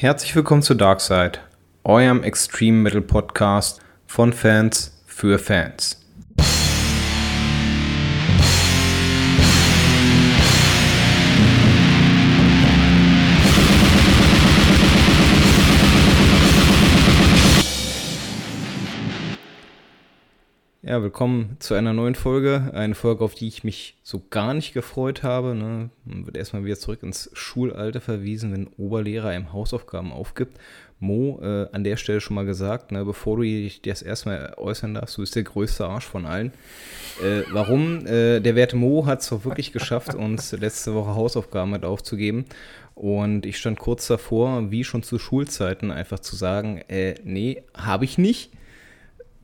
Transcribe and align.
Herzlich 0.00 0.34
willkommen 0.34 0.62
zu 0.62 0.72
Darkside, 0.72 1.40
eurem 1.84 2.22
Extreme 2.22 2.78
Metal 2.78 3.02
Podcast 3.02 3.82
von 4.06 4.32
Fans 4.32 4.98
für 5.04 5.38
Fans. 5.38 5.99
Ja, 20.90 21.04
willkommen 21.04 21.54
zu 21.60 21.74
einer 21.74 21.92
neuen 21.92 22.16
Folge. 22.16 22.72
Eine 22.74 22.96
Folge, 22.96 23.22
auf 23.22 23.36
die 23.36 23.46
ich 23.46 23.62
mich 23.62 23.94
so 24.02 24.24
gar 24.28 24.54
nicht 24.54 24.74
gefreut 24.74 25.22
habe. 25.22 25.54
Ne? 25.54 25.90
Man 26.04 26.26
wird 26.26 26.36
erstmal 26.36 26.64
wieder 26.64 26.80
zurück 26.80 27.04
ins 27.04 27.30
Schulalter 27.32 28.00
verwiesen, 28.00 28.50
wenn 28.50 28.66
Oberlehrer 28.76 29.28
einem 29.28 29.52
Hausaufgaben 29.52 30.10
aufgibt. 30.10 30.58
Mo, 30.98 31.38
äh, 31.42 31.68
an 31.70 31.84
der 31.84 31.96
Stelle 31.96 32.20
schon 32.20 32.34
mal 32.34 32.44
gesagt, 32.44 32.90
ne, 32.90 33.04
bevor 33.04 33.36
du 33.36 33.44
dich 33.44 33.82
das 33.82 34.02
erstmal 34.02 34.54
äußern 34.56 34.94
darfst, 34.94 35.16
du 35.16 35.20
bist 35.20 35.36
der 35.36 35.44
größte 35.44 35.86
Arsch 35.86 36.06
von 36.06 36.26
allen. 36.26 36.52
Äh, 37.22 37.42
warum? 37.52 38.04
Äh, 38.04 38.40
der 38.40 38.56
werte 38.56 38.74
Mo 38.74 39.06
hat 39.06 39.20
es 39.20 39.28
doch 39.28 39.44
wirklich 39.44 39.70
geschafft, 39.72 40.16
uns 40.16 40.50
letzte 40.50 40.92
Woche 40.92 41.14
Hausaufgaben 41.14 41.70
mit 41.70 41.84
aufzugeben. 41.84 42.46
Und 42.96 43.46
ich 43.46 43.58
stand 43.58 43.78
kurz 43.78 44.08
davor, 44.08 44.72
wie 44.72 44.82
schon 44.82 45.04
zu 45.04 45.20
Schulzeiten, 45.20 45.92
einfach 45.92 46.18
zu 46.18 46.34
sagen, 46.34 46.78
äh, 46.88 47.14
nee, 47.22 47.62
habe 47.74 48.04
ich 48.04 48.18
nicht 48.18 48.50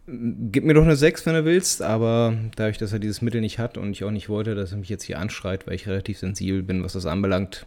gib 0.06 0.64
mir 0.64 0.74
doch 0.74 0.84
eine 0.84 0.94
6, 0.94 1.26
wenn 1.26 1.34
du 1.34 1.44
willst, 1.44 1.82
aber 1.82 2.34
dadurch, 2.54 2.78
dass 2.78 2.92
er 2.92 3.00
dieses 3.00 3.22
Mittel 3.22 3.40
nicht 3.40 3.58
hat 3.58 3.76
und 3.76 3.90
ich 3.90 4.04
auch 4.04 4.10
nicht 4.10 4.28
wollte, 4.28 4.54
dass 4.54 4.72
er 4.72 4.78
mich 4.78 4.88
jetzt 4.88 5.02
hier 5.02 5.18
anschreit, 5.18 5.66
weil 5.66 5.74
ich 5.74 5.88
relativ 5.88 6.18
sensibel 6.18 6.62
bin, 6.62 6.84
was 6.84 6.92
das 6.92 7.06
anbelangt, 7.06 7.66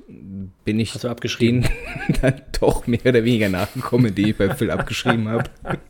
bin 0.64 0.80
ich 0.80 1.06
abgeschrieben? 1.06 1.68
dann 2.22 2.42
doch 2.60 2.88
mehr 2.88 3.06
oder 3.06 3.24
weniger 3.24 3.50
nachgekommen, 3.50 4.16
die 4.16 4.30
ich 4.30 4.38
bei 4.38 4.54
Phil 4.56 4.72
abgeschrieben 4.72 5.28
habe. 5.28 5.50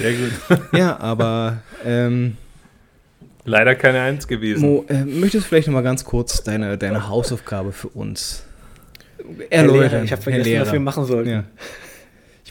Sehr 0.00 0.12
gut. 0.12 0.32
Ja, 0.72 0.98
aber 0.98 1.62
ähm, 1.84 2.36
leider 3.44 3.74
keine 3.74 4.00
Eins 4.00 4.26
gewesen. 4.26 4.62
Mo, 4.62 4.84
äh, 4.88 5.04
möchtest 5.04 5.44
du 5.44 5.48
vielleicht 5.48 5.68
noch 5.68 5.74
mal 5.74 5.82
ganz 5.82 6.04
kurz 6.04 6.42
deine, 6.42 6.76
deine 6.76 7.08
Hausaufgabe 7.08 7.72
für 7.72 7.88
uns 7.88 8.44
erläutern? 9.48 10.04
ich 10.04 10.12
habe 10.12 10.22
vergessen, 10.22 10.60
was 10.60 10.72
wir 10.72 10.80
machen 10.80 11.04
sollten. 11.04 11.30
Ja. 11.30 11.44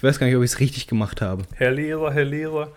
Ich 0.02 0.04
weiß 0.04 0.18
gar 0.18 0.26
nicht, 0.26 0.36
ob 0.36 0.42
ich 0.42 0.50
es 0.50 0.60
richtig 0.60 0.88
gemacht 0.88 1.22
habe. 1.22 1.44
Herr 1.54 1.70
Lehrer, 1.70 2.12
Herr 2.12 2.26
Lehrer. 2.26 2.72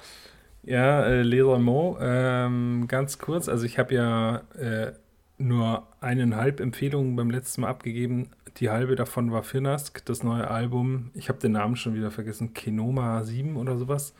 Ja, 0.62 1.06
äh, 1.06 1.22
Lehrer 1.22 1.58
Mo, 1.58 1.96
ähm, 1.98 2.84
ganz 2.86 3.16
kurz. 3.16 3.48
Also 3.48 3.64
ich 3.64 3.78
habe 3.78 3.94
ja 3.94 4.42
äh, 4.58 4.92
nur 5.38 5.84
eineinhalb 6.02 6.60
Empfehlungen 6.60 7.16
beim 7.16 7.30
letzten 7.30 7.62
Mal 7.62 7.68
abgegeben. 7.68 8.28
Die 8.58 8.68
halbe 8.68 8.94
davon 8.94 9.32
war 9.32 9.42
Firnask, 9.42 10.04
das 10.04 10.22
neue 10.22 10.50
Album. 10.50 11.12
Ich 11.14 11.30
habe 11.30 11.38
den 11.38 11.52
Namen 11.52 11.76
schon 11.76 11.94
wieder 11.94 12.10
vergessen. 12.10 12.52
Kenoma 12.52 13.24
7 13.24 13.56
oder 13.56 13.78
sowas. 13.78 14.12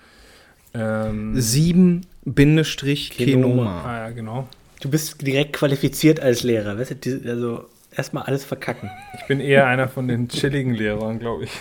Ähm, 0.73 1.39
7 1.39 2.07
Bindestrich 2.25 3.11
Kenoma. 3.11 3.85
Ah 3.85 4.09
ja, 4.09 4.11
genau. 4.15 4.49
Du 4.81 4.89
bist 4.89 5.21
direkt 5.21 5.53
qualifiziert 5.53 6.21
als 6.21 6.43
Lehrer, 6.43 6.79
weißt 6.79 7.05
du? 7.05 7.31
Also 7.31 7.67
erstmal 7.97 8.25
alles 8.25 8.45
verkacken. 8.45 8.91
Ich 9.15 9.27
bin 9.27 9.41
eher 9.41 9.67
einer 9.67 9.89
von 9.89 10.09
den 10.09 10.29
chilligen 10.29 10.75
Lehrern, 10.75 11.19
glaube 11.19 11.45
ich. 11.45 11.61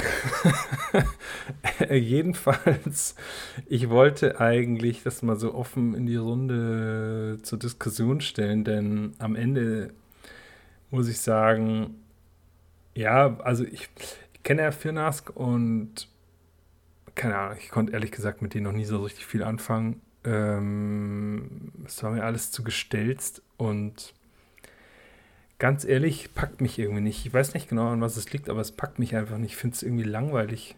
Jedenfalls, 1.89 3.15
ich 3.67 3.89
wollte 3.89 4.39
eigentlich 4.39 5.03
das 5.03 5.21
mal 5.21 5.37
so 5.37 5.53
offen 5.53 5.93
in 5.93 6.05
die 6.05 6.15
Runde 6.15 7.39
zur 7.43 7.59
Diskussion 7.59 8.21
stellen, 8.21 8.63
denn 8.63 9.13
am 9.19 9.35
Ende 9.35 9.93
muss 10.91 11.07
ich 11.07 11.19
sagen, 11.19 11.95
ja, 12.95 13.37
also 13.39 13.63
ich, 13.63 13.89
ich 14.33 14.43
kenne 14.43 14.61
ja 14.61 14.71
Firnask 14.71 15.29
und 15.35 16.07
keine 17.15 17.37
Ahnung, 17.37 17.57
ich 17.59 17.69
konnte 17.69 17.93
ehrlich 17.93 18.11
gesagt 18.11 18.41
mit 18.41 18.53
denen 18.53 18.65
noch 18.65 18.71
nie 18.71 18.85
so 18.85 19.01
richtig 19.03 19.25
viel 19.25 19.43
anfangen. 19.43 20.01
Ähm, 20.23 21.71
es 21.85 22.01
war 22.03 22.11
mir 22.11 22.23
alles 22.23 22.51
zu 22.51 22.63
gestelzt 22.63 23.41
und 23.57 24.13
ganz 25.59 25.85
ehrlich, 25.85 26.33
packt 26.33 26.61
mich 26.61 26.77
irgendwie 26.79 27.01
nicht. 27.01 27.25
Ich 27.25 27.33
weiß 27.33 27.53
nicht 27.53 27.69
genau, 27.69 27.89
an 27.89 28.01
was 28.01 28.17
es 28.17 28.31
liegt, 28.33 28.49
aber 28.49 28.61
es 28.61 28.71
packt 28.71 28.99
mich 28.99 29.15
einfach 29.15 29.37
nicht. 29.37 29.51
Ich 29.51 29.57
finde 29.57 29.75
es 29.75 29.83
irgendwie 29.83 30.03
langweilig. 30.03 30.75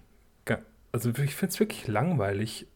Also 0.96 1.10
ich 1.10 1.36
finde 1.36 1.52
es 1.52 1.60
wirklich 1.60 1.90
langweilig, 1.90 2.68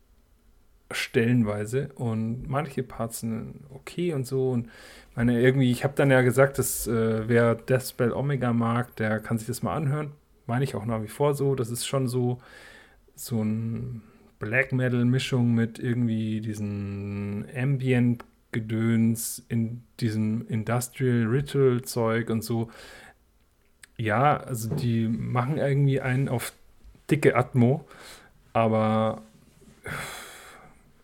stellenweise. 0.92 1.88
Und 1.96 2.50
manche 2.50 2.84
Parts 2.84 3.22
sind 3.22 3.62
okay 3.70 4.12
und 4.12 4.28
so. 4.28 4.50
Und 4.50 4.68
meine, 5.16 5.40
irgendwie, 5.40 5.72
ich 5.72 5.86
habe 5.86 5.94
dann 5.96 6.12
ja 6.12 6.20
gesagt, 6.20 6.60
dass 6.60 6.86
äh, 6.86 7.30
wer 7.30 7.56
Deathspell 7.56 8.12
Omega 8.12 8.52
mag, 8.52 8.94
der 8.98 9.22
kann 9.22 9.38
sich 9.38 9.48
das 9.48 9.64
mal 9.64 9.74
anhören. 9.74 10.12
Meine 10.48 10.66
ich 10.66 10.76
auch 10.76 10.86
nach 10.86 11.02
wie 11.02 11.08
vor 11.08 11.34
so. 11.34 11.56
Das 11.56 11.70
ist 11.70 11.88
schon 11.88 12.10
so, 12.10 12.40
so 13.16 13.42
ein 13.42 14.02
Black 14.38 14.74
Metal-Mischung 14.74 15.56
mit 15.56 15.80
irgendwie 15.80 16.42
diesen 16.42 17.46
Ambient 17.56 18.26
Gedöns, 18.52 19.44
in 19.50 19.84
diesem 20.00 20.48
Industrial 20.48 21.26
Ritual 21.26 21.82
Zeug 21.82 22.30
und 22.30 22.44
so. 22.44 22.70
Ja, 23.98 24.38
also 24.38 24.74
die 24.74 25.08
machen 25.08 25.58
irgendwie 25.58 26.02
einen 26.02 26.30
auf 26.30 26.54
dicke 27.12 27.36
Atmo, 27.36 27.86
aber 28.54 29.22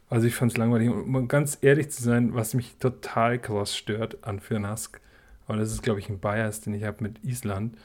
also 0.10 0.28
ich 0.28 0.36
fand 0.36 0.52
es 0.52 0.58
langweilig. 0.58 0.90
Um 0.90 1.28
ganz 1.28 1.58
ehrlich 1.62 1.90
zu 1.92 2.02
sein, 2.02 2.34
was 2.34 2.54
mich 2.54 2.76
total 2.80 3.40
krass 3.40 3.76
stört 3.76 4.24
an 4.24 4.40
Firnask, 4.40 5.02
aber 5.48 5.58
das 5.58 5.72
ist, 5.72 5.84
glaube 5.84 6.00
ich, 6.00 6.10
ein 6.10 6.20
Bias, 6.20 6.62
den 6.62 6.74
ich 6.74 6.84
habe 6.84 7.04
mit 7.04 7.24
Island, 7.24 7.78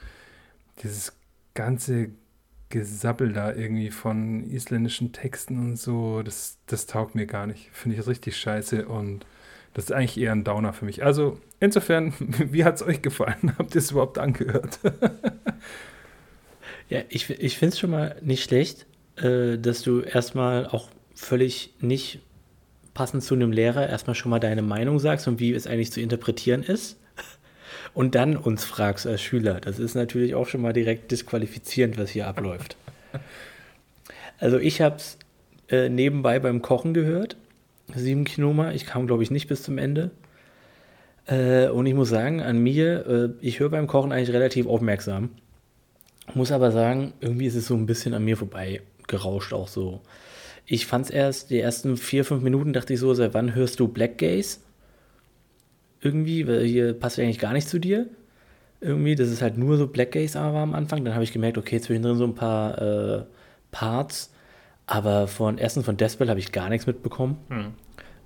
dieses 0.81 1.13
ganze 1.53 2.09
Gesabbel 2.69 3.33
da 3.33 3.53
irgendwie 3.53 3.91
von 3.91 4.49
isländischen 4.49 5.11
Texten 5.11 5.59
und 5.59 5.75
so, 5.77 6.23
das, 6.23 6.57
das 6.67 6.85
taugt 6.85 7.15
mir 7.15 7.27
gar 7.27 7.45
nicht. 7.45 7.69
Finde 7.73 7.97
ich 7.97 8.07
richtig 8.07 8.37
scheiße 8.37 8.87
und 8.87 9.25
das 9.73 9.85
ist 9.85 9.91
eigentlich 9.91 10.19
eher 10.19 10.31
ein 10.31 10.43
Downer 10.43 10.73
für 10.73 10.85
mich. 10.85 11.03
Also 11.03 11.39
insofern, 11.59 12.13
wie 12.19 12.63
hat 12.63 12.75
es 12.75 12.83
euch 12.83 13.01
gefallen? 13.01 13.53
Habt 13.57 13.75
ihr 13.75 13.79
es 13.79 13.91
überhaupt 13.91 14.17
angehört? 14.17 14.79
ja, 16.89 17.01
ich, 17.09 17.29
ich 17.29 17.57
finde 17.57 17.73
es 17.73 17.79
schon 17.79 17.91
mal 17.91 18.15
nicht 18.21 18.43
schlecht, 18.43 18.85
äh, 19.17 19.57
dass 19.57 19.81
du 19.81 20.01
erstmal 20.01 20.67
auch 20.67 20.89
völlig 21.15 21.73
nicht 21.79 22.19
passend 22.93 23.23
zu 23.23 23.35
einem 23.35 23.51
Lehrer 23.51 23.87
erstmal 23.87 24.15
schon 24.15 24.31
mal 24.31 24.39
deine 24.39 24.61
Meinung 24.61 24.99
sagst 24.99 25.27
und 25.27 25.39
wie 25.39 25.53
es 25.53 25.67
eigentlich 25.67 25.91
zu 25.91 26.01
interpretieren 26.01 26.63
ist. 26.63 26.97
Und 27.93 28.15
dann 28.15 28.37
uns 28.37 28.63
fragst 28.63 29.05
als 29.05 29.21
Schüler. 29.21 29.59
Das 29.59 29.77
ist 29.77 29.95
natürlich 29.95 30.33
auch 30.33 30.47
schon 30.47 30.61
mal 30.61 30.71
direkt 30.71 31.11
disqualifizierend, 31.11 31.97
was 31.97 32.09
hier 32.09 32.25
abläuft. 32.25 32.77
Also 34.39 34.59
ich 34.59 34.79
habe 34.79 34.95
es 34.95 35.17
äh, 35.69 35.89
nebenbei 35.89 36.39
beim 36.39 36.61
Kochen 36.61 36.93
gehört 36.93 37.35
7 37.93 38.23
Kinoma. 38.23 38.71
Ich 38.71 38.85
kam, 38.85 39.07
glaube 39.07 39.23
ich, 39.23 39.31
nicht 39.31 39.47
bis 39.47 39.63
zum 39.63 39.77
Ende. 39.77 40.11
Äh, 41.25 41.67
und 41.69 41.85
ich 41.85 41.93
muss 41.93 42.09
sagen, 42.09 42.41
an 42.41 42.57
mir, 42.59 43.05
äh, 43.07 43.45
ich 43.45 43.59
höre 43.59 43.69
beim 43.69 43.87
Kochen 43.87 44.11
eigentlich 44.11 44.33
relativ 44.35 44.67
aufmerksam. 44.67 45.29
Muss 46.33 46.51
aber 46.51 46.71
sagen, 46.71 47.13
irgendwie 47.19 47.45
ist 47.45 47.55
es 47.55 47.67
so 47.67 47.75
ein 47.75 47.85
bisschen 47.85 48.13
an 48.13 48.23
mir 48.23 48.37
vorbei 48.37 48.81
gerauscht 49.07 49.53
auch 49.53 49.67
so. 49.67 50.01
Ich 50.65 50.85
fand 50.85 51.05
es 51.05 51.11
erst, 51.11 51.49
die 51.49 51.59
ersten 51.59 51.97
vier, 51.97 52.23
fünf 52.23 52.43
Minuten 52.43 52.73
dachte 52.73 52.93
ich 52.93 52.99
so, 52.99 53.13
seit 53.13 53.33
wann 53.33 53.55
hörst 53.55 53.79
du 53.79 53.87
Black 53.87 54.17
Gaze? 54.17 54.59
Irgendwie, 55.99 56.47
weil 56.47 56.65
hier 56.65 56.93
passt 56.93 57.19
eigentlich 57.19 57.39
gar 57.39 57.53
nicht 57.53 57.67
zu 57.67 57.79
dir. 57.79 58.07
Irgendwie, 58.79 59.15
das 59.15 59.29
ist 59.29 59.41
halt 59.41 59.57
nur 59.57 59.77
so 59.77 59.87
Black 59.87 60.13
Gaze 60.13 60.39
aber 60.39 60.59
am 60.59 60.73
Anfang. 60.73 61.03
Dann 61.03 61.13
habe 61.13 61.23
ich 61.23 61.33
gemerkt, 61.33 61.57
okay, 61.57 61.79
zwischendrin 61.79 62.17
so 62.17 62.23
ein 62.23 62.35
paar 62.35 62.81
äh, 62.81 63.23
Parts, 63.71 64.30
aber 64.91 65.29
von 65.29 65.57
erstens 65.57 65.85
von 65.85 65.95
Deathbell 65.95 66.27
habe 66.27 66.41
ich 66.41 66.51
gar 66.51 66.67
nichts 66.67 66.85
mitbekommen. 66.85 67.37
Hm. 67.47 67.67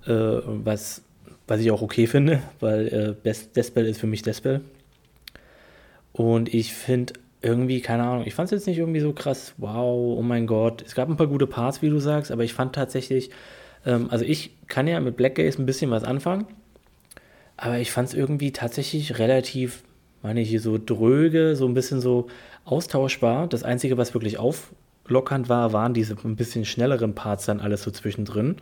Äh, 0.04 0.42
was, 0.64 1.00
was 1.46 1.60
ich 1.60 1.70
auch 1.70 1.80
okay 1.80 2.08
finde, 2.08 2.42
weil 2.58 2.88
äh, 2.88 3.14
Best 3.22 3.54
Deathbell 3.54 3.86
ist 3.86 4.00
für 4.00 4.08
mich 4.08 4.22
Deathbell. 4.22 4.62
Und 6.12 6.52
ich 6.52 6.74
finde 6.74 7.12
irgendwie, 7.40 7.80
keine 7.80 8.02
Ahnung, 8.02 8.26
ich 8.26 8.34
fand 8.34 8.46
es 8.46 8.50
jetzt 8.50 8.66
nicht 8.66 8.78
irgendwie 8.78 8.98
so 8.98 9.12
krass, 9.12 9.54
wow, 9.58 10.18
oh 10.18 10.22
mein 10.22 10.48
Gott. 10.48 10.82
Es 10.84 10.96
gab 10.96 11.08
ein 11.08 11.16
paar 11.16 11.28
gute 11.28 11.46
Parts, 11.46 11.82
wie 11.82 11.88
du 11.88 12.00
sagst, 12.00 12.32
aber 12.32 12.42
ich 12.42 12.52
fand 12.52 12.74
tatsächlich, 12.74 13.30
ähm, 13.84 14.08
also 14.10 14.24
ich 14.24 14.50
kann 14.66 14.88
ja 14.88 14.98
mit 14.98 15.16
Black 15.16 15.36
Gaze 15.36 15.62
ein 15.62 15.66
bisschen 15.66 15.92
was 15.92 16.02
anfangen, 16.02 16.46
aber 17.56 17.78
ich 17.78 17.92
fand 17.92 18.08
es 18.08 18.14
irgendwie 18.14 18.50
tatsächlich 18.50 19.20
relativ, 19.20 19.84
meine 20.20 20.40
ich, 20.40 20.60
so 20.60 20.80
dröge, 20.84 21.54
so 21.54 21.64
ein 21.68 21.74
bisschen 21.74 22.00
so 22.00 22.26
austauschbar. 22.64 23.46
Das 23.46 23.62
Einzige, 23.62 23.96
was 23.98 24.14
wirklich 24.14 24.38
auf, 24.38 24.72
lockernd 25.10 25.48
war, 25.48 25.72
waren 25.72 25.94
diese 25.94 26.16
ein 26.24 26.36
bisschen 26.36 26.64
schnelleren 26.64 27.14
Parts 27.14 27.46
dann 27.46 27.60
alles 27.60 27.82
so 27.82 27.90
zwischendrin, 27.90 28.56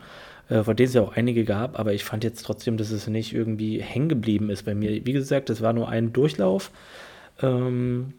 äh, 0.49 0.62
von 0.62 0.76
denen 0.76 0.88
es 0.88 0.94
ja 0.94 1.02
auch 1.02 1.17
einige 1.17 1.44
gab, 1.44 1.79
aber 1.79 1.93
ich 1.93 2.05
fand 2.05 2.25
jetzt 2.25 2.43
trotzdem, 2.44 2.76
dass 2.76 2.91
es 2.91 3.06
nicht 3.06 3.35
irgendwie 3.35 3.81
hängen 3.81 4.08
geblieben 4.08 4.50
ist 4.50 4.64
bei 4.64 4.75
mir. 4.75 5.05
Wie 5.06 5.12
gesagt, 5.12 5.49
das 5.49 5.62
war 5.62 5.73
nur 5.73 5.88
ein 5.88 6.12
Durchlauf. 6.12 6.70
Ähm, 7.43 8.12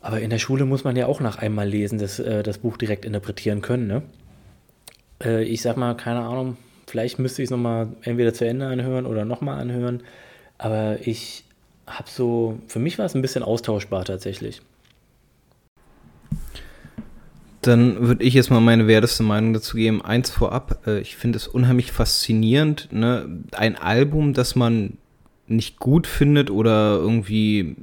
aber 0.00 0.20
in 0.20 0.30
der 0.30 0.38
Schule 0.38 0.64
muss 0.64 0.84
man 0.84 0.96
ja 0.96 1.06
auch 1.06 1.20
nach 1.20 1.38
einmal 1.38 1.68
lesen, 1.68 1.98
das, 1.98 2.18
äh, 2.18 2.42
das 2.42 2.58
Buch 2.58 2.76
direkt 2.76 3.04
interpretieren 3.04 3.62
können. 3.62 3.86
Ne? 3.86 4.02
Äh, 5.22 5.44
ich 5.44 5.62
sag 5.62 5.76
mal, 5.76 5.94
keine 5.94 6.20
Ahnung, 6.20 6.56
vielleicht 6.86 7.18
müsste 7.18 7.42
ich 7.42 7.46
es 7.46 7.50
nochmal 7.50 7.88
entweder 8.02 8.32
zu 8.32 8.46
Ende 8.46 8.66
anhören 8.66 9.06
oder 9.06 9.24
nochmal 9.24 9.60
anhören. 9.60 10.02
Aber 10.56 10.98
ich 11.06 11.44
habe 11.86 12.08
so, 12.08 12.58
für 12.66 12.78
mich 12.78 12.98
war 12.98 13.06
es 13.06 13.14
ein 13.14 13.22
bisschen 13.22 13.42
austauschbar 13.42 14.04
tatsächlich. 14.04 14.62
Dann 17.68 18.08
würde 18.08 18.24
ich 18.24 18.32
jetzt 18.32 18.50
mal 18.50 18.60
meine 18.60 18.86
werteste 18.86 19.22
Meinung 19.22 19.52
dazu 19.52 19.76
geben. 19.76 20.02
Eins 20.02 20.30
vorab, 20.30 20.86
äh, 20.86 21.00
ich 21.00 21.16
finde 21.16 21.36
es 21.36 21.46
unheimlich 21.46 21.92
faszinierend, 21.92 22.88
ne? 22.92 23.42
ein 23.52 23.76
Album, 23.76 24.32
das 24.32 24.56
man 24.56 24.96
nicht 25.48 25.78
gut 25.78 26.06
findet 26.06 26.50
oder 26.50 26.96
irgendwie 26.96 27.76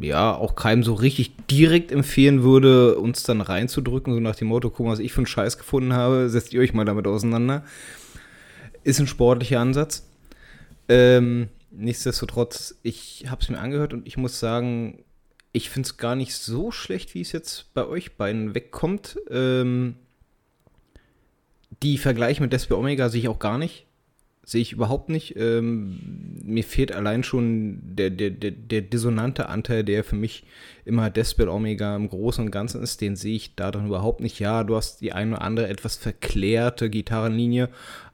ja 0.00 0.34
auch 0.34 0.56
keinem 0.56 0.82
so 0.82 0.94
richtig 0.94 1.32
direkt 1.46 1.92
empfehlen 1.92 2.42
würde, 2.42 2.96
uns 2.98 3.22
dann 3.22 3.42
reinzudrücken, 3.42 4.14
so 4.14 4.20
nach 4.20 4.34
dem 4.34 4.48
Motto, 4.48 4.70
guck 4.70 4.86
mal, 4.86 4.92
was 4.92 4.98
ich 4.98 5.12
für 5.12 5.18
einen 5.18 5.26
Scheiß 5.26 5.58
gefunden 5.58 5.92
habe, 5.92 6.30
setzt 6.30 6.54
ihr 6.54 6.62
euch 6.62 6.72
mal 6.72 6.86
damit 6.86 7.06
auseinander. 7.06 7.64
Ist 8.82 8.98
ein 8.98 9.06
sportlicher 9.06 9.60
Ansatz. 9.60 10.08
Ähm, 10.88 11.48
nichtsdestotrotz, 11.70 12.78
ich 12.82 13.26
habe 13.28 13.42
es 13.42 13.50
mir 13.50 13.58
angehört 13.58 13.92
und 13.92 14.06
ich 14.06 14.16
muss 14.16 14.40
sagen, 14.40 15.04
ich 15.58 15.70
finde 15.70 15.86
es 15.86 15.96
gar 15.96 16.16
nicht 16.16 16.34
so 16.34 16.70
schlecht, 16.70 17.14
wie 17.14 17.20
es 17.20 17.32
jetzt 17.32 17.74
bei 17.74 17.84
euch 17.84 18.16
beiden 18.16 18.54
wegkommt. 18.54 19.18
Ähm, 19.28 19.96
die 21.82 21.98
Vergleiche 21.98 22.40
mit 22.40 22.52
Despe 22.52 22.78
Omega 22.78 23.08
sehe 23.08 23.20
ich 23.20 23.28
auch 23.28 23.40
gar 23.40 23.58
nicht. 23.58 23.84
Sehe 24.44 24.62
ich 24.62 24.72
überhaupt 24.72 25.10
nicht. 25.10 25.36
Ähm, 25.36 25.98
mir 26.44 26.64
fehlt 26.64 26.92
allein 26.92 27.22
schon 27.22 27.80
der, 27.82 28.10
der, 28.10 28.30
der, 28.30 28.52
der 28.52 28.82
dissonante 28.82 29.48
Anteil, 29.48 29.84
der 29.84 30.04
für 30.04 30.16
mich 30.16 30.44
immer 30.84 31.10
Despel 31.10 31.48
Omega 31.48 31.94
im 31.96 32.08
Großen 32.08 32.44
und 32.44 32.50
Ganzen 32.50 32.82
ist. 32.82 33.00
Den 33.00 33.16
sehe 33.16 33.36
ich 33.36 33.56
da 33.56 33.70
dann 33.70 33.88
überhaupt 33.88 34.20
nicht. 34.20 34.38
Ja, 34.38 34.64
du 34.64 34.76
hast 34.76 35.00
die 35.00 35.12
eine 35.12 35.32
oder 35.32 35.42
andere 35.42 35.68
etwas 35.68 35.96
verklärte 35.96 36.88
Gitarrenlinie, 36.88 37.68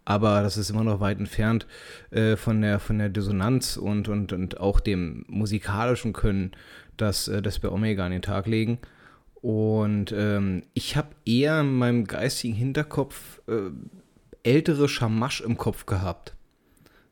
aber 0.05 0.43
das 0.43 0.57
ist 0.57 0.71
immer 0.71 0.83
noch 0.83 1.01
weit 1.01 1.21
entfernt 1.21 1.67
äh, 2.11 2.37
von, 2.37 2.63
der, 2.63 2.81
von 2.81 2.99
der 2.99 3.11
Dissonanz 3.11 3.77
und, 3.77 4.09
und, 4.09 4.33
und 4.33 4.59
auch 4.59 4.81
dem 4.81 5.25
musikalischen 5.29 6.13
Können, 6.13 6.53
das, 6.97 7.29
äh, 7.29 7.43
das 7.43 7.59
bei 7.59 7.69
Omega 7.69 8.05
an 8.05 8.13
den 8.13 8.23
Tag 8.23 8.47
legen. 8.47 8.79
Und 9.45 10.13
ähm, 10.13 10.63
ich 10.73 10.97
habe 10.97 11.09
eher 11.27 11.61
in 11.61 11.75
meinem 11.75 12.05
geistigen 12.07 12.55
Hinterkopf 12.55 13.43
äh, 13.47 13.71
ältere 14.43 14.89
Schamasch 14.89 15.43
im 15.43 15.59
Kopf 15.59 15.87
gehabt. 15.87 16.35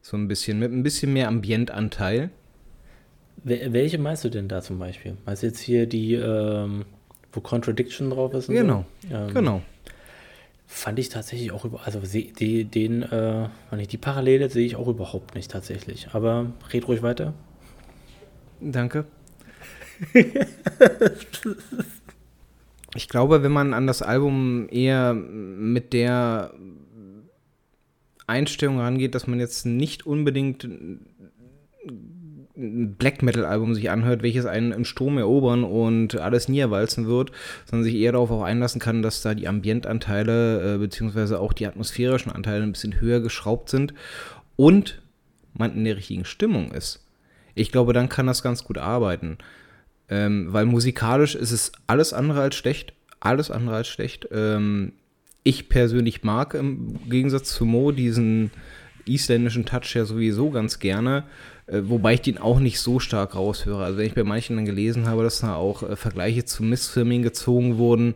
So 0.01 0.17
ein 0.17 0.29
bisschen, 0.29 0.59
mit 0.59 0.73
ein 0.73 0.83
bisschen 0.83 1.13
mehr 1.13 1.29
Ambientanteil. 1.29 2.31
Welche 3.45 3.99
meinst 3.99 4.25
du 4.25 4.29
denn 4.29 4.49
da 4.49 4.63
zum 4.63 4.79
Beispiel? 4.79 5.17
Meinst 5.27 5.43
du 5.43 5.49
jetzt 5.49 5.61
hier 5.61 5.87
die, 5.87 6.15
ähm, 6.15 6.85
wo 7.33 7.41
Contradiction 7.41 8.11
drauf 8.11 8.33
ist? 8.35 8.47
Genau, 8.47 8.85
so? 9.09 9.15
ähm, 9.15 9.35
genau. 9.35 9.63
Fand 10.67 10.99
ich 10.99 11.09
tatsächlich 11.09 11.53
auch 11.53 11.65
über, 11.65 11.85
also 11.85 12.01
die, 12.01 12.65
den, 12.65 13.03
äh, 13.03 13.49
die 13.91 13.99
Parallele 13.99 14.49
sehe 14.49 14.65
ich 14.65 14.77
auch 14.77 14.89
überhaupt 14.89 15.35
nicht 15.35 15.51
tatsächlich. 15.51 16.09
Aber 16.13 16.53
red 16.73 16.89
ruhig 16.89 17.03
weiter. 17.03 17.35
Danke. 18.61 19.05
Ich 22.95 23.09
glaube, 23.09 23.43
wenn 23.43 23.53
man 23.53 23.75
an 23.75 23.87
das 23.87 24.03
Album 24.03 24.69
eher 24.71 25.15
mit 25.15 25.93
der 25.93 26.53
Einstellung 28.27 28.79
rangeht, 28.81 29.15
dass 29.15 29.27
man 29.27 29.41
jetzt 29.41 29.67
nicht 29.67 30.07
unbedingt 30.07 30.65
ein 30.65 31.07
Black 32.99 33.23
Metal 33.23 33.45
Album 33.45 33.75
sich 33.75 33.91
anhört, 33.91 34.23
welches 34.23 34.47
einen 34.47 34.73
im 34.73 34.85
Sturm 34.85 35.19
erobern 35.19 35.65
und 35.65 36.17
alles 36.19 36.49
niederwalzen 36.49 37.07
wird, 37.07 37.33
sondern 37.65 37.85
sich 37.85 37.95
eher 37.95 38.13
darauf 38.13 38.31
auch 38.31 38.43
einlassen 38.43 38.81
kann, 38.81 39.03
dass 39.03 39.23
da 39.23 39.35
die 39.35 39.49
Ambientanteile 39.49 40.75
äh, 40.75 40.79
beziehungsweise 40.79 41.41
auch 41.41 41.53
die 41.53 41.67
atmosphärischen 41.67 42.31
Anteile 42.31 42.63
ein 42.63 42.73
bisschen 42.73 43.01
höher 43.01 43.21
geschraubt 43.21 43.71
sind 43.71 43.95
und 44.57 45.03
man 45.55 45.75
in 45.75 45.85
der 45.85 45.97
richtigen 45.97 46.25
Stimmung 46.25 46.71
ist. 46.73 47.07
Ich 47.55 47.73
glaube, 47.73 47.93
dann 47.93 48.09
kann 48.09 48.27
das 48.27 48.43
ganz 48.43 48.65
gut 48.65 48.79
arbeiten. 48.79 49.39
Ähm, 50.13 50.53
weil 50.53 50.67
musikalisch 50.67 51.35
ist 51.35 51.53
es 51.53 51.73
alles 51.87 52.13
andere 52.13 52.43
als 52.43 52.57
schlecht. 52.57 52.93
Alles 53.19 53.51
andere 53.51 53.77
als 53.77 53.89
schlecht. 53.89 54.29
Ähm, 54.31 54.93
ich 55.43 55.71
persönlich 55.71 56.23
mag 56.23 56.53
im 56.53 57.09
Gegensatz 57.09 57.55
zu 57.55 57.65
Mo 57.65 57.93
diesen 57.93 58.51
isländischen 59.07 59.65
Touch 59.65 59.95
ja 59.95 60.05
sowieso 60.05 60.51
ganz 60.51 60.81
gerne, 60.81 61.25
äh, 61.67 61.81
wobei 61.85 62.13
ich 62.13 62.21
den 62.21 62.37
auch 62.37 62.61
nicht 62.61 62.79
so 62.79 63.01
stark 63.01 63.35
raushöre. 63.35 63.83
Also 63.83 63.97
wenn 63.97 64.07
ich 64.07 64.15
bei 64.15 64.23
manchen 64.23 64.57
dann 64.57 64.67
gelesen 64.67 65.09
habe, 65.09 65.23
dass 65.23 65.41
da 65.41 65.55
auch 65.55 65.83
äh, 65.83 65.97
Vergleiche 65.97 66.45
zu 66.45 66.63
Missfilming 66.63 67.23
gezogen 67.23 67.79
wurden, 67.79 68.15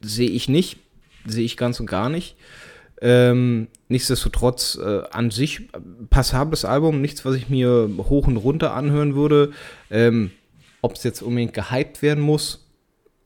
sehe 0.00 0.30
ich 0.30 0.48
nicht, 0.48 0.78
sehe 1.26 1.44
ich 1.44 1.58
ganz 1.58 1.80
und 1.80 1.86
gar 1.86 2.08
nicht. 2.08 2.34
Ähm, 3.02 3.68
nichtsdestotrotz 3.88 4.78
äh, 4.82 5.02
an 5.10 5.30
sich 5.30 5.68
passables 6.08 6.64
Album, 6.64 7.02
nichts, 7.02 7.26
was 7.26 7.34
ich 7.34 7.50
mir 7.50 7.90
hoch 7.98 8.26
und 8.26 8.38
runter 8.38 8.72
anhören 8.72 9.14
würde. 9.14 9.52
Ähm, 9.90 10.30
Ob 10.86 10.94
es 10.94 11.02
jetzt 11.02 11.20
unbedingt 11.20 11.52
gehypt 11.52 12.00
werden 12.00 12.22
muss, 12.22 12.64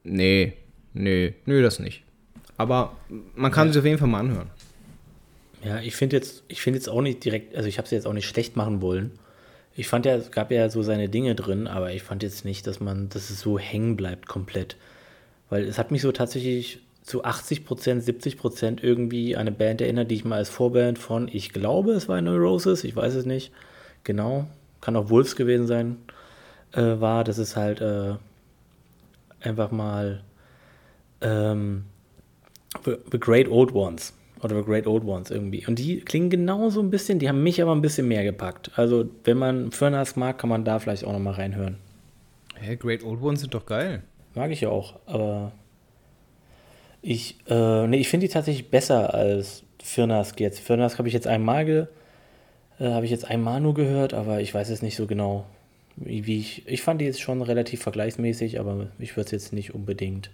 nee, 0.02 0.54
nee, 0.94 1.34
nö, 1.44 1.62
das 1.62 1.78
nicht. 1.78 2.04
Aber 2.56 2.96
man 3.34 3.52
kann 3.52 3.66
ja. 3.66 3.74
sich 3.74 3.80
auf 3.80 3.84
jeden 3.84 3.98
Fall 3.98 4.08
mal 4.08 4.20
anhören. 4.20 4.48
Ja, 5.62 5.78
ich 5.80 5.94
finde 5.94 6.16
jetzt, 6.16 6.42
ich 6.48 6.62
finde 6.62 6.78
jetzt 6.78 6.88
auch 6.88 7.02
nicht 7.02 7.22
direkt, 7.22 7.54
also 7.54 7.68
ich 7.68 7.76
habe 7.76 7.84
es 7.84 7.90
jetzt 7.90 8.06
auch 8.06 8.14
nicht 8.14 8.26
schlecht 8.26 8.56
machen 8.56 8.80
wollen. 8.80 9.10
Ich 9.76 9.88
fand 9.88 10.06
ja, 10.06 10.14
es 10.14 10.30
gab 10.30 10.50
ja 10.50 10.70
so 10.70 10.82
seine 10.82 11.10
Dinge 11.10 11.34
drin, 11.34 11.66
aber 11.66 11.92
ich 11.92 12.02
fand 12.02 12.22
jetzt 12.22 12.46
nicht, 12.46 12.66
dass 12.66 12.80
man, 12.80 13.10
dass 13.10 13.28
es 13.28 13.40
so 13.40 13.58
hängen 13.58 13.94
bleibt 13.94 14.26
komplett. 14.26 14.78
Weil 15.50 15.64
es 15.64 15.76
hat 15.76 15.90
mich 15.90 16.00
so 16.00 16.12
tatsächlich 16.12 16.80
zu 17.02 17.24
80 17.24 17.66
Prozent, 17.66 18.02
70 18.02 18.38
Prozent 18.38 18.82
irgendwie 18.82 19.36
an 19.36 19.42
eine 19.42 19.52
Band 19.52 19.82
erinnert, 19.82 20.10
die 20.10 20.14
ich 20.14 20.24
mal 20.24 20.36
als 20.36 20.48
Vorband 20.48 20.98
von, 20.98 21.28
ich 21.30 21.52
glaube, 21.52 21.92
es 21.92 22.08
war 22.08 22.22
Neurosis, 22.22 22.84
ich 22.84 22.96
weiß 22.96 23.16
es 23.16 23.26
nicht 23.26 23.52
genau, 24.02 24.46
kann 24.80 24.96
auch 24.96 25.10
Wolves 25.10 25.36
gewesen 25.36 25.66
sein, 25.66 25.98
äh, 26.72 27.00
war. 27.00 27.24
Das 27.24 27.38
ist 27.38 27.56
halt 27.56 27.80
äh, 27.80 28.14
einfach 29.40 29.70
mal 29.70 30.22
ähm, 31.20 31.84
The, 32.84 32.96
The 33.10 33.18
Great 33.18 33.48
Old 33.48 33.74
Ones. 33.74 34.14
Oder 34.42 34.56
The 34.56 34.64
Great 34.64 34.86
Old 34.86 35.04
Ones 35.04 35.30
irgendwie. 35.30 35.66
Und 35.66 35.78
die 35.78 36.00
klingen 36.00 36.30
genauso 36.30 36.80
ein 36.80 36.90
bisschen, 36.90 37.18
die 37.18 37.28
haben 37.28 37.42
mich 37.42 37.60
aber 37.60 37.72
ein 37.72 37.82
bisschen 37.82 38.08
mehr 38.08 38.24
gepackt. 38.24 38.70
Also, 38.76 39.04
wenn 39.24 39.36
man 39.36 39.70
Furnace 39.70 40.16
mag, 40.16 40.38
kann 40.38 40.48
man 40.48 40.64
da 40.64 40.78
vielleicht 40.78 41.04
auch 41.04 41.12
nochmal 41.12 41.34
reinhören. 41.34 41.76
Hä, 42.56 42.68
hey, 42.68 42.76
Great 42.76 43.04
Old 43.04 43.20
Ones 43.20 43.40
sind 43.40 43.52
doch 43.52 43.66
geil. 43.66 44.02
Mag 44.34 44.50
ich 44.50 44.62
ja 44.62 44.70
auch, 44.70 44.94
aber 45.06 45.52
ich, 47.02 47.36
äh, 47.48 47.86
nee, 47.86 47.98
ich 47.98 48.08
finde 48.08 48.26
die 48.26 48.32
tatsächlich 48.32 48.70
besser 48.70 49.12
als 49.12 49.64
Firnask 49.82 50.38
jetzt. 50.40 50.60
Firnask 50.60 50.98
habe 50.98 51.08
ich 51.08 51.14
jetzt 51.14 51.26
einmal 51.26 51.64
ge, 51.64 51.86
äh, 52.78 52.90
habe 52.90 53.04
ich 53.04 53.10
jetzt 53.10 53.28
einmal 53.28 53.60
nur 53.60 53.74
gehört, 53.74 54.14
aber 54.14 54.40
ich 54.40 54.54
weiß 54.54 54.70
es 54.70 54.82
nicht 54.82 54.96
so 54.96 55.06
genau, 55.06 55.46
wie, 56.00 56.38
ich. 56.38 56.66
Ich 56.66 56.82
fand 56.82 57.00
die 57.00 57.04
jetzt 57.04 57.20
schon 57.20 57.42
relativ 57.42 57.82
vergleichsmäßig, 57.82 58.58
aber 58.58 58.88
ich 58.98 59.16
würde 59.16 59.26
es 59.26 59.30
jetzt 59.30 59.52
nicht 59.52 59.74
unbedingt 59.74 60.30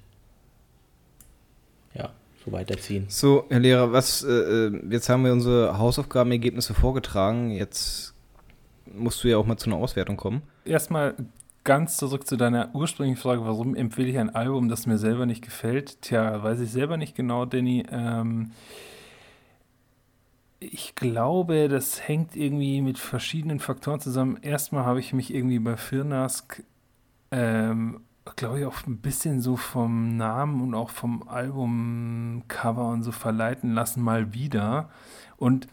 ja, 1.95 2.11
so 2.45 2.53
weiterziehen. 2.53 3.07
So, 3.09 3.45
Herr 3.49 3.61
Lehrer, 3.61 3.93
was, 3.93 4.23
äh, 4.23 4.31
äh, 4.31 4.81
jetzt 4.91 5.09
haben 5.09 5.25
wir 5.25 5.33
unsere 5.33 5.79
Hausaufgabenergebnisse 5.79 6.75
vorgetragen. 6.75 7.51
Jetzt 7.51 8.15
musst 8.95 9.25
du 9.25 9.29
ja 9.29 9.37
auch 9.37 9.47
mal 9.47 9.57
zu 9.57 9.69
einer 9.69 9.77
Auswertung 9.77 10.17
kommen. 10.17 10.43
Erstmal 10.65 11.15
ganz 11.65 11.97
zurück 11.97 12.27
zu 12.27 12.37
deiner 12.37 12.73
ursprünglichen 12.75 13.21
Frage, 13.21 13.45
warum 13.45 13.75
empfehle 13.75 14.09
ich 14.09 14.19
ein 14.19 14.35
Album, 14.35 14.69
das 14.69 14.87
mir 14.87 14.99
selber 14.99 15.27
nicht 15.27 15.43
gefällt? 15.43 16.01
Tja, 16.01 16.43
weiß 16.43 16.61
ich 16.61 16.71
selber 16.71 16.97
nicht 16.97 17.17
genau, 17.17 17.45
Danny. 17.45 17.85
Ähm, 17.91 18.53
ich 20.73 20.95
glaube, 20.95 21.69
das 21.69 22.07
hängt 22.07 22.37
irgendwie 22.37 22.81
mit 22.83 22.99
verschiedenen 22.99 23.61
Faktoren 23.61 24.01
zusammen. 24.01 24.39
Erstmal 24.43 24.85
habe 24.85 25.01
ich 25.01 25.13
mich 25.13 25.33
irgendwie 25.33 25.59
bei 25.59 25.77
Firnask 25.77 26.63
ähm, 27.31 28.01
glaube 28.35 28.61
ich, 28.61 28.65
auch 28.65 28.87
ein 28.87 28.99
bisschen 28.99 29.41
so 29.41 29.57
vom 29.57 30.17
Namen 30.17 30.61
und 30.61 30.75
auch 30.75 30.91
vom 30.91 31.29
Albumcover 31.29 32.89
und 32.89 33.05
so 33.05 33.13
verleiten 33.13 33.73
lassen, 33.73 34.03
mal 34.03 34.35
wieder. 34.35 34.91
Und 35.37 35.69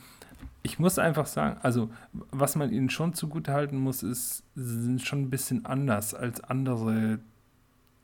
ich 0.62 0.78
muss 0.78 1.00
einfach 1.00 1.26
sagen, 1.26 1.58
also 1.64 1.90
was 2.32 2.56
man 2.56 2.72
ihnen 2.72 2.90
schon 2.90 3.14
zugutehalten 3.14 3.80
muss, 3.80 4.04
ist, 4.04 4.44
sie 4.56 4.84
sind 4.84 5.02
schon 5.02 5.24
ein 5.24 5.30
bisschen 5.30 5.66
anders 5.66 6.14
als 6.14 6.42
andere 6.42 7.20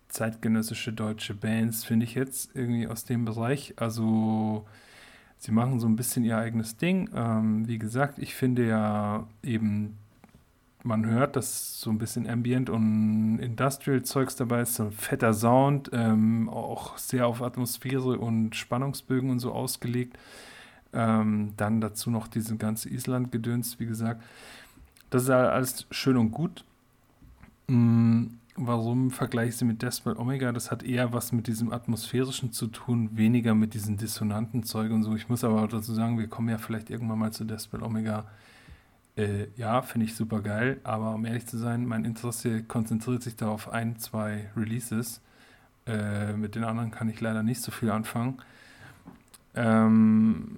zeitgenössische 0.07 0.91
deutsche 0.91 1.35
Bands, 1.35 1.83
finde 1.83 2.05
ich 2.05 2.15
jetzt 2.15 2.55
irgendwie 2.55 2.87
aus 2.87 3.05
dem 3.05 3.25
Bereich. 3.25 3.75
Also 3.77 4.65
sie 5.39 5.51
machen 5.51 5.79
so 5.79 5.87
ein 5.87 5.95
bisschen 5.95 6.23
ihr 6.23 6.37
eigenes 6.37 6.77
Ding. 6.77 7.09
Ähm, 7.15 7.67
wie 7.67 7.79
gesagt, 7.79 8.19
ich 8.19 8.35
finde 8.35 8.67
ja 8.67 9.27
eben 9.41 9.97
man 10.83 11.05
hört, 11.05 11.35
dass 11.35 11.79
so 11.81 11.89
ein 11.89 11.97
bisschen 11.97 12.27
Ambient 12.27 12.69
und 12.69 13.39
Industrial-Zeugs 13.39 14.35
dabei 14.35 14.61
ist, 14.61 14.75
so 14.75 14.83
ein 14.83 14.91
fetter 14.91 15.33
Sound, 15.33 15.89
ähm, 15.93 16.49
auch 16.49 16.97
sehr 16.97 17.27
auf 17.27 17.41
Atmosphäre 17.41 18.17
und 18.17 18.55
Spannungsbögen 18.55 19.29
und 19.29 19.39
so 19.39 19.51
ausgelegt. 19.51 20.17
Ähm, 20.93 21.53
dann 21.57 21.81
dazu 21.81 22.09
noch 22.09 22.27
diese 22.27 22.55
ganze 22.55 22.89
Island-Gedöns, 22.89 23.79
wie 23.79 23.85
gesagt. 23.85 24.23
Das 25.09 25.23
ist 25.23 25.29
alles 25.29 25.85
schön 25.91 26.17
und 26.17 26.31
gut. 26.31 26.63
Mhm. 27.67 28.39
Warum 28.61 29.09
vergleiche 29.09 29.49
ich 29.49 29.57
sie 29.57 29.63
mit 29.63 29.81
Deathbell 29.81 30.17
Omega? 30.17 30.51
Das 30.51 30.69
hat 30.69 30.83
eher 30.83 31.13
was 31.13 31.31
mit 31.31 31.47
diesem 31.47 31.71
atmosphärischen 31.71 32.51
zu 32.51 32.67
tun, 32.67 33.09
weniger 33.13 33.55
mit 33.55 33.73
diesen 33.73 33.95
dissonanten 33.95 34.63
Zeug 34.63 34.91
und 34.91 35.03
so. 35.03 35.15
Ich 35.15 35.29
muss 35.29 35.45
aber 35.45 35.65
dazu 35.67 35.93
sagen, 35.93 36.19
wir 36.19 36.27
kommen 36.27 36.49
ja 36.49 36.57
vielleicht 36.57 36.89
irgendwann 36.89 37.19
mal 37.19 37.31
zu 37.31 37.45
Deathbell 37.45 37.83
Omega 37.83 38.25
äh, 39.15 39.47
ja, 39.55 39.81
finde 39.81 40.05
ich 40.05 40.15
super 40.15 40.41
geil, 40.41 40.79
aber 40.83 41.13
um 41.13 41.25
ehrlich 41.25 41.45
zu 41.45 41.57
sein, 41.57 41.85
mein 41.85 42.05
Interesse 42.05 42.63
konzentriert 42.63 43.23
sich 43.23 43.35
da 43.35 43.49
auf 43.49 43.71
ein, 43.71 43.97
zwei 43.97 44.49
Releases. 44.55 45.21
Äh, 45.85 46.33
mit 46.33 46.55
den 46.55 46.63
anderen 46.63 46.91
kann 46.91 47.09
ich 47.09 47.19
leider 47.19 47.43
nicht 47.43 47.61
so 47.61 47.71
viel 47.71 47.91
anfangen. 47.91 48.41
Ähm, 49.55 50.51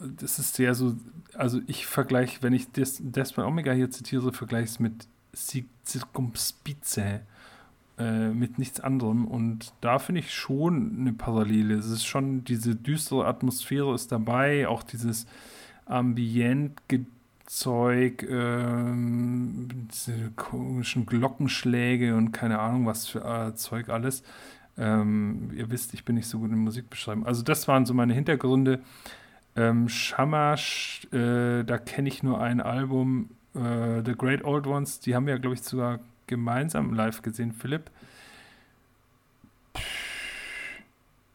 das 0.00 0.38
ist 0.38 0.54
sehr 0.54 0.74
so, 0.74 0.96
also 1.34 1.60
ich 1.66 1.86
vergleiche, 1.86 2.42
wenn 2.42 2.52
ich 2.52 2.70
das 2.72 2.98
Desmond 3.00 3.48
Omega 3.48 3.72
hier 3.72 3.90
zitiere, 3.90 4.32
vergleiche 4.32 4.66
es 4.66 4.78
mit 4.78 5.06
Circumspice, 5.34 7.22
äh, 7.98 8.28
mit 8.30 8.58
nichts 8.58 8.80
anderem. 8.80 9.26
Und 9.26 9.72
da 9.80 9.98
finde 9.98 10.20
ich 10.20 10.34
schon 10.34 10.96
eine 10.98 11.12
Parallele. 11.12 11.74
Es 11.74 11.86
ist 11.86 12.04
schon 12.04 12.44
diese 12.44 12.74
düstere 12.74 13.26
Atmosphäre 13.26 13.94
ist 13.94 14.10
dabei, 14.12 14.68
auch 14.68 14.82
dieses 14.82 15.26
Ambient-Zeug, 15.86 18.26
ähm, 18.28 19.68
diese 19.92 20.30
komischen 20.36 21.06
Glockenschläge 21.06 22.14
und 22.16 22.32
keine 22.32 22.58
Ahnung 22.58 22.86
was 22.86 23.06
für 23.06 23.24
äh, 23.24 23.54
Zeug 23.54 23.90
alles. 23.90 24.24
Ähm, 24.76 25.52
ihr 25.54 25.70
wisst, 25.70 25.94
ich 25.94 26.04
bin 26.04 26.16
nicht 26.16 26.26
so 26.26 26.40
gut 26.40 26.50
in 26.50 26.58
Musik 26.58 26.90
beschreiben. 26.90 27.24
Also 27.24 27.42
das 27.42 27.68
waren 27.68 27.86
so 27.86 27.94
meine 27.94 28.12
Hintergründe. 28.12 28.80
Ähm, 29.56 29.88
Shamash, 29.88 31.06
äh, 31.12 31.62
da 31.62 31.78
kenne 31.78 32.08
ich 32.08 32.24
nur 32.24 32.40
ein 32.40 32.60
Album, 32.60 33.30
äh, 33.54 34.02
The 34.04 34.14
Great 34.16 34.44
Old 34.44 34.66
Ones, 34.66 35.00
die 35.00 35.14
haben 35.14 35.26
wir, 35.26 35.38
glaube 35.38 35.54
ich, 35.54 35.62
sogar 35.62 36.00
gemeinsam 36.26 36.94
live 36.94 37.22
gesehen, 37.22 37.52
Philipp. 37.52 37.90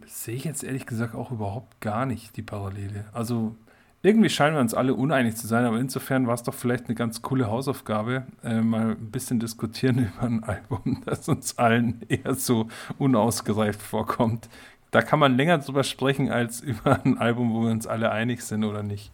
Sehe 0.05 0.35
ich 0.35 0.43
jetzt 0.43 0.63
ehrlich 0.63 0.85
gesagt 0.85 1.15
auch 1.15 1.31
überhaupt 1.31 1.79
gar 1.81 2.05
nicht 2.05 2.35
die 2.35 2.41
Parallele. 2.41 3.05
Also 3.13 3.55
irgendwie 4.01 4.29
scheinen 4.29 4.55
wir 4.55 4.61
uns 4.61 4.73
alle 4.73 4.93
uneinig 4.93 5.35
zu 5.35 5.47
sein, 5.47 5.65
aber 5.65 5.77
insofern 5.77 6.25
war 6.25 6.33
es 6.33 6.43
doch 6.43 6.53
vielleicht 6.53 6.85
eine 6.85 6.95
ganz 6.95 7.21
coole 7.21 7.47
Hausaufgabe, 7.47 8.23
äh, 8.43 8.61
mal 8.61 8.91
ein 8.91 9.11
bisschen 9.11 9.39
diskutieren 9.39 9.99
über 10.15 10.23
ein 10.23 10.43
Album, 10.43 11.01
das 11.05 11.27
uns 11.27 11.57
allen 11.57 12.01
eher 12.07 12.35
so 12.35 12.67
unausgereift 12.97 13.81
vorkommt. 13.81 14.49
Da 14.91 15.01
kann 15.01 15.19
man 15.19 15.35
länger 15.35 15.59
drüber 15.59 15.83
sprechen 15.83 16.31
als 16.31 16.61
über 16.61 17.03
ein 17.03 17.17
Album, 17.17 17.53
wo 17.53 17.63
wir 17.63 17.71
uns 17.71 17.87
alle 17.87 18.11
einig 18.11 18.41
sind 18.43 18.63
oder 18.63 18.83
nicht. 18.83 19.11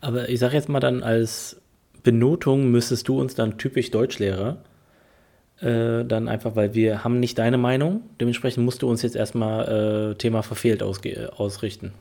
Aber 0.00 0.28
ich 0.28 0.38
sage 0.38 0.54
jetzt 0.54 0.68
mal 0.68 0.80
dann 0.80 1.02
als 1.02 1.60
Benotung 2.02 2.70
müsstest 2.70 3.08
du 3.08 3.20
uns 3.20 3.34
dann 3.34 3.58
typisch 3.58 3.90
Deutschlehrer 3.90 4.58
äh, 5.60 6.04
dann 6.04 6.28
einfach, 6.28 6.54
weil 6.56 6.74
wir 6.74 7.02
haben 7.04 7.18
nicht 7.20 7.38
deine 7.38 7.58
Meinung, 7.58 8.02
dementsprechend 8.20 8.64
musst 8.64 8.82
du 8.82 8.88
uns 8.88 9.02
jetzt 9.02 9.16
erstmal 9.16 10.12
äh, 10.12 10.14
Thema 10.14 10.42
verfehlt 10.42 10.82
ausrichten. 10.82 11.92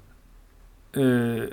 Äh, 0.95 0.99
äh, 0.99 1.49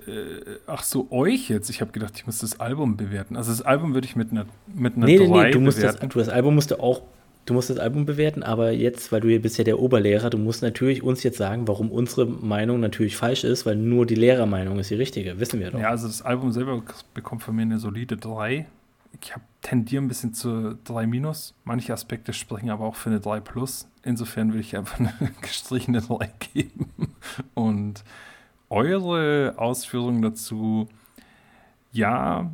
ach 0.66 0.82
so, 0.82 1.08
euch 1.10 1.48
jetzt? 1.48 1.68
Ich 1.70 1.80
habe 1.80 1.92
gedacht, 1.92 2.12
ich 2.16 2.26
muss 2.26 2.38
das 2.38 2.60
Album 2.60 2.96
bewerten. 2.96 3.36
Also 3.36 3.50
das 3.50 3.62
Album 3.62 3.94
würde 3.94 4.06
ich 4.06 4.16
mit 4.16 4.30
einer 4.30 4.46
mit 4.66 4.96
einer 4.96 5.06
nee, 5.06 5.18
3 5.18 5.24
nee, 5.24 5.42
nee, 5.44 5.50
du 5.50 5.60
musst 5.60 5.78
bewerten. 5.78 6.00
Das, 6.02 6.12
du, 6.12 6.18
das 6.18 6.28
Album 6.28 6.54
musst 6.54 6.70
du 6.70 6.78
auch, 6.78 7.02
du 7.46 7.54
musst 7.54 7.70
das 7.70 7.78
Album 7.78 8.06
bewerten, 8.06 8.42
aber 8.42 8.72
jetzt, 8.72 9.12
weil 9.12 9.20
du 9.20 9.28
ja 9.28 9.38
bist 9.38 9.58
ja 9.58 9.64
der 9.64 9.78
Oberlehrer, 9.78 10.30
du 10.30 10.38
musst 10.38 10.62
natürlich 10.62 11.02
uns 11.02 11.22
jetzt 11.22 11.38
sagen, 11.38 11.68
warum 11.68 11.90
unsere 11.90 12.26
Meinung 12.26 12.80
natürlich 12.80 13.16
falsch 13.16 13.44
ist, 13.44 13.66
weil 13.66 13.76
nur 13.76 14.06
die 14.06 14.14
Lehrermeinung 14.14 14.78
ist 14.78 14.90
die 14.90 14.94
richtige, 14.94 15.38
wissen 15.40 15.60
wir 15.60 15.70
doch. 15.70 15.78
Ja, 15.78 15.90
also 15.90 16.06
das 16.06 16.22
Album 16.22 16.52
selber 16.52 16.82
bekommt 17.12 17.42
von 17.42 17.54
mir 17.54 17.62
eine 17.62 17.78
solide 17.78 18.16
3. 18.16 18.66
Ich 19.20 19.32
tendiere 19.62 20.02
ein 20.02 20.08
bisschen 20.08 20.34
zu 20.34 20.76
3 20.84 21.06
minus. 21.06 21.54
Manche 21.64 21.92
Aspekte 21.92 22.32
sprechen 22.32 22.70
aber 22.70 22.84
auch 22.84 22.96
für 22.96 23.10
eine 23.10 23.20
3 23.20 23.40
plus. 23.40 23.88
Insofern 24.02 24.48
würde 24.48 24.60
ich 24.60 24.76
einfach 24.76 24.98
eine 24.98 25.12
gestrichene 25.40 26.00
3 26.00 26.30
geben. 26.52 26.90
Und 27.54 28.02
eure 28.70 29.54
Ausführungen 29.56 30.20
dazu, 30.22 30.88
ja, 31.92 32.50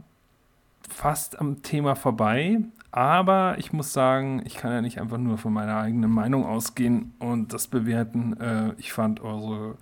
fast 1.01 1.41
am 1.41 1.63
Thema 1.63 1.97
vorbei. 1.97 2.59
Aber 2.91 3.57
ich 3.59 3.73
muss 3.73 3.95
sagen, 3.95 4.43
ich 4.45 4.57
kann 4.57 4.71
ja 4.71 4.83
nicht 4.83 5.01
einfach 5.01 5.17
nur 5.17 5.39
von 5.39 5.51
meiner 5.53 5.79
eigenen 5.79 6.11
Meinung 6.11 6.45
ausgehen 6.45 7.15
und 7.19 7.55
das 7.55 7.69
bewerten. 7.69 8.39
Äh, 8.39 8.75
ich 8.77 8.93
fand 8.93 9.21
eure 9.21 9.79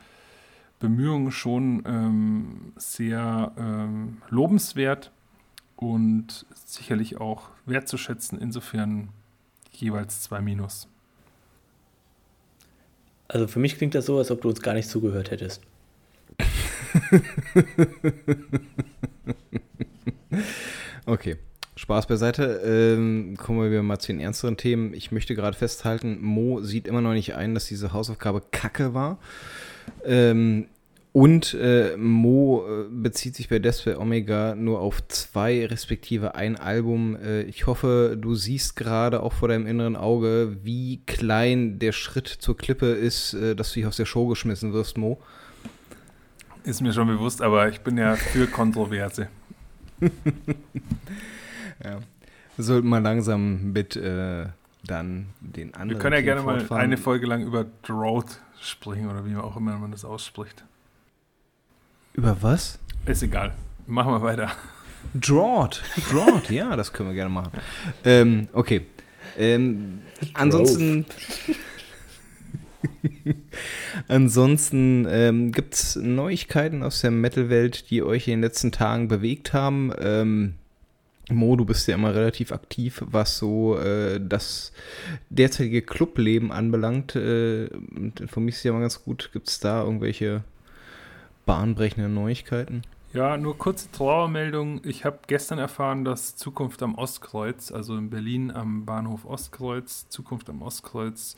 Bemühungen 0.79 1.33
schon 1.33 1.83
ähm, 1.87 2.73
sehr 2.77 3.51
ähm, 3.59 4.19
lobenswert 4.29 5.11
und 5.75 6.47
sicherlich 6.55 7.21
auch 7.21 7.51
wertzuschätzen. 7.67 8.39
Insofern 8.39 9.09
jeweils 9.73 10.23
zwei 10.23 10.41
Minus. 10.41 10.87
Also 13.27 13.49
für 13.49 13.59
mich 13.59 13.77
klingt 13.77 13.97
das 13.97 14.07
so, 14.07 14.19
als 14.19 14.31
ob 14.31 14.43
du 14.43 14.51
uns 14.51 14.63
gar 14.63 14.75
nicht 14.75 14.89
zugehört 14.89 15.33
hättest. 15.33 15.63
okay. 21.09 21.37
Spaß 21.79 22.09
beiseite. 22.09 22.61
Ähm, 22.65 23.37
kommen 23.37 23.71
wir 23.71 23.83
mal 23.85 24.01
zu 24.01 24.09
den 24.09 24.21
ernsteren 24.21 24.57
Themen. 24.57 24.93
Ich 24.95 25.13
möchte 25.13 25.37
gerade 25.37 25.57
festhalten, 25.57 26.19
Mo 26.21 26.61
sieht 26.61 26.89
immer 26.89 27.01
noch 27.01 27.13
nicht 27.13 27.37
ein, 27.37 27.55
dass 27.55 27.67
diese 27.67 27.93
Hausaufgabe 27.93 28.43
Kacke 28.51 28.95
war. 28.95 29.19
Ähm, 30.05 30.67
und 31.13 31.55
äh, 31.55 31.97
Mo 31.97 32.65
äh, 32.69 32.85
bezieht 32.91 33.37
sich 33.37 33.49
bei 33.49 33.59
Despair 33.59 34.01
Omega 34.01 34.55
nur 34.55 34.81
auf 34.81 35.07
zwei, 35.09 35.67
respektive 35.67 36.35
ein 36.35 36.57
Album. 36.57 37.17
Äh, 37.17 37.43
ich 37.43 37.67
hoffe, 37.67 38.17
du 38.21 38.35
siehst 38.35 38.77
gerade 38.77 39.23
auch 39.23 39.33
vor 39.33 39.49
deinem 39.49 39.67
inneren 39.67 39.97
Auge, 39.97 40.59
wie 40.65 41.03
klein 41.07 41.79
der 41.79 41.93
Schritt 41.93 42.29
zur 42.29 42.57
Klippe 42.57 42.87
ist, 42.87 43.35
äh, 43.35 43.55
dass 43.55 43.73
du 43.73 43.81
dich 43.81 43.87
aus 43.87 43.97
der 43.97 44.05
Show 44.05 44.27
geschmissen 44.27 44.73
wirst, 44.73 44.99
Mo. 44.99 45.21
Ist 46.65 46.83
mir 46.83 46.93
schon 46.93 47.07
bewusst, 47.07 47.41
aber 47.41 47.69
ich 47.69 47.81
bin 47.81 47.97
ja 47.97 48.17
für 48.17 48.47
Kontroverse. 48.47 49.29
ja. 51.85 51.99
Wir 52.57 52.65
sollten 52.65 52.89
mal 52.89 53.03
langsam 53.03 53.73
mit 53.73 53.95
äh, 53.97 54.47
dann 54.85 55.27
den 55.41 55.75
anderen. 55.75 55.91
Wir 55.91 55.99
können 55.99 56.15
ja 56.17 56.23
gerne 56.23 56.43
mal 56.43 56.67
eine 56.73 56.97
Folge 56.97 57.27
lang 57.27 57.43
über 57.43 57.67
Drought 57.83 58.41
sprechen 58.61 59.09
oder 59.09 59.25
wie 59.25 59.37
auch 59.37 59.57
immer 59.57 59.79
man 59.79 59.93
das 59.93 60.05
ausspricht. 60.05 60.65
Über 62.15 62.37
was? 62.43 62.79
Ist 63.07 63.23
egal. 63.23 63.55
Machen 63.87 64.13
wir 64.13 64.23
weiter. 64.23 64.51
Drought. 65.15 65.83
Drought, 66.11 66.51
ja, 66.51 66.75
das 66.77 66.93
können 66.93 67.11
wir 67.11 67.15
gerne 67.15 67.31
machen. 67.31 67.53
Ähm, 68.05 68.49
okay. 68.53 68.87
Ähm, 69.37 70.01
ansonsten. 70.35 71.07
Ansonsten 74.09 75.07
ähm, 75.11 75.53
gibt 75.53 75.75
es 75.75 75.97
Neuigkeiten 75.97 76.83
aus 76.83 77.01
der 77.01 77.11
Metal-Welt, 77.11 77.91
die 77.91 78.03
euch 78.03 78.29
in 78.29 78.35
den 78.35 78.43
letzten 78.43 78.73
Tagen 78.73 79.09
bewegt 79.09 79.53
haben. 79.53 79.93
Ähm, 80.01 80.55
Mo, 81.31 81.57
du 81.57 81.65
bist 81.65 81.87
ja 81.89 81.95
immer 81.95 82.15
relativ 82.15 82.53
aktiv, 82.53 83.03
was 83.05 83.37
so 83.37 83.79
äh, 83.79 84.19
das 84.21 84.73
derzeitige 85.29 85.83
Clubleben 85.83 86.53
anbelangt. 86.53 87.17
Äh, 87.17 87.67
informierst 87.67 88.61
dich 88.61 88.65
ja 88.65 88.73
mal 88.73 88.81
ganz 88.81 89.05
gut. 89.05 89.31
Gibt 89.33 89.49
es 89.49 89.61
da 89.61 89.83
irgendwelche 89.83 90.43
bahnbrechenden 91.45 92.15
Neuigkeiten? 92.15 92.83
Ja, 93.13 93.37
nur 93.39 93.57
kurze 93.57 93.91
Trauermeldung. 93.91 94.83
Ich 94.85 95.05
habe 95.05 95.19
gestern 95.27 95.59
erfahren, 95.59 96.05
dass 96.05 96.37
Zukunft 96.37 96.83
am 96.83 96.95
Ostkreuz, 96.95 97.73
also 97.73 97.97
in 97.97 98.11
Berlin 98.11 98.51
am 98.51 98.85
Bahnhof 98.85 99.25
Ostkreuz, 99.25 100.09
Zukunft 100.11 100.51
am 100.51 100.61
Ostkreuz, 100.61 101.35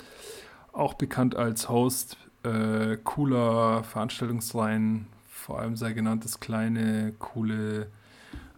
auch 0.72 0.94
bekannt 0.94 1.36
als 1.36 1.68
Host 1.68 2.16
äh, 2.42 2.96
cooler 3.04 3.84
Veranstaltungsreihen, 3.84 5.06
vor 5.28 5.60
allem 5.60 5.76
sei 5.76 5.92
genannt 5.92 6.24
das 6.24 6.40
kleine, 6.40 7.12
coole 7.18 7.88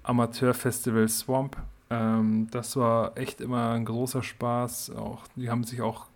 Amateurfestival 0.03 1.09
Swamp. 1.09 1.57
Ähm, 1.91 2.49
das 2.51 2.77
war 2.77 3.17
echt 3.19 3.41
immer 3.41 3.73
ein 3.73 3.85
großer 3.85 4.23
Spaß. 4.23 4.91
Auch, 4.91 5.27
die 5.37 5.51
haben 5.51 5.65
sich 5.65 5.83
auch 5.83 6.07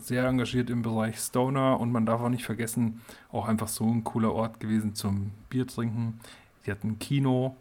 sehr 0.00 0.26
engagiert 0.26 0.70
im 0.70 0.82
Bereich 0.82 1.18
Stoner 1.18 1.80
und 1.80 1.92
man 1.92 2.06
darf 2.06 2.20
auch 2.20 2.28
nicht 2.28 2.44
vergessen, 2.44 3.00
auch 3.32 3.48
einfach 3.48 3.68
so 3.68 3.86
ein 3.86 4.04
cooler 4.04 4.32
Ort 4.32 4.60
gewesen 4.60 4.94
zum 4.94 5.32
Bier 5.48 5.66
trinken. 5.66 6.20
Die 6.66 6.70
hatten 6.70 6.98
Kino, 6.98 7.56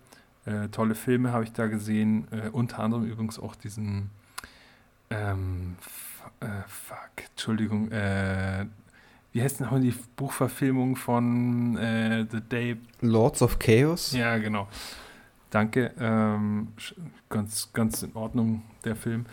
äh, 0.46 0.68
tolle 0.70 0.96
Filme 0.96 1.32
habe 1.32 1.44
ich 1.44 1.54
da 1.54 1.68
gesehen, 1.68 2.28
äh, 2.32 2.50
unter 2.50 2.80
anderem 2.80 3.06
übrigens 3.06 3.40
auch 3.40 3.56
diesen 3.56 4.10
ähm, 5.10 5.76
äh, 6.40 6.46
fuck, 6.68 7.30
Entschuldigung, 7.32 7.92
äh, 7.92 8.66
wie 9.32 9.42
heißt 9.42 9.60
denn 9.60 9.66
nochmal 9.66 9.82
die 9.82 9.94
Buchverfilmung 10.16 10.96
von 10.96 11.78
äh, 11.78 12.26
The 12.30 12.42
Day? 12.42 12.78
Lords 13.02 13.42
of 13.42 13.60
Chaos? 13.60 14.12
Ja, 14.12 14.38
genau. 14.38 14.68
Danke. 15.52 15.92
Ähm, 16.00 16.70
ganz, 17.30 17.72
ganz 17.74 18.04
in 18.04 18.16
Ordnung, 18.16 18.64
der 18.84 18.96
Film. 18.96 19.26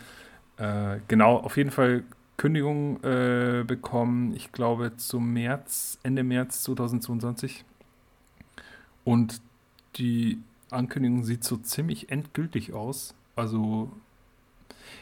Äh, 0.57 0.99
genau, 1.07 1.37
auf 1.37 1.57
jeden 1.57 1.71
Fall 1.71 2.03
Kündigung 2.37 3.03
äh, 3.03 3.63
bekommen, 3.65 4.35
ich 4.35 4.51
glaube, 4.51 4.95
zum 4.97 5.33
März, 5.33 5.97
Ende 6.03 6.23
März 6.23 6.61
2022. 6.63 7.65
Und 9.03 9.41
die 9.95 10.39
Ankündigung 10.69 11.23
sieht 11.23 11.43
so 11.43 11.57
ziemlich 11.57 12.11
endgültig 12.11 12.73
aus. 12.73 13.15
Also 13.35 13.91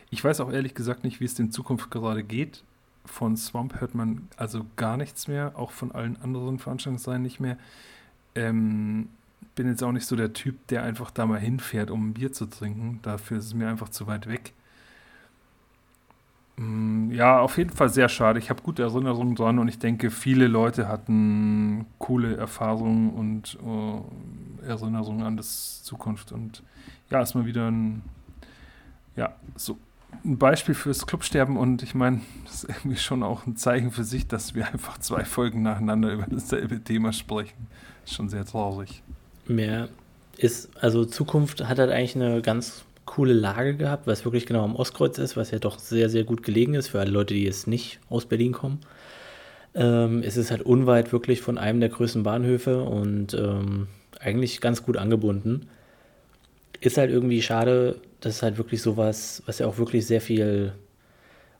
ich 0.10 0.24
weiß 0.24 0.40
auch 0.42 0.52
ehrlich 0.52 0.74
gesagt 0.74 1.04
nicht, 1.04 1.20
wie 1.20 1.26
es 1.26 1.38
in 1.40 1.52
Zukunft 1.52 1.92
gerade 1.92 2.24
geht. 2.24 2.64
Von 3.06 3.38
Swamp 3.38 3.80
hört 3.80 3.96
man 3.96 4.28
also 4.38 4.66
gar 4.78 4.98
nichts 4.98 5.28
mehr, 5.28 5.54
auch 5.56 5.72
von 5.72 5.92
allen 5.92 6.20
anderen 6.22 6.60
Veranstaltungsreihen 6.60 7.22
nicht 7.22 7.40
mehr. 7.40 7.58
Ähm, 8.34 9.10
bin 9.56 9.68
jetzt 9.68 9.84
auch 9.84 9.92
nicht 9.92 10.06
so 10.06 10.16
der 10.16 10.34
Typ, 10.34 10.68
der 10.68 10.84
einfach 10.84 11.12
da 11.12 11.26
mal 11.26 11.40
hinfährt, 11.40 11.92
um 11.92 12.10
ein 12.10 12.14
Bier 12.14 12.32
zu 12.32 12.46
trinken. 12.46 13.00
Dafür 13.04 13.38
ist 13.38 13.46
es 13.46 13.54
mir 13.54 13.70
einfach 13.70 13.90
zu 13.90 14.08
weit 14.08 14.28
weg. 14.28 14.54
Mm, 16.58 17.12
ja, 17.12 17.40
auf 17.40 17.58
jeden 17.58 17.72
Fall 17.72 17.90
sehr 17.90 18.10
schade. 18.10 18.40
Ich 18.40 18.50
habe 18.50 18.62
gute 18.62 18.84
Erinnerungen 18.84 19.36
dran 19.36 19.60
und 19.60 19.68
ich 19.68 19.80
denke, 19.80 20.12
viele 20.12 20.48
Leute 20.48 20.88
hatten 20.88 21.86
coole 22.00 22.36
Erfahrungen 22.38 23.10
und 23.12 23.58
äh, 23.66 24.68
Erinnerungen 24.68 25.24
an 25.24 25.38
das 25.38 25.84
Zukunft. 25.84 26.32
Und 26.32 26.64
ja, 27.10 27.22
ist 27.22 27.36
mal 27.36 27.46
wieder 27.46 27.70
ein, 27.70 28.04
ja, 29.16 29.36
so 29.56 29.78
ein 30.24 30.38
Beispiel 30.38 30.76
fürs 30.76 31.06
Clubsterben 31.06 31.58
und 31.58 31.84
ich 31.84 31.94
meine, 31.94 32.22
das 32.46 32.64
ist 32.64 32.70
irgendwie 32.70 32.98
schon 32.98 33.24
auch 33.24 33.46
ein 33.46 33.58
Zeichen 33.58 33.92
für 33.92 34.04
sich, 34.04 34.28
dass 34.28 34.56
wir 34.56 34.68
einfach 34.68 34.98
zwei 34.98 35.26
Folgen 35.26 35.62
nacheinander 35.62 36.14
über 36.14 36.26
dasselbe 36.30 36.82
Thema 36.84 37.14
sprechen. 37.14 37.68
Ist 38.06 38.14
schon 38.14 38.30
sehr 38.30 38.46
traurig. 38.46 39.04
Mehr 39.48 39.90
ist, 40.38 40.70
also 40.82 41.06
Zukunft 41.06 41.68
hat 41.68 41.80
halt 41.80 41.92
eigentlich 41.92 42.16
eine 42.16 42.42
ganz 42.42 42.84
coole 43.06 43.34
Lage 43.34 43.76
gehabt, 43.76 44.08
es 44.08 44.26
wirklich 44.26 44.46
genau 44.46 44.64
am 44.64 44.76
Ostkreuz 44.76 45.18
ist, 45.20 45.38
was 45.38 45.52
ja 45.52 45.60
doch 45.60 45.80
sehr, 45.80 46.10
sehr 46.10 46.24
gut 46.24 46.44
gelegen 46.44 46.74
ist 46.74 46.88
für 46.88 47.00
alle 47.00 47.12
Leute, 47.12 47.34
die 47.34 47.44
jetzt 47.44 47.68
nicht 47.68 48.00
aus 48.10 48.26
Berlin 48.26 48.52
kommen. 48.52 48.80
Ähm, 49.76 50.24
es 50.24 50.38
ist 50.38 50.52
halt 50.52 50.64
unweit 50.64 51.12
wirklich 51.12 51.42
von 51.42 51.58
einem 51.58 51.80
der 51.80 51.90
größten 51.90 52.24
Bahnhöfe 52.24 52.84
und 52.84 53.34
ähm, 53.36 53.88
eigentlich 54.20 54.60
ganz 54.60 54.84
gut 54.84 54.98
angebunden. 54.98 55.68
Ist 56.82 56.98
halt 56.98 57.12
irgendwie 57.12 57.42
schade, 57.42 58.02
dass 58.26 58.38
es 58.38 58.42
halt 58.42 58.58
wirklich 58.58 58.82
sowas, 58.82 59.44
was 59.46 59.60
ja 59.60 59.68
auch 59.68 59.78
wirklich 59.78 60.06
sehr 60.08 60.22
viel 60.22 60.74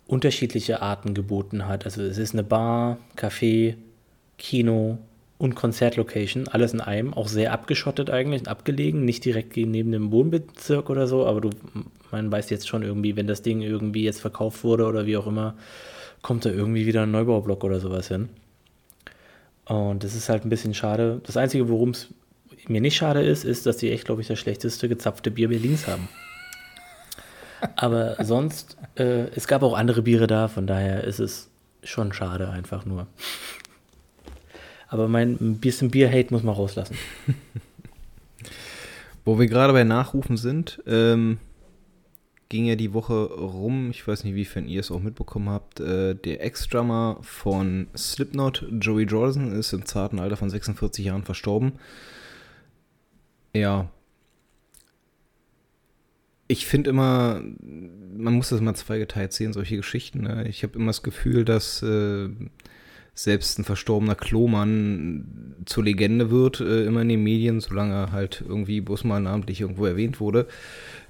unterschiedliche 0.08 0.82
Arten 0.82 1.14
geboten 1.14 1.68
hat. 1.68 1.86
Also 1.86 2.02
es 2.02 2.18
ist 2.18 2.34
eine 2.34 2.44
Bar, 2.44 2.98
Café, 3.16 3.76
Kino, 4.38 4.98
und 5.38 5.56
Konzertlocation, 5.56 6.48
alles 6.48 6.74
in 6.74 6.82
einem, 6.82 7.14
auch 7.14 7.28
sehr 7.28 7.52
abgeschottet 7.52 8.10
eigentlich, 8.10 8.48
abgelegen, 8.48 9.04
nicht 9.04 9.26
direkt 9.26 9.58
neben 9.58 9.92
dem 9.92 10.12
Wohnbezirk 10.12 10.90
oder 10.90 11.08
so, 11.08 11.26
aber 11.26 11.42
du, 11.42 11.50
man 12.12 12.32
weiß 12.32 12.50
jetzt 12.50 12.68
schon 12.68 12.84
irgendwie, 12.84 13.18
wenn 13.18 13.28
das 13.28 13.42
Ding 13.42 13.62
irgendwie 13.62 14.04
jetzt 14.04 14.22
verkauft 14.22 14.64
wurde 14.64 14.86
oder 14.86 15.06
wie 15.06 15.18
auch 15.18 15.28
immer, 15.28 15.56
kommt 16.22 16.46
da 16.46 16.50
irgendwie 16.50 16.86
wieder 16.86 17.04
ein 17.04 17.12
Neubaublock 17.12 17.64
oder 17.66 17.82
sowas 17.82 18.08
hin. 18.08 18.30
Und 19.66 20.04
das 20.04 20.16
ist 20.16 20.30
halt 20.30 20.46
ein 20.46 20.50
bisschen 20.50 20.74
schade. 20.74 21.20
Das 21.26 21.36
Einzige, 21.36 21.68
worum 21.68 21.90
es 21.90 22.14
mir 22.68 22.82
nicht 22.82 22.96
schade 22.96 23.22
ist, 23.22 23.44
ist, 23.44 23.66
dass 23.66 23.78
die 23.78 23.92
echt, 23.92 24.06
glaube 24.06 24.22
ich, 24.22 24.28
das 24.28 24.40
schlechteste 24.40 24.88
gezapfte 24.88 25.32
Bier 25.32 25.50
Berlins 25.50 25.88
haben. 25.88 26.08
Aber 27.76 28.24
sonst, 28.24 28.78
äh, 28.96 29.28
es 29.36 29.48
gab 29.48 29.64
auch 29.64 29.76
andere 29.76 30.02
Biere 30.02 30.28
da, 30.28 30.48
von 30.48 30.68
daher 30.68 31.04
ist 31.04 31.20
es 31.20 31.50
schon 31.84 32.14
schade 32.14 32.50
einfach 32.50 32.86
nur. 32.86 33.08
Aber 34.88 35.08
mein 35.08 35.58
bisschen 35.58 35.92
Bier-Hate 35.92 36.34
muss 36.34 36.44
man 36.44 36.56
rauslassen. 36.56 36.96
Wo 39.26 39.40
wir 39.40 39.48
gerade 39.48 39.74
bei 39.74 39.84
Nachrufen 39.84 40.38
sind, 40.38 40.82
ähm, 40.86 41.40
ging 42.50 42.66
ja 42.66 42.76
die 42.76 42.94
Woche 42.94 43.26
rum, 43.26 43.90
ich 43.90 44.08
weiß 44.08 44.24
nicht, 44.24 44.36
wiefern 44.36 44.68
ihr 44.68 44.80
es 44.80 44.92
auch 44.92 45.00
mitbekommen 45.00 45.50
habt, 45.50 45.80
äh, 45.80 46.14
der 46.14 46.44
Ex-Drummer 46.44 47.18
von 47.22 47.88
Slipknot, 47.98 48.66
Joey 48.80 49.06
Jordan, 49.06 49.52
ist 49.52 49.74
im 49.74 49.86
zarten 49.86 50.20
Alter 50.20 50.38
von 50.38 50.50
46 50.50 51.06
Jahren 51.06 51.24
verstorben. 51.24 51.74
Ja. 53.54 53.90
Ich 56.48 56.68
finde 56.68 56.92
immer, 56.92 57.42
man 58.18 58.34
muss 58.34 58.50
das 58.50 58.62
mal 58.62 58.76
zweigeteilt 58.76 59.34
sehen, 59.34 59.54
solche 59.54 59.78
Geschichten. 59.78 60.22
Ne? 60.22 60.48
Ich 60.48 60.64
habe 60.64 60.78
immer 60.78 60.88
das 60.88 61.02
Gefühl, 61.02 61.44
dass 61.44 61.82
äh, 61.82 62.30
selbst 63.16 63.58
ein 63.58 63.64
verstorbener 63.64 64.16
Klomann 64.16 65.56
zur 65.66 65.86
Legende 65.86 66.30
wird, 66.30 66.60
äh, 66.60 66.86
immer 66.86 67.02
in 67.02 67.10
den 67.10 67.24
Medien, 67.24 67.62
solange 67.62 67.94
er 67.94 68.12
halt 68.12 68.44
irgendwie 68.48 68.82
bloß 68.82 69.06
mal 69.06 69.22
namentlich 69.22 69.62
irgendwo 69.62 69.86
erwähnt 69.86 70.20
wurde. 70.20 70.48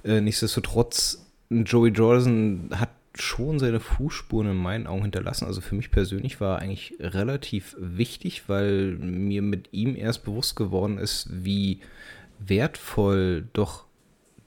Äh, 0.04 0.20
nichtsdestotrotz, 0.20 1.26
Joey 1.50 1.90
Jordan 1.90 2.70
hat 2.74 2.90
schon 3.20 3.58
seine 3.58 3.80
Fußspuren 3.80 4.50
in 4.50 4.56
meinen 4.56 4.86
Augen 4.86 5.02
hinterlassen. 5.02 5.46
Also 5.46 5.60
für 5.60 5.74
mich 5.74 5.90
persönlich 5.90 6.40
war 6.40 6.58
er 6.58 6.62
eigentlich 6.62 6.94
relativ 7.00 7.76
wichtig, 7.78 8.48
weil 8.48 8.92
mir 8.98 9.42
mit 9.42 9.68
ihm 9.72 9.96
erst 9.96 10.24
bewusst 10.24 10.54
geworden 10.54 10.98
ist, 10.98 11.28
wie 11.32 11.80
wertvoll 12.38 13.48
doch 13.52 13.86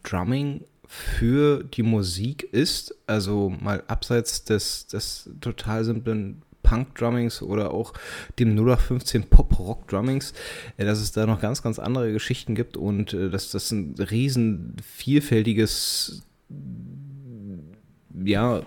Drumming 0.04 0.62
für 0.90 1.64
die 1.64 1.84
Musik 1.84 2.44
ist. 2.52 2.96
Also 3.06 3.50
mal 3.62 3.84
abseits 3.88 4.44
des, 4.44 4.88
des 4.88 5.30
total 5.40 5.86
simplen 5.86 6.42
Punk-Drummings 6.64 7.42
oder 7.42 7.72
auch 7.72 7.94
dem 8.38 8.50
0815 8.58 9.24
Pop-Rock-Drummings, 9.24 10.34
äh, 10.78 10.86
dass 10.86 11.00
es 11.00 11.12
da 11.12 11.26
noch 11.26 11.40
ganz, 11.40 11.62
ganz 11.62 11.80
andere 11.80 12.12
Geschichten 12.12 12.56
gibt 12.56 12.76
und 12.76 13.14
äh, 13.14 13.30
dass 13.30 13.52
das 13.52 13.72
ein 13.72 13.96
riesen 13.98 14.76
vielfältiges 14.84 16.24
ja, 18.24 18.64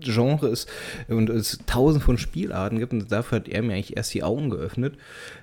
Genre 0.00 0.48
ist 0.48 0.68
und 1.08 1.30
es 1.30 1.58
tausend 1.66 2.02
von 2.02 2.18
Spielarten 2.18 2.78
gibt 2.78 2.92
und 2.92 3.12
dafür 3.12 3.36
hat 3.36 3.48
er 3.48 3.62
mir 3.62 3.74
eigentlich 3.74 3.96
erst 3.96 4.12
die 4.14 4.22
Augen 4.22 4.50
geöffnet. 4.50 4.96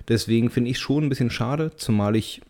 Deswegen 0.08 0.50
finde 0.50 0.70
ich 0.70 0.78
schon 0.78 1.04
ein 1.04 1.08
bisschen 1.08 1.30
schade, 1.30 1.72
zumal 1.76 2.16
ich 2.16 2.42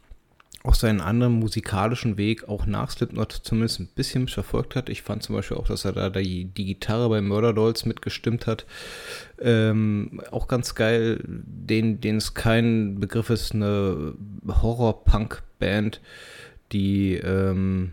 auch 0.64 0.74
seinen 0.74 1.00
anderen 1.00 1.34
musikalischen 1.34 2.16
Weg 2.16 2.48
auch 2.48 2.66
nach 2.66 2.90
Slipknot 2.90 3.32
zumindest 3.32 3.80
ein 3.80 3.88
bisschen 3.94 4.28
verfolgt 4.28 4.74
hat. 4.74 4.88
Ich 4.88 5.02
fand 5.02 5.22
zum 5.22 5.36
Beispiel 5.36 5.56
auch, 5.56 5.68
dass 5.68 5.84
er 5.84 5.92
da 5.92 6.10
die, 6.10 6.46
die 6.46 6.64
Gitarre 6.64 7.08
bei 7.08 7.20
Murder 7.20 7.52
Dolls 7.52 7.86
mitgestimmt 7.86 8.46
hat. 8.46 8.66
Ähm, 9.40 10.20
auch 10.30 10.48
ganz 10.48 10.74
geil, 10.74 11.20
den, 11.24 12.00
den 12.00 12.16
es 12.16 12.34
kein 12.34 12.98
Begriff 12.98 13.30
ist, 13.30 13.54
eine 13.54 14.14
Horror-Punk-Band, 14.46 16.00
die 16.72 17.14
ähm, 17.14 17.92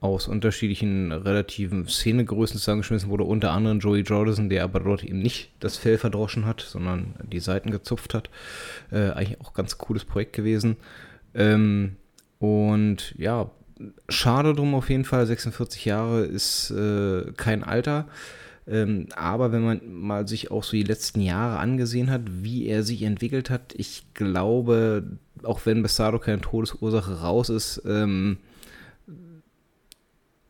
aus 0.00 0.28
unterschiedlichen 0.28 1.12
relativen 1.12 1.88
Szenegrößen 1.88 2.58
zusammengeschmissen 2.58 3.08
wurde, 3.08 3.24
unter 3.24 3.52
anderem 3.52 3.78
Joey 3.78 4.02
Jordison, 4.02 4.50
der 4.50 4.64
aber 4.64 4.80
dort 4.80 5.02
eben 5.04 5.20
nicht 5.20 5.50
das 5.60 5.76
Fell 5.76 5.96
verdroschen 5.96 6.44
hat, 6.44 6.60
sondern 6.60 7.14
die 7.22 7.40
Seiten 7.40 7.70
gezupft 7.70 8.12
hat. 8.12 8.28
Äh, 8.90 9.10
eigentlich 9.10 9.40
auch 9.40 9.54
ganz 9.54 9.78
cooles 9.78 10.04
Projekt 10.04 10.34
gewesen. 10.34 10.76
Ähm, 11.34 11.96
und 12.42 13.14
ja, 13.16 13.52
schade 14.08 14.52
drum 14.52 14.74
auf 14.74 14.90
jeden 14.90 15.04
Fall. 15.04 15.24
46 15.26 15.84
Jahre 15.84 16.22
ist 16.22 16.72
äh, 16.72 17.30
kein 17.36 17.62
Alter. 17.62 18.08
Ähm, 18.66 19.06
aber 19.14 19.52
wenn 19.52 19.62
man 19.62 19.80
mal 19.92 20.26
sich 20.26 20.50
auch 20.50 20.64
so 20.64 20.72
die 20.72 20.82
letzten 20.82 21.20
Jahre 21.20 21.60
angesehen 21.60 22.10
hat, 22.10 22.22
wie 22.26 22.66
er 22.66 22.82
sich 22.82 23.02
entwickelt 23.04 23.48
hat, 23.48 23.74
ich 23.76 24.04
glaube, 24.12 25.04
auch 25.44 25.66
wenn 25.66 25.84
bis 25.84 25.94
dato 25.94 26.18
keine 26.18 26.40
Todesursache 26.40 27.20
raus 27.20 27.48
ist, 27.48 27.80
ähm, 27.86 28.38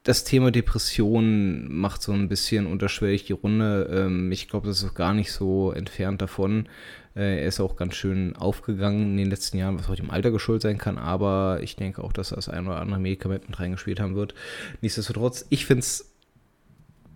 das 0.02 0.24
Thema 0.24 0.50
Depression 0.50 1.70
macht 1.70 2.00
so 2.00 2.12
ein 2.12 2.28
bisschen 2.28 2.66
unterschwellig 2.66 3.26
die 3.26 3.34
Runde. 3.34 3.88
Ähm, 3.92 4.32
ich 4.32 4.48
glaube, 4.48 4.66
das 4.66 4.82
ist 4.82 4.94
gar 4.94 5.12
nicht 5.12 5.30
so 5.30 5.72
entfernt 5.72 6.22
davon. 6.22 6.68
Äh, 7.14 7.40
er 7.40 7.46
ist 7.46 7.60
auch 7.60 7.76
ganz 7.76 7.94
schön 7.94 8.36
aufgegangen 8.36 9.12
in 9.12 9.16
den 9.16 9.30
letzten 9.30 9.58
Jahren, 9.58 9.78
was 9.78 9.88
auch 9.88 9.94
dem 9.94 10.10
Alter 10.10 10.30
geschuldet 10.30 10.62
sein 10.62 10.78
kann, 10.78 10.98
aber 10.98 11.60
ich 11.62 11.76
denke 11.76 12.02
auch, 12.02 12.12
dass 12.12 12.32
er 12.32 12.36
das 12.36 12.48
ein 12.48 12.66
oder 12.66 12.80
andere 12.80 13.00
Medikament 13.00 13.48
mit 13.48 13.58
reingespielt 13.58 14.00
haben 14.00 14.14
wird. 14.14 14.34
Nichtsdestotrotz, 14.80 15.46
ich 15.50 15.66
finde 15.66 15.80
es 15.80 16.12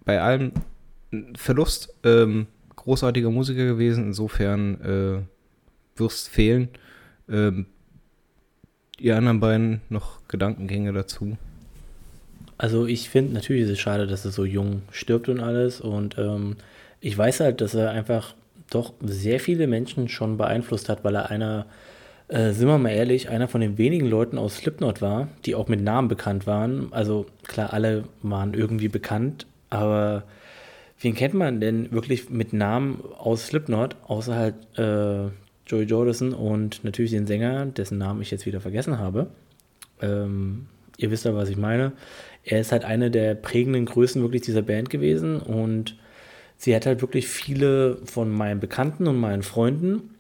bei 0.04 0.20
allem 0.20 0.52
Verlust. 1.34 1.94
Ähm, 2.04 2.46
großartiger 2.74 3.30
Musiker 3.30 3.64
gewesen, 3.64 4.04
insofern 4.04 4.80
äh, 4.80 5.98
wirst 5.98 6.28
fehlen. 6.28 6.68
Ähm, 7.28 7.66
die 9.00 9.12
anderen 9.12 9.40
beiden 9.40 9.80
noch 9.88 10.26
Gedankengänge 10.28 10.92
dazu. 10.92 11.36
Also 12.58 12.86
ich 12.86 13.10
finde 13.10 13.34
natürlich 13.34 13.62
ist 13.64 13.70
es 13.70 13.78
schade, 13.78 14.06
dass 14.06 14.24
er 14.24 14.30
so 14.30 14.44
jung 14.44 14.82
stirbt 14.90 15.28
und 15.28 15.40
alles. 15.40 15.80
Und 15.80 16.16
ähm, 16.16 16.56
ich 17.00 17.16
weiß 17.18 17.40
halt, 17.40 17.60
dass 17.60 17.74
er 17.74 17.90
einfach 17.90 18.34
doch 18.70 18.94
sehr 19.00 19.40
viele 19.40 19.66
Menschen 19.66 20.08
schon 20.08 20.36
beeinflusst 20.36 20.88
hat, 20.88 21.04
weil 21.04 21.14
er 21.14 21.30
einer, 21.30 21.66
äh, 22.28 22.52
sind 22.52 22.68
wir 22.68 22.78
mal 22.78 22.90
ehrlich, 22.90 23.28
einer 23.28 23.48
von 23.48 23.60
den 23.60 23.78
wenigen 23.78 24.06
Leuten 24.06 24.38
aus 24.38 24.56
Slipknot 24.56 25.00
war, 25.02 25.28
die 25.44 25.54
auch 25.54 25.68
mit 25.68 25.80
Namen 25.80 26.08
bekannt 26.08 26.46
waren. 26.46 26.92
Also 26.92 27.26
klar, 27.46 27.72
alle 27.72 28.04
waren 28.22 28.54
irgendwie 28.54 28.88
bekannt, 28.88 29.46
aber 29.70 30.24
wen 31.00 31.14
kennt 31.14 31.34
man 31.34 31.60
denn 31.60 31.92
wirklich 31.92 32.30
mit 32.30 32.52
Namen 32.52 33.02
aus 33.18 33.48
Slipknot, 33.48 33.96
außer 34.06 34.34
halt 34.34 34.54
äh, 34.78 35.30
Joey 35.66 35.84
Jordison 35.84 36.32
und 36.32 36.84
natürlich 36.84 37.10
den 37.10 37.26
Sänger, 37.26 37.66
dessen 37.66 37.98
Namen 37.98 38.22
ich 38.22 38.30
jetzt 38.30 38.46
wieder 38.46 38.60
vergessen 38.60 38.98
habe. 38.98 39.28
Ähm, 40.00 40.66
ihr 40.96 41.10
wisst 41.10 41.24
ja, 41.24 41.34
was 41.34 41.48
ich 41.48 41.56
meine. 41.56 41.92
Er 42.44 42.60
ist 42.60 42.72
halt 42.72 42.84
eine 42.84 43.10
der 43.10 43.34
prägenden 43.34 43.86
Größen 43.86 44.22
wirklich 44.22 44.42
dieser 44.42 44.62
Band 44.62 44.90
gewesen 44.90 45.40
und 45.40 45.96
sie 46.56 46.74
hat 46.74 46.86
halt 46.86 47.00
wirklich 47.00 47.28
viele 47.28 47.98
von 48.04 48.30
meinen 48.30 48.60
Bekannten 48.60 49.06
und 49.06 49.16
meinen 49.16 49.42
Freunden 49.42 50.14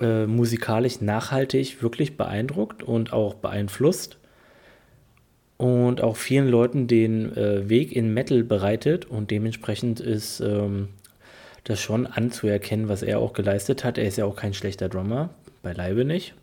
äh, 0.00 0.26
musikalisch 0.26 1.00
nachhaltig 1.00 1.82
wirklich 1.82 2.16
beeindruckt 2.16 2.82
und 2.82 3.12
auch 3.12 3.34
beeinflusst 3.34 4.18
und 5.62 6.00
auch 6.00 6.16
vielen 6.16 6.48
Leuten 6.48 6.88
den 6.88 7.36
äh, 7.36 7.68
Weg 7.68 7.94
in 7.94 8.12
Metal 8.12 8.42
bereitet 8.42 9.04
und 9.04 9.30
dementsprechend 9.30 10.00
ist 10.00 10.40
ähm, 10.40 10.88
das 11.64 11.80
schon 11.80 12.06
anzuerkennen, 12.06 12.88
was 12.88 13.02
er 13.02 13.20
auch 13.20 13.32
geleistet 13.32 13.84
hat. 13.84 13.98
Er 13.98 14.08
ist 14.08 14.18
ja 14.18 14.24
auch 14.24 14.34
kein 14.34 14.54
schlechter 14.54 14.88
Drummer, 14.88 15.30
beileibe 15.62 16.04
nicht. 16.04 16.34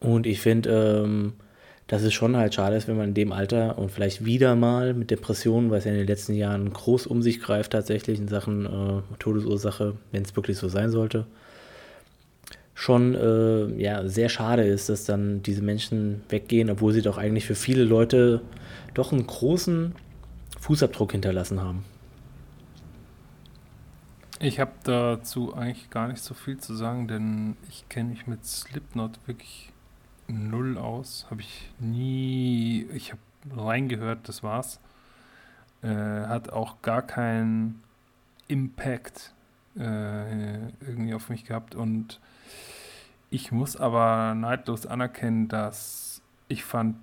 Und 0.00 0.26
ich 0.26 0.40
finde, 0.40 1.02
ähm, 1.04 1.34
dass 1.86 2.02
es 2.02 2.12
schon 2.12 2.36
halt 2.36 2.54
schade 2.54 2.76
ist, 2.76 2.88
wenn 2.88 2.96
man 2.96 3.08
in 3.08 3.14
dem 3.14 3.32
Alter 3.32 3.78
und 3.78 3.92
vielleicht 3.92 4.24
wieder 4.24 4.56
mal 4.56 4.92
mit 4.92 5.10
Depressionen, 5.10 5.70
was 5.70 5.84
ja 5.84 5.92
in 5.92 5.98
den 5.98 6.06
letzten 6.06 6.34
Jahren 6.34 6.72
groß 6.72 7.06
um 7.06 7.22
sich 7.22 7.40
greift, 7.40 7.72
tatsächlich 7.72 8.18
in 8.18 8.28
Sachen 8.28 8.66
äh, 8.66 9.02
Todesursache, 9.18 9.94
wenn 10.10 10.22
es 10.22 10.34
wirklich 10.34 10.58
so 10.58 10.68
sein 10.68 10.90
sollte, 10.90 11.26
schon 12.74 13.14
äh, 13.14 13.82
ja, 13.82 14.06
sehr 14.08 14.28
schade 14.28 14.64
ist, 14.64 14.88
dass 14.88 15.04
dann 15.04 15.42
diese 15.42 15.62
Menschen 15.62 16.22
weggehen, 16.28 16.70
obwohl 16.70 16.92
sie 16.92 17.02
doch 17.02 17.18
eigentlich 17.18 17.46
für 17.46 17.54
viele 17.54 17.84
Leute 17.84 18.42
doch 18.94 19.12
einen 19.12 19.26
großen 19.26 19.94
Fußabdruck 20.60 21.12
hinterlassen 21.12 21.62
haben. 21.62 21.84
Ich 24.40 24.60
habe 24.60 24.72
dazu 24.84 25.54
eigentlich 25.54 25.88
gar 25.88 26.08
nicht 26.08 26.22
so 26.22 26.34
viel 26.34 26.58
zu 26.58 26.74
sagen, 26.74 27.08
denn 27.08 27.56
ich 27.70 27.88
kenne 27.88 28.10
mich 28.10 28.26
mit 28.26 28.44
Slipknot 28.44 29.18
wirklich 29.26 29.72
null 30.28 30.78
aus. 30.78 31.26
Habe 31.30 31.40
ich 31.40 31.70
nie, 31.78 32.86
ich 32.94 33.12
habe 33.12 33.20
reingehört, 33.56 34.28
das 34.28 34.42
war's. 34.42 34.80
Äh, 35.82 35.88
hat 35.88 36.50
auch 36.50 36.82
gar 36.82 37.02
keinen 37.02 37.82
Impact 38.48 39.32
äh, 39.76 40.68
irgendwie 40.80 41.14
auf 41.14 41.28
mich 41.28 41.44
gehabt 41.44 41.74
und 41.74 42.20
ich 43.30 43.52
muss 43.52 43.76
aber 43.76 44.34
neidlos 44.34 44.86
anerkennen, 44.86 45.48
dass 45.48 46.22
ich 46.48 46.64
fand 46.64 46.96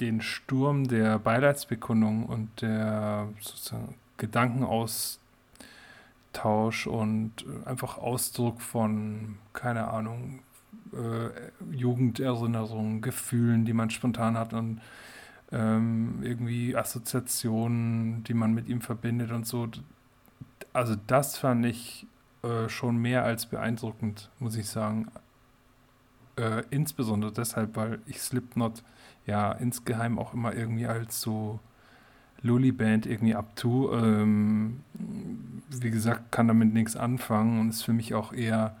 den 0.00 0.20
Sturm 0.20 0.88
der 0.88 1.18
Beileidsbekundung 1.18 2.26
und 2.26 2.62
der 2.62 3.28
sozusagen 3.40 3.94
Gedankenaustausch 4.16 6.86
und 6.86 7.44
einfach 7.66 7.98
Ausdruck 7.98 8.60
von, 8.60 9.38
keine 9.52 9.88
Ahnung, 9.88 10.40
äh, 10.92 11.74
Jugenderinnerungen, 11.74 13.00
Gefühlen, 13.00 13.64
die 13.64 13.72
man 13.72 13.90
spontan 13.90 14.36
hat 14.36 14.52
und 14.52 14.80
ähm, 15.50 16.20
irgendwie 16.22 16.76
Assoziationen, 16.76 18.24
die 18.24 18.34
man 18.34 18.54
mit 18.54 18.68
ihm 18.68 18.80
verbindet 18.80 19.30
und 19.32 19.46
so. 19.46 19.68
Also 20.72 20.96
das 21.06 21.38
fand 21.38 21.66
ich 21.66 22.06
äh, 22.42 22.68
schon 22.68 22.96
mehr 22.96 23.24
als 23.24 23.46
beeindruckend, 23.46 24.30
muss 24.38 24.56
ich 24.56 24.68
sagen. 24.68 25.08
Äh, 26.36 26.62
insbesondere 26.70 27.32
deshalb, 27.32 27.76
weil 27.76 28.00
ich 28.06 28.20
Slipknot 28.20 28.82
ja 29.26 29.52
insgeheim 29.52 30.18
auch 30.18 30.32
immer 30.32 30.54
irgendwie 30.54 30.86
als 30.86 31.20
so 31.20 31.60
Lully-Band 32.42 33.06
irgendwie 33.06 33.34
abtu. 33.34 33.92
Ähm, 33.92 34.80
wie 35.68 35.90
gesagt, 35.90 36.32
kann 36.32 36.48
damit 36.48 36.72
nichts 36.72 36.96
anfangen 36.96 37.60
und 37.60 37.68
ist 37.68 37.82
für 37.82 37.92
mich 37.92 38.14
auch 38.14 38.32
eher 38.32 38.76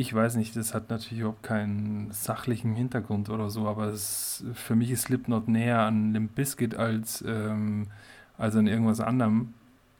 ich 0.00 0.14
weiß 0.14 0.36
nicht, 0.36 0.56
das 0.56 0.72
hat 0.72 0.88
natürlich 0.88 1.20
überhaupt 1.20 1.42
keinen 1.42 2.10
sachlichen 2.10 2.74
Hintergrund 2.74 3.28
oder 3.28 3.50
so, 3.50 3.68
aber 3.68 3.88
es, 3.88 4.42
für 4.54 4.74
mich 4.74 4.90
ist 4.90 5.02
Slipknot 5.02 5.46
näher 5.46 5.80
an 5.80 6.14
Limp 6.14 6.34
Bizkit 6.34 6.74
als, 6.74 7.22
ähm, 7.26 7.88
als 8.38 8.56
an 8.56 8.66
irgendwas 8.66 9.00
anderem. 9.00 9.52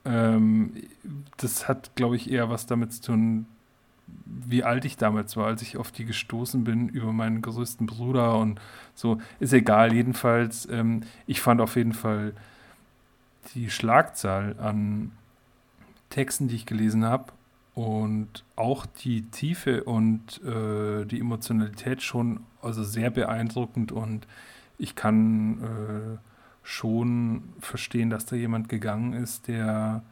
Ähm, 0.07 0.73
das 1.37 1.69
hat, 1.69 1.95
glaube 1.97 2.17
ich, 2.17 2.31
eher 2.31 2.49
was 2.49 2.65
damit 2.65 2.95
zu 2.95 3.03
tun, 3.03 3.47
wie 4.25 4.65
alt 4.65 4.87
ich 4.87 4.97
damals 4.97 5.37
war, 5.37 5.47
als 5.47 5.61
ich 5.61 5.77
auf 5.77 5.93
die 5.93 6.07
gestoßen 6.07 6.65
bin 6.65 6.89
über 6.89 7.13
meinen 7.13 7.43
größten 7.43 7.87
Bruder 7.87 8.39
und 8.39 8.59
so. 8.95 9.21
Ist 9.39 9.53
egal, 9.53 9.93
jedenfalls, 9.93 10.67
ähm, 10.71 11.03
ich 11.27 11.43
fand 11.43 11.61
auf 11.61 11.77
jeden 11.77 11.93
Fall 11.93 12.33
die 13.55 13.69
Schlagzahl 13.69 14.57
an 14.59 15.13
Texten, 16.09 16.49
die 16.49 16.57
ich 16.57 16.67
gelesen 16.67 17.05
habe, 17.05 17.33
und 17.75 18.45
auch 18.57 18.87
die 18.87 19.23
Tiefe 19.31 19.85
und 19.85 20.43
äh, 20.43 21.05
die 21.05 21.21
Emotionalität 21.21 22.03
schon 22.03 22.41
also 22.63 22.83
sehr 22.85 23.11
beeindruckend 23.11 23.93
und 23.93 24.27
ich 24.79 24.95
kann 24.95 25.63
äh, 25.63 26.19
schon 26.63 27.53
verstehen, 27.61 28.11
dass 28.11 28.27
da 28.27 28.37
jemand 28.37 28.69
gegangen 28.69 29.13
ist, 29.13 29.49
der 29.49 30.03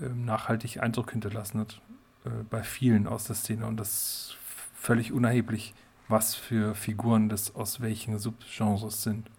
äh, 0.00 0.08
nachhaltig 0.08 0.82
Eindruck 0.82 1.12
hinterlassen 1.12 1.60
hat 1.60 1.80
äh, 2.24 2.30
bei 2.50 2.62
vielen 2.62 3.06
aus 3.06 3.24
der 3.24 3.36
Szene 3.36 3.66
und 3.66 3.78
das 3.78 3.88
ist 3.90 4.36
völlig 4.74 5.12
unerheblich, 5.12 5.74
was 6.08 6.34
für 6.34 6.74
Figuren 6.74 7.28
das 7.28 7.54
aus 7.54 7.80
welchen 7.80 8.18
Subgenres 8.18 9.02
sind. 9.02 9.30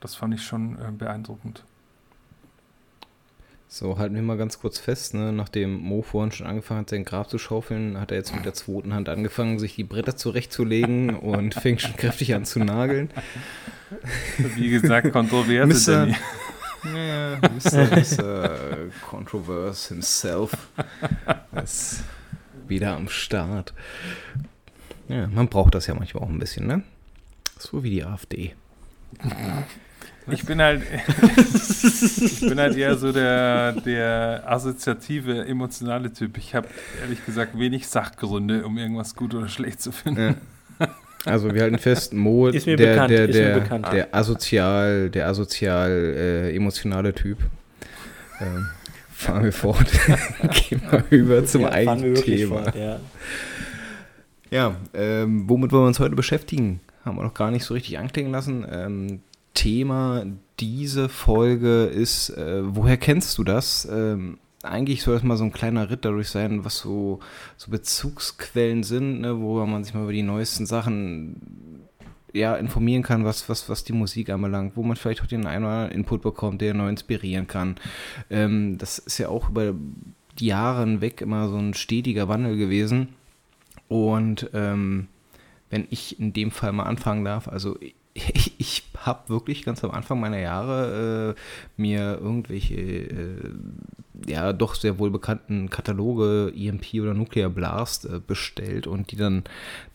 Das 0.00 0.14
fand 0.14 0.34
ich 0.34 0.42
schon 0.42 0.78
äh, 0.78 0.92
beeindruckend. 0.92 1.64
So, 3.70 3.98
halten 3.98 4.14
wir 4.14 4.22
mal 4.22 4.38
ganz 4.38 4.60
kurz 4.60 4.78
fest, 4.78 5.12
ne? 5.12 5.30
nachdem 5.30 5.74
Mo 5.74 6.00
vorhin 6.00 6.32
schon 6.32 6.46
angefangen 6.46 6.80
hat, 6.80 6.90
sein 6.90 7.04
Grab 7.04 7.28
zu 7.28 7.36
schaufeln, 7.36 8.00
hat 8.00 8.10
er 8.10 8.16
jetzt 8.16 8.34
mit 8.34 8.46
der 8.46 8.54
zweiten 8.54 8.94
Hand 8.94 9.10
angefangen, 9.10 9.58
sich 9.58 9.74
die 9.74 9.84
Bretter 9.84 10.16
zurechtzulegen 10.16 11.10
und 11.16 11.52
fängt 11.52 11.82
schon 11.82 11.94
kräftig 11.94 12.34
an 12.34 12.46
zu 12.46 12.60
nageln. 12.60 13.10
Wie 14.38 14.70
gesagt, 14.70 15.12
kontroverse 15.12 16.06
Mr. 16.06 16.16
Ja, 16.94 17.38
Mr. 17.40 17.96
Mr. 17.96 18.50
Controverse 19.06 19.88
himself 19.88 20.52
ist 21.62 22.04
wieder 22.68 22.96
am 22.96 23.08
Start. 23.08 23.74
Ja, 25.08 25.26
man 25.26 25.48
braucht 25.48 25.74
das 25.74 25.86
ja 25.86 25.94
manchmal 25.94 26.22
auch 26.22 26.28
ein 26.28 26.38
bisschen, 26.38 26.66
ne? 26.66 26.82
So 27.58 27.82
wie 27.82 27.90
die 27.90 28.04
AfD. 28.04 28.54
Ich 30.30 30.44
bin 30.44 30.60
halt, 30.60 30.82
ich 32.20 32.40
bin 32.40 32.58
halt 32.58 32.76
eher 32.76 32.96
so 32.96 33.12
der, 33.12 33.72
der 33.72 34.42
assoziative, 34.46 35.46
emotionale 35.46 36.12
Typ. 36.12 36.36
Ich 36.38 36.54
habe 36.54 36.68
ehrlich 37.02 37.24
gesagt 37.24 37.58
wenig 37.58 37.88
Sachgründe, 37.88 38.64
um 38.66 38.76
irgendwas 38.78 39.14
gut 39.14 39.34
oder 39.34 39.48
schlecht 39.48 39.80
zu 39.80 39.92
finden. 39.92 40.36
Ja. 40.80 40.88
Also 41.24 41.52
wir 41.52 41.62
halten 41.62 41.78
fest, 41.78 42.12
Mo, 42.14 42.48
ist 42.48 42.66
mir 42.66 42.76
der, 42.76 42.92
bekannt, 42.92 43.10
der, 43.10 43.28
ist 43.28 43.34
der, 43.34 43.54
mir 43.54 43.60
bekannt. 43.62 43.86
der 43.92 44.14
asozial, 44.14 45.10
der 45.10 45.26
asozial 45.28 45.90
äh, 45.90 46.54
emotionale 46.56 47.12
Typ. 47.14 47.38
Ähm, 48.40 48.66
fahren 49.12 49.44
wir 49.44 49.52
fort. 49.52 49.86
Gehen 50.68 50.80
wir 50.90 51.04
über 51.10 51.44
zum 51.44 51.62
Ja, 51.62 51.70
eigentlichen 51.72 52.24
Thema. 52.24 52.62
fort, 52.62 52.74
ja. 52.76 53.00
Ja, 54.50 54.76
ähm, 54.94 55.48
womit 55.48 55.72
wollen 55.72 55.82
wir 55.84 55.88
uns 55.88 56.00
heute 56.00 56.14
beschäftigen? 56.14 56.80
Haben 57.04 57.16
wir 57.18 57.24
noch 57.24 57.34
gar 57.34 57.50
nicht 57.50 57.64
so 57.64 57.74
richtig 57.74 57.98
anklingen 57.98 58.32
lassen. 58.32 58.64
Ähm, 58.70 59.20
Thema 59.58 60.24
diese 60.60 61.08
Folge 61.08 61.86
ist, 61.86 62.30
äh, 62.30 62.62
woher 62.64 62.96
kennst 62.96 63.36
du 63.38 63.42
das? 63.42 63.88
Ähm, 63.90 64.38
eigentlich 64.62 65.02
soll 65.02 65.14
das 65.14 65.24
mal 65.24 65.36
so 65.36 65.42
ein 65.42 65.52
kleiner 65.52 65.90
Ritt 65.90 66.04
dadurch 66.04 66.28
sein, 66.28 66.64
was 66.64 66.78
so, 66.78 67.18
so 67.56 67.72
Bezugsquellen 67.72 68.84
sind, 68.84 69.20
ne, 69.20 69.40
wo 69.40 69.64
man 69.66 69.82
sich 69.82 69.94
mal 69.94 70.04
über 70.04 70.12
die 70.12 70.22
neuesten 70.22 70.64
Sachen 70.64 71.88
ja, 72.32 72.54
informieren 72.54 73.02
kann, 73.02 73.24
was, 73.24 73.48
was, 73.48 73.68
was 73.68 73.82
die 73.82 73.92
Musik 73.92 74.30
anbelangt, 74.30 74.76
wo 74.76 74.84
man 74.84 74.96
vielleicht 74.96 75.22
auch 75.22 75.26
den 75.26 75.44
einen 75.44 75.64
oder 75.64 75.72
anderen 75.72 75.92
Input 75.92 76.22
bekommt, 76.22 76.60
der 76.60 76.72
neu 76.74 76.88
inspirieren 76.88 77.48
kann. 77.48 77.76
Ähm, 78.30 78.78
das 78.78 79.00
ist 79.00 79.18
ja 79.18 79.28
auch 79.28 79.48
über 79.48 79.74
die 80.38 80.46
Jahre 80.46 80.84
hinweg 80.84 81.20
immer 81.20 81.48
so 81.48 81.56
ein 81.56 81.74
stetiger 81.74 82.28
Wandel 82.28 82.56
gewesen. 82.56 83.08
Und 83.88 84.50
ähm, 84.54 85.08
wenn 85.68 85.88
ich 85.90 86.20
in 86.20 86.32
dem 86.32 86.52
Fall 86.52 86.72
mal 86.72 86.84
anfangen 86.84 87.24
darf, 87.24 87.48
also 87.48 87.76
ich, 88.34 88.52
ich 88.58 88.82
habe 88.96 89.28
wirklich 89.28 89.64
ganz 89.64 89.84
am 89.84 89.90
Anfang 89.90 90.20
meiner 90.20 90.38
Jahre 90.38 91.34
äh, 91.36 91.80
mir 91.80 92.18
irgendwelche, 92.20 92.74
äh, 92.74 93.52
ja, 94.26 94.52
doch 94.52 94.74
sehr 94.74 94.98
wohl 94.98 95.10
bekannten 95.10 95.70
Kataloge 95.70 96.52
EMP 96.56 96.94
oder 96.94 97.14
Nuclear 97.14 97.50
Blast 97.50 98.04
äh, 98.04 98.20
bestellt 98.24 98.86
und 98.86 99.12
die 99.12 99.16
dann 99.16 99.44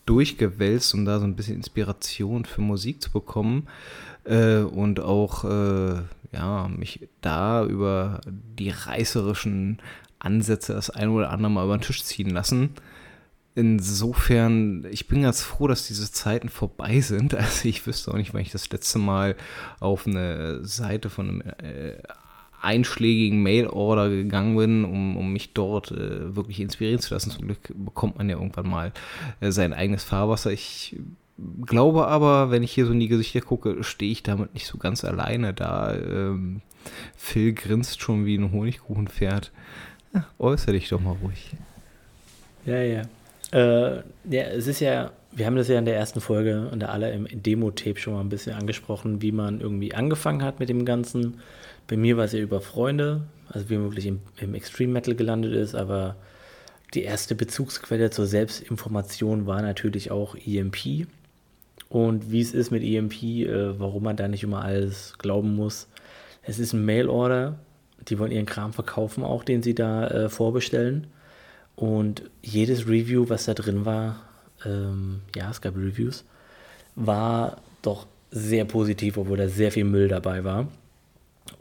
durchgewälzt, 0.05 0.93
um 0.93 1.05
da 1.05 1.19
so 1.19 1.25
ein 1.25 1.35
bisschen 1.35 1.57
Inspiration 1.57 2.45
für 2.45 2.61
Musik 2.61 3.01
zu 3.01 3.11
bekommen 3.11 3.67
äh, 4.23 4.59
und 4.59 4.99
auch, 4.99 5.43
äh, 5.43 6.01
ja, 6.31 6.67
mich 6.67 7.07
da 7.21 7.65
über 7.65 8.21
die 8.27 8.69
reißerischen 8.69 9.79
Ansätze 10.19 10.73
das 10.73 10.89
ein 10.89 11.09
oder 11.09 11.29
andere 11.29 11.51
mal 11.51 11.65
über 11.65 11.77
den 11.77 11.81
Tisch 11.81 12.03
ziehen 12.03 12.29
lassen. 12.29 12.71
Insofern, 13.55 14.85
ich 14.89 15.07
bin 15.07 15.21
ganz 15.21 15.41
froh, 15.41 15.67
dass 15.67 15.85
diese 15.85 16.11
Zeiten 16.11 16.49
vorbei 16.49 17.01
sind. 17.01 17.33
Also 17.43 17.67
ich 17.67 17.85
wüsste 17.85 18.11
auch 18.11 18.17
nicht, 18.17 18.33
wann 18.33 18.41
ich 18.41 18.51
das 18.51 18.69
letzte 18.71 18.99
Mal 18.99 19.35
auf 19.79 20.07
eine 20.07 20.65
Seite 20.65 21.09
von 21.09 21.29
einem 21.29 21.41
äh, 21.41 21.97
einschlägigen 22.61 23.43
Mail-Order 23.43 24.09
gegangen 24.09 24.55
bin, 24.55 24.85
um, 24.85 25.17
um 25.17 25.33
mich 25.33 25.53
dort 25.53 25.91
äh, 25.91 26.35
wirklich 26.35 26.61
inspirieren 26.61 26.99
zu 26.99 27.13
lassen. 27.13 27.29
Zum 27.29 27.45
Glück 27.45 27.73
bekommt 27.75 28.17
man 28.17 28.29
ja 28.29 28.37
irgendwann 28.37 28.69
mal 28.69 28.91
äh, 29.41 29.51
sein 29.51 29.73
eigenes 29.73 30.03
Fahrwasser. 30.03 30.51
Ich 30.51 30.95
glaube 31.65 32.07
aber, 32.07 32.51
wenn 32.51 32.63
ich 32.63 32.71
hier 32.71 32.85
so 32.85 32.93
in 32.93 32.99
die 32.99 33.07
Gesichter 33.07 33.41
gucke, 33.41 33.83
stehe 33.83 34.11
ich 34.11 34.23
damit 34.23 34.53
nicht 34.53 34.65
so 34.65 34.77
ganz 34.77 35.03
alleine 35.03 35.53
da. 35.53 35.93
Ähm, 35.93 36.61
Phil 37.15 37.53
grinst 37.53 38.01
schon 38.01 38.25
wie 38.25 38.37
ein 38.37 38.51
Honigkuchenpferd. 38.51 39.51
Ja, 40.13 40.25
äußere 40.39 40.73
dich 40.73 40.89
doch 40.89 41.01
mal 41.01 41.17
ruhig. 41.21 41.51
Ja, 42.65 42.81
ja. 42.81 43.01
Äh, 43.53 43.97
ja, 44.29 44.43
es 44.55 44.65
ist 44.65 44.79
ja, 44.79 45.11
wir 45.31 45.45
haben 45.45 45.55
das 45.55 45.67
ja 45.67 45.77
in 45.77 45.85
der 45.85 45.95
ersten 45.95 46.21
Folge 46.21 46.69
und 46.71 46.79
der 46.79 46.91
aller 46.91 47.11
im 47.11 47.27
Demo-Tape 47.31 47.99
schon 47.99 48.13
mal 48.13 48.21
ein 48.21 48.29
bisschen 48.29 48.55
angesprochen, 48.55 49.21
wie 49.21 49.31
man 49.31 49.61
irgendwie 49.61 49.93
angefangen 49.93 50.41
hat 50.41 50.59
mit 50.59 50.69
dem 50.69 50.85
Ganzen. 50.85 51.39
Bei 51.87 51.95
mir 51.95 52.17
war 52.17 52.25
es 52.25 52.31
ja 52.33 52.39
über 52.39 52.61
Freunde, 52.61 53.21
also 53.49 53.69
wie 53.69 53.77
man 53.77 53.85
wirklich 53.85 54.07
im, 54.07 54.21
im 54.37 54.55
Extreme 54.55 54.93
Metal 54.93 55.13
gelandet 55.13 55.53
ist, 55.53 55.75
aber 55.75 56.15
die 56.95 57.03
erste 57.03 57.35
Bezugsquelle 57.35 58.09
zur 58.09 58.25
Selbstinformation 58.25 59.45
war 59.45 59.61
natürlich 59.61 60.09
auch 60.09 60.35
EMP. 60.35 61.07
und 61.89 62.31
wie 62.31 62.41
es 62.41 62.53
ist 62.55 62.71
mit 62.71 62.83
EMP, 62.83 63.23
äh, 63.23 63.79
warum 63.79 64.03
man 64.03 64.15
da 64.15 64.27
nicht 64.27 64.43
immer 64.43 64.63
alles 64.63 65.13
glauben 65.19 65.55
muss. 65.55 65.87
Es 66.41 66.57
ist 66.57 66.73
ein 66.73 66.85
Mail-Order, 66.85 67.59
die 68.07 68.17
wollen 68.17 68.31
ihren 68.31 68.47
Kram 68.47 68.73
verkaufen 68.73 69.23
auch, 69.23 69.43
den 69.43 69.61
sie 69.61 69.75
da 69.75 70.07
äh, 70.07 70.29
vorbestellen. 70.29 71.07
Und 71.75 72.23
jedes 72.41 72.87
Review, 72.87 73.29
was 73.29 73.45
da 73.45 73.53
drin 73.53 73.85
war, 73.85 74.21
ähm, 74.65 75.21
ja, 75.35 75.49
es 75.49 75.61
gab 75.61 75.75
Reviews, 75.75 76.23
war 76.95 77.57
doch 77.81 78.07
sehr 78.31 78.65
positiv, 78.65 79.17
obwohl 79.17 79.37
da 79.37 79.47
sehr 79.47 79.71
viel 79.71 79.83
Müll 79.83 80.07
dabei 80.07 80.43
war. 80.43 80.67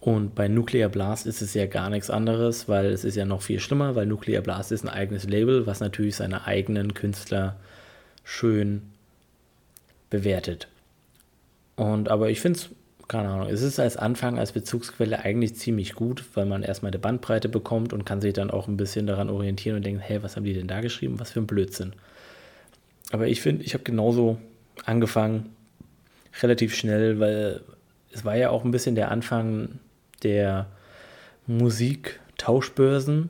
Und 0.00 0.34
bei 0.34 0.48
Nuclear 0.48 0.88
Blast 0.88 1.26
ist 1.26 1.42
es 1.42 1.54
ja 1.54 1.66
gar 1.66 1.90
nichts 1.90 2.10
anderes, 2.10 2.68
weil 2.68 2.86
es 2.86 3.04
ist 3.04 3.16
ja 3.16 3.24
noch 3.24 3.42
viel 3.42 3.60
schlimmer, 3.60 3.94
weil 3.94 4.06
Nuclear 4.06 4.42
Blast 4.42 4.72
ist 4.72 4.84
ein 4.84 4.88
eigenes 4.88 5.24
Label, 5.24 5.66
was 5.66 5.80
natürlich 5.80 6.16
seine 6.16 6.46
eigenen 6.46 6.94
Künstler 6.94 7.56
schön 8.24 8.82
bewertet. 10.10 10.68
Und 11.76 12.08
aber 12.08 12.30
ich 12.30 12.40
finde 12.40 12.58
es, 12.58 12.68
keine 13.12 13.28
Ahnung, 13.28 13.48
es 13.48 13.60
ist 13.60 13.78
als 13.78 13.98
Anfang, 13.98 14.38
als 14.38 14.52
Bezugsquelle 14.52 15.18
eigentlich 15.18 15.54
ziemlich 15.54 15.94
gut, 15.94 16.24
weil 16.32 16.46
man 16.46 16.62
erstmal 16.62 16.90
eine 16.90 16.98
Bandbreite 16.98 17.50
bekommt 17.50 17.92
und 17.92 18.06
kann 18.06 18.22
sich 18.22 18.32
dann 18.32 18.50
auch 18.50 18.68
ein 18.68 18.78
bisschen 18.78 19.06
daran 19.06 19.28
orientieren 19.28 19.76
und 19.76 19.84
denkt, 19.84 20.00
hey, 20.02 20.22
was 20.22 20.34
haben 20.34 20.44
die 20.44 20.54
denn 20.54 20.66
da 20.66 20.80
geschrieben? 20.80 21.20
Was 21.20 21.30
für 21.30 21.40
ein 21.40 21.46
Blödsinn. 21.46 21.92
Aber 23.10 23.28
ich 23.28 23.42
finde, 23.42 23.64
ich 23.64 23.74
habe 23.74 23.84
genauso 23.84 24.38
angefangen, 24.86 25.54
relativ 26.40 26.74
schnell, 26.74 27.20
weil 27.20 27.60
es 28.12 28.24
war 28.24 28.34
ja 28.34 28.48
auch 28.48 28.64
ein 28.64 28.70
bisschen 28.70 28.94
der 28.94 29.10
Anfang 29.10 29.78
der 30.22 30.68
Musiktauschbörsen. 31.46 33.28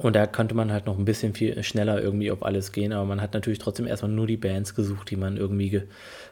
Und 0.00 0.16
da 0.16 0.26
konnte 0.26 0.54
man 0.54 0.72
halt 0.72 0.86
noch 0.86 0.98
ein 0.98 1.04
bisschen 1.04 1.34
viel 1.34 1.62
schneller 1.62 2.02
irgendwie 2.02 2.30
auf 2.30 2.42
alles 2.42 2.72
gehen, 2.72 2.94
aber 2.94 3.04
man 3.04 3.20
hat 3.20 3.34
natürlich 3.34 3.58
trotzdem 3.58 3.86
erstmal 3.86 4.10
nur 4.10 4.26
die 4.26 4.38
Bands 4.38 4.74
gesucht, 4.74 5.10
die 5.10 5.16
man 5.16 5.36
irgendwie 5.36 5.82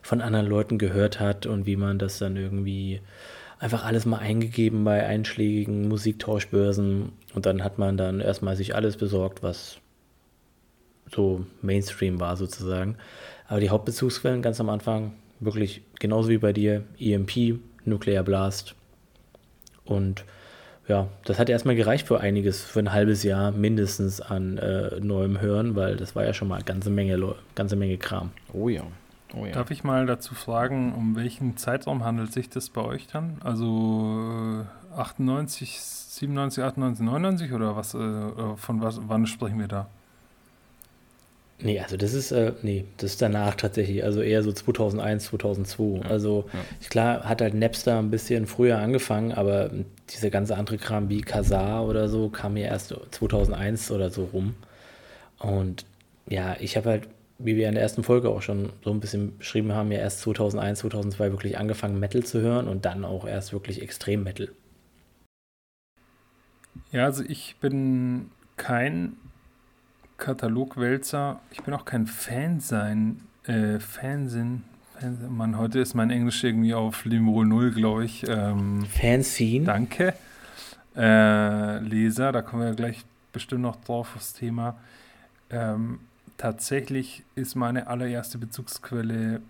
von 0.00 0.22
anderen 0.22 0.46
Leuten 0.46 0.78
gehört 0.78 1.20
hat 1.20 1.44
und 1.44 1.66
wie 1.66 1.76
man 1.76 1.98
das 1.98 2.18
dann 2.18 2.38
irgendwie 2.38 3.02
einfach 3.58 3.84
alles 3.84 4.06
mal 4.06 4.20
eingegeben 4.20 4.84
bei 4.84 5.04
einschlägigen 5.04 5.86
Musiktauschbörsen 5.86 7.12
und 7.34 7.46
dann 7.46 7.62
hat 7.62 7.78
man 7.78 7.98
dann 7.98 8.20
erstmal 8.20 8.56
sich 8.56 8.74
alles 8.74 8.96
besorgt, 8.96 9.42
was 9.42 9.76
so 11.12 11.44
Mainstream 11.60 12.20
war 12.20 12.38
sozusagen. 12.38 12.96
Aber 13.48 13.60
die 13.60 13.68
Hauptbezugsquellen 13.68 14.40
ganz 14.40 14.60
am 14.60 14.70
Anfang 14.70 15.12
wirklich 15.40 15.82
genauso 15.98 16.30
wie 16.30 16.38
bei 16.38 16.54
dir, 16.54 16.84
EMP, 16.98 17.60
Nuclear 17.84 18.22
Blast. 18.22 18.74
Und 19.84 20.24
ja, 20.88 21.06
das 21.24 21.38
hat 21.38 21.48
erstmal 21.48 21.76
gereicht 21.76 22.06
für 22.06 22.20
einiges, 22.20 22.62
für 22.62 22.80
ein 22.80 22.92
halbes 22.92 23.22
Jahr 23.22 23.52
mindestens 23.52 24.20
an 24.20 24.58
äh, 24.58 24.98
neuem 25.00 25.40
Hören, 25.40 25.76
weil 25.76 25.96
das 25.96 26.16
war 26.16 26.24
ja 26.24 26.32
schon 26.32 26.48
mal 26.48 26.56
eine 26.56 26.64
ganze 26.64 26.90
Menge, 26.90 27.34
ganze 27.54 27.76
Menge 27.76 27.98
Kram. 27.98 28.30
Oh 28.52 28.68
ja. 28.68 28.82
Oh 29.34 29.44
ja. 29.44 29.52
Darf 29.52 29.70
ich 29.70 29.84
mal 29.84 30.06
dazu 30.06 30.34
fragen, 30.34 30.94
um 30.94 31.14
welchen 31.14 31.58
Zeitraum 31.58 32.04
handelt 32.04 32.32
sich 32.32 32.48
das 32.48 32.70
bei 32.70 32.80
euch 32.80 33.06
dann? 33.06 33.36
Also 33.44 34.64
98, 34.96 35.78
97, 35.78 36.64
98, 36.64 37.04
99 37.04 37.52
oder 37.52 37.76
was? 37.76 37.94
Äh, 37.94 37.98
von 38.56 38.80
was, 38.80 39.00
wann 39.06 39.26
sprechen 39.26 39.58
wir 39.58 39.68
da? 39.68 39.88
Nee, 41.60 41.80
also 41.80 41.96
das 41.96 42.14
ist, 42.14 42.30
äh, 42.30 42.52
nee, 42.62 42.84
das 42.98 43.12
ist 43.12 43.22
danach 43.22 43.56
tatsächlich, 43.56 44.04
also 44.04 44.22
eher 44.22 44.44
so 44.44 44.52
2001, 44.52 45.24
2002. 45.24 46.04
Ja, 46.04 46.10
also 46.10 46.44
ja. 46.52 46.88
klar 46.88 47.28
hat 47.28 47.40
halt 47.40 47.54
Napster 47.54 47.98
ein 47.98 48.10
bisschen 48.10 48.46
früher 48.46 48.78
angefangen, 48.78 49.32
aber 49.32 49.70
diese 50.08 50.30
ganze 50.30 50.56
andere 50.56 50.78
Kram 50.78 51.08
wie 51.08 51.20
Kazaa 51.20 51.82
oder 51.82 52.08
so 52.08 52.28
kam 52.28 52.56
ja 52.56 52.66
erst 52.68 52.94
2001 53.10 53.90
oder 53.90 54.10
so 54.10 54.26
rum. 54.26 54.54
Und 55.40 55.84
ja, 56.28 56.56
ich 56.60 56.76
habe 56.76 56.90
halt, 56.90 57.08
wie 57.38 57.56
wir 57.56 57.68
in 57.68 57.74
der 57.74 57.82
ersten 57.82 58.04
Folge 58.04 58.28
auch 58.28 58.42
schon 58.42 58.70
so 58.84 58.92
ein 58.92 59.00
bisschen 59.00 59.38
beschrieben 59.38 59.72
haben, 59.72 59.90
ja 59.90 59.98
erst 59.98 60.20
2001, 60.20 60.80
2002 60.80 61.32
wirklich 61.32 61.58
angefangen 61.58 61.98
Metal 61.98 62.22
zu 62.22 62.40
hören 62.40 62.68
und 62.68 62.84
dann 62.84 63.04
auch 63.04 63.26
erst 63.26 63.52
wirklich 63.52 63.82
extrem 63.82 64.22
Metal. 64.22 64.48
Ja, 66.92 67.04
also 67.04 67.24
ich 67.26 67.56
bin 67.60 68.30
kein 68.56 69.16
Katalogwälzer. 70.18 71.40
Ich 71.50 71.62
bin 71.62 71.72
auch 71.72 71.84
kein 71.84 72.06
Fan 72.06 72.60
sein, 72.60 73.20
äh, 73.44 73.78
Fansinn. 73.78 74.64
Fan, 74.98 75.36
Mann, 75.36 75.56
heute 75.56 75.78
ist 75.78 75.94
mein 75.94 76.10
Englisch 76.10 76.44
irgendwie 76.44 76.74
auf 76.74 77.04
Limol 77.04 77.46
0, 77.46 77.70
glaube 77.70 78.04
ich. 78.04 78.26
Ähm, 78.28 78.84
Fanzine. 78.84 79.64
Danke. 79.64 80.14
Äh, 80.96 81.78
Leser, 81.78 82.32
da 82.32 82.42
kommen 82.42 82.62
wir 82.62 82.74
gleich 82.74 83.04
bestimmt 83.32 83.62
noch 83.62 83.76
drauf 83.76 84.16
aufs 84.16 84.34
Thema. 84.34 84.76
Ähm, 85.50 86.00
tatsächlich 86.36 87.22
ist 87.36 87.54
meine 87.54 87.86
allererste 87.86 88.38
Bezugsquelle 88.38 89.40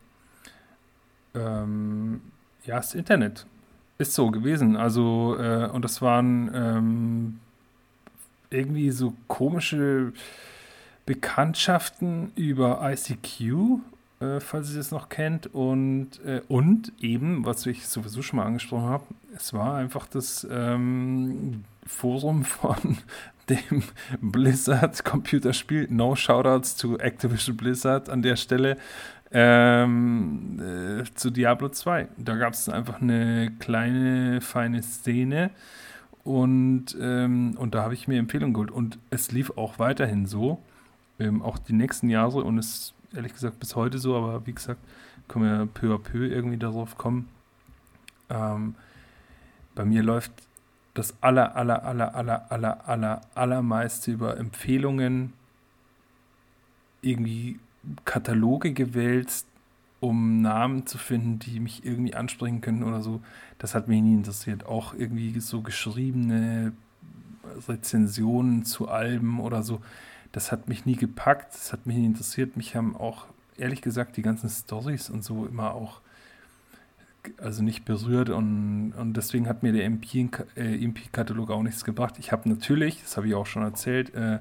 ähm, 1.35 2.21
ja, 2.65 2.77
das 2.77 2.95
Internet. 2.95 3.47
Ist 3.97 4.15
so 4.15 4.31
gewesen. 4.31 4.77
Also, 4.77 5.37
äh, 5.41 5.69
und 5.69 5.85
das 5.85 6.03
waren 6.03 6.51
ähm, 6.55 7.41
irgendwie 8.51 8.91
so 8.91 9.15
komische 9.27 10.13
Bekanntschaften 11.09 12.33
über 12.35 12.81
ICQ, 12.83 13.81
äh, 14.21 14.41
falls 14.41 14.73
ihr 14.73 14.77
das 14.77 14.91
noch 14.91 15.09
kennt. 15.09 15.47
Und, 15.47 16.23
äh, 16.23 16.43
und 16.49 16.93
eben, 17.01 17.47
was 17.47 17.65
ich 17.65 17.89
sowieso 17.89 18.21
schon 18.21 18.37
mal 18.37 18.45
angesprochen 18.45 18.85
habe, 18.85 19.05
es 19.35 19.55
war 19.55 19.77
einfach 19.77 20.07
das 20.07 20.47
ähm, 20.51 21.65
Forum 21.87 22.45
von 22.45 22.99
dem 23.49 23.85
Blizzard 24.21 25.03
Computerspiel. 25.03 25.87
No 25.89 26.15
Shoutouts 26.15 26.77
to 26.77 26.99
Activision 26.99 27.57
Blizzard 27.57 28.11
an 28.11 28.21
der 28.21 28.37
Stelle. 28.37 28.77
Ähm, 29.31 30.61
äh, 30.61 31.05
zu 31.15 31.31
Diablo 31.31 31.71
2. 31.71 32.09
Da 32.19 32.37
gab 32.37 32.53
es 32.53 32.69
einfach 32.69 33.01
eine 33.01 33.51
kleine, 33.61 34.43
feine 34.43 34.83
Szene. 34.83 35.53
Und, 36.23 36.95
ähm, 37.01 37.55
und 37.57 37.75
da 37.75 37.83
habe 37.83 37.95
ich 37.95 38.09
mir 38.09 38.19
Empfehlungen 38.19 38.53
geholt. 38.53 38.71
Und 38.71 38.99
es 39.09 39.33
lief 39.33 39.53
auch 39.57 39.79
weiterhin 39.79 40.27
so 40.27 40.63
ähm, 41.19 41.43
auch 41.43 41.59
die 41.59 41.73
nächsten 41.73 42.09
Jahre 42.09 42.43
und 42.45 42.59
ist 42.59 42.95
ehrlich 43.15 43.33
gesagt 43.33 43.59
bis 43.61 43.77
heute 43.77 43.99
so, 43.99 44.17
aber 44.17 44.47
wie 44.47 44.53
gesagt, 44.53 44.81
können 45.29 45.45
wir 45.45 45.67
peu 45.67 45.95
à 45.95 45.99
peu 45.99 46.27
irgendwie 46.27 46.57
darauf 46.57 46.97
kommen. 46.97 47.29
Ähm, 48.31 48.75
bei 49.75 49.85
mir 49.85 50.03
läuft 50.03 50.33
das 50.95 51.15
aller, 51.21 51.55
aller, 51.55 51.85
aller, 51.85 52.15
aller, 52.15 52.51
aller, 52.51 52.89
aller, 52.89 53.21
allermeiste 53.35 54.11
über 54.11 54.37
Empfehlungen, 54.37 55.33
irgendwie 57.03 57.61
Kataloge 58.05 58.73
gewälzt, 58.73 59.47
um 60.01 60.43
Namen 60.43 60.87
zu 60.87 60.99
finden, 60.99 61.39
die 61.39 61.61
mich 61.61 61.85
irgendwie 61.85 62.15
ansprechen 62.15 62.61
können 62.61 62.83
oder 62.83 63.03
so. 63.03 63.21
Das 63.59 63.75
hat 63.75 63.89
mich 63.89 64.01
nie 64.03 64.15
interessiert. 64.15 64.67
Auch 64.67 64.95
irgendwie 64.95 65.39
so 65.41 65.61
geschriebene 65.61 66.73
Rezensionen 67.69 68.65
zu 68.65 68.89
Alben 68.89 69.41
oder 69.41 69.63
so 69.63 69.81
das 70.33 70.53
hat 70.53 70.69
mich 70.69 70.87
nie 70.87 70.97
gepackt, 70.97 71.55
das 71.55 71.73
hat 71.73 71.87
mich 71.87 71.97
nie 71.97 72.07
interessiert. 72.07 72.57
Mich 72.57 72.77
haben 72.77 72.97
auch, 72.97 73.27
ehrlich 73.57 73.83
gesagt, 73.83 74.17
die 74.17 74.23
ganzen 74.23 74.49
Stories 74.49 75.11
und 75.11 75.25
so 75.25 75.47
immer 75.47 75.75
auch, 75.75 76.01
also 77.39 77.63
nicht 77.63 77.85
berührt 77.85 78.31
und, 78.31 78.93
und 78.93 79.15
deswegen 79.15 79.49
hat 79.49 79.63
mir 79.63 79.73
der 79.73 79.85
MP-Katalog 79.85 81.51
äh, 81.51 81.53
auch 81.53 81.63
nichts 81.63 81.85
gebracht. 81.85 82.15
Ich 82.19 82.33
habe 82.33 82.49
natürlich, 82.49 83.03
das 83.03 83.17
habe 83.17 83.29
ich 83.29 83.35
auch 83.35 83.47
schon 83.47 83.63
erzählt, 83.63 84.15
äh, 84.15 84.39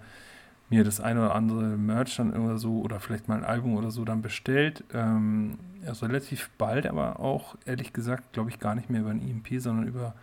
mir 0.69 0.83
das 0.83 0.99
eine 0.99 1.21
oder 1.21 1.35
andere 1.35 1.63
Merch 1.77 2.17
dann 2.17 2.33
oder 2.33 2.57
so 2.57 2.81
oder 2.81 2.99
vielleicht 2.99 3.27
mal 3.27 3.37
ein 3.37 3.45
Album 3.45 3.75
oder 3.75 3.91
so 3.91 4.05
dann 4.05 4.21
bestellt. 4.21 4.83
Ähm, 4.93 5.57
also 5.85 6.05
relativ 6.05 6.49
bald, 6.57 6.85
aber 6.85 7.19
auch 7.19 7.55
ehrlich 7.65 7.93
gesagt, 7.93 8.33
glaube 8.33 8.49
ich, 8.49 8.59
gar 8.59 8.75
nicht 8.75 8.89
mehr 8.89 9.01
über 9.01 9.11
ein 9.11 9.21
EMP, 9.21 9.61
sondern 9.61 9.87
über 9.87 10.13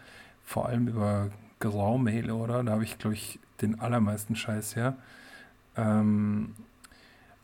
vor 0.45 0.67
allem 0.67 0.89
über 0.89 1.31
Graumail, 1.61 2.31
oder? 2.31 2.63
Da 2.63 2.73
habe 2.73 2.85
ich, 2.85 2.99
glaube 2.99 3.15
ich, 3.15 3.39
den 3.63 3.81
allermeisten 3.81 4.37
Scheiß 4.37 4.77
her. 4.77 4.97
Ähm, 5.77 6.55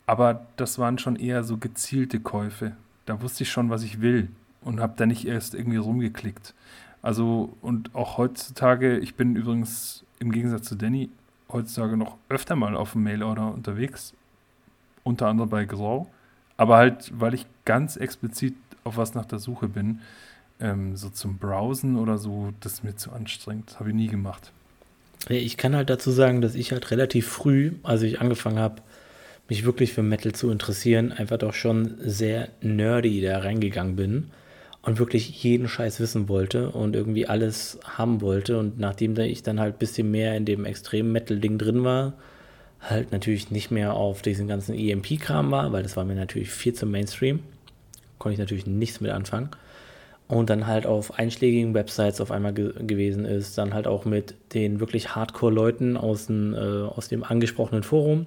aber 0.07 0.47
das 0.57 0.79
waren 0.79 0.99
schon 0.99 1.17
eher 1.17 1.45
so 1.45 1.57
gezielte 1.57 2.21
Käufe. 2.21 2.77
Da 3.07 3.23
wusste 3.23 3.45
ich 3.45 3.51
schon, 3.51 3.71
was 3.71 3.83
ich 3.83 4.01
will 4.01 4.29
und 4.63 4.81
habe 4.81 4.95
da 4.97 5.07
nicht 5.07 5.27
erst 5.27 5.55
irgendwie 5.55 5.79
rumgeklickt. 5.79 6.55
Also 7.03 7.57
und 7.63 7.95
auch 7.95 8.19
heutzutage, 8.19 8.99
ich 8.99 9.15
bin 9.15 9.37
übrigens 9.37 10.05
im 10.19 10.33
Gegensatz 10.33 10.65
zu 10.65 10.75
Danny 10.75 11.11
heutzutage 11.49 11.97
noch 11.97 12.17
öfter 12.29 12.57
mal 12.57 12.77
auf 12.77 12.93
dem 12.93 13.03
Mailorder 13.03 13.53
unterwegs, 13.53 14.15
unter 15.03 15.29
anderem 15.29 15.49
bei 15.49 15.65
Grau, 15.65 16.09
aber 16.57 16.77
halt, 16.77 17.13
weil 17.19 17.35
ich 17.35 17.47
ganz 17.65 17.97
explizit 17.97 18.55
auf 18.85 18.97
was 18.97 19.15
nach 19.15 19.25
der 19.25 19.39
Suche 19.39 19.69
bin, 19.69 20.01
ähm, 20.61 20.97
so 20.97 21.09
zum 21.09 21.39
Browsen 21.39 21.97
oder 21.97 22.19
so, 22.19 22.53
das 22.61 22.75
ist 22.75 22.85
mir 22.85 22.97
zu 22.97 23.13
anstrengend, 23.13 23.79
habe 23.81 23.91
ich 23.91 23.95
nie 23.95 24.09
gemacht. 24.09 24.53
Ich 25.29 25.57
kann 25.57 25.77
halt 25.77 25.91
dazu 25.91 26.11
sagen, 26.11 26.41
dass 26.41 26.55
ich 26.55 26.73
halt 26.73 26.91
relativ 26.91 27.29
früh, 27.29 27.73
als 27.83 28.03
ich 28.03 28.21
angefangen 28.21 28.59
habe, 28.59 28.83
mich 29.49 29.65
wirklich 29.65 29.93
für 29.93 30.03
Metal 30.03 30.33
zu 30.33 30.51
interessieren, 30.51 31.13
einfach 31.13 31.39
doch 31.39 31.53
schon 31.53 31.97
sehr 32.01 32.49
nerdy 32.63 33.21
da 33.21 33.41
reingegangen 33.41 33.97
bin 33.97 34.31
und 34.83 34.99
wirklich 34.99 35.43
jeden 35.43 35.69
Scheiß 35.69 36.01
wissen 36.01 36.29
wollte 36.29 36.71
und 36.71 36.97
irgendwie 36.97 37.27
alles 37.27 37.79
haben 37.85 38.21
wollte. 38.23 38.59
Und 38.59 38.79
nachdem 38.79 39.17
ich 39.19 39.43
dann 39.43 39.61
halt 39.61 39.75
ein 39.75 39.79
bisschen 39.79 40.11
mehr 40.11 40.37
in 40.37 40.45
dem 40.45 40.65
extremen 40.65 41.13
Metal-Ding 41.13 41.59
drin 41.59 41.85
war, 41.85 42.15
halt 42.81 43.13
natürlich 43.13 43.51
nicht 43.51 43.71
mehr 43.71 43.95
auf 43.95 44.23
diesen 44.23 44.49
ganzen 44.49 44.75
EMP-Kram 44.75 45.51
war, 45.51 45.73
weil 45.73 45.83
das 45.83 45.97
war 45.97 46.05
mir 46.05 46.15
natürlich 46.15 46.51
viel 46.51 46.73
zu 46.73 46.87
Mainstream. 46.87 47.41
Konnte 48.19 48.35
ich 48.35 48.39
natürlich 48.39 48.67
nichts 48.67 49.01
mit 49.01 49.11
anfangen. 49.11 49.51
Und 50.31 50.49
dann 50.49 50.69
halt 50.69 50.87
auf 50.87 51.19
einschlägigen 51.19 51.75
Websites 51.75 52.21
auf 52.21 52.31
einmal 52.31 52.55
ge 52.55 52.73
gewesen 52.87 53.25
ist, 53.25 53.59
dann 53.59 53.75
halt 53.75 53.89
auch 53.89 54.05
mit 54.05 54.35
den 54.55 54.79
wirklich 54.79 55.17
Hardcore-Leuten 55.17 55.97
aus, 55.97 56.31
äh, 56.31 56.55
aus 56.55 57.09
dem 57.09 57.25
angesprochenen 57.25 57.83
Forum 57.83 58.27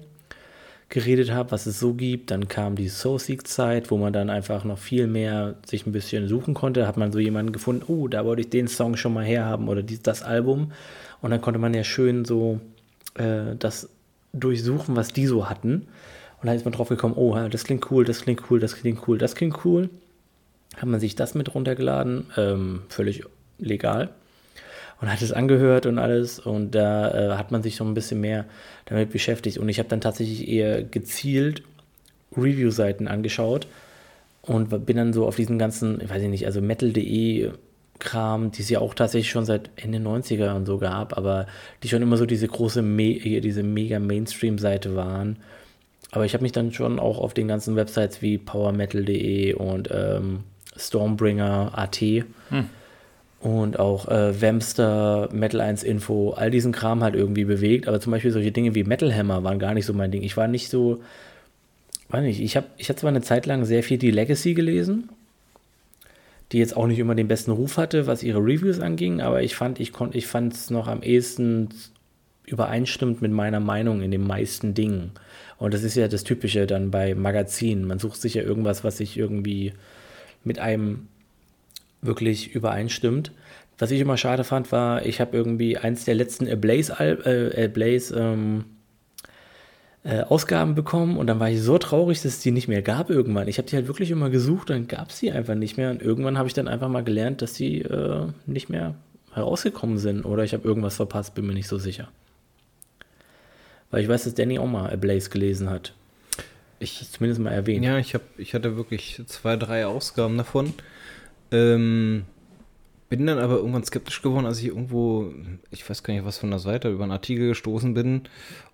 geredet 0.90 1.32
habe, 1.32 1.50
was 1.50 1.64
es 1.64 1.80
so 1.80 1.94
gibt. 1.94 2.30
Dann 2.30 2.46
kam 2.46 2.76
die 2.76 2.90
SoulSeek-Zeit, 2.90 3.90
wo 3.90 3.96
man 3.96 4.12
dann 4.12 4.28
einfach 4.28 4.64
noch 4.64 4.76
viel 4.76 5.06
mehr 5.06 5.54
sich 5.64 5.86
ein 5.86 5.92
bisschen 5.92 6.28
suchen 6.28 6.52
konnte. 6.52 6.86
Hat 6.86 6.98
man 6.98 7.10
so 7.10 7.18
jemanden 7.18 7.52
gefunden, 7.52 7.84
oh, 7.88 8.06
da 8.06 8.26
wollte 8.26 8.42
ich 8.42 8.50
den 8.50 8.68
Song 8.68 8.98
schon 8.98 9.14
mal 9.14 9.24
herhaben 9.24 9.68
oder 9.68 9.82
die, 9.82 10.02
das 10.02 10.22
Album. 10.22 10.72
Und 11.22 11.30
dann 11.30 11.40
konnte 11.40 11.58
man 11.58 11.72
ja 11.72 11.84
schön 11.84 12.26
so 12.26 12.60
äh, 13.14 13.56
das 13.58 13.88
durchsuchen, 14.34 14.94
was 14.94 15.08
die 15.08 15.26
so 15.26 15.48
hatten. 15.48 15.86
Und 16.42 16.48
dann 16.48 16.54
ist 16.54 16.66
man 16.66 16.74
drauf 16.74 16.90
gekommen, 16.90 17.14
oh, 17.16 17.34
das 17.48 17.64
klingt 17.64 17.90
cool, 17.90 18.04
das 18.04 18.20
klingt 18.20 18.50
cool, 18.50 18.60
das 18.60 18.76
klingt 18.76 19.08
cool, 19.08 19.16
das 19.16 19.34
klingt 19.34 19.64
cool. 19.64 19.88
Hat 20.76 20.88
man 20.88 21.00
sich 21.00 21.14
das 21.14 21.34
mit 21.34 21.54
runtergeladen, 21.54 22.26
ähm, 22.36 22.82
völlig 22.88 23.24
legal. 23.58 24.10
Und 25.00 25.12
hat 25.12 25.22
es 25.22 25.32
angehört 25.32 25.86
und 25.86 25.98
alles. 25.98 26.38
Und 26.38 26.74
da 26.74 27.10
äh, 27.10 27.36
hat 27.36 27.50
man 27.50 27.62
sich 27.62 27.76
so 27.76 27.84
ein 27.84 27.94
bisschen 27.94 28.20
mehr 28.20 28.44
damit 28.86 29.10
beschäftigt. 29.10 29.58
Und 29.58 29.68
ich 29.68 29.78
habe 29.78 29.88
dann 29.88 30.00
tatsächlich 30.00 30.48
eher 30.48 30.82
gezielt 30.82 31.62
Review-Seiten 32.36 33.08
angeschaut 33.08 33.66
und 34.42 34.86
bin 34.86 34.96
dann 34.96 35.12
so 35.12 35.26
auf 35.26 35.36
diesen 35.36 35.58
ganzen, 35.58 36.00
ich 36.00 36.10
weiß 36.10 36.22
nicht, 36.22 36.46
also 36.46 36.60
metal.de 36.60 37.50
Kram, 38.00 38.50
die 38.50 38.62
es 38.62 38.70
ja 38.70 38.80
auch 38.80 38.94
tatsächlich 38.94 39.30
schon 39.30 39.44
seit 39.44 39.70
Ende 39.76 39.98
90er 39.98 40.54
und 40.54 40.66
so 40.66 40.78
gab, 40.78 41.16
aber 41.16 41.46
die 41.82 41.88
schon 41.88 42.02
immer 42.02 42.16
so 42.16 42.26
diese 42.26 42.48
große, 42.48 42.82
Me 42.82 43.40
diese 43.40 43.62
mega 43.62 43.98
Mainstream-Seite 44.00 44.96
waren. 44.96 45.38
Aber 46.10 46.24
ich 46.24 46.34
habe 46.34 46.42
mich 46.42 46.52
dann 46.52 46.72
schon 46.72 46.98
auch 46.98 47.18
auf 47.18 47.34
den 47.34 47.48
ganzen 47.48 47.76
Websites 47.76 48.20
wie 48.20 48.38
powermetal.de 48.38 49.54
und 49.54 49.88
ähm, 49.92 50.40
Stormbringer.at 50.76 52.00
hm. 52.00 52.24
und 53.40 53.78
auch 53.78 54.08
äh, 54.08 54.40
Wemster, 54.40 55.28
Metal 55.32 55.60
1 55.60 55.82
Info, 55.82 56.30
all 56.30 56.50
diesen 56.50 56.72
Kram 56.72 57.02
halt 57.02 57.14
irgendwie 57.14 57.44
bewegt. 57.44 57.88
Aber 57.88 58.00
zum 58.00 58.12
Beispiel 58.12 58.30
solche 58.30 58.52
Dinge 58.52 58.74
wie 58.74 58.84
Metal 58.84 59.14
Hammer 59.14 59.44
waren 59.44 59.58
gar 59.58 59.74
nicht 59.74 59.86
so 59.86 59.92
mein 59.92 60.10
Ding. 60.10 60.22
Ich 60.22 60.36
war 60.36 60.48
nicht 60.48 60.68
so, 60.68 61.02
weiß 62.08 62.22
nicht, 62.22 62.40
ich 62.40 62.56
habe 62.56 62.66
ich 62.76 62.94
zwar 62.94 63.10
eine 63.10 63.22
Zeit 63.22 63.46
lang 63.46 63.64
sehr 63.64 63.82
viel 63.82 63.98
die 63.98 64.10
Legacy 64.10 64.54
gelesen 64.54 65.08
die 66.52 66.58
jetzt 66.58 66.76
auch 66.76 66.86
nicht 66.86 66.98
immer 67.00 67.16
den 67.16 67.26
besten 67.26 67.50
Ruf 67.50 67.78
hatte, 67.78 68.06
was 68.06 68.22
ihre 68.22 68.38
Reviews 68.38 68.78
anging, 68.78 69.20
aber 69.20 69.42
ich 69.42 69.56
fand, 69.56 69.80
ich 69.80 69.92
konnte, 69.92 70.16
ich 70.16 70.26
fand 70.28 70.52
es 70.52 70.70
noch 70.70 70.86
am 70.86 71.02
ehesten 71.02 71.70
übereinstimmt 72.46 73.22
mit 73.22 73.32
meiner 73.32 73.60
Meinung 73.60 74.02
in 74.02 74.12
den 74.12 74.24
meisten 74.24 74.72
Dingen. 74.72 75.10
Und 75.58 75.74
das 75.74 75.82
ist 75.82 75.96
ja 75.96 76.08
das 76.08 76.24
Typische 76.24 76.66
dann 76.66 76.90
bei 76.90 77.14
Magazinen. 77.14 77.86
Man 77.86 77.98
sucht 77.98 78.20
sich 78.20 78.34
ja 78.34 78.42
irgendwas, 78.42 78.84
was 78.84 78.98
sich 78.98 79.16
irgendwie 79.16 79.72
mit 80.44 80.58
einem 80.58 81.08
wirklich 82.02 82.54
übereinstimmt. 82.54 83.32
Was 83.78 83.90
ich 83.90 84.00
immer 84.00 84.16
schade 84.16 84.44
fand, 84.44 84.70
war, 84.70 85.04
ich 85.04 85.20
habe 85.20 85.36
irgendwie 85.36 85.78
eins 85.78 86.04
der 86.04 86.14
letzten 86.14 86.48
Ablaze, 86.48 86.94
äh, 87.00 87.70
ähm, 88.14 88.64
äh, 90.04 90.20
Ausgaben 90.20 90.74
bekommen 90.74 91.16
und 91.16 91.26
dann 91.26 91.40
war 91.40 91.50
ich 91.50 91.60
so 91.60 91.78
traurig, 91.78 92.22
dass 92.22 92.34
es 92.34 92.40
die 92.40 92.50
nicht 92.50 92.68
mehr 92.68 92.82
gab 92.82 93.10
irgendwann. 93.10 93.48
Ich 93.48 93.58
habe 93.58 93.68
die 93.68 93.74
halt 93.74 93.88
wirklich 93.88 94.10
immer 94.10 94.30
gesucht, 94.30 94.70
dann 94.70 94.86
gab 94.86 95.10
es 95.10 95.20
die 95.20 95.32
einfach 95.32 95.54
nicht 95.54 95.76
mehr 95.76 95.90
und 95.90 96.02
irgendwann 96.02 96.38
habe 96.38 96.46
ich 96.46 96.54
dann 96.54 96.68
einfach 96.68 96.88
mal 96.88 97.02
gelernt, 97.02 97.42
dass 97.42 97.54
die 97.54 97.80
äh, 97.80 98.26
nicht 98.46 98.68
mehr 98.68 98.94
herausgekommen 99.32 99.98
sind 99.98 100.24
oder 100.24 100.44
ich 100.44 100.52
habe 100.52 100.68
irgendwas 100.68 100.96
verpasst, 100.96 101.34
bin 101.34 101.46
mir 101.46 101.54
nicht 101.54 101.68
so 101.68 101.78
sicher. 101.78 102.08
Weil 103.90 104.02
ich 104.02 104.08
weiß, 104.08 104.24
dass 104.24 104.34
Danny 104.34 104.58
auch 104.58 104.66
mal 104.66 104.90
Ablaze 104.90 105.30
gelesen 105.30 105.70
hat. 105.70 105.94
Ich 106.84 107.10
zumindest 107.10 107.40
mal 107.40 107.50
erwähnt. 107.50 107.84
Ja, 107.84 107.98
ich, 107.98 108.14
hab, 108.14 108.22
ich 108.36 108.54
hatte 108.54 108.76
wirklich 108.76 109.22
zwei, 109.26 109.56
drei 109.56 109.86
Ausgaben 109.86 110.36
davon. 110.36 110.74
Ähm, 111.50 112.24
bin 113.08 113.26
dann 113.26 113.38
aber 113.38 113.56
irgendwann 113.56 113.84
skeptisch 113.84 114.20
geworden, 114.20 114.44
als 114.44 114.58
ich 114.58 114.66
irgendwo, 114.66 115.32
ich 115.70 115.88
weiß 115.88 116.02
gar 116.02 116.12
nicht, 116.12 116.24
was 116.24 116.38
von 116.38 116.50
der 116.50 116.58
Seite, 116.58 116.90
über 116.90 117.04
einen 117.04 117.12
Artikel 117.12 117.48
gestoßen 117.48 117.94
bin 117.94 118.22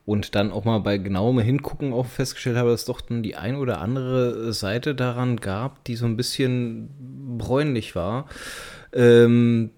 und 0.06 0.34
dann 0.34 0.50
auch 0.50 0.64
mal 0.64 0.80
bei 0.80 0.98
genauem 0.98 1.38
Hingucken 1.38 1.92
auch 1.92 2.06
festgestellt 2.06 2.56
habe, 2.56 2.70
dass 2.70 2.80
es 2.80 2.86
doch 2.86 3.00
dann 3.00 3.22
die 3.22 3.36
ein 3.36 3.54
oder 3.54 3.80
andere 3.80 4.52
Seite 4.52 4.94
daran 4.94 5.36
gab, 5.36 5.84
die 5.84 5.94
so 5.94 6.06
ein 6.06 6.16
bisschen 6.16 6.88
bräunlich 7.38 7.94
war. 7.94 8.26
Ähm, 8.92 9.70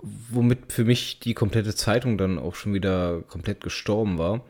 womit 0.00 0.72
für 0.72 0.84
mich 0.84 1.20
die 1.20 1.34
komplette 1.34 1.74
Zeitung 1.74 2.18
dann 2.18 2.38
auch 2.38 2.54
schon 2.54 2.74
wieder 2.74 3.22
komplett 3.22 3.62
gestorben 3.62 4.18
war. 4.18 4.42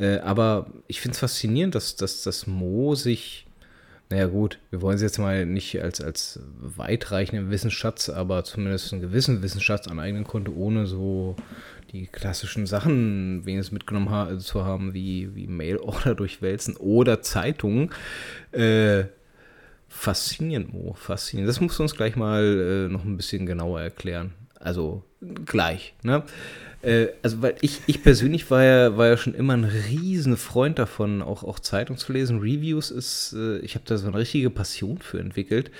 Äh, 0.00 0.18
aber 0.18 0.66
ich 0.88 1.00
finde 1.00 1.14
es 1.14 1.20
faszinierend, 1.20 1.74
dass, 1.74 1.94
dass 1.94 2.22
das 2.22 2.46
Mo 2.46 2.94
sich 2.94 3.46
naja 4.10 4.26
gut, 4.26 4.58
wir 4.70 4.82
wollen 4.82 4.98
sie 4.98 5.04
jetzt 5.04 5.18
mal 5.18 5.46
nicht 5.46 5.80
als, 5.80 6.00
als 6.00 6.40
weitreichenden 6.58 7.50
Wissensschatz, 7.50 8.08
aber 8.08 8.42
zumindest 8.42 8.92
einen 8.92 9.02
gewissen 9.02 9.40
Wissensschatz 9.40 9.86
aneignen 9.86 10.24
konnte, 10.24 10.52
ohne 10.52 10.86
so 10.86 11.36
die 11.92 12.08
klassischen 12.08 12.66
Sachen 12.66 13.46
wenigstens 13.46 13.72
mitgenommen 13.72 14.10
ha 14.10 14.36
zu 14.40 14.64
haben, 14.64 14.94
wie, 14.94 15.34
wie 15.36 15.46
Mailorder 15.46 16.14
durchwälzen 16.16 16.76
oder 16.76 17.22
Zeitungen. 17.22 17.90
Äh, 18.50 19.04
faszinierend, 19.88 20.72
Mo, 20.72 20.94
faszinierend. 20.94 21.48
Das 21.48 21.60
musst 21.60 21.78
du 21.78 21.84
uns 21.84 21.94
gleich 21.94 22.16
mal 22.16 22.88
äh, 22.88 22.92
noch 22.92 23.04
ein 23.04 23.16
bisschen 23.16 23.46
genauer 23.46 23.80
erklären. 23.80 24.32
Also 24.58 25.04
gleich, 25.46 25.94
ne? 26.02 26.24
Äh, 26.82 27.08
also, 27.22 27.42
weil 27.42 27.56
ich, 27.60 27.80
ich 27.86 28.02
persönlich 28.02 28.50
war 28.50 28.64
ja, 28.64 28.96
war 28.96 29.08
ja 29.08 29.16
schon 29.16 29.34
immer 29.34 29.54
ein 29.54 29.64
riesen 29.64 30.36
Freund 30.36 30.78
davon, 30.78 31.22
auch, 31.22 31.42
auch 31.42 31.58
Zeitung 31.58 31.96
zu 31.96 32.12
lesen. 32.12 32.40
Reviews 32.40 32.90
ist, 32.90 33.34
äh, 33.36 33.58
ich 33.58 33.74
habe 33.74 33.84
da 33.86 33.96
so 33.96 34.08
eine 34.08 34.18
richtige 34.18 34.50
Passion 34.50 34.98
für 34.98 35.18
entwickelt. 35.18 35.70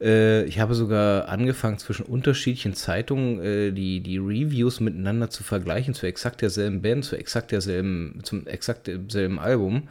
Äh, 0.00 0.44
ich 0.44 0.58
habe 0.58 0.74
sogar 0.74 1.28
angefangen, 1.28 1.78
zwischen 1.78 2.06
unterschiedlichen 2.06 2.74
Zeitungen 2.74 3.40
äh, 3.40 3.72
die, 3.72 4.00
die 4.00 4.18
Reviews 4.18 4.80
miteinander 4.80 5.28
zu 5.28 5.42
vergleichen, 5.42 5.92
zu 5.92 6.06
exakt 6.06 6.40
derselben 6.40 6.80
Band, 6.80 7.04
zu 7.04 7.16
exakt 7.16 7.52
derselben, 7.52 8.20
zum 8.22 8.46
exakt 8.46 8.86
derselben 8.86 9.38
Album. 9.38 9.88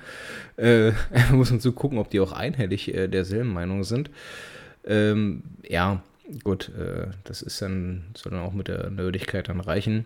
Äh, 0.57 0.93
muss 1.31 1.51
man 1.51 1.59
so 1.59 1.71
gucken, 1.73 1.99
ob 1.99 2.09
die 2.09 2.19
auch 2.19 2.31
einhellig 2.31 2.91
derselben 2.93 3.53
Meinung 3.53 3.83
sind. 3.83 4.09
Ähm, 4.85 5.43
ja, 5.67 6.01
gut, 6.43 6.69
äh, 6.69 7.07
das 7.23 7.41
ist 7.43 7.61
dann, 7.61 8.05
soll 8.15 8.31
dann 8.31 8.41
auch 8.41 8.53
mit 8.53 8.67
der 8.67 8.89
Nerdigkeit 8.89 9.49
dann 9.49 9.59
reichen. 9.59 10.05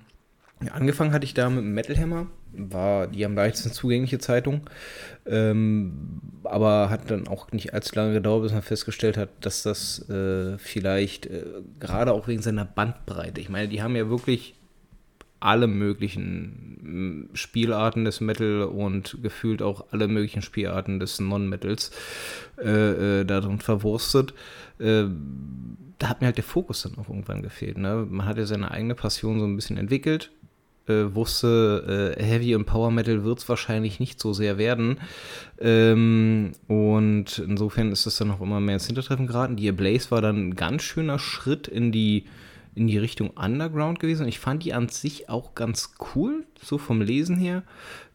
Angefangen 0.70 1.14
hatte 1.14 1.26
ich 1.26 1.34
da 1.34 1.50
mit 1.50 1.64
Metal 1.64 1.98
Hammer, 1.98 2.28
war 2.52 3.08
die 3.08 3.26
am 3.26 3.36
leichtesten 3.36 3.72
zugängliche 3.72 4.20
Zeitung, 4.20 4.62
ähm, 5.26 6.22
aber 6.44 6.90
hat 6.90 7.10
dann 7.10 7.28
auch 7.28 7.52
nicht 7.52 7.74
allzu 7.74 7.96
lange 7.96 8.14
gedauert, 8.14 8.44
bis 8.44 8.52
man 8.52 8.62
festgestellt 8.62 9.18
hat, 9.18 9.30
dass 9.42 9.64
das 9.64 10.08
äh, 10.10 10.58
vielleicht 10.58 11.26
äh, 11.26 11.44
gerade 11.80 12.14
auch 12.14 12.28
wegen 12.28 12.42
seiner 12.42 12.66
Bandbreite, 12.66 13.42
ich 13.42 13.50
meine, 13.50 13.68
die 13.68 13.82
haben 13.82 13.96
ja 13.96 14.10
wirklich 14.10 14.56
alle 15.44 15.68
möglichen 15.68 17.30
Spielarten 17.34 18.06
des 18.06 18.22
Metal 18.22 18.64
und 18.64 19.18
gefühlt 19.22 19.62
auch 19.62 19.88
alle 19.92 20.08
möglichen 20.08 20.42
Spielarten 20.42 21.02
des 21.02 21.20
Non-Metals 21.20 21.92
äh, 22.62 23.20
äh, 23.20 23.26
darin 23.26 23.60
verwurstet. 23.60 24.34
Äh, 24.80 25.04
da 26.00 26.08
hat 26.08 26.22
mir 26.22 26.28
halt 26.28 26.38
der 26.38 26.46
Fokus 26.46 26.84
dann 26.84 26.98
auch 26.98 27.10
irgendwann 27.10 27.42
gefehlt. 27.42 27.78
Ne? 27.78 28.08
Man 28.10 28.26
hat 28.26 28.38
ja 28.38 28.46
seine 28.46 28.72
eigene 28.72 28.96
Passion 28.96 29.40
so 29.40 29.46
ein 29.46 29.58
bisschen 29.58 29.78
entwickelt, 29.78 30.32
äh, 30.88 31.16
wusste, 31.16 32.16
äh, 32.18 32.24
Heavy 32.24 32.56
und 32.56 32.66
Power 32.66 32.92
Metal 32.92 33.24
wird 33.24 33.40
es 33.40 33.50
wahrscheinlich 33.50 34.00
nicht 34.00 34.20
so 34.20 34.34
sehr 34.34 34.58
werden. 34.58 35.00
Ähm, 35.60 36.52
und 36.68 37.40
insofern 37.40 37.92
ist 37.92 38.06
es 38.06 38.18
dann 38.18 38.32
auch 38.32 38.42
immer 38.42 38.60
mehr 38.60 38.76
ins 38.76 38.88
Hintertreffen 38.88 39.28
geraten. 39.28 39.56
Die 39.56 39.72
Blaze 39.72 40.12
war 40.12 40.22
dann 40.22 40.50
ein 40.50 40.56
ganz 40.56 40.84
schöner 40.84 41.20
Schritt 41.20 41.68
in 41.68 41.92
die, 41.92 42.26
in 42.76 42.88
die 42.88 42.98
Richtung 42.98 43.30
Underground 43.32 44.00
gewesen. 44.00 44.28
Ich 44.28 44.40
fand 44.40 44.64
die 44.64 44.74
an 44.74 44.90
sich 44.90 45.30
auch 45.30 45.56
ganz 45.56 45.96
cool, 46.16 46.46
so 46.62 46.78
vom 46.78 47.02
Lesen 47.02 47.38
her. 47.38 47.64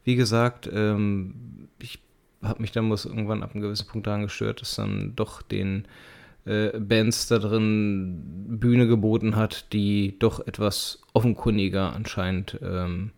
Wie 0.05 0.17
gesagt, 0.17 0.69
ähm, 0.73 1.69
ich 1.79 2.01
habe 2.43 2.61
mich 2.61 2.73
dann 2.73 2.91
irgendwann 2.91 3.43
ab 3.43 3.53
einem 3.53 3.63
gewissen 3.63 3.87
Punkt 3.87 4.07
daran 4.07 4.23
gestört, 4.23 4.61
dass 4.61 4.77
dann 4.77 5.15
doch 5.17 5.43
den 5.43 5.87
äh, 6.49 6.79
Bands 6.79 7.29
da 7.29 7.39
drin 7.39 8.57
Bühne 8.61 8.87
geboten 8.87 9.37
hat, 9.37 9.73
die 9.73 10.19
doch 10.19 10.47
etwas 10.47 11.01
offenkundiger 11.13 11.93
anscheinend 11.93 12.59
ähm, 12.63 13.13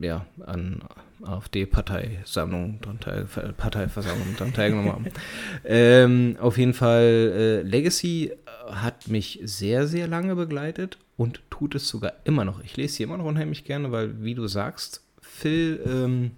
ja, 0.00 0.26
an 0.44 0.82
AfD-Parteisammlungen 1.22 2.80
dran 2.80 3.00
teil, 3.00 3.26
Parteiversammlungen 3.56 4.36
dran 4.36 4.52
teilgenommen 4.52 4.92
haben. 4.92 5.06
ähm, 5.64 6.36
auf 6.40 6.58
jeden 6.58 6.74
Fall, 6.74 7.02
äh, 7.04 7.62
Legacy 7.62 8.32
hat 8.66 9.08
mich 9.08 9.40
sehr, 9.44 9.86
sehr 9.86 10.08
lange 10.08 10.34
begleitet 10.34 10.98
und 11.16 11.40
tut 11.50 11.74
es 11.74 11.88
sogar 11.88 12.14
immer 12.24 12.44
noch. 12.44 12.62
Ich 12.64 12.76
lese 12.76 12.94
sie 12.94 13.02
immer 13.02 13.18
noch 13.18 13.26
unheimlich 13.26 13.64
gerne, 13.64 13.92
weil, 13.92 14.22
wie 14.22 14.34
du 14.34 14.46
sagst, 14.48 15.02
Phil, 15.20 15.80
ähm, 15.86 16.30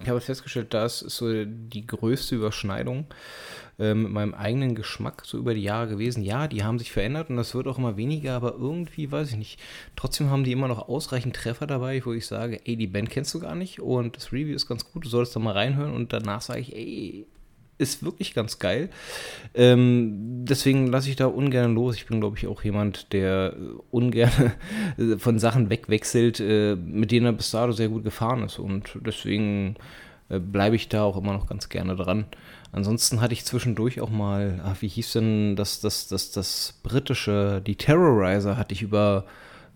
ich 0.00 0.08
habe 0.08 0.20
festgestellt, 0.20 0.72
das 0.72 1.02
ist 1.02 1.16
so 1.16 1.44
die 1.44 1.86
größte 1.86 2.36
Überschneidung 2.36 3.06
äh, 3.78 3.94
mit 3.94 4.10
meinem 4.10 4.34
eigenen 4.34 4.74
Geschmack 4.74 5.22
so 5.24 5.38
über 5.38 5.54
die 5.54 5.62
Jahre 5.62 5.88
gewesen. 5.88 6.22
Ja, 6.22 6.48
die 6.48 6.64
haben 6.64 6.78
sich 6.78 6.90
verändert 6.90 7.30
und 7.30 7.36
das 7.36 7.54
wird 7.54 7.66
auch 7.68 7.78
immer 7.78 7.96
weniger, 7.96 8.34
aber 8.34 8.54
irgendwie, 8.58 9.10
weiß 9.10 9.30
ich 9.30 9.36
nicht. 9.36 9.60
Trotzdem 9.96 10.30
haben 10.30 10.44
die 10.44 10.52
immer 10.52 10.68
noch 10.68 10.88
ausreichend 10.88 11.36
Treffer 11.36 11.66
dabei, 11.66 12.04
wo 12.04 12.12
ich 12.12 12.26
sage, 12.26 12.60
ey, 12.64 12.76
die 12.76 12.86
Band 12.86 13.10
kennst 13.10 13.32
du 13.34 13.40
gar 13.40 13.54
nicht 13.54 13.80
und 13.80 14.16
das 14.16 14.32
Review 14.32 14.54
ist 14.54 14.68
ganz 14.68 14.90
gut, 14.90 15.04
du 15.04 15.08
solltest 15.08 15.36
da 15.36 15.40
mal 15.40 15.52
reinhören 15.52 15.92
und 15.92 16.12
danach 16.12 16.40
sage 16.40 16.60
ich, 16.60 16.74
ey, 16.74 17.26
ist 17.78 18.02
wirklich 18.02 18.34
ganz 18.34 18.58
geil. 18.58 18.90
Ähm, 19.54 20.44
deswegen 20.44 20.88
lasse 20.88 21.08
ich 21.08 21.16
da 21.16 21.26
ungern 21.26 21.74
los. 21.74 21.94
Ich 21.94 22.06
bin, 22.06 22.20
glaube 22.20 22.36
ich, 22.36 22.46
auch 22.48 22.62
jemand, 22.64 23.12
der 23.12 23.54
ungern 23.90 24.52
von 25.18 25.38
Sachen 25.38 25.70
wegwechselt, 25.70 26.40
äh, 26.40 26.74
mit 26.74 27.12
denen 27.12 27.26
er 27.26 27.32
bis 27.32 27.52
dato 27.52 27.72
sehr 27.72 27.88
gut 27.88 28.04
gefahren 28.04 28.42
ist. 28.42 28.58
Und 28.58 28.98
deswegen 29.06 29.76
äh, 30.28 30.40
bleibe 30.40 30.76
ich 30.76 30.88
da 30.88 31.04
auch 31.04 31.16
immer 31.16 31.32
noch 31.32 31.46
ganz 31.46 31.68
gerne 31.68 31.96
dran. 31.96 32.26
Ansonsten 32.72 33.20
hatte 33.20 33.32
ich 33.32 33.44
zwischendurch 33.44 34.00
auch 34.00 34.10
mal, 34.10 34.60
ach, 34.64 34.82
wie 34.82 34.88
hieß 34.88 35.12
denn 35.12 35.56
das, 35.56 35.80
das, 35.80 36.08
das, 36.08 36.30
das 36.30 36.74
britische, 36.82 37.62
die 37.66 37.76
Terrorizer 37.76 38.56
hatte 38.56 38.74
ich 38.74 38.82
über 38.82 39.24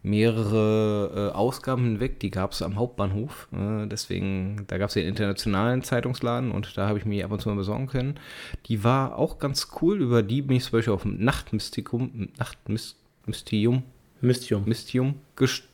mehrere 0.02 1.30
äh, 1.30 1.36
Ausgaben 1.36 1.84
hinweg, 1.84 2.18
die 2.20 2.30
gab 2.30 2.52
es 2.52 2.62
am 2.62 2.76
Hauptbahnhof. 2.76 3.48
Äh, 3.52 3.86
deswegen, 3.86 4.64
da 4.66 4.78
gab 4.78 4.88
es 4.88 4.94
den 4.94 5.06
internationalen 5.06 5.82
Zeitungsladen 5.82 6.50
und 6.50 6.76
da 6.76 6.88
habe 6.88 6.98
ich 6.98 7.04
mir 7.04 7.24
ab 7.24 7.30
und 7.30 7.40
zu 7.40 7.48
mal 7.48 7.54
besorgen 7.54 7.86
können. 7.86 8.18
Die 8.66 8.82
war 8.82 9.16
auch 9.16 9.38
ganz 9.38 9.68
cool. 9.80 10.00
Über 10.00 10.22
die 10.22 10.42
bin 10.42 10.56
ich 10.56 10.64
zum 10.64 10.72
Beispiel 10.72 10.92
auf 10.92 11.04
Nachtmystikum, 11.04 12.28
Nachtmystium, 12.36 13.84
Mystium, 14.20 14.64
Mystium 14.64 15.14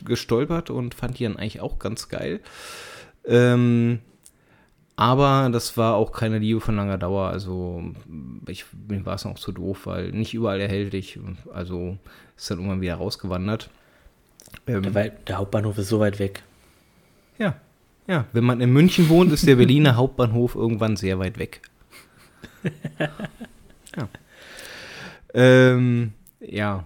gestolpert 0.04 0.70
und 0.70 0.94
fand 0.94 1.18
die 1.18 1.24
dann 1.24 1.36
eigentlich 1.36 1.60
auch 1.60 1.78
ganz 1.78 2.08
geil. 2.08 2.40
Ähm, 3.24 4.00
aber 4.98 5.48
das 5.52 5.76
war 5.76 5.94
auch 5.94 6.10
keine 6.10 6.40
Liebe 6.40 6.60
von 6.60 6.74
langer 6.74 6.98
Dauer. 6.98 7.28
Also 7.28 7.84
ich, 8.48 8.64
mir 8.88 9.06
war 9.06 9.14
es 9.14 9.24
auch 9.26 9.38
zu 9.38 9.52
doof, 9.52 9.86
weil 9.86 10.10
nicht 10.10 10.34
überall 10.34 10.60
erhältlich. 10.60 11.20
Also 11.54 11.98
ist 12.36 12.50
dann 12.50 12.58
irgendwann 12.58 12.80
wieder 12.80 12.96
rausgewandert. 12.96 13.70
Ähm, 14.66 14.92
der, 14.92 15.10
der, 15.10 15.38
Hauptbahnhof 15.38 15.78
ist 15.78 15.88
so 15.88 16.00
weit 16.00 16.18
weg. 16.18 16.42
Ja, 17.38 17.54
ja. 18.08 18.24
Wenn 18.32 18.42
man 18.42 18.60
in 18.60 18.72
München 18.72 19.08
wohnt, 19.08 19.30
ist 19.30 19.46
der 19.46 19.54
Berliner 19.54 19.94
Hauptbahnhof 19.94 20.56
irgendwann 20.56 20.96
sehr 20.96 21.20
weit 21.20 21.38
weg. 21.38 21.60
ja. 22.98 24.08
Ähm, 25.32 26.12
ja. 26.40 26.82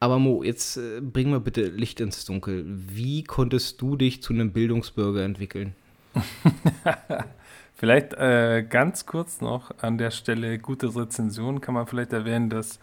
Aber 0.00 0.18
Mo, 0.18 0.42
jetzt 0.42 0.78
äh, 0.78 1.00
bring 1.00 1.30
mal 1.30 1.38
bitte 1.38 1.62
Licht 1.68 2.00
ins 2.00 2.24
Dunkel. 2.24 2.64
Wie 2.66 3.22
konntest 3.22 3.80
du 3.80 3.94
dich 3.94 4.20
zu 4.20 4.32
einem 4.32 4.50
Bildungsbürger 4.50 5.22
entwickeln? 5.22 5.76
vielleicht 7.74 8.14
äh, 8.14 8.64
ganz 8.68 9.06
kurz 9.06 9.40
noch 9.40 9.70
an 9.80 9.98
der 9.98 10.10
Stelle 10.10 10.58
gute 10.58 10.94
Rezension 10.94 11.60
kann 11.60 11.74
man 11.74 11.86
vielleicht 11.86 12.12
erwähnen, 12.12 12.50
dass 12.50 12.78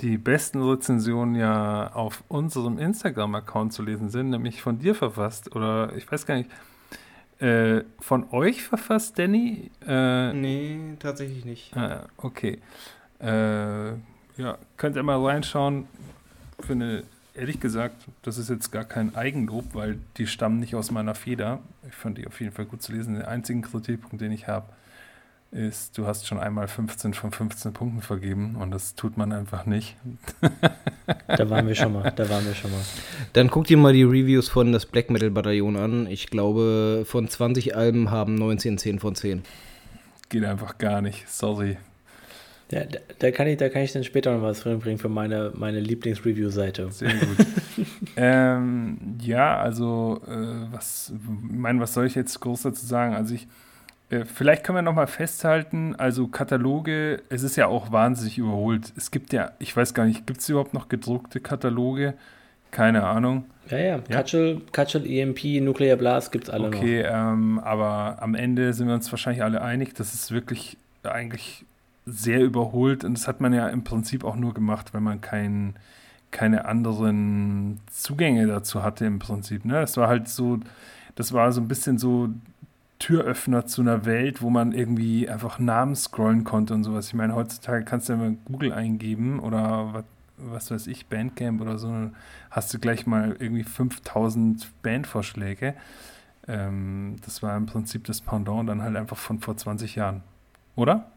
die 0.00 0.16
besten 0.16 0.62
Rezensionen 0.62 1.34
ja 1.34 1.92
auf 1.92 2.22
unserem 2.28 2.78
Instagram-Account 2.78 3.72
zu 3.72 3.82
lesen 3.82 4.10
sind, 4.10 4.30
nämlich 4.30 4.62
von 4.62 4.78
dir 4.78 4.94
verfasst 4.94 5.54
oder 5.56 5.92
ich 5.96 6.10
weiß 6.10 6.24
gar 6.24 6.36
nicht, 6.36 6.50
äh, 7.40 7.84
von 8.00 8.30
euch 8.32 8.62
verfasst, 8.62 9.18
Danny? 9.18 9.70
Äh, 9.86 10.32
nee, 10.32 10.96
tatsächlich 10.98 11.44
nicht. 11.44 11.76
Ah, 11.76 12.06
okay. 12.16 12.60
Äh, 13.20 13.90
ja, 14.36 14.58
könnt 14.76 14.96
ihr 14.96 15.02
mal 15.02 15.24
reinschauen. 15.24 15.86
Finde, 16.60 17.04
ehrlich 17.38 17.60
gesagt, 17.60 18.06
das 18.22 18.38
ist 18.38 18.50
jetzt 18.50 18.70
gar 18.72 18.84
kein 18.84 19.14
Eigenlob, 19.14 19.74
weil 19.74 19.98
die 20.16 20.26
stammen 20.26 20.60
nicht 20.60 20.74
aus 20.74 20.90
meiner 20.90 21.14
Feder. 21.14 21.60
Ich 21.88 21.94
fand 21.94 22.18
die 22.18 22.26
auf 22.26 22.40
jeden 22.40 22.52
Fall 22.52 22.66
gut 22.66 22.82
zu 22.82 22.92
lesen. 22.92 23.14
Der 23.14 23.28
einzige 23.28 23.60
Kritikpunkt, 23.60 24.20
den 24.20 24.32
ich 24.32 24.48
habe, 24.48 24.66
ist, 25.50 25.96
du 25.96 26.06
hast 26.06 26.26
schon 26.26 26.38
einmal 26.38 26.68
15 26.68 27.14
von 27.14 27.30
15 27.30 27.72
Punkten 27.72 28.02
vergeben 28.02 28.56
und 28.56 28.70
das 28.70 28.94
tut 28.94 29.16
man 29.16 29.32
einfach 29.32 29.64
nicht. 29.64 29.96
da 31.26 31.48
waren 31.48 31.66
wir 31.66 31.74
schon 31.74 31.94
mal, 31.94 32.10
da 32.10 32.28
waren 32.28 32.44
wir 32.44 32.54
schon 32.54 32.70
mal. 32.70 32.80
Dann 33.32 33.48
guck 33.48 33.66
dir 33.66 33.78
mal 33.78 33.94
die 33.94 34.02
Reviews 34.02 34.48
von 34.48 34.72
das 34.72 34.84
Black 34.84 35.08
Metal 35.08 35.30
Bataillon 35.30 35.76
an. 35.76 36.06
Ich 36.06 36.26
glaube, 36.26 37.04
von 37.06 37.28
20 37.28 37.74
Alben 37.74 38.10
haben 38.10 38.34
19 38.34 38.76
10 38.76 38.98
von 38.98 39.14
10. 39.14 39.42
Geht 40.28 40.44
einfach 40.44 40.76
gar 40.76 41.00
nicht, 41.00 41.26
sorry. 41.28 41.78
Ja, 42.70 42.84
da, 42.84 42.98
da, 43.18 43.30
kann 43.30 43.46
ich, 43.46 43.56
da 43.56 43.68
kann 43.68 43.82
ich 43.82 43.92
dann 43.92 44.04
später 44.04 44.34
noch 44.34 44.42
was 44.42 44.60
bringen 44.60 44.98
für 44.98 45.08
meine, 45.08 45.52
meine 45.54 45.80
Lieblings-Review-Seite. 45.80 46.90
Sehr 46.92 47.14
gut. 47.14 47.46
ähm, 48.16 48.98
ja, 49.22 49.58
also, 49.58 50.20
äh, 50.26 50.72
was, 50.72 51.12
mein, 51.24 51.80
was 51.80 51.94
soll 51.94 52.06
ich 52.06 52.14
jetzt 52.14 52.38
groß 52.40 52.62
dazu 52.62 52.84
sagen? 52.84 53.14
Also, 53.14 53.34
ich 53.34 53.48
äh, 54.10 54.24
vielleicht 54.24 54.64
können 54.64 54.78
wir 54.78 54.82
nochmal 54.82 55.06
festhalten, 55.06 55.94
also 55.96 56.28
Kataloge, 56.28 57.22
es 57.28 57.42
ist 57.42 57.56
ja 57.56 57.66
auch 57.66 57.92
wahnsinnig 57.92 58.38
überholt. 58.38 58.92
Es 58.96 59.10
gibt 59.10 59.32
ja, 59.32 59.52
ich 59.58 59.76
weiß 59.76 59.94
gar 59.94 60.06
nicht, 60.06 60.26
gibt 60.26 60.40
es 60.40 60.48
überhaupt 60.48 60.74
noch 60.74 60.88
gedruckte 60.88 61.40
Kataloge? 61.40 62.14
Keine 62.70 63.04
Ahnung. 63.04 63.46
Ja, 63.70 63.78
ja, 63.78 63.98
Katschel, 63.98 64.62
Katschel 64.72 65.06
EMP, 65.06 65.62
Nuclear 65.62 65.96
Blast 65.96 66.32
gibt 66.32 66.44
es 66.44 66.50
alle 66.50 66.68
okay, 66.68 67.02
noch. 67.02 67.08
Okay, 67.08 67.14
ähm, 67.14 67.58
aber 67.58 68.18
am 68.20 68.34
Ende 68.34 68.72
sind 68.72 68.88
wir 68.88 68.94
uns 68.94 69.10
wahrscheinlich 69.10 69.42
alle 69.42 69.62
einig, 69.62 69.94
das 69.94 70.14
ist 70.14 70.32
wirklich 70.32 70.76
eigentlich 71.02 71.64
sehr 72.10 72.42
überholt 72.42 73.04
und 73.04 73.14
das 73.14 73.28
hat 73.28 73.40
man 73.40 73.52
ja 73.52 73.68
im 73.68 73.84
Prinzip 73.84 74.24
auch 74.24 74.36
nur 74.36 74.54
gemacht, 74.54 74.94
wenn 74.94 75.02
man 75.02 75.20
kein, 75.20 75.74
keine 76.30 76.64
anderen 76.64 77.80
Zugänge 77.90 78.46
dazu 78.46 78.82
hatte 78.82 79.04
im 79.06 79.18
Prinzip. 79.18 79.64
Ne? 79.64 79.74
Das 79.74 79.96
war 79.96 80.08
halt 80.08 80.28
so, 80.28 80.58
das 81.14 81.32
war 81.32 81.52
so 81.52 81.60
ein 81.60 81.68
bisschen 81.68 81.98
so 81.98 82.30
Türöffner 82.98 83.66
zu 83.66 83.82
einer 83.82 84.04
Welt, 84.04 84.42
wo 84.42 84.50
man 84.50 84.72
irgendwie 84.72 85.28
einfach 85.28 85.58
Namen 85.58 85.94
scrollen 85.94 86.44
konnte 86.44 86.74
und 86.74 86.84
sowas. 86.84 87.08
Ich 87.08 87.14
meine, 87.14 87.34
heutzutage 87.34 87.84
kannst 87.84 88.08
du 88.08 88.14
ja 88.14 88.18
mal 88.18 88.36
Google 88.44 88.72
eingeben 88.72 89.38
oder 89.40 89.94
was, 89.94 90.04
was 90.38 90.70
weiß 90.70 90.86
ich, 90.88 91.06
Bandcamp 91.06 91.60
oder 91.60 91.78
so, 91.78 92.10
hast 92.50 92.72
du 92.72 92.78
gleich 92.78 93.06
mal 93.06 93.36
irgendwie 93.38 93.64
5000 93.64 94.68
Bandvorschläge. 94.82 95.74
Ähm, 96.46 97.16
das 97.24 97.42
war 97.42 97.56
im 97.56 97.66
Prinzip 97.66 98.04
das 98.04 98.20
Pendant 98.20 98.68
dann 98.68 98.82
halt 98.82 98.96
einfach 98.96 99.16
von 99.16 99.38
vor 99.40 99.56
20 99.56 99.96
Jahren. 99.96 100.22
Oder? 100.76 101.10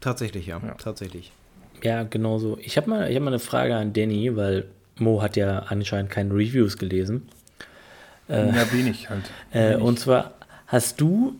Tatsächlich, 0.00 0.46
ja. 0.46 0.60
ja. 0.64 0.74
Tatsächlich. 0.74 1.32
Ja, 1.82 2.02
genau 2.02 2.38
so. 2.38 2.58
Ich 2.60 2.76
habe 2.76 2.90
mal, 2.90 3.14
hab 3.14 3.22
mal 3.22 3.28
eine 3.28 3.38
Frage 3.38 3.76
an 3.76 3.92
Danny, 3.92 4.36
weil 4.36 4.66
Mo 4.96 5.22
hat 5.22 5.36
ja 5.36 5.60
anscheinend 5.60 6.10
keine 6.10 6.34
Reviews 6.34 6.76
gelesen. 6.76 7.28
Äh, 8.28 8.48
ja, 8.48 8.72
wenig 8.72 9.08
halt. 9.10 9.24
Äh, 9.52 9.70
wenig. 9.70 9.82
Und 9.82 9.98
zwar 10.00 10.34
Hast 10.68 11.00
du, 11.00 11.34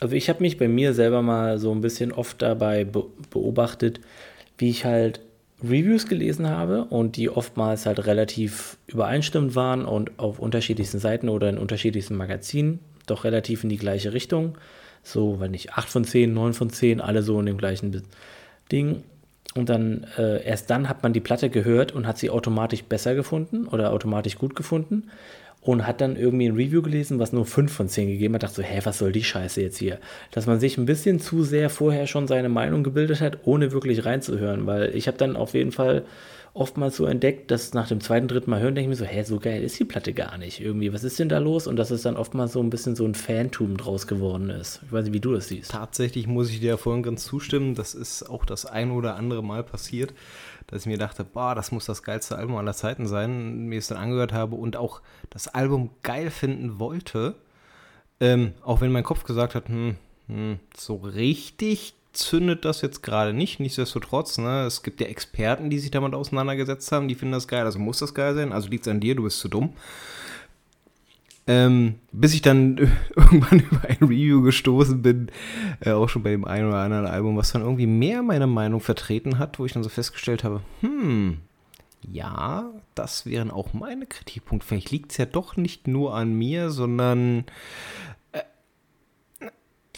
also 0.00 0.16
ich 0.16 0.28
habe 0.28 0.42
mich 0.42 0.58
bei 0.58 0.66
mir 0.66 0.92
selber 0.92 1.22
mal 1.22 1.58
so 1.58 1.70
ein 1.70 1.80
bisschen 1.80 2.10
oft 2.10 2.42
dabei 2.42 2.84
be 2.84 3.04
beobachtet, 3.30 4.00
wie 4.58 4.70
ich 4.70 4.84
halt 4.84 5.20
Reviews 5.62 6.08
gelesen 6.08 6.50
habe 6.50 6.84
und 6.86 7.16
die 7.16 7.30
oftmals 7.30 7.86
halt 7.86 8.04
relativ 8.06 8.76
übereinstimmend 8.88 9.54
waren 9.54 9.84
und 9.84 10.18
auf 10.18 10.40
unterschiedlichsten 10.40 10.98
Seiten 10.98 11.28
oder 11.28 11.48
in 11.48 11.58
unterschiedlichsten 11.58 12.16
Magazinen 12.16 12.80
doch 13.06 13.22
relativ 13.22 13.62
in 13.62 13.70
die 13.70 13.76
gleiche 13.76 14.12
Richtung. 14.12 14.58
So, 15.04 15.38
wenn 15.38 15.52
nicht 15.52 15.74
8 15.74 15.88
von 15.88 16.04
10, 16.04 16.34
9 16.34 16.54
von 16.54 16.70
10, 16.70 17.00
alle 17.00 17.22
so 17.22 17.38
in 17.38 17.46
dem 17.46 17.58
gleichen 17.58 18.02
Ding. 18.72 19.04
Und 19.54 19.68
dann 19.68 20.06
äh, 20.18 20.44
erst 20.44 20.70
dann 20.70 20.88
hat 20.88 21.04
man 21.04 21.12
die 21.12 21.20
Platte 21.20 21.48
gehört 21.50 21.92
und 21.92 22.06
hat 22.08 22.18
sie 22.18 22.30
automatisch 22.30 22.82
besser 22.82 23.14
gefunden 23.14 23.68
oder 23.68 23.92
automatisch 23.92 24.36
gut 24.36 24.56
gefunden 24.56 25.04
und 25.60 25.86
hat 25.86 26.00
dann 26.00 26.16
irgendwie 26.16 26.46
ein 26.46 26.56
Review 26.56 26.82
gelesen, 26.82 27.18
was 27.18 27.32
nur 27.32 27.46
5 27.46 27.72
von 27.72 27.88
10 27.88 28.08
gegeben 28.08 28.34
hat. 28.34 28.42
Dachte 28.42 28.56
so, 28.56 28.62
hä, 28.62 28.80
was 28.84 28.98
soll 28.98 29.12
die 29.12 29.24
Scheiße 29.24 29.62
jetzt 29.62 29.78
hier? 29.78 29.98
Dass 30.30 30.46
man 30.46 30.58
sich 30.58 30.76
ein 30.76 30.86
bisschen 30.86 31.20
zu 31.20 31.44
sehr 31.44 31.70
vorher 31.70 32.06
schon 32.06 32.26
seine 32.26 32.48
Meinung 32.48 32.82
gebildet 32.82 33.20
hat, 33.20 33.38
ohne 33.44 33.72
wirklich 33.72 34.04
reinzuhören. 34.04 34.66
Weil 34.66 34.94
ich 34.94 35.06
habe 35.06 35.16
dann 35.16 35.36
auf 35.36 35.54
jeden 35.54 35.72
Fall 35.72 36.04
oftmals 36.54 36.96
so 36.96 37.04
entdeckt, 37.04 37.50
dass 37.50 37.74
nach 37.74 37.88
dem 37.88 38.00
zweiten, 38.00 38.28
dritten 38.28 38.50
Mal 38.50 38.60
hören, 38.60 38.74
denke 38.74 38.90
ich 38.90 38.98
mir 38.98 39.04
so, 39.04 39.10
hä, 39.10 39.22
so 39.24 39.38
geil 39.38 39.62
ist 39.62 39.78
die 39.78 39.84
Platte 39.84 40.12
gar 40.12 40.38
nicht. 40.38 40.60
Irgendwie, 40.60 40.92
was 40.92 41.04
ist 41.04 41.18
denn 41.18 41.28
da 41.28 41.38
los? 41.38 41.66
Und 41.66 41.76
dass 41.76 41.90
es 41.90 42.02
dann 42.02 42.16
oftmals 42.16 42.52
so 42.52 42.60
ein 42.60 42.70
bisschen 42.70 42.96
so 42.96 43.04
ein 43.04 43.14
Phantom 43.14 43.76
draus 43.76 44.06
geworden 44.06 44.50
ist. 44.50 44.80
Ich 44.86 44.92
weiß 44.92 45.04
nicht, 45.04 45.14
wie 45.14 45.20
du 45.20 45.34
das 45.34 45.48
siehst. 45.48 45.72
Tatsächlich 45.72 46.26
muss 46.26 46.50
ich 46.50 46.60
dir 46.60 46.70
ja 46.70 46.76
vorhin 46.76 47.02
ganz 47.02 47.24
zustimmen. 47.24 47.74
Das 47.74 47.94
ist 47.94 48.22
auch 48.22 48.44
das 48.44 48.66
ein 48.66 48.92
oder 48.92 49.16
andere 49.16 49.42
Mal 49.42 49.64
passiert 49.64 50.14
dass 50.66 50.82
ich 50.82 50.86
mir 50.86 50.98
dachte, 50.98 51.24
boah, 51.24 51.54
das 51.54 51.72
muss 51.72 51.84
das 51.84 52.02
geilste 52.02 52.36
Album 52.36 52.56
aller 52.56 52.72
Zeiten 52.72 53.06
sein, 53.06 53.66
mir 53.66 53.78
es 53.78 53.88
dann 53.88 53.98
angehört 53.98 54.32
habe 54.32 54.56
und 54.56 54.76
auch 54.76 55.02
das 55.30 55.48
Album 55.48 55.90
geil 56.02 56.30
finden 56.30 56.78
wollte, 56.78 57.34
ähm, 58.20 58.54
auch 58.62 58.80
wenn 58.80 58.92
mein 58.92 59.04
Kopf 59.04 59.24
gesagt 59.24 59.54
hat, 59.54 59.68
hm, 59.68 59.96
hm, 60.28 60.58
so 60.76 60.96
richtig 60.96 61.94
zündet 62.14 62.64
das 62.64 62.80
jetzt 62.80 63.02
gerade 63.02 63.32
nicht. 63.32 63.60
Nichtsdestotrotz, 63.60 64.38
ne, 64.38 64.64
es 64.64 64.82
gibt 64.82 65.00
ja 65.00 65.06
Experten, 65.06 65.70
die 65.70 65.78
sich 65.78 65.90
damit 65.90 66.14
auseinandergesetzt 66.14 66.90
haben, 66.92 67.08
die 67.08 67.14
finden 67.14 67.32
das 67.32 67.48
geil, 67.48 67.64
also 67.64 67.78
muss 67.78 67.98
das 67.98 68.14
geil 68.14 68.34
sein, 68.34 68.52
also 68.52 68.68
liegt 68.68 68.86
es 68.86 68.90
an 68.90 69.00
dir, 69.00 69.14
du 69.14 69.24
bist 69.24 69.40
zu 69.40 69.48
dumm. 69.48 69.74
Ähm, 71.46 71.96
bis 72.10 72.32
ich 72.32 72.40
dann 72.40 72.78
irgendwann 73.16 73.60
über 73.60 73.82
ein 73.86 73.98
Review 74.00 74.42
gestoßen 74.42 75.02
bin, 75.02 75.30
äh, 75.80 75.90
auch 75.90 76.08
schon 76.08 76.22
bei 76.22 76.30
dem 76.30 76.46
einen 76.46 76.68
oder 76.68 76.78
anderen 76.78 77.06
Album, 77.06 77.36
was 77.36 77.52
dann 77.52 77.62
irgendwie 77.62 77.86
mehr 77.86 78.22
meine 78.22 78.46
Meinung 78.46 78.80
vertreten 78.80 79.38
hat, 79.38 79.58
wo 79.58 79.66
ich 79.66 79.72
dann 79.72 79.82
so 79.82 79.90
festgestellt 79.90 80.42
habe, 80.42 80.62
hm, 80.80 81.38
ja, 82.10 82.70
das 82.94 83.26
wären 83.26 83.50
auch 83.50 83.72
meine 83.72 84.06
Kritikpunkte. 84.06 84.66
Vielleicht 84.66 84.90
liegt 84.90 85.12
es 85.12 85.18
ja 85.18 85.26
doch 85.26 85.56
nicht 85.56 85.88
nur 85.88 86.14
an 86.14 86.34
mir, 86.34 86.70
sondern 86.70 87.44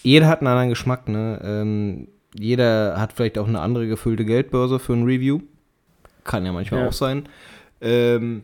jeder 0.03 0.27
hat 0.29 0.41
einen 0.41 0.49
anderen 0.49 0.69
Geschmack, 0.71 1.09
ne? 1.09 1.41
Ähm, 1.45 2.09
jeder 2.39 3.01
hat 3.01 3.13
vielleicht 3.15 3.39
auch 3.39 3.49
eine 3.49 3.61
andere 3.61 3.87
gefüllte 3.89 4.25
Geldbörse 4.25 4.79
für 4.79 4.93
ein 4.93 5.05
Review. 5.05 5.41
Kann 6.25 6.45
ja 6.45 6.53
manchmal 6.53 6.83
Ja. 6.83 6.89
auch 6.89 6.93
sein. 6.93 7.29
Ähm, 7.81 8.43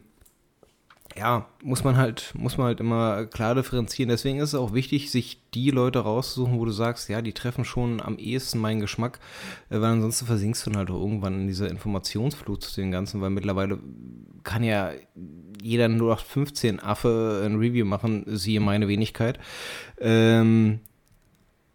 ja, 1.17 1.47
muss 1.63 1.85
man 1.85 1.99
halt, 1.99 2.33
muss 2.35 2.57
man 2.57 2.69
halt 2.69 2.81
immer 2.81 3.27
klar 3.27 3.55
differenzieren. 3.55 4.09
Deswegen 4.09 4.39
ist 4.39 4.51
es 4.51 4.55
auch 4.55 4.73
wichtig, 4.73 5.11
sich 5.11 5.43
die 5.53 5.71
Leute 5.71 5.99
rauszusuchen, 5.99 6.59
wo 6.59 6.65
du 6.65 6.71
sagst, 6.71 7.11
ja, 7.11 7.21
die 7.21 7.35
treffen 7.35 7.67
schon 7.67 8.01
am 8.01 8.17
ehesten 8.17 8.59
meinen 8.59 8.81
Geschmack, 8.81 9.19
äh, 9.69 9.75
weil 9.75 9.91
ansonsten 9.93 10.25
versinkst 10.25 10.65
du 10.65 10.71
dann 10.71 10.79
halt 10.79 10.91
auch 10.91 11.01
irgendwann 11.01 11.43
in 11.43 11.47
dieser 11.49 11.69
Informationsflut 11.71 12.63
zu 12.63 12.81
den 12.81 12.91
Ganzen, 12.93 13.21
weil 13.21 13.29
mittlerweile 13.31 13.79
kann 14.43 14.65
ja 14.65 14.93
jeder 15.63 15.89
0815 15.91 16.81
Affe 16.81 17.43
ein 17.45 17.57
Review 17.57 17.85
machen, 17.85 18.25
siehe 18.27 18.61
meine 18.61 18.89
Wenigkeit. 18.89 19.39
Ähm, 20.01 20.81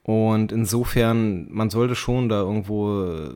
und 0.08 0.53
insofern, 0.53 1.51
man 1.51 1.70
sollte 1.70 1.93
schon 1.93 2.30
da 2.30 2.39
irgendwo 2.39 3.03
äh, 3.03 3.34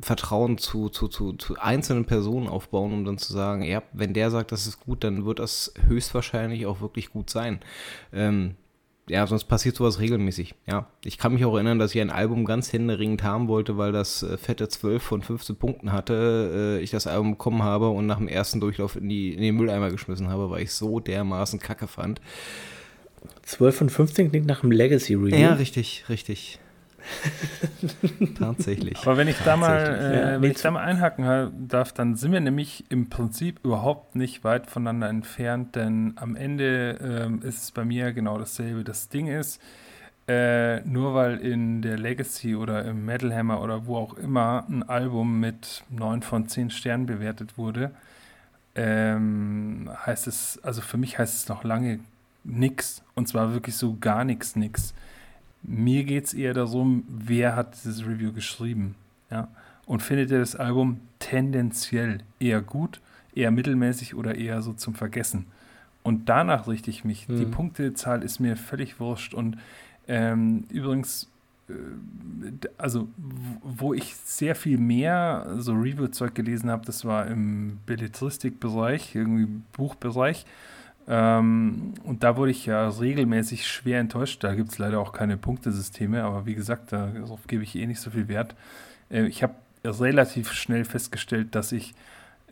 Vertrauen 0.00 0.56
zu, 0.56 0.88
zu, 0.88 1.06
zu, 1.06 1.34
zu 1.34 1.56
einzelnen 1.58 2.06
Personen 2.06 2.48
aufbauen, 2.48 2.94
um 2.94 3.04
dann 3.04 3.18
zu 3.18 3.30
sagen, 3.30 3.62
ja, 3.62 3.82
wenn 3.92 4.14
der 4.14 4.30
sagt, 4.30 4.50
das 4.50 4.66
ist 4.66 4.80
gut, 4.80 5.04
dann 5.04 5.26
wird 5.26 5.38
das 5.38 5.74
höchstwahrscheinlich 5.86 6.64
auch 6.64 6.80
wirklich 6.80 7.10
gut 7.10 7.28
sein. 7.28 7.60
Ähm, 8.10 8.54
ja, 9.06 9.26
sonst 9.26 9.44
passiert 9.44 9.76
sowas 9.76 10.00
regelmäßig. 10.00 10.54
Ja, 10.66 10.86
ich 11.04 11.18
kann 11.18 11.34
mich 11.34 11.44
auch 11.44 11.52
erinnern, 11.52 11.78
dass 11.78 11.94
ich 11.94 12.00
ein 12.00 12.08
Album 12.08 12.46
ganz 12.46 12.72
händeringend 12.72 13.22
haben 13.22 13.48
wollte, 13.48 13.76
weil 13.76 13.92
das 13.92 14.22
äh, 14.22 14.38
fette 14.38 14.66
12 14.66 15.02
von 15.02 15.20
15 15.20 15.56
Punkten 15.56 15.92
hatte. 15.92 16.78
Äh, 16.78 16.82
ich 16.82 16.90
das 16.90 17.06
Album 17.06 17.32
bekommen 17.32 17.62
habe 17.62 17.90
und 17.90 18.06
nach 18.06 18.16
dem 18.16 18.28
ersten 18.28 18.60
Durchlauf 18.60 18.96
in, 18.96 19.10
die, 19.10 19.34
in 19.34 19.42
den 19.42 19.56
Mülleimer 19.56 19.90
geschmissen 19.90 20.30
habe, 20.30 20.48
weil 20.48 20.62
ich 20.62 20.72
so 20.72 21.00
dermaßen 21.00 21.60
kacke 21.60 21.86
fand. 21.86 22.22
12 23.46 23.76
von 23.76 23.88
15 23.90 24.30
klingt 24.30 24.46
nach 24.46 24.62
einem 24.62 24.72
Legacy-Review. 24.72 25.36
Ja, 25.36 25.54
richtig, 25.54 26.04
richtig. 26.08 26.58
Tatsächlich. 28.38 28.96
Aber 29.02 29.16
wenn 29.16 29.28
ich 29.28 29.36
da 29.44 29.56
mal, 29.56 29.76
äh, 29.78 30.16
Ja, 30.34 30.42
wenn 30.42 30.50
ich 30.50 30.60
da 30.62 30.70
mal 30.70 30.82
einhaken 30.84 31.24
ha- 31.26 31.50
darf, 31.56 31.92
dann 31.92 32.16
sind 32.16 32.32
wir 32.32 32.40
nämlich 32.40 32.84
im 32.88 33.10
Prinzip 33.10 33.60
überhaupt 33.62 34.16
nicht 34.16 34.42
weit 34.44 34.68
voneinander 34.70 35.08
entfernt, 35.08 35.76
denn 35.76 36.14
am 36.16 36.36
Ende 36.36 36.98
ähm, 37.02 37.42
ist 37.42 37.62
es 37.64 37.70
bei 37.72 37.84
mir 37.84 38.12
genau 38.12 38.38
dasselbe. 38.38 38.84
Das 38.84 39.08
Ding 39.10 39.26
ist, 39.26 39.60
äh, 40.28 40.80
nur 40.80 41.14
weil 41.14 41.38
in 41.38 41.82
der 41.82 41.98
Legacy 41.98 42.54
oder 42.56 42.84
im 42.86 43.04
Metal 43.04 43.34
Hammer 43.34 43.60
oder 43.60 43.86
wo 43.86 43.96
auch 43.98 44.14
immer 44.14 44.64
ein 44.70 44.82
Album 44.82 45.40
mit 45.40 45.84
9 45.90 46.22
von 46.22 46.48
10 46.48 46.70
Sternen 46.70 47.04
bewertet 47.06 47.58
wurde, 47.58 47.90
ähm, 48.74 49.90
heißt 50.06 50.26
es, 50.26 50.58
also 50.62 50.80
für 50.80 50.96
mich 50.96 51.18
heißt 51.18 51.36
es 51.42 51.48
noch 51.48 51.62
lange 51.64 52.00
nix. 52.44 53.02
Und 53.14 53.26
zwar 53.28 53.52
wirklich 53.52 53.76
so 53.76 53.96
gar 54.00 54.24
nichts, 54.24 54.56
nix. 54.56 54.94
Mir 55.62 56.04
geht 56.04 56.26
es 56.26 56.34
eher 56.34 56.54
darum, 56.54 57.04
wer 57.08 57.56
hat 57.56 57.74
dieses 57.74 58.06
Review 58.06 58.32
geschrieben. 58.32 58.94
Ja? 59.30 59.48
Und 59.86 60.02
findet 60.02 60.30
ihr 60.30 60.38
das 60.38 60.54
Album 60.56 61.00
tendenziell 61.18 62.18
eher 62.38 62.60
gut, 62.60 63.00
eher 63.34 63.50
mittelmäßig 63.50 64.14
oder 64.14 64.34
eher 64.34 64.62
so 64.62 64.72
zum 64.74 64.94
Vergessen? 64.94 65.46
Und 66.02 66.28
danach 66.28 66.68
richte 66.68 66.90
ich 66.90 67.04
mich. 67.04 67.26
Die 67.26 67.46
Mhm. 67.46 67.50
Punktezahl 67.50 68.22
ist 68.22 68.38
mir 68.38 68.56
völlig 68.56 69.00
wurscht. 69.00 69.32
Und 69.32 69.56
ähm, 70.06 70.64
übrigens, 70.68 71.30
äh, 71.70 71.72
also 72.76 73.08
wo 73.62 73.94
ich 73.94 74.14
sehr 74.16 74.54
viel 74.54 74.76
mehr 74.76 75.46
so 75.56 75.72
Review-Zeug 75.72 76.34
gelesen 76.34 76.70
habe, 76.70 76.84
das 76.84 77.06
war 77.06 77.26
im 77.26 77.78
Belletristik-Bereich, 77.86 79.14
irgendwie 79.14 79.48
Buchbereich. 79.72 80.44
Ähm, 81.06 81.94
und 82.04 82.22
da 82.22 82.36
wurde 82.36 82.50
ich 82.50 82.66
ja 82.66 82.88
regelmäßig 82.88 83.66
schwer 83.66 84.00
enttäuscht. 84.00 84.42
Da 84.42 84.54
gibt 84.54 84.70
es 84.70 84.78
leider 84.78 85.00
auch 85.00 85.12
keine 85.12 85.36
Punktesysteme, 85.36 86.22
aber 86.24 86.46
wie 86.46 86.54
gesagt, 86.54 86.92
darauf 86.92 87.46
gebe 87.46 87.62
ich 87.62 87.76
eh 87.76 87.86
nicht 87.86 88.00
so 88.00 88.10
viel 88.10 88.28
Wert. 88.28 88.54
Äh, 89.10 89.26
ich 89.26 89.42
habe 89.42 89.54
relativ 89.84 90.52
schnell 90.52 90.84
festgestellt, 90.84 91.54
dass 91.54 91.72
ich 91.72 91.94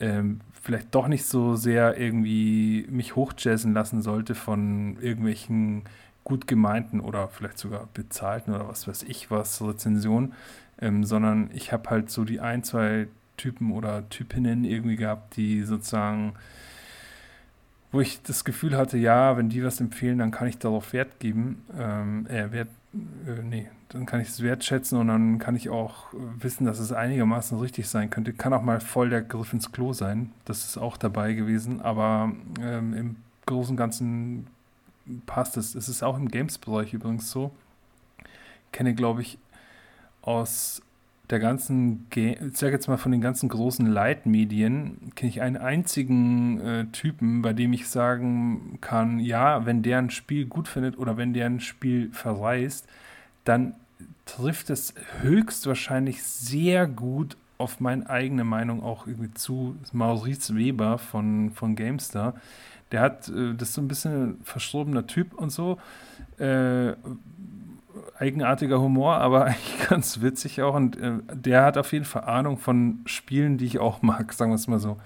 ähm, 0.01 0.41
vielleicht 0.61 0.95
doch 0.95 1.09
nicht 1.09 1.25
so 1.25 1.57
sehr 1.57 1.99
irgendwie 1.99 2.87
mich 2.91 3.17
hochjazzen 3.17 3.73
lassen 3.73 4.03
sollte 4.03 4.35
von 4.35 4.99
irgendwelchen 5.01 5.85
gut 6.25 6.47
gemeinten 6.47 7.01
oder 7.01 7.29
vielleicht 7.29 7.59
sogar 7.59 7.89
bezahlten 7.95 8.55
oder 8.55 8.69
was 8.69 8.87
weiß 8.87 9.05
ich 9.05 9.31
was 9.31 9.61
Rezensionen, 9.63 10.35
ähm, 10.81 11.05
sondern 11.05 11.51
ich 11.53 11.73
habe 11.73 11.91
halt 11.91 12.11
so 12.11 12.25
die 12.25 12.41
ein, 12.41 12.63
zwei 12.63 13.09
Typen 13.37 13.73
oder 13.73 14.09
Typinnen 14.09 14.65
irgendwie 14.65 14.97
gehabt, 14.97 15.37
die 15.37 15.63
sozusagen 15.63 16.35
wo 17.93 18.01
ich 18.01 18.23
das 18.23 18.45
Gefühl 18.45 18.77
hatte, 18.77 18.97
ja, 18.97 19.37
wenn 19.37 19.51
die 19.51 19.63
was 19.63 19.81
empfehlen, 19.81 20.19
dann 20.19 20.31
kann 20.31 20.49
ich 20.49 20.59
darauf 20.59 20.93
Wert 20.93 21.21
geben, 21.21 21.63
ähm, 21.79 22.27
äh, 22.27 22.51
Wert, 22.51 22.69
äh, 22.95 23.43
nee, 23.43 23.69
dann 23.91 24.07
kann 24.07 24.21
ich 24.21 24.29
es 24.29 24.43
wertschätzen 24.43 24.99
und 24.99 25.09
dann 25.09 25.39
kann 25.39 25.55
ich 25.55 25.69
auch 25.69 26.13
äh, 26.15 26.17
wissen, 26.39 26.65
dass 26.65 26.79
es 26.79 26.93
einigermaßen 26.93 27.59
richtig 27.59 27.89
sein 27.89 28.09
könnte. 28.09 28.33
Kann 28.33 28.55
auch 28.55 28.63
mal 28.63 28.81
voll 28.81 29.11
der 29.11 29.21
Griff 29.21 29.53
ins 29.53 29.71
Klo 29.73 29.93
sein, 29.93 30.33
das 30.47 30.65
ist 30.65 30.79
auch 30.79 30.97
dabei 30.97 31.35
gewesen, 31.35 31.83
aber 31.83 32.33
ähm, 32.61 32.95
im 32.95 33.17
Großen 33.45 33.73
und 33.73 33.77
Ganzen 33.77 34.47
passt 35.27 35.57
es. 35.57 35.75
Es 35.75 35.89
ist 35.89 36.03
auch 36.03 36.17
im 36.17 36.29
Games-Bereich 36.29 36.95
übrigens 36.95 37.31
so. 37.31 37.53
Kenne, 38.73 38.95
glaube 38.95 39.21
ich, 39.21 39.39
aus 40.23 40.81
der 41.33 41.41
ganzen, 41.41 42.07
Ga 42.11 42.21
ich 42.21 42.57
sage 42.57 42.75
jetzt 42.75 42.89
mal 42.89 42.99
von 42.99 43.11
den 43.11 43.23
ganzen 43.23 43.49
großen 43.49 43.87
Leitmedien, 43.87 45.13
kenne 45.15 45.31
ich 45.31 45.41
einen 45.41 45.57
einzigen 45.57 46.61
äh, 46.61 46.85
Typen, 46.93 47.41
bei 47.41 47.55
dem 47.55 47.73
ich 47.73 47.89
sagen 47.89 48.79
kann, 48.83 49.19
ja, 49.19 49.65
wenn 49.65 49.83
der 49.83 49.99
ein 49.99 50.11
Spiel 50.11 50.45
gut 50.45 50.69
findet 50.69 50.99
oder 50.99 51.17
wenn 51.17 51.33
der 51.33 51.47
ein 51.47 51.61
Spiel 51.61 52.13
verreist, 52.13 52.87
dann 53.45 53.75
trifft 54.27 54.69
es 54.69 54.95
höchstwahrscheinlich 55.23 56.23
sehr 56.23 56.87
gut 56.87 57.37
auf 57.57 57.81
meine 57.81 58.11
eigene 58.11 58.45
Meinung 58.45 58.83
auch 58.83 59.07
irgendwie 59.07 59.33
zu. 59.33 59.77
Maurice 59.93 60.55
Weber 60.55 60.99
von, 60.99 61.51
von 61.53 61.77
GameStar. 61.77 62.35
Der 62.91 63.01
hat, 63.01 63.31
äh, 63.31 63.55
das 63.55 63.71
ist 63.71 63.75
so 63.75 63.81
ein 63.81 63.89
bisschen 63.89 64.13
ein 64.13 64.41
verstorbener 64.45 65.07
Typ 65.07 65.33
und 65.33 65.51
so. 65.51 65.79
Äh, 66.39 66.93
eigenartiger 68.19 68.81
Humor, 68.81 69.17
aber 69.17 69.45
eigentlich 69.47 69.89
ganz 69.89 70.21
witzig 70.21 70.63
auch. 70.63 70.75
Und 70.75 70.97
äh, 70.97 71.19
der 71.33 71.65
hat 71.65 71.79
auf 71.79 71.93
jeden 71.93 72.05
Fall 72.05 72.25
Ahnung 72.25 72.59
von 72.59 73.01
Spielen, 73.07 73.59
die 73.59 73.67
ich 73.67 73.79
auch 73.79 74.03
mag, 74.03 74.33
sagen 74.35 74.51
wir 74.51 74.57
es 74.57 74.69
mal 74.69 74.79
so. 74.79 74.99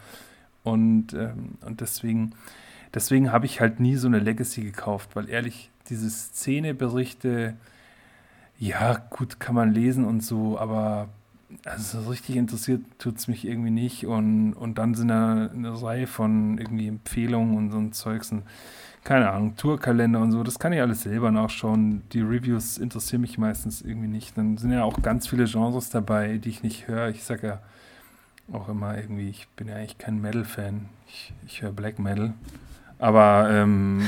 Und, 0.63 1.15
ähm, 1.15 1.59
und 1.65 1.81
deswegen, 1.81 2.35
deswegen 2.95 3.33
habe 3.33 3.47
ich 3.47 3.61
halt 3.61 3.81
nie 3.81 3.97
so 3.97 4.09
eine 4.09 4.19
Legacy 4.19 4.63
gekauft, 4.63 5.11
weil 5.15 5.29
ehrlich, 5.29 5.71
diese 5.89 6.11
Szeneberichte, 6.11 7.55
ja, 8.59 8.95
gut, 9.11 9.39
kann 9.39 9.55
man 9.55 9.73
lesen 9.73 10.05
und 10.05 10.25
so, 10.25 10.59
aber 10.59 11.09
also 11.65 12.01
so 12.01 12.11
richtig 12.11 12.37
interessiert 12.37 12.83
tut 12.99 13.19
es 13.19 13.29
mich 13.29 13.47
irgendwie 13.47 13.71
nicht. 13.71 14.07
Und, 14.07 14.55
und 14.55 14.79
dann 14.79 14.95
sind 14.95 15.09
da 15.09 15.49
eine 15.53 15.83
Reihe 15.83 16.07
von 16.07 16.59
irgendwie 16.59 16.89
Empfehlungen 16.89 17.57
und 17.57 17.71
so 17.71 17.79
ein 17.79 17.93
Zeugs. 17.93 18.33
Und, 18.33 18.43
keine 19.07 19.31
Ahnung, 19.31 19.55
Tourkalender 19.55 20.21
und 20.21 20.33
so, 20.33 20.43
das 20.43 20.59
kann 20.59 20.73
ich 20.73 20.81
alles 20.81 21.03
selber 21.03 21.31
nachschauen. 21.31 22.03
Die 22.13 22.23
Reviews 22.23 22.77
interessieren 22.77 23.21
mich 23.21 23.39
meistens 23.39 23.81
irgendwie 23.81 24.09
nicht. 24.09 24.37
Dann 24.37 24.57
sind 24.57 24.73
ja 24.73 24.83
auch 24.83 25.01
ganz 25.01 25.29
viele 25.29 25.45
Genres 25.45 25.91
dabei, 25.91 26.39
die 26.39 26.49
ich 26.49 26.65
nicht 26.65 26.89
höre. 26.89 27.09
Ich 27.11 27.23
sage 27.23 27.47
ja 27.47 27.63
auch 28.53 28.69
immer 28.69 28.99
irgendwie, 28.99 29.29
ich 29.29 29.47
bin 29.51 29.69
ja 29.69 29.77
eigentlich 29.77 29.99
kein 29.99 30.21
Metal-Fan. 30.21 30.89
Ich, 31.07 31.33
ich 31.47 31.63
höre 31.63 31.71
Black 31.71 32.01
Metal. 32.01 32.35
Aber 32.99 33.49
ähm, 33.49 34.03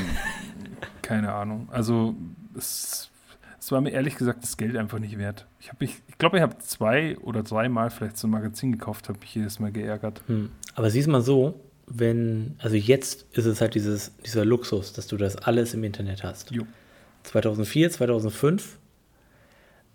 keine 1.01 1.31
Ahnung. 1.31 1.69
Also 1.71 2.13
es, 2.57 3.09
es 3.57 3.71
war 3.71 3.79
mir 3.79 3.91
ehrlich 3.91 4.17
gesagt 4.17 4.43
das 4.43 4.57
Geld 4.57 4.75
einfach 4.75 4.99
nicht 4.99 5.17
wert. 5.17 5.47
Ich, 5.61 5.71
mich, 5.79 6.01
ich 6.07 6.17
glaube, 6.17 6.35
ich 6.35 6.43
habe 6.43 6.57
zwei 6.57 7.17
oder 7.19 7.41
dreimal 7.41 7.89
vielleicht 7.89 8.17
so 8.17 8.27
ein 8.27 8.31
Magazin 8.31 8.73
gekauft, 8.73 9.07
habe 9.07 9.19
mich 9.21 9.33
jedes 9.33 9.59
Mal 9.59 9.71
geärgert. 9.71 10.21
Hm. 10.27 10.51
Aber 10.75 10.89
siehst 10.89 11.07
mal 11.07 11.21
so, 11.21 11.57
wenn, 11.89 12.55
also 12.59 12.75
jetzt 12.75 13.25
ist 13.33 13.45
es 13.45 13.61
halt 13.61 13.75
dieses, 13.75 14.11
dieser 14.25 14.45
Luxus, 14.45 14.93
dass 14.93 15.07
du 15.07 15.17
das 15.17 15.35
alles 15.35 15.73
im 15.73 15.83
Internet 15.83 16.23
hast. 16.23 16.51
Jo. 16.51 16.63
2004, 17.23 17.91
2005 17.91 18.77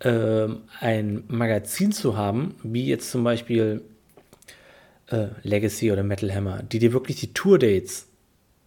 ähm, 0.01 0.61
ein 0.79 1.23
Magazin 1.27 1.91
zu 1.91 2.17
haben, 2.17 2.55
wie 2.63 2.85
jetzt 2.85 3.09
zum 3.11 3.23
Beispiel 3.23 3.81
äh, 5.07 5.27
Legacy 5.43 5.91
oder 5.91 6.03
Metal 6.03 6.33
Hammer, 6.33 6.63
die 6.63 6.79
dir 6.79 6.93
wirklich 6.93 7.19
die 7.19 7.33
Tour-Dates 7.33 8.07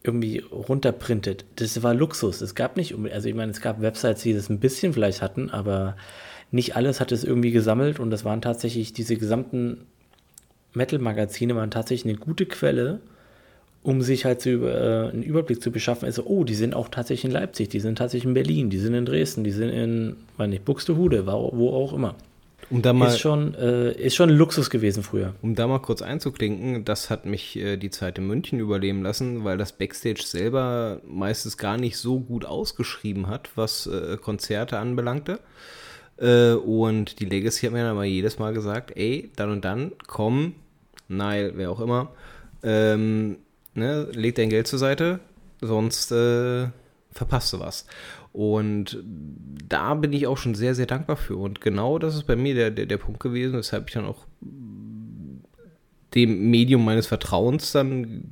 irgendwie 0.03 0.39
runterprintet. 0.39 1.45
Das 1.57 1.83
war 1.83 1.93
Luxus. 1.93 2.41
Es 2.41 2.55
gab 2.55 2.77
nicht, 2.77 2.95
also 3.13 3.29
ich 3.29 3.35
meine, 3.35 3.53
es 3.53 3.61
gab 3.61 3.83
Websites, 3.83 4.23
die 4.23 4.33
das 4.33 4.49
ein 4.49 4.61
bisschen 4.61 4.93
vielleicht 4.93 5.21
hatten, 5.23 5.51
aber 5.51 5.97
nicht 6.51 6.77
alles 6.77 7.01
hat 7.01 7.13
es 7.13 7.25
irgendwie 7.25 7.51
gesammelt 7.51 8.01
und 8.01 8.11
das 8.11 8.25
waren 8.25 8.41
tatsächlich 8.41 8.93
diese 8.93 9.17
gesamten 9.17 9.87
Metal-Magazine 10.73 11.57
waren 11.57 11.71
tatsächlich 11.71 12.15
eine 12.15 12.25
gute 12.25 12.47
Quelle, 12.47 13.01
um 13.89 14.03
sich 14.03 14.27
halt 14.27 14.43
zu, 14.43 14.67
äh, 14.67 15.09
einen 15.09 15.23
Überblick 15.23 15.63
zu 15.63 15.71
beschaffen. 15.71 16.05
Also, 16.05 16.25
oh, 16.27 16.45
die 16.45 16.55
sind 16.55 16.75
auch 16.75 16.91
tatsächlich 16.91 17.25
in 17.25 17.31
Leipzig, 17.31 17.71
die 17.71 17.81
sind 17.81 17.97
tatsächlich 17.97 18.29
in 18.29 18.35
Berlin, 18.35 18.69
die 18.69 18.77
sind 18.77 18.93
in 18.93 19.07
Dresden, 19.07 19.45
die 19.45 19.51
sind 19.51 19.71
in, 19.71 20.17
weiß 20.37 20.51
nicht, 20.51 20.67
Buxtehude, 20.67 21.27
wo, 21.27 21.71
auch 21.71 21.95
immer. 21.95 22.15
Um 22.69 22.83
da 22.83 22.93
mal, 22.93 23.07
Ist 23.09 23.21
schon, 23.21 23.55
äh, 23.55 23.93
ist 23.93 24.15
schon 24.15 24.29
ein 24.29 24.37
Luxus 24.37 24.69
gewesen 24.69 25.03
früher. 25.03 25.33
um 25.41 25.55
da 25.55 25.67
mal 25.67 25.79
kurz 25.79 26.03
einzuklinken, 26.03 26.85
das 26.85 27.09
hat 27.09 27.25
mich 27.25 27.57
äh, 27.57 27.79
die 27.79 27.89
Zeit 27.89 28.19
in 28.19 28.27
München 28.27 28.59
überleben 28.59 29.03
lassen, 29.03 29.45
weil 29.45 29.57
das 29.57 29.73
Backstage 29.73 30.21
selber 30.23 31.01
meistens 31.07 31.57
gar 31.57 31.79
nicht 31.79 31.97
so 31.97 32.21
gut 32.21 32.45
ausgeschrieben 32.45 33.29
hat, 33.29 33.49
was 33.55 33.87
äh, 33.87 34.19
Konzerte 34.19 34.79
anbelangte. 34.79 35.41
Äh, 36.19 36.53
und 36.53 37.21
die 37.21 37.25
Legacy 37.25 37.65
hat 37.65 37.73
mir 37.73 37.85
dann 37.85 37.93
aber 37.93 38.05
jedes 38.05 38.39
Mal 38.39 38.53
gesagt, 38.53 38.93
ey, 38.97 39.31
dann 39.37 39.51
und 39.51 39.65
dann, 39.65 39.93
komm, 40.07 40.57
Nile, 41.09 41.53
wer 41.55 41.71
auch 41.71 41.81
immer, 41.81 42.11
ähm, 42.63 43.39
ne, 43.75 44.09
leg 44.13 44.35
dein 44.35 44.51
Geld 44.51 44.67
zur 44.67 44.79
Seite, 44.79 45.21
sonst 45.61 46.13
äh, 46.13 46.69
verpasst 47.13 47.53
du 47.53 47.61
was. 47.61 47.87
Und 48.33 49.03
da 49.69 49.95
bin 49.95 50.13
ich 50.13 50.27
auch 50.27 50.37
schon 50.37 50.55
sehr, 50.55 50.75
sehr 50.75 50.87
dankbar 50.87 51.17
für. 51.17 51.37
Und 51.37 51.61
genau 51.61 51.99
das 51.99 52.15
ist 52.15 52.27
bei 52.27 52.37
mir 52.37 52.55
der, 52.55 52.71
der, 52.71 52.87
der 52.87 52.99
Punkt 52.99 53.21
gewesen, 53.21 53.55
weshalb 53.57 53.89
ich 53.89 53.95
dann 53.95 54.05
auch 54.05 54.27
dem 56.15 56.51
Medium 56.51 56.85
meines 56.85 57.07
Vertrauens 57.07 57.73
dann 57.73 58.25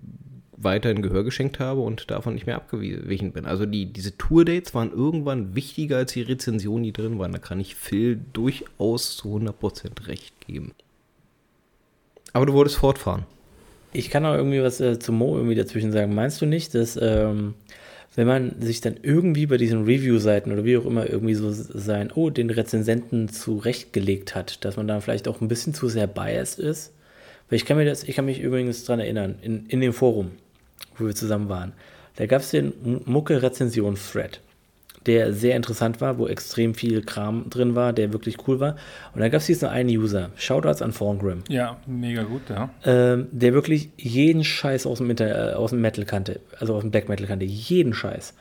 weiterhin 0.57 1.03
Gehör 1.03 1.24
geschenkt 1.24 1.61
habe 1.61 1.80
und 1.80 2.11
davon 2.11 2.34
nicht 2.34 2.47
mehr 2.47 2.57
abgewichen 2.57 3.32
bin. 3.32 3.45
Also 3.45 3.66
die, 3.66 3.93
diese 3.93 4.16
Tour-Dates 4.16 4.74
waren 4.74 4.91
irgendwann 4.91 5.55
wichtiger 5.55 5.99
als 5.99 6.12
die 6.12 6.22
Rezensionen, 6.22 6.84
die 6.84 6.93
drin 6.93 7.18
waren. 7.18 7.32
Da 7.32 7.39
kann 7.39 7.61
ich 7.61 7.74
Phil 7.74 8.18
durchaus 8.32 9.16
zu 9.16 9.37
100% 9.37 10.07
recht 10.07 10.47
geben. 10.47 10.72
Aber 12.32 12.47
du 12.47 12.53
wolltest 12.55 12.76
fortfahren. 12.76 13.24
Ich 13.97 14.11
kann 14.11 14.26
auch 14.26 14.34
irgendwie 14.34 14.62
was 14.62 14.80
äh, 14.80 14.99
zu 14.99 15.12
Mo 15.12 15.36
irgendwie 15.36 15.55
dazwischen 15.55 15.92
sagen. 15.92 16.14
Meinst 16.14 16.40
du 16.42 16.47
nicht, 16.47 16.74
dass 16.74 16.99
ähm, 17.01 17.55
wenn 18.14 18.26
man 18.26 18.61
sich 18.61 18.80
dann 18.80 18.97
irgendwie 19.03 19.47
bei 19.47 19.57
diesen 19.57 19.84
Review-Seiten 19.84 20.53
oder 20.53 20.64
wie 20.64 20.76
auch 20.76 20.84
immer 20.86 21.09
irgendwie 21.09 21.34
so 21.34 21.51
sein, 21.53 22.11
oh, 22.14 22.30
den 22.30 22.51
Rezensenten 22.51 23.28
zurechtgelegt 23.28 24.34
hat, 24.34 24.64
dass 24.64 24.76
man 24.76 24.86
dann 24.86 25.01
vielleicht 25.01 25.28
auch 25.28 25.40
ein 25.40 25.49
bisschen 25.49 25.74
zu 25.74 25.88
sehr 25.88 26.07
biased 26.07 26.59
ist? 26.59 26.92
Weil 27.49 27.57
ich 27.57 27.64
kann 27.64 27.76
mir 27.76 27.84
das, 27.84 28.05
ich 28.05 28.16
kann 28.16 28.24
mich 28.24 28.40
übrigens 28.40 28.84
daran 28.84 29.01
erinnern, 29.01 29.36
in, 29.42 29.66
in 29.66 29.80
dem 29.80 29.92
Forum, 29.92 30.32
wo 30.97 31.07
wir 31.07 31.14
zusammen 31.14 31.49
waren, 31.49 31.72
da 32.16 32.26
gab 32.26 32.40
es 32.40 32.51
den 32.51 32.72
Mucke-Rezension-Thread, 33.05 34.40
der 35.07 35.32
sehr 35.32 35.57
interessant 35.57 36.00
war, 36.00 36.18
wo 36.18 36.26
extrem 36.26 36.74
viel 36.74 37.02
Kram 37.02 37.48
drin 37.48 37.74
war, 37.74 37.92
der 37.92 38.12
wirklich 38.12 38.36
cool 38.46 38.61
war. 38.61 38.76
Und 39.14 39.20
dann 39.20 39.30
gab 39.30 39.40
es 39.40 39.46
diesen 39.46 39.68
einen 39.68 39.90
User, 39.90 40.30
Shoutouts 40.36 40.82
an 40.82 40.92
Thorngrim. 40.92 41.44
Ja, 41.48 41.76
mega 41.86 42.22
gut, 42.24 42.42
ja. 42.48 42.70
Ähm, 42.84 43.28
der 43.30 43.54
wirklich 43.54 43.90
jeden 43.96 44.44
Scheiß 44.44 44.86
aus 44.86 44.98
dem, 44.98 45.11
Inter 45.11 45.52
äh, 45.52 45.54
aus 45.54 45.70
dem 45.70 45.80
Metal 45.80 46.04
kannte, 46.04 46.40
also 46.59 46.74
aus 46.74 46.82
dem 46.82 46.90
Black 46.90 47.09
Metal 47.09 47.26
kannte, 47.26 47.44
jeden 47.44 47.94
Scheiß. 47.94 48.34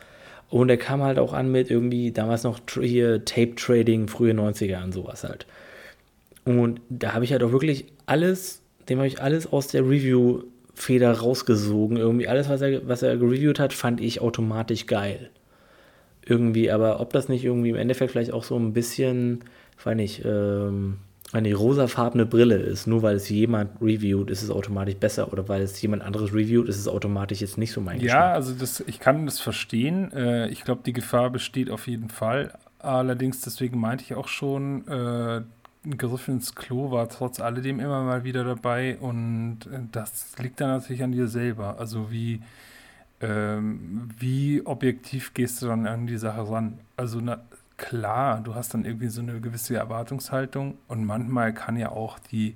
Und 0.49 0.67
der 0.67 0.77
kam 0.77 1.01
halt 1.01 1.19
auch 1.19 1.33
an 1.33 1.51
mit 1.51 1.69
irgendwie 1.71 2.11
damals 2.11 2.43
noch 2.43 2.59
hier 2.81 3.25
Tape 3.25 3.55
Trading, 3.55 4.07
frühe 4.07 4.33
90er 4.33 4.83
und 4.83 4.93
sowas 4.93 5.23
halt. 5.23 5.45
Und 6.45 6.81
da 6.89 7.13
habe 7.13 7.25
ich 7.25 7.31
halt 7.31 7.43
auch 7.43 7.51
wirklich 7.51 7.85
alles, 8.05 8.61
dem 8.89 8.99
habe 8.99 9.07
ich 9.07 9.21
alles 9.21 9.51
aus 9.51 9.67
der 9.67 9.81
Review 9.81 10.43
Feder 10.75 11.11
rausgesogen. 11.11 11.97
Irgendwie 11.97 12.27
alles, 12.27 12.49
was 12.49 12.61
er, 12.61 12.87
was 12.87 13.01
er 13.01 13.17
gereviewt 13.17 13.59
hat, 13.59 13.73
fand 13.73 14.01
ich 14.01 14.21
automatisch 14.21 14.85
geil. 14.85 15.29
Irgendwie, 16.25 16.71
aber 16.71 16.99
ob 16.99 17.13
das 17.13 17.29
nicht 17.29 17.43
irgendwie 17.45 17.69
im 17.69 17.75
Endeffekt 17.75 18.11
vielleicht 18.11 18.33
auch 18.33 18.43
so 18.43 18.57
ein 18.57 18.73
bisschen, 18.73 19.43
ich 19.77 19.85
weiß 19.85 19.95
nicht, 19.95 20.23
ähm, 20.25 20.97
eine 21.33 21.53
rosafarbene 21.53 22.25
Brille 22.25 22.55
ist, 22.57 22.87
nur 22.87 23.01
weil 23.01 23.15
es 23.15 23.29
jemand 23.29 23.81
reviewt, 23.81 24.29
ist 24.29 24.41
es 24.41 24.49
automatisch 24.49 24.95
besser 24.95 25.31
oder 25.33 25.47
weil 25.49 25.61
es 25.61 25.81
jemand 25.81 26.03
anderes 26.03 26.33
reviewt, 26.33 26.67
ist 26.69 26.77
es 26.79 26.87
automatisch 26.87 27.41
jetzt 27.41 27.57
nicht 27.57 27.71
so 27.71 27.81
mein 27.81 27.99
Ja, 27.99 28.03
Geschmack. 28.03 28.33
also 28.35 28.53
das, 28.53 28.79
ich 28.87 28.99
kann 28.99 29.25
das 29.25 29.39
verstehen. 29.39 30.11
Äh, 30.13 30.49
ich 30.49 30.63
glaube, 30.63 30.81
die 30.85 30.93
Gefahr 30.93 31.29
besteht 31.29 31.69
auf 31.69 31.87
jeden 31.87 32.09
Fall. 32.09 32.53
Allerdings, 32.79 33.41
deswegen 33.41 33.79
meinte 33.79 34.03
ich 34.03 34.13
auch 34.15 34.27
schon, 34.27 34.87
äh, 34.87 35.41
ein 35.85 35.97
Griff 35.97 36.27
ins 36.27 36.55
Klo 36.55 36.91
war 36.91 37.09
trotz 37.09 37.39
alledem 37.39 37.79
immer 37.79 38.03
mal 38.03 38.23
wieder 38.23 38.43
dabei 38.43 38.97
und 38.99 39.59
äh, 39.71 39.79
das 39.91 40.35
liegt 40.39 40.61
dann 40.61 40.69
natürlich 40.69 41.03
an 41.03 41.11
dir 41.11 41.27
selber. 41.27 41.79
Also 41.79 42.11
wie, 42.11 42.41
ähm, 43.25 44.09
wie 44.19 44.65
objektiv 44.65 45.33
gehst 45.33 45.61
du 45.61 45.67
dann 45.67 45.87
an 45.87 46.05
die 46.05 46.17
Sache 46.17 46.47
ran? 46.49 46.79
Also 46.95 47.19
na, 47.19 47.41
klar, 47.77 48.41
du 48.41 48.53
hast 48.53 48.73
dann 48.73 48.85
irgendwie 48.85 49.07
so 49.07 49.21
eine 49.21 49.41
gewisse 49.41 49.75
Erwartungshaltung 49.75 50.77
und 50.87 51.05
manchmal 51.05 51.53
kann 51.53 51.75
ja 51.75 51.89
auch 51.89 52.19
die 52.19 52.53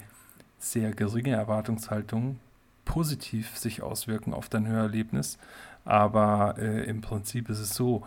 sehr 0.60 0.92
geringe 0.92 1.32
Erwartungshaltung 1.32 2.40
positiv 2.86 3.58
sich 3.58 3.82
auswirken 3.82 4.34
auf 4.34 4.50
dein 4.50 4.68
Hörerlebnis. 4.68 5.40
Aber 5.86 6.56
äh, 6.60 6.84
im 6.86 7.02
Prinzip 7.02 7.50
ist 7.50 7.60
es 7.60 7.74
so, 7.74 8.06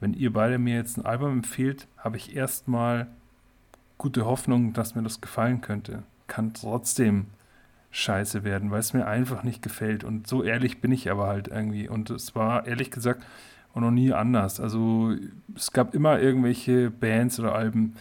wenn 0.00 0.14
ihr 0.14 0.32
beide 0.32 0.58
mir 0.58 0.76
jetzt 0.76 0.96
ein 0.96 1.06
Album 1.06 1.32
empfehlt, 1.32 1.88
habe 1.96 2.16
ich 2.16 2.36
erstmal 2.36 3.08
gute 3.98 4.24
Hoffnung, 4.24 4.72
dass 4.72 4.94
mir 4.94 5.02
das 5.02 5.20
gefallen 5.20 5.60
könnte. 5.60 6.04
Kann 6.26 6.54
trotzdem 6.54 7.26
scheiße 7.94 8.42
werden, 8.42 8.72
weil 8.72 8.80
es 8.80 8.92
mir 8.92 9.06
einfach 9.06 9.44
nicht 9.44 9.62
gefällt. 9.62 10.02
Und 10.02 10.26
so 10.26 10.42
ehrlich 10.42 10.80
bin 10.80 10.90
ich 10.90 11.10
aber 11.10 11.28
halt 11.28 11.48
irgendwie. 11.48 11.88
Und 11.88 12.10
es 12.10 12.34
war 12.34 12.66
ehrlich 12.66 12.90
gesagt 12.90 13.24
auch 13.72 13.80
noch 13.80 13.92
nie 13.92 14.12
anders. 14.12 14.58
Also 14.58 15.14
es 15.54 15.70
gab 15.70 15.94
immer 15.94 16.18
irgendwelche 16.20 16.90
Bands 16.90 17.38
oder 17.38 17.54
Alben, 17.54 17.94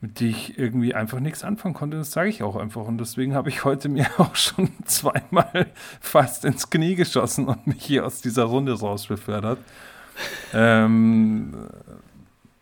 mit 0.00 0.18
denen 0.18 0.30
ich 0.30 0.58
irgendwie 0.58 0.94
einfach 0.94 1.20
nichts 1.20 1.44
anfangen 1.44 1.74
konnte. 1.74 1.98
Das 1.98 2.10
sage 2.10 2.30
ich 2.30 2.42
auch 2.42 2.56
einfach. 2.56 2.86
Und 2.86 2.98
deswegen 2.98 3.34
habe 3.34 3.50
ich 3.50 3.64
heute 3.64 3.90
mir 3.90 4.06
auch 4.16 4.34
schon 4.34 4.70
zweimal 4.86 5.66
fast 6.00 6.46
ins 6.46 6.70
Knie 6.70 6.94
geschossen 6.94 7.48
und 7.48 7.66
mich 7.66 7.84
hier 7.84 8.06
aus 8.06 8.22
dieser 8.22 8.44
Runde 8.44 8.80
raus 8.80 9.08
befördert. 9.08 9.58
ähm, 10.54 11.68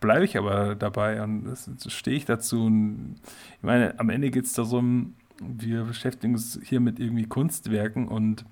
bleibe 0.01 0.25
ich 0.25 0.37
aber 0.37 0.75
dabei 0.75 1.23
und 1.23 1.47
stehe 1.87 2.17
ich 2.17 2.25
dazu. 2.25 2.65
Und 2.65 3.15
ich 3.55 3.63
meine, 3.63 3.97
am 3.99 4.09
Ende 4.09 4.31
geht 4.31 4.45
es 4.45 4.53
darum, 4.53 5.13
wir 5.39 5.83
beschäftigen 5.83 6.33
uns 6.33 6.59
hier 6.63 6.79
mit 6.79 6.99
irgendwie 6.99 7.25
Kunstwerken 7.25 8.07
und 8.07 8.45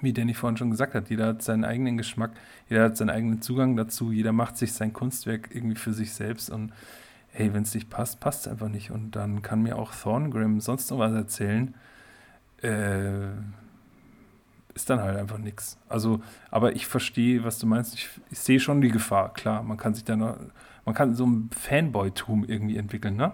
wie 0.00 0.12
Danny 0.12 0.34
vorhin 0.34 0.56
schon 0.56 0.70
gesagt 0.70 0.94
hat, 0.94 1.08
jeder 1.08 1.28
hat 1.28 1.42
seinen 1.42 1.64
eigenen 1.64 1.96
Geschmack, 1.96 2.32
jeder 2.68 2.84
hat 2.84 2.96
seinen 2.96 3.10
eigenen 3.10 3.40
Zugang 3.42 3.76
dazu, 3.76 4.12
jeder 4.12 4.32
macht 4.32 4.56
sich 4.56 4.72
sein 4.72 4.92
Kunstwerk 4.92 5.54
irgendwie 5.54 5.76
für 5.76 5.92
sich 5.92 6.12
selbst 6.12 6.50
und 6.50 6.72
hey, 7.30 7.52
wenn 7.52 7.62
es 7.62 7.74
nicht 7.74 7.90
passt, 7.90 8.20
passt 8.20 8.46
es 8.46 8.52
einfach 8.52 8.68
nicht. 8.68 8.92
Und 8.92 9.16
dann 9.16 9.42
kann 9.42 9.62
mir 9.62 9.76
auch 9.76 9.92
Thorngrim 9.92 10.60
sonst 10.60 10.90
noch 10.90 10.98
was 10.98 11.12
erzählen. 11.12 11.74
Äh, 12.62 13.30
ist 14.72 14.88
dann 14.88 15.00
halt 15.00 15.16
einfach 15.16 15.38
nichts. 15.38 15.78
Also, 15.88 16.20
aber 16.50 16.76
ich 16.76 16.86
verstehe, 16.86 17.42
was 17.42 17.58
du 17.58 17.66
meinst. 17.66 17.94
Ich, 17.94 18.08
ich 18.30 18.38
sehe 18.38 18.60
schon 18.60 18.80
die 18.80 18.90
Gefahr, 18.90 19.32
klar. 19.32 19.64
Man 19.64 19.76
kann 19.76 19.94
sich 19.94 20.04
da 20.04 20.14
noch 20.14 20.36
man 20.84 20.94
kann 20.94 21.14
so 21.14 21.26
ein 21.26 21.50
Fanboy-Tum 21.50 22.44
irgendwie 22.44 22.76
entwickeln, 22.76 23.16
ne? 23.16 23.32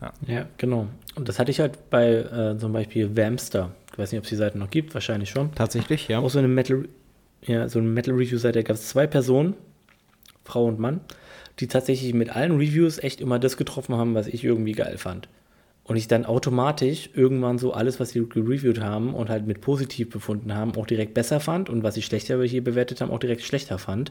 Ja. 0.00 0.12
ja. 0.26 0.46
genau. 0.58 0.88
Und 1.14 1.28
das 1.28 1.38
hatte 1.38 1.50
ich 1.50 1.60
halt 1.60 1.90
bei 1.90 2.12
äh, 2.12 2.58
zum 2.58 2.72
Beispiel 2.72 3.16
Vamster. 3.16 3.70
Ich 3.92 3.98
weiß 3.98 4.12
nicht, 4.12 4.18
ob 4.18 4.24
es 4.24 4.30
die 4.30 4.36
Seite 4.36 4.58
noch 4.58 4.70
gibt, 4.70 4.94
wahrscheinlich 4.94 5.30
schon. 5.30 5.54
Tatsächlich, 5.54 6.08
ja. 6.08 6.18
Auch 6.18 6.30
so 6.30 6.38
eine 6.38 6.48
Metal, 6.48 6.88
ja, 7.42 7.68
so 7.68 7.78
eine 7.78 7.88
Metal-Review-Seite, 7.88 8.58
da 8.58 8.62
gab 8.62 8.76
es 8.76 8.88
zwei 8.88 9.06
Personen, 9.06 9.54
Frau 10.44 10.64
und 10.66 10.78
Mann, 10.78 11.00
die 11.60 11.68
tatsächlich 11.68 12.12
mit 12.14 12.34
allen 12.34 12.56
Reviews 12.56 12.98
echt 12.98 13.20
immer 13.20 13.38
das 13.38 13.56
getroffen 13.56 13.94
haben, 13.94 14.14
was 14.14 14.26
ich 14.26 14.42
irgendwie 14.42 14.72
geil 14.72 14.98
fand. 14.98 15.28
Und 15.84 15.96
ich 15.96 16.08
dann 16.08 16.24
automatisch 16.24 17.10
irgendwann 17.14 17.58
so 17.58 17.72
alles, 17.72 18.00
was 18.00 18.10
sie 18.10 18.26
gereviewt 18.26 18.80
haben 18.80 19.14
und 19.14 19.28
halt 19.28 19.46
mit 19.46 19.60
positiv 19.60 20.10
befunden 20.10 20.54
haben, 20.54 20.74
auch 20.76 20.86
direkt 20.86 21.14
besser 21.14 21.40
fand 21.40 21.68
und 21.68 21.82
was 21.82 21.94
sie 21.94 22.02
schlechter 22.02 22.42
hier 22.42 22.64
bewertet 22.64 23.00
haben, 23.00 23.10
auch 23.10 23.18
direkt 23.18 23.42
schlechter 23.42 23.78
fand 23.78 24.10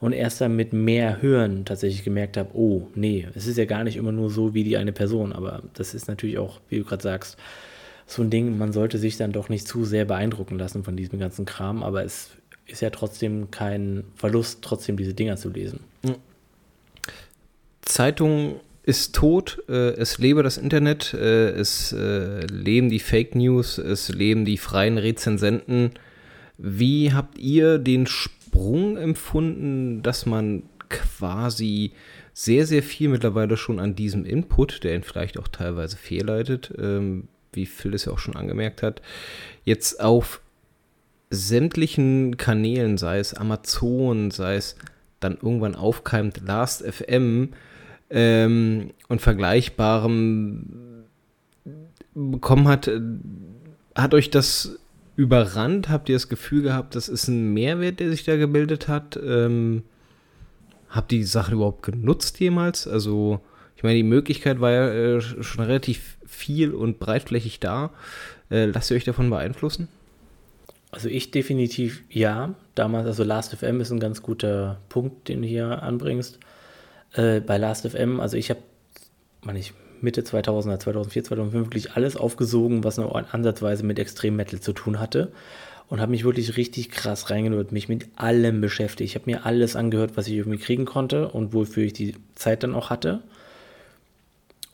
und 0.00 0.12
erst 0.12 0.40
dann 0.40 0.54
mit 0.54 0.72
mehr 0.72 1.20
Hören 1.20 1.64
tatsächlich 1.64 2.04
gemerkt 2.04 2.36
habe, 2.36 2.50
oh, 2.54 2.88
nee, 2.94 3.26
es 3.34 3.46
ist 3.46 3.58
ja 3.58 3.64
gar 3.64 3.84
nicht 3.84 3.96
immer 3.96 4.12
nur 4.12 4.30
so 4.30 4.54
wie 4.54 4.64
die 4.64 4.76
eine 4.76 4.92
Person, 4.92 5.32
aber 5.32 5.62
das 5.74 5.94
ist 5.94 6.08
natürlich 6.08 6.38
auch, 6.38 6.60
wie 6.68 6.78
du 6.78 6.84
gerade 6.84 7.02
sagst, 7.02 7.36
so 8.06 8.22
ein 8.22 8.30
Ding, 8.30 8.56
man 8.56 8.72
sollte 8.72 8.98
sich 8.98 9.16
dann 9.16 9.32
doch 9.32 9.48
nicht 9.48 9.66
zu 9.66 9.84
sehr 9.84 10.04
beeindrucken 10.04 10.58
lassen 10.58 10.84
von 10.84 10.96
diesem 10.96 11.18
ganzen 11.18 11.44
Kram, 11.44 11.82
aber 11.82 12.04
es 12.04 12.30
ist 12.66 12.80
ja 12.80 12.90
trotzdem 12.90 13.50
kein 13.50 14.04
Verlust, 14.14 14.60
trotzdem 14.62 14.96
diese 14.96 15.14
Dinger 15.14 15.36
zu 15.36 15.50
lesen. 15.50 15.80
Zeitung 17.82 18.60
ist 18.82 19.14
tot, 19.14 19.62
äh, 19.68 19.90
es 19.96 20.18
lebe 20.18 20.42
das 20.42 20.56
Internet, 20.56 21.12
äh, 21.12 21.50
es 21.50 21.92
äh, 21.92 22.46
leben 22.46 22.88
die 22.88 23.00
Fake 23.00 23.34
News, 23.34 23.76
es 23.78 24.08
leben 24.08 24.44
die 24.44 24.56
freien 24.56 24.96
Rezensenten. 24.96 25.90
Wie 26.56 27.12
habt 27.12 27.38
ihr 27.38 27.78
den 27.78 28.06
Spiel 28.06 28.37
Sprung 28.58 28.96
empfunden, 28.96 30.02
dass 30.02 30.26
man 30.26 30.64
quasi 30.88 31.92
sehr, 32.34 32.66
sehr 32.66 32.82
viel 32.82 33.08
mittlerweile 33.08 33.56
schon 33.56 33.78
an 33.78 33.94
diesem 33.94 34.24
Input, 34.24 34.82
der 34.82 34.96
ihn 34.96 35.04
vielleicht 35.04 35.38
auch 35.38 35.46
teilweise 35.46 35.96
fehlleitet, 35.96 36.74
ähm, 36.76 37.28
wie 37.52 37.66
Phil 37.66 37.94
es 37.94 38.06
ja 38.06 38.12
auch 38.12 38.18
schon 38.18 38.34
angemerkt 38.34 38.82
hat, 38.82 39.00
jetzt 39.64 40.00
auf 40.00 40.40
sämtlichen 41.30 42.36
Kanälen, 42.36 42.98
sei 42.98 43.20
es 43.20 43.32
Amazon, 43.32 44.32
sei 44.32 44.56
es 44.56 44.74
dann 45.20 45.38
irgendwann 45.40 45.76
aufkeimt 45.76 46.40
Last 46.44 46.82
FM 46.82 47.50
ähm, 48.10 48.90
und 49.08 49.20
vergleichbarem 49.20 51.04
bekommen 52.14 52.66
hat, 52.66 52.88
äh, 52.88 53.00
hat 53.94 54.14
euch 54.14 54.30
das 54.30 54.78
überrannt? 55.18 55.88
Habt 55.88 56.08
ihr 56.08 56.14
das 56.14 56.28
Gefühl 56.28 56.62
gehabt, 56.62 56.94
das 56.94 57.08
ist 57.08 57.26
ein 57.26 57.52
Mehrwert, 57.52 57.98
der 57.98 58.08
sich 58.08 58.22
da 58.22 58.36
gebildet 58.36 58.86
hat? 58.86 59.18
Ähm, 59.20 59.82
habt 60.88 61.12
ihr 61.12 61.18
die 61.18 61.24
Sache 61.24 61.54
überhaupt 61.54 61.82
genutzt 61.82 62.38
jemals? 62.38 62.86
Also, 62.86 63.40
ich 63.76 63.82
meine, 63.82 63.96
die 63.96 64.04
Möglichkeit 64.04 64.60
war 64.60 64.70
ja 64.70 64.88
äh, 64.88 65.20
schon 65.20 65.64
relativ 65.64 66.18
viel 66.24 66.72
und 66.72 67.00
breitflächig 67.00 67.58
da. 67.58 67.90
Äh, 68.48 68.66
lasst 68.66 68.92
ihr 68.92 68.96
euch 68.96 69.04
davon 69.04 69.28
beeinflussen? 69.28 69.88
Also 70.92 71.08
ich 71.08 71.32
definitiv 71.32 72.04
ja. 72.08 72.54
Damals, 72.76 73.06
also 73.06 73.24
Last.fm 73.24 73.80
ist 73.80 73.90
ein 73.90 74.00
ganz 74.00 74.22
guter 74.22 74.78
Punkt, 74.88 75.28
den 75.28 75.42
du 75.42 75.48
hier 75.48 75.82
anbringst. 75.82 76.38
Äh, 77.14 77.40
bei 77.40 77.58
Last.fm, 77.58 78.20
also 78.20 78.36
ich 78.36 78.50
habe 78.50 78.60
man 79.42 79.56
ich, 79.56 79.72
Mitte 80.02 80.22
2000er, 80.22 80.78
2004, 80.78 81.24
2005 81.24 81.66
wirklich 81.66 81.92
alles 81.92 82.16
aufgesogen, 82.16 82.84
was 82.84 82.96
nur 82.96 83.14
ansatzweise 83.34 83.84
mit 83.84 83.98
Extrem 83.98 84.36
Metal 84.36 84.60
zu 84.60 84.72
tun 84.72 85.00
hatte. 85.00 85.32
Und 85.88 86.00
habe 86.00 86.10
mich 86.10 86.24
wirklich 86.24 86.58
richtig 86.58 86.90
krass 86.90 87.30
reingenutzt, 87.30 87.72
mich 87.72 87.88
mit 87.88 88.08
allem 88.16 88.60
beschäftigt. 88.60 89.10
Ich 89.10 89.14
habe 89.14 89.30
mir 89.30 89.46
alles 89.46 89.74
angehört, 89.74 90.12
was 90.16 90.26
ich 90.26 90.34
irgendwie 90.34 90.58
kriegen 90.58 90.84
konnte 90.84 91.28
und 91.28 91.54
wofür 91.54 91.84
ich 91.84 91.94
die 91.94 92.14
Zeit 92.34 92.62
dann 92.62 92.74
auch 92.74 92.90
hatte. 92.90 93.22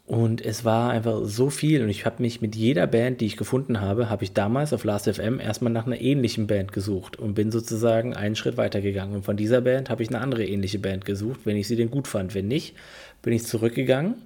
Und 0.06 0.44
es 0.44 0.66
war 0.66 0.90
einfach 0.90 1.20
so 1.24 1.48
viel 1.48 1.82
und 1.82 1.88
ich 1.88 2.04
habe 2.04 2.20
mich 2.20 2.42
mit 2.42 2.54
jeder 2.54 2.86
Band, 2.86 3.22
die 3.22 3.26
ich 3.26 3.38
gefunden 3.38 3.80
habe, 3.80 4.10
habe 4.10 4.22
ich 4.22 4.34
damals 4.34 4.74
auf 4.74 4.84
Last.fm 4.84 5.40
erstmal 5.40 5.72
nach 5.72 5.86
einer 5.86 5.98
ähnlichen 5.98 6.46
Band 6.46 6.72
gesucht 6.72 7.18
und 7.18 7.34
bin 7.34 7.50
sozusagen 7.50 8.14
einen 8.14 8.36
Schritt 8.36 8.58
weitergegangen. 8.58 9.16
Und 9.16 9.24
von 9.24 9.38
dieser 9.38 9.62
Band 9.62 9.88
habe 9.88 10.02
ich 10.02 10.10
eine 10.10 10.20
andere 10.20 10.44
ähnliche 10.44 10.78
Band 10.78 11.06
gesucht, 11.06 11.40
wenn 11.44 11.56
ich 11.56 11.68
sie 11.68 11.76
denn 11.76 11.90
gut 11.90 12.06
fand. 12.06 12.34
Wenn 12.34 12.48
nicht, 12.48 12.74
bin 13.22 13.32
ich 13.32 13.46
zurückgegangen 13.46 14.16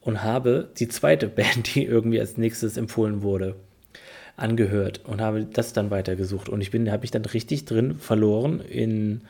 und 0.00 0.22
habe 0.22 0.68
die 0.78 0.88
zweite 0.88 1.28
Band, 1.28 1.74
die 1.74 1.84
irgendwie 1.84 2.20
als 2.20 2.36
nächstes 2.36 2.76
empfohlen 2.76 3.22
wurde, 3.22 3.56
angehört 4.36 5.02
und 5.04 5.20
habe 5.20 5.44
das 5.44 5.72
dann 5.72 5.90
weitergesucht. 5.90 6.48
Und 6.48 6.60
ich 6.60 6.70
bin, 6.70 6.90
habe 6.90 7.02
mich 7.02 7.10
dann 7.10 7.24
richtig 7.24 7.64
drin 7.64 7.96
verloren 7.96 8.60
in 8.60 9.22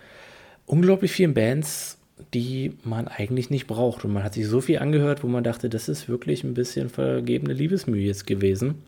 unglaublich 0.67 1.11
vielen 1.11 1.35
Bands, 1.35 1.99
die 2.35 2.77
man 2.85 3.09
eigentlich 3.09 3.51
nicht 3.51 3.67
braucht. 3.67 4.05
Und 4.05 4.13
man 4.13 4.23
hat 4.23 4.35
sich 4.35 4.47
so 4.47 4.61
viel 4.61 4.79
angehört, 4.79 5.25
wo 5.25 5.27
man 5.27 5.43
dachte, 5.43 5.69
das 5.69 5.89
ist 5.89 6.09
wirklich 6.09 6.45
ein 6.45 6.55
bisschen 6.55 6.89
vergebene 6.89 7.55
Liebesmühe 7.55 8.07
jetzt 8.07 8.27
gewesen. 8.27 8.83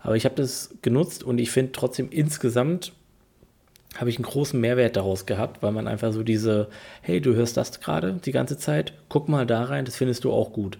Aber 0.00 0.16
ich 0.16 0.24
habe 0.24 0.34
das 0.34 0.74
genutzt 0.82 1.22
und 1.22 1.38
ich 1.38 1.50
finde 1.50 1.72
trotzdem 1.72 2.08
insgesamt 2.10 2.92
habe 3.98 4.10
ich 4.10 4.16
einen 4.16 4.24
großen 4.24 4.60
Mehrwert 4.60 4.96
daraus 4.96 5.26
gehabt, 5.26 5.62
weil 5.62 5.72
man 5.72 5.86
einfach 5.86 6.12
so 6.12 6.22
diese, 6.22 6.68
hey, 7.02 7.20
du 7.20 7.34
hörst 7.34 7.56
das 7.56 7.80
gerade 7.80 8.14
die 8.24 8.32
ganze 8.32 8.56
Zeit, 8.56 8.94
guck 9.08 9.28
mal 9.28 9.46
da 9.46 9.64
rein, 9.64 9.84
das 9.84 9.96
findest 9.96 10.24
du 10.24 10.32
auch 10.32 10.52
gut. 10.52 10.78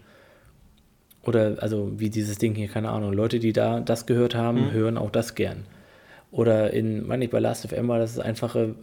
Oder 1.23 1.57
also 1.61 1.93
wie 1.97 2.11
dieses 2.11 2.39
Ding 2.39 2.55
hier, 2.55 2.69
keine 2.69 2.91
Ahnung, 2.91 3.13
Leute, 3.13 3.39
die 3.39 3.53
da 3.53 3.81
das 3.81 4.07
gehört 4.07 4.35
haben, 4.35 4.67
mhm. 4.67 4.73
hören 4.73 4.99
auch 4.99 5.11
das 5.11 5.35
gern. 5.35 5.65
Oder 6.31 6.73
in, 6.73 7.07
meine 7.07 7.25
ich, 7.25 7.31
bei 7.31 7.39
Last.fm 7.39 7.89
war 7.89 7.99
das 7.99 8.19
einfache 8.19 8.75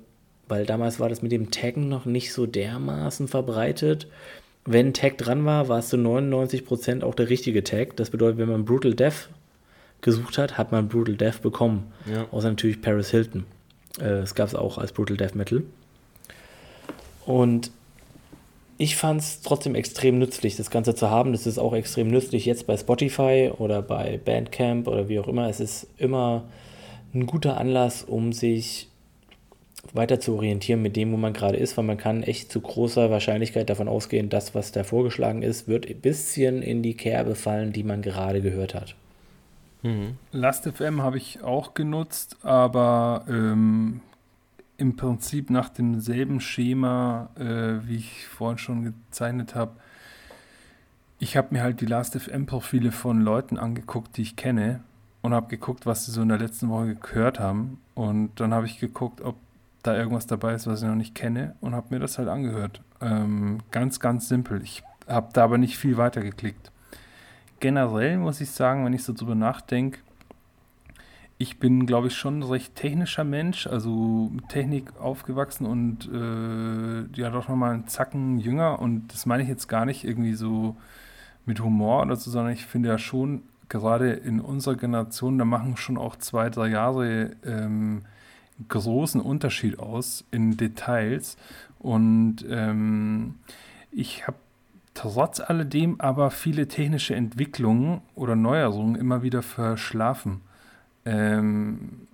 weil 0.47 0.65
damals 0.65 0.99
war 0.99 1.09
das 1.09 1.21
mit 1.21 1.31
dem 1.31 1.51
Taggen 1.51 1.89
noch 1.89 2.05
nicht 2.05 2.33
so 2.33 2.45
dermaßen 2.45 3.27
verbreitet. 3.27 4.07
Wenn 4.65 4.93
Tag 4.93 5.17
dran 5.17 5.45
war, 5.45 5.69
war 5.69 5.79
es 5.79 5.89
zu 5.89 5.97
99% 5.97 7.03
auch 7.03 7.15
der 7.15 7.29
richtige 7.29 7.63
Tag. 7.63 7.95
Das 7.97 8.09
bedeutet, 8.09 8.39
wenn 8.39 8.49
man 8.49 8.65
Brutal 8.65 8.93
Death 8.93 9.29
gesucht 10.01 10.37
hat, 10.37 10.57
hat 10.57 10.71
man 10.71 10.87
Brutal 10.87 11.15
Death 11.15 11.41
bekommen. 11.41 11.91
Ja. 12.11 12.27
Außer 12.31 12.49
natürlich 12.49 12.81
Paris 12.81 13.09
Hilton. 13.11 13.45
Äh, 13.99 14.19
es 14.19 14.35
gab 14.35 14.47
es 14.47 14.55
auch 14.55 14.77
als 14.77 14.91
Brutal 14.91 15.17
Death 15.17 15.35
Metal. 15.35 15.63
Und 17.25 17.71
ich 18.77 18.97
fand 18.97 19.21
es 19.21 19.41
trotzdem 19.41 19.73
extrem 19.73 20.19
nützlich, 20.19 20.57
das 20.57 20.69
Ganze 20.69 20.95
zu 20.95 21.09
haben. 21.09 21.31
Das 21.31 21.47
ist 21.47 21.57
auch 21.57 21.73
extrem 21.73 22.09
nützlich 22.09 22.45
jetzt 22.45 22.67
bei 22.67 22.75
Spotify 22.75 23.51
oder 23.57 23.81
bei 23.81 24.19
Bandcamp 24.23 24.87
oder 24.87 25.07
wie 25.07 25.19
auch 25.19 25.27
immer. 25.27 25.49
Es 25.49 25.59
ist 25.59 25.87
immer 25.97 26.43
ein 27.13 27.25
guter 27.25 27.57
Anlass, 27.57 28.03
um 28.03 28.33
sich 28.33 28.89
weiter 29.93 30.19
zu 30.19 30.35
orientieren 30.35 30.81
mit 30.81 30.95
dem, 30.95 31.13
wo 31.13 31.17
man 31.17 31.31
gerade 31.31 31.57
ist, 31.57 31.77
weil 31.77 31.85
man 31.85 31.97
kann 31.97 32.23
echt 32.23 32.51
zu 32.51 32.59
großer 32.59 33.09
Wahrscheinlichkeit 33.09 33.69
davon 33.69 33.87
ausgehen, 33.87 34.29
dass 34.29 34.53
was 34.53 34.71
da 34.71 34.83
vorgeschlagen 34.83 35.41
ist, 35.41 35.67
wird 35.67 35.87
ein 35.87 36.01
bisschen 36.01 36.61
in 36.61 36.81
die 36.83 36.95
Kerbe 36.95 37.35
fallen, 37.35 37.71
die 37.71 37.83
man 37.83 38.01
gerade 38.01 38.41
gehört 38.41 38.73
hat. 38.73 38.95
Mhm. 39.85 40.17
Last.fm 40.31 41.03
habe 41.03 41.17
ich 41.17 41.43
auch 41.43 41.75
genutzt, 41.75 42.37
aber 42.43 43.23
ähm, 43.29 44.01
im 44.77 44.95
Prinzip 44.95 45.51
nach 45.51 45.69
demselben 45.69 46.41
Schema, 46.41 47.29
äh, 47.37 47.87
wie 47.87 47.97
ich 47.97 48.25
vorhin 48.27 48.57
schon 48.57 48.83
gezeichnet 48.83 49.53
habe. 49.53 49.73
Ich 51.19 51.37
habe 51.37 51.49
mir 51.51 51.61
halt 51.61 51.81
die 51.81 51.85
Last.fm-Profile 51.85 52.91
von 52.91 53.21
Leuten 53.21 53.59
angeguckt, 53.59 54.17
die 54.17 54.23
ich 54.23 54.35
kenne 54.35 54.81
und 55.21 55.35
habe 55.35 55.47
geguckt, 55.49 55.85
was 55.85 56.05
sie 56.05 56.11
so 56.11 56.23
in 56.23 56.29
der 56.29 56.39
letzten 56.39 56.69
Woche 56.69 56.95
gehört 56.95 57.39
haben. 57.39 57.79
Und 57.93 58.39
dann 58.39 58.55
habe 58.55 58.65
ich 58.65 58.79
geguckt, 58.79 59.21
ob 59.21 59.35
da 59.83 59.95
irgendwas 59.95 60.25
dabei 60.25 60.55
ist, 60.55 60.65
was 60.65 60.81
ich 60.81 60.87
noch 60.87 60.95
nicht 60.95 61.13
kenne 61.13 61.55
und 61.61 61.75
habe 61.75 61.93
mir 61.93 61.99
das 61.99 62.17
halt 62.17 62.27
angehört. 62.27 62.81
Ähm, 63.01 63.59
ganz, 63.69 63.99
ganz 63.99 64.27
simpel. 64.27 64.63
Ich 64.63 64.83
habe 65.07 65.29
da 65.31 65.43
aber 65.43 65.59
nicht 65.59 65.77
viel 65.77 65.97
weiter 65.97 66.21
geklickt. 66.21 66.71
Generell 67.59 68.17
muss 68.17 68.41
ich 68.41 68.51
sagen, 68.51 68.85
wenn 68.85 68.93
ich 68.93 69.03
so 69.03 69.13
drüber 69.13 69.35
nachdenke, 69.35 69.99
ich 71.37 71.59
bin, 71.59 71.85
glaube 71.85 72.07
ich, 72.07 72.15
schon 72.15 72.39
ein 72.39 72.43
recht 72.43 72.75
technischer 72.75 73.25
Mensch, 73.25 73.67
also 73.67 74.29
mit 74.33 74.47
Technik 74.47 74.97
aufgewachsen 74.99 75.65
und 75.65 76.09
äh, 76.11 77.19
ja 77.19 77.29
doch 77.29 77.49
nochmal 77.49 77.73
einen 77.73 77.87
Zacken 77.87 78.39
jünger. 78.39 78.79
Und 78.79 79.11
das 79.11 79.25
meine 79.25 79.43
ich 79.43 79.49
jetzt 79.49 79.67
gar 79.67 79.85
nicht 79.85 80.05
irgendwie 80.05 80.33
so 80.33 80.77
mit 81.45 81.59
Humor 81.59 82.03
oder 82.03 82.15
so, 82.15 82.31
sondern 82.31 82.53
ich 82.53 82.65
finde 82.65 82.89
ja 82.89 82.97
schon, 82.97 83.43
gerade 83.67 84.11
in 84.11 84.39
unserer 84.39 84.75
Generation, 84.75 85.37
da 85.37 85.45
machen 85.45 85.75
schon 85.75 85.97
auch 85.97 86.15
zwei, 86.15 86.49
drei 86.49 86.67
Jahre 86.67 87.31
ähm, 87.45 88.03
großen 88.69 89.19
Unterschied 89.19 89.79
aus 89.79 90.23
in 90.31 90.55
Details. 90.55 91.37
Und 91.79 92.45
ähm, 92.49 93.35
ich 93.91 94.27
habe 94.27 94.37
trotz 94.95 95.39
alledem 95.39 96.01
aber 96.01 96.31
viele 96.31 96.67
technische 96.67 97.13
Entwicklungen 97.13 98.01
oder 98.15 98.35
Neuerungen 98.35 98.95
immer 98.95 99.21
wieder 99.21 99.43
verschlafen. 99.43 100.41
Ähm, 101.05 102.07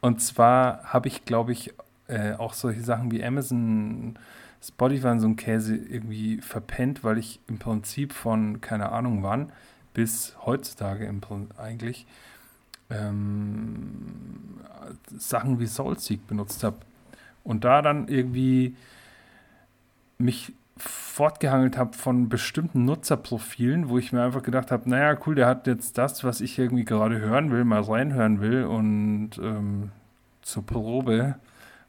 und 0.00 0.22
zwar 0.22 0.84
habe 0.84 1.08
ich, 1.08 1.26
glaube 1.26 1.52
ich, 1.52 1.74
äh, 2.06 2.32
auch 2.32 2.54
solche 2.54 2.80
Sachen 2.80 3.10
wie 3.10 3.22
Amazon, 3.22 4.18
Spotify 4.62 5.08
und 5.08 5.20
so 5.20 5.26
ein 5.26 5.36
Käse 5.36 5.76
irgendwie 5.76 6.40
verpennt, 6.40 7.04
weil 7.04 7.18
ich 7.18 7.40
im 7.48 7.58
Prinzip 7.58 8.12
von 8.12 8.60
keine 8.60 8.92
Ahnung 8.92 9.22
wann 9.22 9.52
bis 9.92 10.36
heutzutage 10.46 11.04
im 11.04 11.20
eigentlich 11.58 12.06
ähm, 12.88 14.60
Sachen 15.16 15.58
wie 15.58 15.66
Soulseek 15.66 16.26
benutzt 16.26 16.62
habe. 16.64 16.76
Und 17.44 17.64
da 17.64 17.82
dann 17.82 18.08
irgendwie 18.08 18.76
mich 20.18 20.52
fortgehangelt 20.88 21.76
habe 21.76 21.96
von 21.96 22.28
bestimmten 22.28 22.84
Nutzerprofilen, 22.84 23.88
wo 23.88 23.98
ich 23.98 24.12
mir 24.12 24.22
einfach 24.22 24.42
gedacht 24.42 24.70
habe, 24.70 24.88
naja, 24.88 25.16
cool, 25.26 25.34
der 25.34 25.46
hat 25.46 25.66
jetzt 25.66 25.98
das, 25.98 26.24
was 26.24 26.40
ich 26.40 26.58
irgendwie 26.58 26.84
gerade 26.84 27.20
hören 27.20 27.50
will, 27.50 27.64
mal 27.64 27.82
reinhören 27.82 28.40
will 28.40 28.64
und 28.64 29.30
ähm, 29.38 29.92
zur 30.40 30.66
Probe 30.66 31.36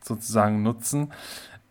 sozusagen 0.02 0.62
nutzen. 0.62 1.12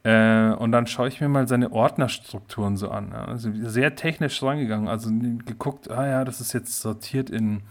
Äh, 0.05 0.51
und 0.53 0.73
dann 0.73 0.87
schaue 0.87 1.09
ich 1.09 1.21
mir 1.21 1.29
mal 1.29 1.47
seine 1.47 1.71
Ordnerstrukturen 1.73 2.77
so 2.77 2.91
an. 2.91 3.11
Ja. 3.13 3.27
Also 3.27 3.51
sehr 3.55 3.95
technisch 3.95 4.43
rangegangen. 4.43 4.89
Also 4.89 5.11
geguckt, 5.11 5.91
ah 5.91 6.07
ja, 6.07 6.25
das 6.25 6.41
ist 6.41 6.53
jetzt 6.53 6.81
sortiert 6.81 7.31
in 7.31 7.63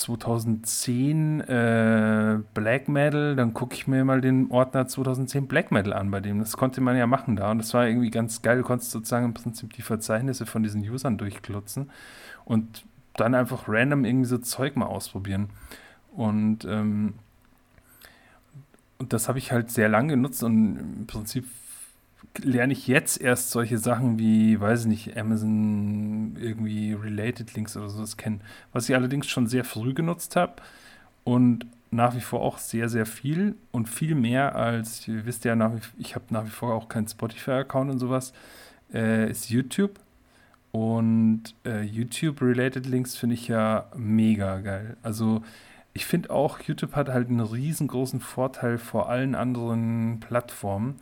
2010 0.00 1.40
äh, 1.40 2.38
Black 2.54 2.88
Metal, 2.88 3.36
dann 3.36 3.52
gucke 3.52 3.74
ich 3.74 3.86
mir 3.86 4.02
mal 4.04 4.22
den 4.22 4.50
Ordner 4.50 4.88
2010 4.88 5.46
Black 5.46 5.70
Metal 5.70 5.92
an 5.92 6.10
bei 6.10 6.20
dem. 6.20 6.38
Das 6.38 6.56
konnte 6.56 6.80
man 6.80 6.96
ja 6.96 7.06
machen 7.06 7.36
da 7.36 7.50
und 7.50 7.58
das 7.58 7.74
war 7.74 7.86
irgendwie 7.86 8.10
ganz 8.10 8.40
geil. 8.40 8.58
Du 8.58 8.62
konntest 8.62 8.92
sozusagen 8.92 9.26
im 9.26 9.34
Prinzip 9.34 9.74
die 9.74 9.82
Verzeichnisse 9.82 10.46
von 10.46 10.62
diesen 10.62 10.80
Usern 10.80 11.18
durchklotzen 11.18 11.90
und 12.46 12.84
dann 13.14 13.34
einfach 13.34 13.64
random 13.68 14.06
irgendwie 14.06 14.26
so 14.26 14.38
Zeug 14.38 14.74
mal 14.74 14.86
ausprobieren. 14.86 15.50
Und, 16.12 16.64
ähm, 16.64 17.14
und 18.98 19.12
das 19.12 19.28
habe 19.28 19.38
ich 19.38 19.52
halt 19.52 19.70
sehr 19.70 19.90
lang 19.90 20.08
genutzt 20.08 20.42
und 20.42 20.78
im 20.78 21.06
Prinzip 21.06 21.46
lerne 22.38 22.72
ich 22.72 22.86
jetzt 22.86 23.20
erst 23.20 23.50
solche 23.50 23.78
Sachen 23.78 24.18
wie, 24.18 24.60
weiß 24.60 24.82
ich 24.82 24.86
nicht, 24.86 25.16
Amazon 25.16 26.36
irgendwie 26.40 26.92
Related 26.94 27.54
Links 27.54 27.76
oder 27.76 27.88
sowas 27.88 28.16
kennen. 28.16 28.40
Was 28.72 28.88
ich 28.88 28.94
allerdings 28.94 29.28
schon 29.28 29.46
sehr 29.46 29.64
früh 29.64 29.94
genutzt 29.94 30.36
habe 30.36 30.54
und 31.24 31.66
nach 31.90 32.14
wie 32.14 32.20
vor 32.20 32.40
auch 32.40 32.58
sehr, 32.58 32.88
sehr 32.88 33.06
viel 33.06 33.56
und 33.72 33.88
viel 33.88 34.14
mehr 34.14 34.54
als, 34.54 35.06
ihr 35.08 35.26
wisst 35.26 35.44
ja, 35.44 35.56
nach 35.56 35.72
wie, 35.74 35.80
ich 35.98 36.14
habe 36.14 36.26
nach 36.30 36.44
wie 36.44 36.50
vor 36.50 36.74
auch 36.74 36.88
keinen 36.88 37.08
Spotify-Account 37.08 37.90
und 37.90 37.98
sowas, 37.98 38.32
äh, 38.92 39.28
ist 39.30 39.50
YouTube. 39.50 39.98
Und 40.72 41.56
äh, 41.66 41.82
YouTube-related 41.82 42.86
Links 42.86 43.16
finde 43.16 43.34
ich 43.34 43.48
ja 43.48 43.90
mega 43.96 44.60
geil. 44.60 44.96
Also 45.02 45.42
ich 45.92 46.06
finde 46.06 46.30
auch, 46.30 46.60
YouTube 46.60 46.94
hat 46.94 47.08
halt 47.08 47.28
einen 47.28 47.40
riesengroßen 47.40 48.20
Vorteil 48.20 48.78
vor 48.78 49.08
allen 49.08 49.34
anderen 49.34 50.20
Plattformen 50.20 50.94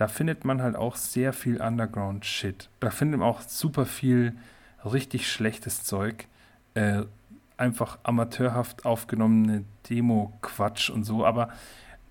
da 0.00 0.08
findet 0.08 0.46
man 0.46 0.62
halt 0.62 0.76
auch 0.76 0.96
sehr 0.96 1.34
viel 1.34 1.60
Underground-Shit. 1.60 2.70
Da 2.80 2.88
findet 2.88 3.20
man 3.20 3.28
auch 3.28 3.42
super 3.42 3.84
viel 3.84 4.32
richtig 4.82 5.30
schlechtes 5.30 5.84
Zeug. 5.84 6.26
Äh, 6.72 7.02
einfach 7.58 7.98
amateurhaft 8.02 8.86
aufgenommene 8.86 9.62
Demo-Quatsch 9.90 10.88
und 10.88 11.04
so, 11.04 11.26
aber 11.26 11.50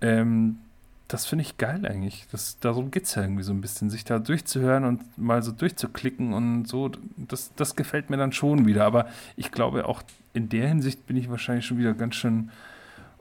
ähm, 0.02 0.60
das 1.08 1.26
finde 1.26 1.42
ich 1.42 1.58
geil 1.58 1.84
eigentlich. 1.88 2.28
Das, 2.32 2.60
darum 2.60 2.92
geht 2.92 3.06
es 3.06 3.16
ja 3.16 3.24
irgendwie 3.24 3.42
so 3.42 3.54
ein 3.54 3.62
bisschen, 3.62 3.90
sich 3.90 4.06
da 4.06 4.20
durchzuhören 4.20 4.86
und 4.86 5.18
mal 5.18 5.42
so 5.42 5.52
durchzuklicken 5.52 6.34
und 6.34 6.68
so. 6.68 6.92
Das, 7.18 7.56
das 7.56 7.76
gefällt 7.76 8.12
mir 8.12 8.18
dann 8.18 8.34
schon 8.34 8.68
wieder. 8.68 8.86
Aber 8.86 9.08
ich 9.36 9.52
glaube, 9.52 9.88
auch 9.88 10.04
in 10.34 10.48
der 10.48 10.68
Hinsicht 10.68 11.08
bin 11.08 11.18
ich 11.18 11.32
wahrscheinlich 11.32 11.66
schon 11.66 11.80
wieder 11.80 11.96
ganz 11.96 12.14
schön 12.14 12.52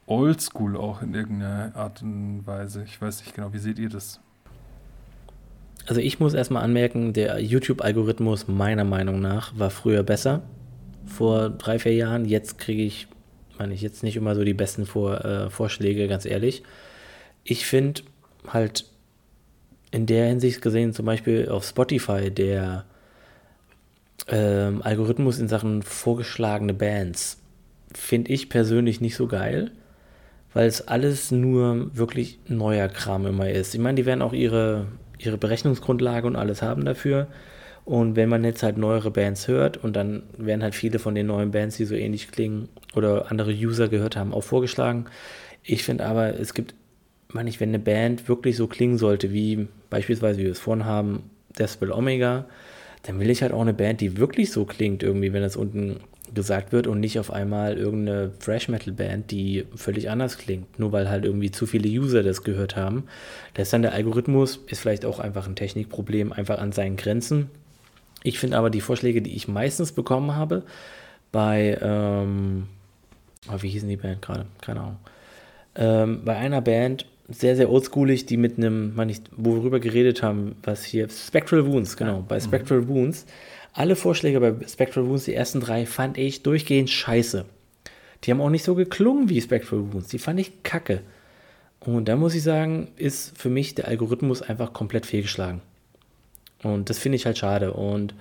oldschool 0.04 0.76
auch 0.76 1.00
in 1.00 1.14
irgendeiner 1.14 1.74
Art 1.74 2.02
und 2.02 2.46
Weise. 2.46 2.82
Ich 2.82 3.00
weiß 3.00 3.20
nicht 3.20 3.34
genau, 3.34 3.54
wie 3.54 3.58
seht 3.58 3.78
ihr 3.78 3.88
das? 3.88 4.20
Also 5.88 6.02
ich 6.02 6.20
muss 6.20 6.34
erstmal 6.34 6.64
anmerken, 6.64 7.14
der 7.14 7.40
YouTube-Algorithmus 7.40 8.46
meiner 8.46 8.84
Meinung 8.84 9.22
nach 9.22 9.58
war 9.58 9.70
früher 9.70 10.02
besser. 10.02 10.42
Vor 11.06 11.48
drei, 11.48 11.78
vier 11.78 11.94
Jahren. 11.94 12.26
Jetzt 12.26 12.58
kriege 12.58 12.82
ich, 12.82 13.08
meine 13.58 13.72
ich, 13.72 13.80
jetzt 13.80 14.02
nicht 14.02 14.14
immer 14.14 14.34
so 14.34 14.44
die 14.44 14.52
besten 14.52 14.84
Vor, 14.84 15.24
äh, 15.24 15.48
Vorschläge, 15.48 16.06
ganz 16.06 16.26
ehrlich. 16.26 16.62
Ich 17.42 17.64
finde 17.64 18.02
halt 18.46 18.84
in 19.90 20.04
der 20.04 20.26
Hinsicht 20.26 20.60
gesehen, 20.60 20.92
zum 20.92 21.06
Beispiel 21.06 21.48
auf 21.48 21.64
Spotify, 21.64 22.30
der 22.30 22.84
ähm, 24.28 24.82
Algorithmus 24.82 25.38
in 25.38 25.48
Sachen 25.48 25.80
vorgeschlagene 25.80 26.74
Bands, 26.74 27.40
finde 27.94 28.30
ich 28.30 28.50
persönlich 28.50 29.00
nicht 29.00 29.16
so 29.16 29.26
geil, 29.26 29.70
weil 30.52 30.68
es 30.68 30.86
alles 30.86 31.30
nur 31.30 31.96
wirklich 31.96 32.40
neuer 32.46 32.88
Kram 32.88 33.24
immer 33.24 33.48
ist. 33.48 33.74
Ich 33.74 33.80
meine, 33.80 33.96
die 33.96 34.04
werden 34.04 34.20
auch 34.20 34.34
ihre, 34.34 34.88
ihre 35.18 35.38
Berechnungsgrundlage 35.38 36.26
und 36.26 36.36
alles 36.36 36.62
haben 36.62 36.84
dafür. 36.84 37.28
Und 37.84 38.16
wenn 38.16 38.28
man 38.28 38.44
jetzt 38.44 38.62
halt 38.62 38.76
neuere 38.76 39.10
Bands 39.10 39.48
hört 39.48 39.78
und 39.78 39.96
dann 39.96 40.22
werden 40.36 40.62
halt 40.62 40.74
viele 40.74 40.98
von 40.98 41.14
den 41.14 41.26
neuen 41.26 41.52
Bands, 41.52 41.78
die 41.78 41.86
so 41.86 41.94
ähnlich 41.94 42.30
klingen 42.30 42.68
oder 42.94 43.30
andere 43.30 43.50
User 43.50 43.88
gehört 43.88 44.14
haben, 44.14 44.34
auch 44.34 44.44
vorgeschlagen. 44.44 45.06
Ich 45.62 45.84
finde 45.84 46.04
aber, 46.04 46.38
es 46.38 46.52
gibt, 46.52 46.74
meine 47.28 47.48
ich, 47.48 47.60
wenn 47.60 47.70
eine 47.70 47.78
Band 47.78 48.28
wirklich 48.28 48.56
so 48.56 48.66
klingen 48.66 48.98
sollte, 48.98 49.32
wie 49.32 49.68
beispielsweise, 49.88 50.38
wie 50.38 50.44
wir 50.44 50.52
es 50.52 50.58
vorhin 50.58 50.84
haben, 50.84 51.30
Decibel 51.58 51.92
Omega, 51.92 52.44
dann 53.04 53.20
will 53.20 53.30
ich 53.30 53.40
halt 53.40 53.52
auch 53.52 53.62
eine 53.62 53.74
Band, 53.74 54.02
die 54.02 54.18
wirklich 54.18 54.52
so 54.52 54.66
klingt, 54.66 55.02
irgendwie, 55.02 55.32
wenn 55.32 55.42
das 55.42 55.56
unten 55.56 56.00
gesagt 56.34 56.72
wird 56.72 56.86
und 56.86 57.00
nicht 57.00 57.18
auf 57.18 57.32
einmal 57.32 57.76
irgendeine 57.76 58.32
Thrash 58.38 58.68
Metal 58.68 58.92
Band, 58.92 59.30
die 59.30 59.64
völlig 59.74 60.10
anders 60.10 60.38
klingt, 60.38 60.78
nur 60.78 60.92
weil 60.92 61.08
halt 61.08 61.24
irgendwie 61.24 61.50
zu 61.50 61.66
viele 61.66 61.88
User 61.88 62.22
das 62.22 62.42
gehört 62.42 62.76
haben. 62.76 63.04
Da 63.54 63.62
ist 63.62 63.72
dann 63.72 63.82
der 63.82 63.92
Algorithmus, 63.92 64.60
ist 64.66 64.80
vielleicht 64.80 65.04
auch 65.04 65.18
einfach 65.18 65.46
ein 65.46 65.56
Technikproblem, 65.56 66.32
einfach 66.32 66.58
an 66.58 66.72
seinen 66.72 66.96
Grenzen. 66.96 67.50
Ich 68.22 68.38
finde 68.38 68.58
aber 68.58 68.70
die 68.70 68.80
Vorschläge, 68.80 69.22
die 69.22 69.34
ich 69.34 69.48
meistens 69.48 69.92
bekommen 69.92 70.34
habe, 70.34 70.64
bei, 71.30 71.78
ähm, 71.80 72.68
oh, 73.48 73.62
wie 73.62 73.68
hießen 73.68 73.88
die 73.88 73.96
Band 73.96 74.22
gerade? 74.22 74.46
Keine 74.60 74.80
Ahnung. 74.80 74.96
Ähm, 75.76 76.24
bei 76.24 76.36
einer 76.36 76.60
Band, 76.60 77.06
sehr, 77.28 77.56
sehr 77.56 77.70
oldschoolig, 77.70 78.26
die 78.26 78.38
mit 78.38 78.56
einem, 78.56 78.94
man 78.94 79.06
nicht, 79.06 79.24
wo 79.36 79.52
wir 79.52 79.58
darüber 79.58 79.80
geredet 79.80 80.22
haben, 80.22 80.56
was 80.62 80.82
hier, 80.82 81.08
Spectral 81.10 81.66
Wounds, 81.66 81.96
genau, 81.96 82.24
bei 82.26 82.40
Spectral 82.40 82.80
mhm. 82.80 82.88
Wounds. 82.88 83.26
Alle 83.78 83.94
Vorschläge 83.94 84.40
bei 84.40 84.56
Spectral 84.66 85.06
Wounds, 85.06 85.26
die 85.26 85.34
ersten 85.34 85.60
drei, 85.60 85.86
fand 85.86 86.18
ich 86.18 86.42
durchgehend 86.42 86.90
scheiße. 86.90 87.44
Die 88.24 88.30
haben 88.32 88.40
auch 88.40 88.50
nicht 88.50 88.64
so 88.64 88.74
geklungen 88.74 89.28
wie 89.28 89.40
Spectral 89.40 89.92
Wounds, 89.92 90.08
die 90.08 90.18
fand 90.18 90.40
ich 90.40 90.64
kacke. 90.64 91.02
Und 91.78 92.08
da 92.08 92.16
muss 92.16 92.34
ich 92.34 92.42
sagen, 92.42 92.88
ist 92.96 93.38
für 93.38 93.50
mich 93.50 93.76
der 93.76 93.86
Algorithmus 93.86 94.42
einfach 94.42 94.72
komplett 94.72 95.06
fehlgeschlagen. 95.06 95.60
Und 96.64 96.90
das 96.90 96.98
finde 96.98 97.14
ich 97.14 97.24
halt 97.24 97.38
schade. 97.38 97.72
Und 97.72 98.16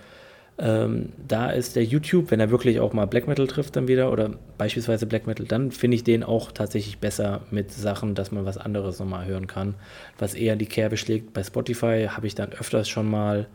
ähm, 0.59 1.13
da 1.27 1.49
ist 1.49 1.75
der 1.75 1.85
YouTube, 1.85 2.29
wenn 2.29 2.39
er 2.39 2.51
wirklich 2.51 2.79
auch 2.79 2.93
mal 2.93 3.07
Black 3.07 3.27
Metal 3.27 3.47
trifft, 3.47 3.77
dann 3.77 3.87
wieder, 3.87 4.11
oder 4.11 4.29
beispielsweise 4.59 5.07
Black 5.07 5.25
Metal, 5.25 5.47
dann 5.47 5.71
finde 5.71 5.95
ich 5.95 6.03
den 6.03 6.23
auch 6.23 6.51
tatsächlich 6.51 6.99
besser 6.99 7.41
mit 7.49 7.71
Sachen, 7.71 8.13
dass 8.13 8.31
man 8.31 8.45
was 8.45 8.59
anderes 8.59 8.99
nochmal 8.99 9.25
hören 9.25 9.47
kann, 9.47 9.73
was 10.19 10.35
eher 10.35 10.55
die 10.55 10.67
Kerbe 10.67 10.97
schlägt. 10.97 11.33
Bei 11.33 11.43
Spotify 11.43 12.09
habe 12.11 12.27
ich 12.27 12.35
dann 12.35 12.51
öfters 12.51 12.87
schon 12.87 13.09
mal 13.09 13.47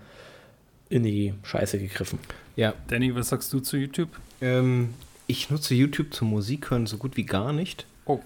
in 0.92 1.02
die 1.04 1.34
Scheiße 1.42 1.78
gegriffen. 1.78 2.18
Ja. 2.54 2.74
Danny, 2.88 3.14
was 3.14 3.30
sagst 3.30 3.52
du 3.52 3.60
zu 3.60 3.76
YouTube? 3.76 4.10
Ähm, 4.40 4.90
ich 5.26 5.50
nutze 5.50 5.74
YouTube 5.74 6.12
zum 6.12 6.28
Musik 6.30 6.70
hören 6.70 6.86
so 6.86 6.98
gut 6.98 7.16
wie 7.16 7.24
gar 7.24 7.52
nicht. 7.52 7.86
Oh. 8.04 8.20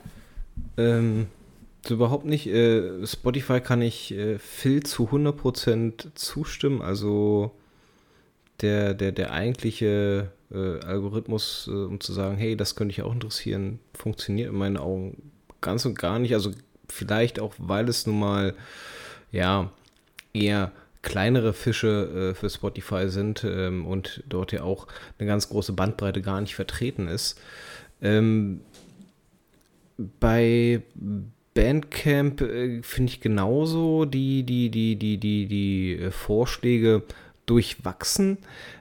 Ähm, 0.77 1.27
so 1.87 1.95
überhaupt 1.95 2.25
nicht. 2.25 2.49
Äh, 2.49 3.07
Spotify 3.07 3.61
kann 3.61 3.83
ich 3.83 4.13
äh, 4.13 4.39
Phil 4.39 4.83
zu 4.83 5.09
100% 5.09 6.15
zustimmen. 6.15 6.83
Also 6.83 7.53
der, 8.61 8.95
der, 8.95 9.13
der 9.13 9.33
eigentliche 9.33 10.33
äh, 10.51 10.81
Algorithmus, 10.81 11.69
äh, 11.71 11.73
um 11.73 12.01
zu 12.01 12.13
sagen, 12.13 12.37
hey, 12.37 12.57
das 12.57 12.75
könnte 12.75 12.93
ich 12.93 13.03
auch 13.03 13.13
interessieren, 13.13 13.79
funktioniert 13.95 14.51
in 14.51 14.59
meinen 14.59 14.77
Augen 14.77 15.31
ganz 15.61 15.85
und 15.85 15.97
gar 15.97 16.19
nicht. 16.19 16.35
Also 16.35 16.51
vielleicht 16.89 17.39
auch, 17.39 17.55
weil 17.59 17.89
es 17.89 18.07
nun 18.07 18.19
mal, 18.19 18.55
ja, 19.31 19.71
eher 20.33 20.73
kleinere 21.07 21.53
Fische 21.53 22.33
äh, 22.33 22.35
für 22.35 22.51
Spotify 22.51 23.09
sind 23.09 23.45
ähm, 23.45 23.87
und 23.87 24.25
dort 24.29 24.51
ja 24.51 24.63
auch 24.63 24.89
eine 25.19 25.29
ganz 25.29 25.49
große 25.49 25.73
Bandbreite 25.73 26.21
gar 26.21 26.41
nicht 26.41 26.57
vertreten 26.57 27.07
ist. 27.07 27.41
Ähm, 28.03 28.61
bei 30.21 30.83
Bandcamp 31.55 32.41
äh, 32.41 32.83
finde 32.83 33.13
ich 33.13 33.21
genauso 33.21 34.05
die, 34.05 34.43
die, 34.43 34.69
die, 34.69 34.97
die, 34.97 35.19
die, 35.19 35.47
die 35.47 35.97
äh, 35.97 36.11
Vorschläge 36.11 37.05
durchwachsen. 37.47 38.39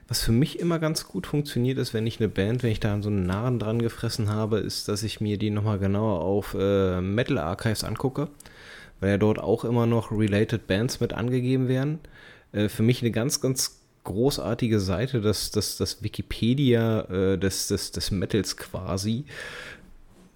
Was 0.08 0.22
für 0.22 0.32
mich 0.32 0.58
immer 0.58 0.80
ganz 0.80 1.06
gut 1.06 1.28
funktioniert 1.28 1.78
ist, 1.78 1.94
wenn 1.94 2.08
ich 2.08 2.18
eine 2.18 2.28
Band, 2.28 2.64
wenn 2.64 2.72
ich 2.72 2.80
da 2.80 3.00
so 3.00 3.08
einen 3.08 3.24
Narren 3.24 3.60
dran 3.60 3.80
gefressen 3.80 4.28
habe, 4.28 4.58
ist, 4.58 4.88
dass 4.88 5.04
ich 5.04 5.20
mir 5.20 5.38
die 5.38 5.50
nochmal 5.50 5.78
genauer 5.78 6.22
auf 6.22 6.56
äh, 6.58 7.00
Metal 7.00 7.38
Archives 7.38 7.84
angucke, 7.84 8.28
weil 8.98 9.10
ja 9.10 9.18
dort 9.18 9.38
auch 9.38 9.64
immer 9.64 9.86
noch 9.86 10.10
Related 10.10 10.66
Bands 10.66 10.98
mit 10.98 11.12
angegeben 11.12 11.68
werden. 11.68 12.00
Äh, 12.52 12.68
für 12.68 12.82
mich 12.82 13.02
eine 13.02 13.10
ganz, 13.10 13.40
ganz 13.40 13.80
großartige 14.04 14.78
Seite, 14.80 15.20
das, 15.20 15.50
das, 15.50 15.76
das 15.76 16.02
Wikipedia 16.02 17.00
äh, 17.02 17.38
des, 17.38 17.68
des, 17.68 17.90
des 17.90 18.10
Metals 18.10 18.56
quasi. 18.56 19.24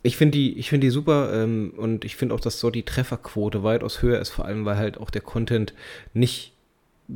Ich 0.03 0.17
finde 0.17 0.39
die, 0.39 0.63
find 0.63 0.83
die 0.83 0.91
super 0.91 1.33
ähm, 1.33 1.73
und 1.77 2.05
ich 2.05 2.17
finde 2.17 2.35
auch, 2.35 2.41
dass 2.41 2.59
dort 2.61 2.75
die 2.75 2.85
Trefferquote 2.85 3.63
weitaus 3.63 4.03
höher 4.03 4.19
ist, 4.19 4.31
vor 4.31 4.45
allem 4.45 4.65
weil 4.65 4.77
halt 4.77 4.99
auch 4.99 5.11
der 5.11 5.21
Content 5.21 5.75
nicht 6.15 6.53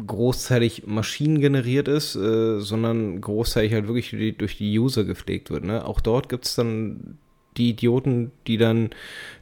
großteilig 0.07 0.86
maschinengeneriert 0.86 1.88
ist, 1.88 2.14
äh, 2.16 2.61
sondern 2.61 3.20
großteilig 3.20 3.72
halt 3.72 3.86
wirklich 3.86 4.11
durch 4.11 4.20
die, 4.20 4.38
durch 4.38 4.59
die 4.59 4.78
User 4.78 5.05
gepflegt 5.05 5.51
wird. 5.51 5.64
Ne? 5.64 5.84
Auch 5.84 6.01
dort 6.01 6.28
gibt 6.28 6.45
es 6.47 6.55
dann 6.55 7.18
die 7.57 7.70
Idioten, 7.70 8.32
die 8.47 8.59
dann 8.59 8.90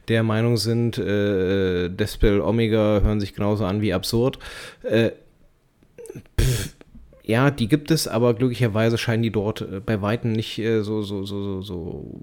der 0.07 0.23
Meinung 0.23 0.57
sind, 0.57 0.97
äh, 0.97 1.89
Despel 1.89 2.41
Omega 2.41 3.01
hören 3.01 3.19
sich 3.19 3.33
genauso 3.33 3.65
an 3.65 3.81
wie 3.81 3.93
absurd. 3.93 4.39
Äh, 4.83 5.11
ja, 7.23 7.51
die 7.51 7.67
gibt 7.67 7.91
es, 7.91 8.07
aber 8.07 8.33
glücklicherweise 8.33 8.97
scheinen 8.97 9.23
die 9.23 9.31
dort 9.31 9.61
äh, 9.61 9.79
bei 9.79 10.01
Weitem 10.01 10.31
nicht 10.31 10.59
äh, 10.59 10.81
so, 10.83 11.01
so, 11.01 11.25
so, 11.25 11.43
so, 11.43 11.61
so 11.61 12.21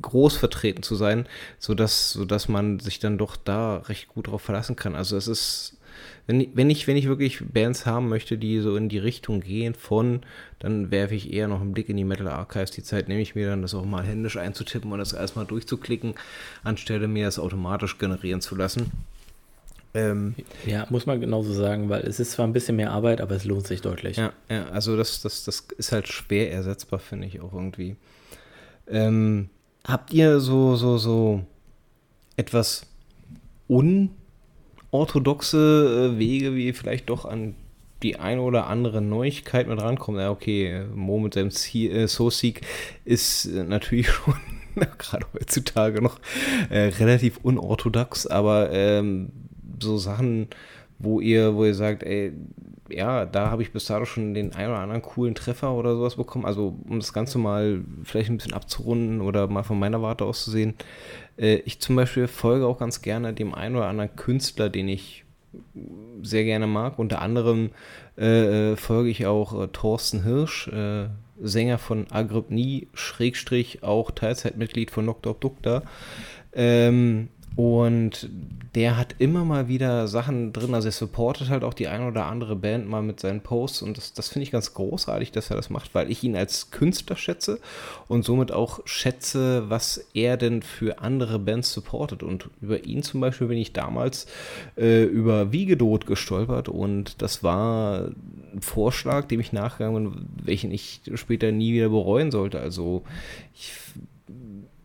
groß 0.00 0.36
vertreten 0.36 0.82
zu 0.82 0.94
sein, 0.94 1.26
sodass, 1.58 2.10
sodass 2.10 2.48
man 2.48 2.80
sich 2.80 2.98
dann 2.98 3.18
doch 3.18 3.36
da 3.36 3.78
recht 3.78 4.08
gut 4.08 4.28
drauf 4.28 4.42
verlassen 4.42 4.76
kann. 4.76 4.94
Also 4.94 5.16
es 5.16 5.28
ist 5.28 5.78
wenn, 6.26 6.48
wenn, 6.54 6.70
ich, 6.70 6.86
wenn 6.86 6.96
ich 6.96 7.08
wirklich 7.08 7.40
Bands 7.52 7.84
haben 7.84 8.08
möchte, 8.08 8.38
die 8.38 8.60
so 8.60 8.76
in 8.76 8.88
die 8.88 8.98
Richtung 8.98 9.40
gehen 9.40 9.74
von, 9.74 10.20
dann 10.60 10.90
werfe 10.90 11.14
ich 11.14 11.32
eher 11.32 11.48
noch 11.48 11.60
einen 11.60 11.72
Blick 11.72 11.88
in 11.88 11.96
die 11.96 12.04
Metal 12.04 12.28
Archives. 12.28 12.70
Die 12.70 12.82
Zeit 12.82 13.08
nehme 13.08 13.20
ich 13.20 13.34
mir 13.34 13.48
dann, 13.48 13.62
das 13.62 13.74
auch 13.74 13.84
mal 13.84 14.04
händisch 14.04 14.36
einzutippen 14.36 14.92
und 14.92 14.98
das 14.98 15.12
erstmal 15.12 15.46
durchzuklicken, 15.46 16.14
anstelle 16.62 17.08
mir 17.08 17.26
das 17.26 17.38
automatisch 17.38 17.98
generieren 17.98 18.40
zu 18.40 18.54
lassen. 18.54 18.92
Ähm, 19.94 20.34
ja, 20.64 20.86
muss 20.88 21.04
man 21.04 21.20
genauso 21.20 21.52
sagen, 21.52 21.90
weil 21.90 22.02
es 22.02 22.18
ist 22.18 22.32
zwar 22.32 22.46
ein 22.46 22.54
bisschen 22.54 22.76
mehr 22.76 22.92
Arbeit, 22.92 23.20
aber 23.20 23.34
es 23.34 23.44
lohnt 23.44 23.66
sich 23.66 23.82
deutlich. 23.82 24.16
Ja, 24.16 24.32
ja 24.48 24.68
also 24.70 24.96
das, 24.96 25.20
das, 25.20 25.44
das 25.44 25.66
ist 25.76 25.92
halt 25.92 26.08
schwer 26.08 26.50
ersetzbar, 26.50 26.98
finde 26.98 27.26
ich 27.26 27.40
auch 27.40 27.52
irgendwie. 27.52 27.96
Ähm, 28.88 29.50
habt 29.86 30.12
ihr 30.12 30.40
so, 30.40 30.76
so, 30.76 30.96
so 30.96 31.44
etwas 32.36 32.86
un 33.68 34.10
orthodoxe 34.90 36.12
äh, 36.14 36.18
Wege, 36.18 36.54
wie 36.54 36.72
vielleicht 36.72 37.10
doch 37.10 37.24
an 37.24 37.54
die 38.02 38.16
eine 38.18 38.40
oder 38.40 38.66
andere 38.66 39.00
Neuigkeit 39.00 39.68
mit 39.68 39.80
rankommen. 39.80 40.20
Ja, 40.20 40.30
okay, 40.30 40.84
Mo 40.94 41.18
mit 41.18 41.34
seinem 41.34 41.50
äh, 41.50 42.06
So-Seek 42.06 42.62
ist 43.04 43.46
äh, 43.46 43.62
natürlich 43.62 44.08
schon 44.10 44.34
gerade 44.98 45.26
heutzutage 45.34 46.00
noch 46.00 46.18
äh, 46.70 46.88
relativ 46.98 47.38
unorthodox, 47.42 48.26
aber 48.26 48.70
ähm, 48.72 49.30
so 49.80 49.98
Sachen, 49.98 50.48
wo 50.98 51.20
ihr, 51.20 51.54
wo 51.54 51.64
ihr 51.64 51.74
sagt, 51.74 52.02
ey, 52.02 52.32
ja, 52.88 53.26
da 53.26 53.50
habe 53.50 53.62
ich 53.62 53.72
bis 53.72 53.86
dato 53.86 54.04
schon 54.04 54.34
den 54.34 54.54
einen 54.54 54.70
oder 54.70 54.80
anderen 54.80 55.02
coolen 55.02 55.34
Treffer 55.34 55.72
oder 55.72 55.96
sowas 55.96 56.16
bekommen. 56.16 56.44
Also, 56.44 56.76
um 56.88 57.00
das 57.00 57.12
Ganze 57.12 57.38
mal 57.38 57.82
vielleicht 58.04 58.30
ein 58.30 58.36
bisschen 58.36 58.52
abzurunden 58.52 59.20
oder 59.20 59.48
mal 59.48 59.62
von 59.62 59.78
meiner 59.78 60.02
Warte 60.02 60.24
aus 60.24 60.44
zu 60.44 60.50
sehen. 60.50 60.74
Äh, 61.36 61.56
ich 61.64 61.80
zum 61.80 61.96
Beispiel 61.96 62.28
folge 62.28 62.66
auch 62.66 62.78
ganz 62.78 63.02
gerne 63.02 63.32
dem 63.32 63.54
einen 63.54 63.76
oder 63.76 63.86
anderen 63.86 64.14
Künstler, 64.16 64.68
den 64.68 64.88
ich 64.88 65.24
sehr 66.22 66.44
gerne 66.44 66.66
mag. 66.66 66.98
Unter 66.98 67.20
anderem 67.20 67.70
äh, 68.16 68.72
äh 68.72 68.76
folge 68.76 69.10
ich 69.10 69.26
auch 69.26 69.60
äh, 69.60 69.68
Thorsten 69.68 70.22
Hirsch, 70.22 70.68
äh, 70.68 71.08
Sänger 71.40 71.78
von 71.78 72.06
Agrypnie, 72.10 72.88
Schrägstrich 72.94 73.82
auch 73.82 74.10
Teilzeitmitglied 74.10 74.90
von 74.90 75.06
Dr. 75.06 75.34
Dukta. 75.34 75.82
Ähm, 76.52 77.28
Und 77.54 78.30
der 78.74 78.96
hat 78.96 79.16
immer 79.18 79.44
mal 79.44 79.68
wieder 79.68 80.08
Sachen 80.08 80.54
drin, 80.54 80.74
also 80.74 80.88
er 80.88 80.92
supportet 80.92 81.50
halt 81.50 81.62
auch 81.62 81.74
die 81.74 81.88
eine 81.88 82.08
oder 82.08 82.24
andere 82.24 82.56
Band 82.56 82.88
mal 82.88 83.02
mit 83.02 83.20
seinen 83.20 83.42
Posts 83.42 83.82
und 83.82 83.98
das, 83.98 84.14
das 84.14 84.30
finde 84.30 84.44
ich 84.44 84.50
ganz 84.50 84.72
großartig, 84.72 85.30
dass 85.32 85.50
er 85.50 85.56
das 85.56 85.68
macht, 85.68 85.94
weil 85.94 86.10
ich 86.10 86.24
ihn 86.24 86.34
als 86.34 86.70
Künstler 86.70 87.16
schätze 87.16 87.60
und 88.08 88.24
somit 88.24 88.50
auch 88.50 88.80
schätze, 88.86 89.68
was 89.68 90.06
er 90.14 90.38
denn 90.38 90.62
für 90.62 91.00
andere 91.00 91.38
Bands 91.38 91.70
supportet. 91.72 92.22
Und 92.22 92.48
über 92.62 92.84
ihn 92.84 93.02
zum 93.02 93.20
Beispiel 93.20 93.48
bin 93.48 93.58
ich 93.58 93.74
damals 93.74 94.26
äh, 94.78 95.04
über 95.04 95.52
Wiegedot 95.52 96.06
gestolpert 96.06 96.70
und 96.70 97.20
das 97.20 97.42
war 97.42 98.06
ein 98.54 98.62
Vorschlag, 98.62 99.26
dem 99.26 99.40
ich 99.40 99.52
nachgegangen 99.52 100.12
bin, 100.12 100.28
welchen 100.44 100.70
ich 100.70 101.02
später 101.14 101.52
nie 101.52 101.74
wieder 101.74 101.90
bereuen 101.90 102.30
sollte. 102.30 102.60
Also 102.60 103.02
ich 103.54 103.72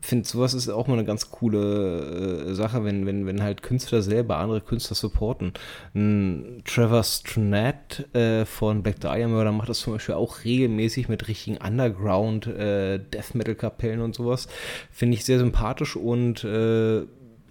finde, 0.08 0.28
sowas 0.28 0.54
ist 0.54 0.70
auch 0.70 0.88
mal 0.88 0.94
eine 0.94 1.06
ganz 1.06 1.32
coole 1.32 2.48
äh, 2.50 2.54
Sache, 2.54 2.84
wenn, 2.84 3.06
wenn, 3.06 3.26
wenn 3.26 3.44
halt 3.44 3.62
Künstler 3.62 4.02
selber 4.02 4.38
andere 4.38 4.62
Künstler 4.62 4.96
supporten. 4.96 5.54
Ein 5.94 6.62
Trevor 6.66 7.04
Strnett 7.04 8.14
äh, 8.16 8.46
von 8.46 8.84
Black 8.84 9.00
Dahlia 9.00 9.28
Murder 9.28 9.52
macht 9.52 9.70
das 9.70 9.80
zum 9.80 9.94
Beispiel 9.94 10.16
auch 10.16 10.46
regelmäßig 10.46 11.10
mit 11.10 11.28
richtigen 11.28 11.58
Underground 11.58 12.48
äh, 12.48 13.00
Death 13.00 13.36
Metal 13.36 13.56
Kapellen 13.56 14.02
und 14.02 14.16
sowas. 14.16 14.48
Finde 14.92 15.16
ich 15.16 15.26
sehr 15.26 15.40
sympathisch 15.40 15.96
und 15.96 16.44
äh, 16.44 17.02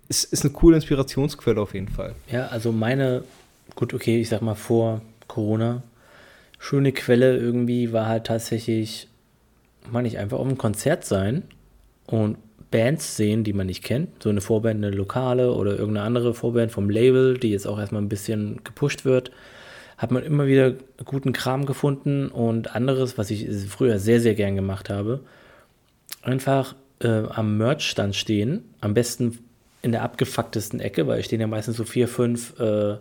ist, 0.09 0.33
ist 0.33 0.45
eine 0.45 0.53
coole 0.53 0.77
Inspirationsquelle 0.77 1.61
auf 1.61 1.75
jeden 1.75 1.89
Fall. 1.89 2.15
Ja, 2.31 2.47
also 2.47 2.73
meine, 2.73 3.25
gut, 3.75 3.93
okay, 3.93 4.21
ich 4.21 4.29
sag 4.29 4.41
mal 4.41 4.55
vor 4.55 5.03
Corona, 5.29 5.83
schöne 6.59 6.93
Quelle 6.93 7.37
irgendwie 7.37 7.93
war 7.93 8.07
halt 8.07 8.25
tatsächlich, 8.25 9.09
meine 9.91 10.09
ich, 10.09 10.19
einfach 10.19 10.39
auf 10.39 10.47
einem 10.47 10.59
Konzert 10.59 11.05
sein 11.05 11.43
und 12.07 12.39
Bands 12.71 13.17
sehen, 13.17 13.45
die 13.45 13.53
man 13.53 13.67
nicht 13.67 13.85
kennt. 13.85 14.23
So 14.23 14.29
eine 14.29 14.41
Vorband, 14.41 14.85
eine 14.85 14.95
lokale 14.95 15.53
oder 15.53 15.73
irgendeine 15.73 16.07
andere 16.07 16.35
Vorband 16.35 16.73
vom 16.73 16.91
Label, 16.91 17.39
die 17.39 17.51
jetzt 17.51 17.67
auch 17.67 17.79
erstmal 17.79 18.03
ein 18.03 18.09
bisschen 18.09 18.61
gepusht 18.65 19.05
wird. 19.05 19.31
Hat 19.97 20.11
man 20.11 20.23
immer 20.25 20.47
wieder 20.47 20.75
guten 21.05 21.33
Kram 21.33 21.65
gefunden 21.65 22.29
und 22.29 22.75
anderes, 22.75 23.17
was 23.17 23.31
ich 23.31 23.49
früher 23.69 23.99
sehr, 23.99 24.21
sehr 24.21 24.35
gern 24.35 24.57
gemacht 24.57 24.91
habe. 24.91 25.21
Einfach 26.23 26.75
äh, 27.01 27.09
am 27.09 27.57
Merch-Stand 27.57 28.15
stehen. 28.15 28.65
Am 28.81 28.95
besten 28.95 29.39
in 29.83 29.93
der 29.93 30.03
abgefucktesten 30.03 30.81
Ecke, 30.81 31.07
weil 31.07 31.23
stehen 31.23 31.41
ja 31.41 31.47
meistens 31.47 31.77
so 31.77 31.85
vier, 31.85 32.09
fünf 32.09 32.59
äh, 32.59 32.97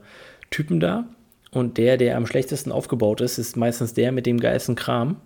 Typen 0.51 0.79
da. 0.79 1.05
Und 1.51 1.77
der, 1.77 1.97
der 1.97 2.17
am 2.17 2.27
schlechtesten 2.27 2.71
aufgebaut 2.71 3.21
ist, 3.21 3.37
ist 3.37 3.57
meistens 3.57 3.93
der 3.93 4.11
mit 4.11 4.25
dem 4.25 4.39
geilsten 4.39 4.75
Kram 4.75 5.17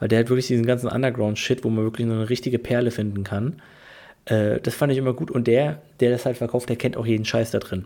weil 0.00 0.08
der 0.08 0.18
hat 0.18 0.30
wirklich 0.30 0.48
diesen 0.48 0.66
ganzen 0.66 0.88
Underground-Shit, 0.88 1.62
wo 1.62 1.68
man 1.68 1.84
wirklich 1.84 2.06
eine 2.06 2.28
richtige 2.28 2.58
Perle 2.58 2.90
finden 2.90 3.22
kann. 3.22 3.62
Äh, 4.24 4.58
das 4.60 4.74
fand 4.74 4.90
ich 4.92 4.98
immer 4.98 5.12
gut. 5.12 5.30
Und 5.30 5.46
der, 5.46 5.80
der 6.00 6.10
das 6.10 6.26
halt 6.26 6.38
verkauft, 6.38 6.68
der 6.68 6.76
kennt 6.76 6.96
auch 6.96 7.06
jeden 7.06 7.24
Scheiß 7.24 7.52
da 7.52 7.58
drin. 7.58 7.84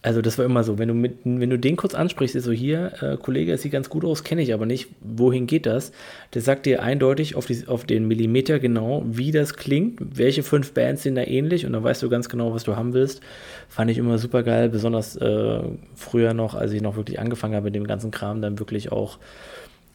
Also 0.00 0.20
das 0.20 0.36
war 0.36 0.44
immer 0.44 0.62
so, 0.64 0.78
wenn 0.78 0.88
du, 0.88 0.94
mit, 0.94 1.20
wenn 1.24 1.48
du 1.48 1.58
den 1.58 1.76
kurz 1.76 1.94
ansprichst, 1.94 2.36
ist 2.36 2.44
so 2.44 2.52
hier, 2.52 2.92
äh, 3.00 3.16
Kollege, 3.16 3.52
das 3.52 3.62
sieht 3.62 3.72
ganz 3.72 3.88
gut 3.88 4.04
aus, 4.04 4.22
kenne 4.22 4.42
ich 4.42 4.52
aber 4.52 4.66
nicht, 4.66 4.88
wohin 5.00 5.46
geht 5.46 5.64
das? 5.64 5.92
Der 6.34 6.42
sagt 6.42 6.66
dir 6.66 6.82
eindeutig 6.82 7.36
auf, 7.36 7.46
die, 7.46 7.66
auf 7.66 7.84
den 7.84 8.06
Millimeter 8.06 8.58
genau, 8.58 9.02
wie 9.06 9.32
das 9.32 9.54
klingt, 9.54 10.18
welche 10.18 10.42
fünf 10.42 10.72
Bands 10.74 11.04
sind 11.04 11.14
da 11.14 11.22
ähnlich 11.22 11.64
und 11.64 11.72
dann 11.72 11.82
weißt 11.82 12.02
du 12.02 12.10
ganz 12.10 12.28
genau, 12.28 12.52
was 12.52 12.64
du 12.64 12.76
haben 12.76 12.92
willst. 12.92 13.22
Fand 13.70 13.90
ich 13.90 13.96
immer 13.96 14.18
super 14.18 14.42
geil, 14.42 14.68
besonders 14.68 15.16
äh, 15.16 15.60
früher 15.94 16.34
noch, 16.34 16.54
als 16.54 16.72
ich 16.72 16.82
noch 16.82 16.96
wirklich 16.96 17.18
angefangen 17.18 17.54
habe 17.54 17.64
mit 17.64 17.74
dem 17.74 17.86
ganzen 17.86 18.10
Kram, 18.10 18.42
dann 18.42 18.58
wirklich 18.58 18.92
auch 18.92 19.18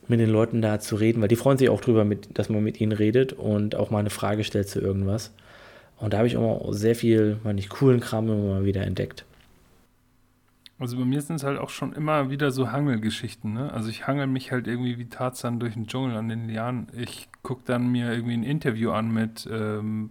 mit 0.10 0.20
den 0.20 0.30
Leuten 0.30 0.62
da 0.62 0.80
zu 0.80 0.96
reden, 0.96 1.22
weil 1.22 1.28
die 1.28 1.36
freuen 1.36 1.58
sich 1.58 1.70
auch 1.70 1.82
drüber, 1.82 2.04
mit, 2.04 2.38
dass 2.38 2.50
man 2.50 2.64
mit 2.64 2.82
ihnen 2.82 2.92
redet 2.92 3.34
und 3.34 3.76
auch 3.76 3.92
mal 3.92 4.00
eine 4.00 4.10
Frage 4.10 4.44
stellt 4.44 4.68
zu 4.68 4.82
irgendwas. 4.82 5.32
Und 5.98 6.14
da 6.14 6.18
habe 6.18 6.28
ich 6.28 6.34
immer 6.34 6.62
sehr 6.72 6.96
viel, 6.96 7.40
meine 7.44 7.60
ich, 7.60 7.70
coolen 7.70 8.00
Kram 8.00 8.28
immer 8.28 8.56
mal 8.56 8.66
wieder 8.66 8.84
entdeckt. 8.84 9.26
Also 10.80 10.98
bei 10.98 11.04
mir 11.04 11.22
sind 11.22 11.36
es 11.36 11.44
halt 11.44 11.60
auch 11.60 11.70
schon 11.70 11.92
immer 11.92 12.30
wieder 12.30 12.52
so 12.52 12.72
Hangelgeschichten, 12.72 13.54
ne? 13.54 13.72
Also 13.74 13.90
ich 13.90 14.08
hangel 14.08 14.28
mich 14.28 14.54
halt 14.54 14.66
irgendwie 14.66 14.98
wie 14.98 15.10
Tarzan 15.10 15.60
durch 15.60 15.74
den 15.74 15.88
Dschungel 15.88 16.16
an 16.16 16.30
den 16.30 16.48
Lianen. 16.48 16.88
Ich 16.98 17.28
gucke 17.44 17.64
dann 17.66 17.92
mir 17.92 18.12
irgendwie 18.12 18.34
ein 18.34 18.44
Interview 18.44 18.92
an 18.92 19.12
mit, 19.12 19.48
ähm, 19.52 20.10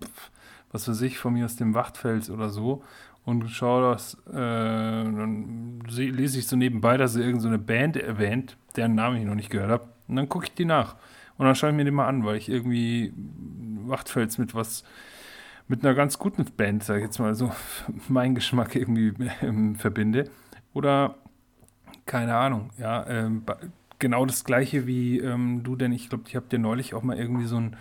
was 0.71 0.87
weiß 0.87 1.01
ich, 1.03 1.17
von 1.19 1.33
mir 1.33 1.47
aus 1.47 1.57
dem 1.57 1.73
Wachtfels 1.73 2.29
oder 2.29 2.51
so 2.51 2.85
und 3.29 3.47
schaue 3.51 3.93
das, 3.93 4.15
äh, 4.31 4.33
dann 4.33 5.81
lese 5.87 6.39
ich 6.39 6.47
so 6.47 6.57
nebenbei, 6.57 6.97
dass 6.97 7.15
er 7.15 7.27
irgendeine 7.27 7.59
so 7.59 7.63
Band 7.63 7.99
erwähnt, 7.99 8.57
deren 8.75 8.95
Namen 8.95 9.19
ich 9.19 9.27
noch 9.27 9.35
nicht 9.35 9.51
gehört 9.51 9.71
habe. 9.71 9.89
Und 10.09 10.17
dann 10.17 10.31
gucke 10.31 10.47
ich 10.47 10.55
die 10.55 10.65
nach. 10.65 10.97
Und 11.37 11.45
dann 11.45 11.55
schaue 11.55 11.69
ich 11.69 11.77
mir 11.77 11.85
die 11.85 11.91
mal 11.91 12.09
an, 12.09 12.25
weil 12.25 12.37
ich 12.37 12.49
irgendwie 12.49 13.13
Wachtfels 13.85 14.39
mit 14.39 14.55
was, 14.55 14.83
mit 15.67 15.85
einer 15.85 15.95
ganz 15.95 16.19
guten 16.19 16.43
Band, 16.57 16.85
sage 16.85 17.01
ich 17.01 17.05
jetzt 17.05 17.19
mal 17.19 17.35
so, 17.35 17.53
mein 18.09 18.35
Geschmack 18.35 18.75
irgendwie 18.75 19.13
ähm, 19.43 19.75
verbinde. 19.75 20.31
Oder, 20.73 21.17
keine 22.07 22.35
Ahnung, 22.35 22.71
ja, 22.79 23.07
ähm, 23.09 23.43
genau 23.99 24.25
das 24.25 24.47
gleiche 24.47 24.87
wie 24.87 25.19
ähm, 25.19 25.63
du, 25.65 25.77
denn 25.77 25.93
ich 25.93 26.09
glaube, 26.09 26.25
ich 26.29 26.35
habe 26.35 26.47
dir 26.49 26.59
neulich 26.59 26.95
auch 26.95 27.03
mal 27.03 27.19
irgendwie 27.19 27.45
so 27.45 27.61
ein 27.61 27.77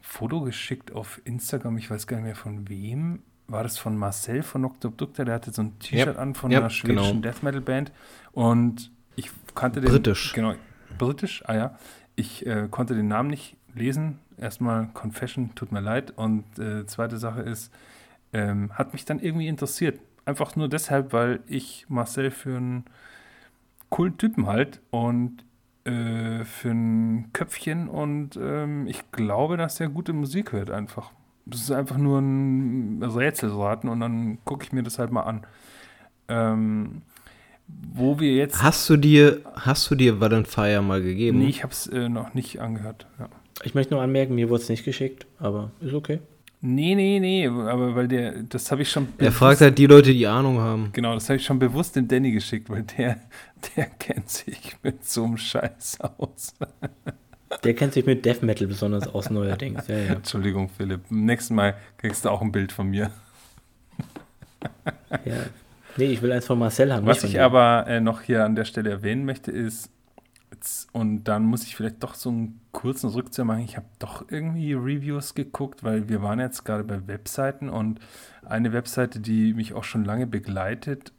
Foto 0.00 0.40
geschickt 0.40 0.92
auf 0.92 1.20
Instagram, 1.24 1.76
ich 1.76 1.90
weiß 1.90 2.06
gar 2.06 2.16
nicht 2.16 2.24
mehr 2.24 2.36
von 2.36 2.70
wem. 2.70 3.22
War 3.48 3.62
das 3.62 3.78
von 3.78 3.96
Marcel 3.96 4.42
von. 4.42 4.62
Dukta? 4.62 5.24
Der 5.24 5.34
hatte 5.34 5.52
so 5.52 5.62
ein 5.62 5.78
T-Shirt 5.78 6.08
yep. 6.08 6.18
an 6.18 6.34
von 6.34 6.50
yep, 6.50 6.60
einer 6.60 6.70
schwedischen 6.70 7.22
genau. 7.22 7.32
Death 7.32 7.42
Metal 7.42 7.60
Band. 7.60 7.92
Und 8.32 8.90
ich 9.14 9.30
kannte 9.54 9.80
den. 9.80 9.90
Britisch. 9.90 10.32
Genau, 10.32 10.54
britisch, 10.98 11.42
ah 11.46 11.54
ja. 11.54 11.78
Ich 12.16 12.46
äh, 12.46 12.68
konnte 12.70 12.94
den 12.94 13.08
Namen 13.08 13.30
nicht 13.30 13.56
lesen. 13.74 14.18
Erstmal 14.38 14.88
Confession, 14.94 15.54
tut 15.54 15.72
mir 15.72 15.80
leid. 15.80 16.12
Und 16.16 16.44
äh, 16.58 16.86
zweite 16.86 17.18
Sache 17.18 17.42
ist, 17.42 17.72
ähm, 18.32 18.72
hat 18.74 18.92
mich 18.92 19.04
dann 19.04 19.20
irgendwie 19.20 19.48
interessiert. 19.48 20.00
Einfach 20.24 20.56
nur 20.56 20.68
deshalb, 20.68 21.12
weil 21.12 21.40
ich 21.46 21.86
Marcel 21.88 22.30
für 22.30 22.56
einen 22.56 22.84
coolen 23.90 24.18
Typen 24.18 24.46
halt 24.46 24.80
und 24.90 25.44
äh, 25.84 26.44
für 26.44 26.70
ein 26.70 27.32
Köpfchen 27.32 27.88
und 27.88 28.36
ähm, 28.36 28.88
ich 28.88 29.10
glaube, 29.12 29.56
dass 29.56 29.78
er 29.78 29.88
gute 29.88 30.12
Musik 30.12 30.52
hört 30.52 30.70
einfach. 30.70 31.12
Das 31.46 31.60
ist 31.60 31.70
einfach 31.70 31.96
nur 31.96 32.18
ein 32.18 33.02
Rätselraten 33.02 33.88
und 33.88 34.00
dann 34.00 34.38
gucke 34.44 34.64
ich 34.64 34.72
mir 34.72 34.82
das 34.82 34.98
halt 34.98 35.12
mal 35.12 35.22
an. 35.22 35.46
Ähm, 36.28 37.02
wo 37.68 38.20
wir 38.20 38.34
jetzt. 38.34 38.62
Hast 38.62 38.88
du 38.90 38.96
dir, 38.96 39.40
hast 39.54 39.90
du 39.90 39.94
dir 39.94 40.20
Fire 40.44 40.82
mal 40.82 41.02
gegeben? 41.02 41.38
Nee, 41.38 41.48
ich 41.48 41.62
habe 41.62 41.72
es 41.72 41.86
äh, 41.86 42.08
noch 42.08 42.34
nicht 42.34 42.60
angehört. 42.60 43.06
Ja. 43.18 43.28
Ich 43.62 43.74
möchte 43.74 43.94
nur 43.94 44.02
anmerken, 44.02 44.34
mir 44.34 44.50
wurde 44.50 44.62
es 44.62 44.68
nicht 44.68 44.84
geschickt, 44.84 45.26
aber 45.38 45.70
ist 45.80 45.94
okay. 45.94 46.20
Nee, 46.60 46.94
nee, 46.94 47.20
nee, 47.20 47.46
aber 47.46 47.94
weil 47.94 48.08
der, 48.08 48.42
das 48.42 48.70
habe 48.72 48.82
ich 48.82 48.90
schon. 48.90 49.08
Er 49.18 49.30
fragt 49.30 49.60
halt 49.60 49.78
die 49.78 49.86
Leute, 49.86 50.12
die 50.12 50.26
Ahnung 50.26 50.58
haben. 50.58 50.90
Genau, 50.92 51.14
das 51.14 51.28
habe 51.28 51.36
ich 51.36 51.44
schon 51.44 51.58
bewusst 51.58 51.96
dem 51.96 52.08
Danny 52.08 52.32
geschickt, 52.32 52.70
weil 52.70 52.82
der, 52.82 53.20
der 53.76 53.86
kennt 53.86 54.28
sich 54.30 54.76
mit 54.82 55.04
so 55.04 55.24
einem 55.24 55.36
Scheiß 55.36 56.00
aus. 56.00 56.54
Der 57.62 57.74
kennt 57.74 57.92
sich 57.92 58.04
mit 58.04 58.24
Death 58.24 58.42
Metal 58.42 58.66
besonders 58.66 59.06
aus 59.06 59.30
neuerdings. 59.30 59.86
Ja, 59.86 59.96
ja. 59.96 60.12
Entschuldigung, 60.14 60.68
Philipp. 60.68 61.10
Nächstes 61.10 61.50
Mal 61.50 61.76
kriegst 61.96 62.24
du 62.24 62.30
auch 62.30 62.42
ein 62.42 62.52
Bild 62.52 62.72
von 62.72 62.88
mir. 62.88 63.10
Ja, 65.24 65.44
Nee, 65.96 66.06
ich 66.06 66.22
will 66.22 66.32
eins 66.32 66.46
von 66.46 66.58
Marcel 66.58 66.92
haben. 66.92 67.06
Was 67.06 67.24
ich 67.24 67.40
aber 67.40 67.86
äh, 67.86 68.00
noch 68.00 68.20
hier 68.20 68.44
an 68.44 68.54
der 68.54 68.64
Stelle 68.64 68.90
erwähnen 68.90 69.24
möchte, 69.24 69.50
ist, 69.50 69.90
jetzt, 70.50 70.88
und 70.92 71.24
dann 71.24 71.44
muss 71.44 71.64
ich 71.64 71.74
vielleicht 71.74 72.02
doch 72.02 72.14
so 72.14 72.28
einen 72.28 72.60
kurzen 72.72 73.08
Rückzug 73.10 73.46
machen. 73.46 73.62
Ich 73.62 73.76
habe 73.76 73.86
doch 73.98 74.26
irgendwie 74.28 74.74
Reviews 74.74 75.34
geguckt, 75.34 75.84
weil 75.84 76.08
wir 76.08 76.22
waren 76.22 76.38
jetzt 76.38 76.64
gerade 76.64 76.84
bei 76.84 77.06
Webseiten 77.06 77.70
und 77.70 78.00
eine 78.44 78.72
Webseite, 78.72 79.20
die 79.20 79.54
mich 79.54 79.72
auch 79.72 79.84
schon 79.84 80.04
lange 80.04 80.26
begleitet, 80.26 81.12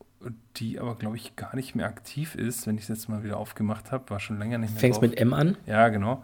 die 0.58 0.80
aber, 0.80 0.96
glaube 0.96 1.18
ich, 1.18 1.36
gar 1.36 1.56
nicht 1.56 1.76
mehr 1.76 1.86
aktiv 1.86 2.36
ist, 2.36 2.68
wenn 2.68 2.76
ich 2.76 2.84
es 2.84 2.88
jetzt 2.90 3.10
mal 3.10 3.24
wieder 3.24 3.38
aufgemacht 3.38 3.92
habe, 3.92 4.10
war 4.10 4.20
schon 4.20 4.40
länger 4.40 4.58
nicht 4.58 4.72
mehr. 4.72 4.80
Fängst 4.80 4.98
drauf. 4.98 5.10
mit 5.10 5.20
M 5.20 5.34
an? 5.34 5.58
Ja, 5.66 5.90
genau. 5.90 6.24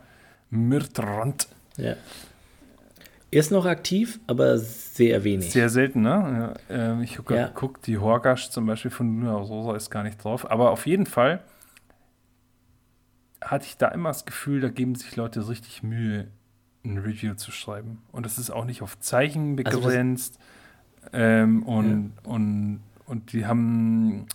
Mirtrand. 0.49 1.47
Ja. 1.77 1.95
Ist 3.31 3.51
noch 3.51 3.65
aktiv, 3.65 4.19
aber 4.27 4.59
sehr 4.59 5.23
wenig. 5.23 5.51
Sehr 5.51 5.69
selten, 5.69 6.01
ne? 6.01 6.53
Ja, 6.69 6.97
äh, 6.99 7.03
ich 7.03 7.17
habe 7.17 7.35
ja. 7.35 7.47
geguckt, 7.47 7.87
die 7.87 7.97
Horgasch 7.97 8.49
zum 8.49 8.67
Beispiel 8.67 8.91
von 8.91 9.21
Luna 9.21 9.33
Rosa 9.33 9.75
ist 9.75 9.89
gar 9.89 10.03
nicht 10.03 10.23
drauf. 10.23 10.49
Aber 10.51 10.69
auf 10.69 10.85
jeden 10.85 11.07
Fall 11.07 11.41
hatte 13.41 13.65
ich 13.65 13.77
da 13.77 13.87
immer 13.87 14.09
das 14.09 14.25
Gefühl, 14.25 14.61
da 14.61 14.69
geben 14.69 14.93
sich 14.93 15.15
Leute 15.15 15.47
richtig 15.49 15.81
Mühe, 15.81 16.27
ein 16.85 16.99
Review 16.99 17.33
zu 17.33 17.51
schreiben. 17.51 18.03
Und 18.11 18.25
das 18.25 18.37
ist 18.37 18.51
auch 18.51 18.65
nicht 18.65 18.83
auf 18.83 18.99
Zeichen 18.99 19.55
begrenzt. 19.55 20.37
Also 21.11 21.17
ähm, 21.17 21.63
und, 21.63 22.13
ja. 22.23 22.29
und, 22.29 22.79
und 23.05 23.33
die 23.33 23.45
haben, 23.45 24.27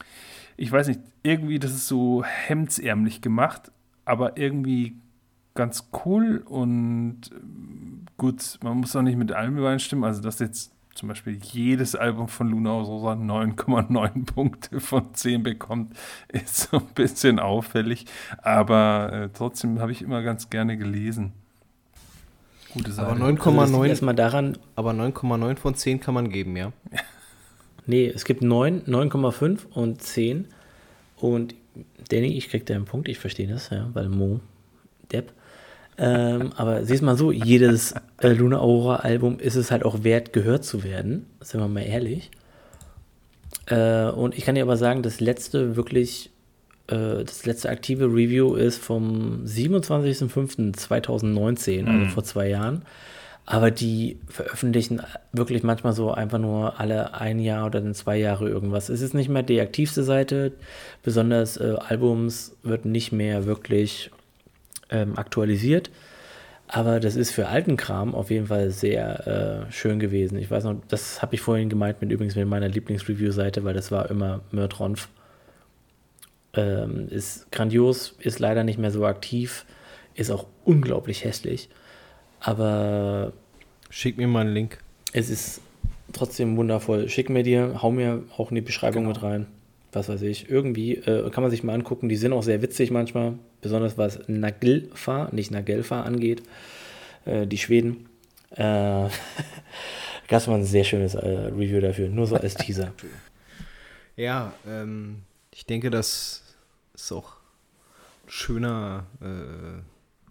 ich 0.56 0.70
weiß 0.70 0.88
nicht, 0.88 1.00
irgendwie, 1.22 1.58
das 1.58 1.72
ist 1.72 1.88
so 1.88 2.24
hemdsärmlich 2.24 3.20
gemacht, 3.20 3.70
aber 4.04 4.36
irgendwie 4.36 4.96
ganz 5.54 5.90
cool 6.04 6.38
und 6.46 7.20
ähm, 7.32 8.06
gut, 8.16 8.58
man 8.62 8.78
muss 8.78 8.94
auch 8.94 9.02
nicht 9.02 9.18
mit 9.18 9.32
allem 9.32 9.58
übereinstimmen. 9.58 10.04
Also, 10.04 10.22
dass 10.22 10.38
jetzt 10.38 10.72
zum 10.94 11.08
Beispiel 11.08 11.38
jedes 11.42 11.94
Album 11.94 12.28
von 12.28 12.48
Luna 12.48 12.72
Rosa 12.72 13.12
9,9 13.12 14.24
Punkte 14.26 14.80
von 14.80 15.14
10 15.14 15.42
bekommt, 15.42 15.96
ist 16.28 16.70
so 16.70 16.78
ein 16.78 16.86
bisschen 16.94 17.38
auffällig. 17.38 18.06
Aber 18.42 19.12
äh, 19.12 19.28
trotzdem 19.32 19.80
habe 19.80 19.92
ich 19.92 20.02
immer 20.02 20.22
ganz 20.22 20.50
gerne 20.50 20.76
gelesen. 20.76 21.32
Gute 22.72 22.92
Seite. 22.92 23.08
Aber 23.08 23.24
Also 23.24 23.36
das 23.36 23.46
9,9 23.46 23.72
liegt 23.72 23.88
erstmal 23.90 24.14
daran, 24.14 24.58
aber 24.76 24.90
9,9 24.92 25.56
von 25.56 25.74
10 25.74 26.00
kann 26.00 26.14
man 26.14 26.30
geben, 26.30 26.56
ja. 26.56 26.72
nee, 27.88 28.06
es 28.06 28.24
gibt 28.24 28.42
9, 28.42 28.84
9,5 28.84 29.66
und 29.74 30.02
10. 30.02 30.46
Und 31.16 31.56
Danny, 32.10 32.36
ich 32.36 32.48
krieg 32.48 32.64
deinen 32.66 32.84
Punkt, 32.84 33.08
ich 33.08 33.18
verstehe 33.18 33.48
das, 33.48 33.70
ja, 33.70 33.90
weil 33.92 34.08
Mo, 34.08 34.38
Depp. 35.10 35.32
Ähm, 36.00 36.52
aber 36.56 36.84
siehst 36.84 37.02
mal 37.02 37.16
so, 37.16 37.32
jedes 37.32 37.92
äh, 38.22 38.28
Luna 38.28 38.60
Aurora 38.60 38.96
Album 38.96 39.38
ist 39.40 39.56
es 39.56 39.72
halt 39.72 39.84
auch 39.84 40.04
wert, 40.04 40.32
gehört 40.32 40.64
zu 40.64 40.84
werden. 40.84 41.26
Sind 41.40 41.60
wir 41.60 41.66
mal 41.66 41.80
ehrlich. 41.80 42.30
Äh, 43.66 44.10
und 44.10 44.38
ich 44.38 44.44
kann 44.44 44.54
dir 44.54 44.62
aber 44.62 44.76
sagen, 44.76 45.02
das 45.02 45.18
letzte 45.18 45.74
wirklich, 45.74 46.30
äh, 46.86 47.24
das 47.24 47.46
letzte 47.46 47.70
aktive 47.70 48.04
Review 48.04 48.54
ist 48.54 48.78
vom 48.78 49.42
27.05.2019, 49.44 51.86
also 51.86 52.10
vor 52.12 52.22
zwei 52.22 52.48
Jahren. 52.48 52.82
Aber 53.50 53.70
die 53.70 54.18
veröffentlichen 54.28 55.00
wirklich 55.32 55.62
manchmal 55.62 55.94
so 55.94 56.10
einfach 56.12 56.38
nur 56.38 56.78
alle 56.78 57.14
ein 57.14 57.38
Jahr 57.38 57.64
oder 57.64 57.80
dann 57.80 57.94
zwei 57.94 58.18
Jahre 58.18 58.46
irgendwas. 58.46 58.90
Es 58.90 59.00
ist 59.00 59.14
nicht 59.14 59.30
mehr 59.30 59.42
die 59.42 59.58
aktivste 59.58 60.02
Seite. 60.02 60.52
Besonders 61.02 61.56
äh, 61.56 61.76
Albums 61.78 62.58
wird 62.62 62.84
nicht 62.84 63.10
mehr 63.10 63.46
wirklich 63.46 64.10
ähm, 64.90 65.16
aktualisiert. 65.16 65.90
Aber 66.66 67.00
das 67.00 67.16
ist 67.16 67.30
für 67.30 67.48
alten 67.48 67.78
Kram 67.78 68.14
auf 68.14 68.30
jeden 68.30 68.48
Fall 68.48 68.68
sehr 68.68 69.66
äh, 69.66 69.72
schön 69.72 69.98
gewesen. 69.98 70.36
Ich 70.36 70.50
weiß 70.50 70.64
noch, 70.64 70.76
das 70.88 71.22
habe 71.22 71.34
ich 71.34 71.40
vorhin 71.40 71.70
gemeint 71.70 72.02
mit 72.02 72.12
übrigens 72.12 72.36
mit 72.36 72.46
meiner 72.46 72.68
Lieblingsreview-Seite, 72.68 73.64
weil 73.64 73.72
das 73.72 73.90
war 73.90 74.10
immer 74.10 74.42
Mörtronf. 74.50 75.08
Ähm, 76.52 77.08
ist 77.08 77.50
grandios, 77.50 78.14
ist 78.18 78.40
leider 78.40 78.62
nicht 78.62 78.78
mehr 78.78 78.90
so 78.90 79.06
aktiv, 79.06 79.64
ist 80.14 80.30
auch 80.30 80.44
unglaublich 80.66 81.24
hässlich. 81.24 81.70
Aber 82.40 83.32
Schick 83.90 84.18
mir 84.18 84.28
mal 84.28 84.40
einen 84.40 84.54
Link. 84.54 84.78
es 85.12 85.30
ist 85.30 85.60
trotzdem 86.12 86.56
wundervoll. 86.56 87.08
Schick 87.08 87.30
mir 87.30 87.42
dir, 87.42 87.82
hau 87.82 87.90
mir 87.90 88.22
auch 88.36 88.50
in 88.50 88.56
die 88.56 88.60
Beschreibung 88.60 89.06
mit 89.06 89.22
rein. 89.22 89.46
Was 89.92 90.08
weiß 90.08 90.22
ich. 90.22 90.50
Irgendwie 90.50 90.96
äh, 90.96 91.30
kann 91.30 91.42
man 91.42 91.50
sich 91.50 91.62
mal 91.62 91.72
angucken. 91.72 92.08
Die 92.08 92.16
sind 92.16 92.32
auch 92.32 92.42
sehr 92.42 92.60
witzig 92.60 92.90
manchmal. 92.90 93.34
Besonders 93.62 93.96
was 93.96 94.20
Nagelfa, 94.28 95.30
nicht 95.32 95.50
Nagelfa 95.50 96.02
angeht. 96.02 96.42
Äh, 97.24 97.46
die 97.46 97.56
Schweden. 97.56 98.08
Äh, 98.50 98.62
gab 100.28 100.40
es 100.40 100.46
mal 100.46 100.56
ein 100.56 100.64
sehr 100.64 100.84
schönes 100.84 101.14
äh, 101.14 101.26
Review 101.26 101.80
dafür. 101.80 102.08
Nur 102.08 102.26
so 102.26 102.36
als 102.36 102.54
Teaser. 102.54 102.92
Ja, 104.16 104.52
ähm, 104.66 105.22
ich 105.54 105.64
denke, 105.64 105.90
das 105.90 106.42
ist 106.92 107.12
auch 107.12 107.34
ein 108.26 108.30
schöner, 108.30 109.06
äh, 109.20 109.80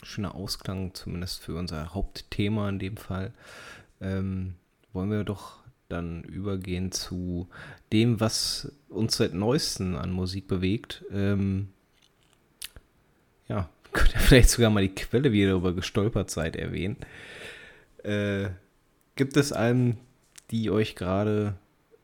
schöner 0.08 0.36
Ausklang, 0.36 0.94
zumindest 0.94 1.42
für 1.42 1.56
unser 1.56 1.94
Hauptthema 1.94 2.70
in 2.70 2.80
dem 2.80 2.98
Fall. 2.98 3.34
Ähm, 4.02 4.56
wollen 4.94 5.12
wir 5.12 5.24
doch 5.24 5.58
dann 5.90 6.24
übergehen 6.24 6.92
zu 6.92 7.48
dem, 7.92 8.20
was 8.20 8.72
uns 8.90 9.18
seit 9.18 9.34
neuestem 9.34 9.96
an 9.96 10.12
Musik 10.12 10.48
bewegt. 10.48 11.04
Ähm, 11.12 11.70
ja, 13.48 13.70
könnt 13.94 14.14
ihr 14.14 14.20
vielleicht 14.20 14.50
sogar 14.50 14.70
mal 14.70 14.82
die 14.82 14.96
Quelle, 14.96 15.32
wie 15.32 15.42
ihr 15.42 15.50
darüber 15.50 15.74
gestolpert 15.74 16.30
seid, 16.30 16.56
erwähnen. 16.56 16.98
Äh, 18.04 18.50
gibt 19.16 19.38
es 19.38 19.54
Alben, 19.54 19.98
die 20.52 20.70
euch 20.70 20.96
gerade 20.96 21.56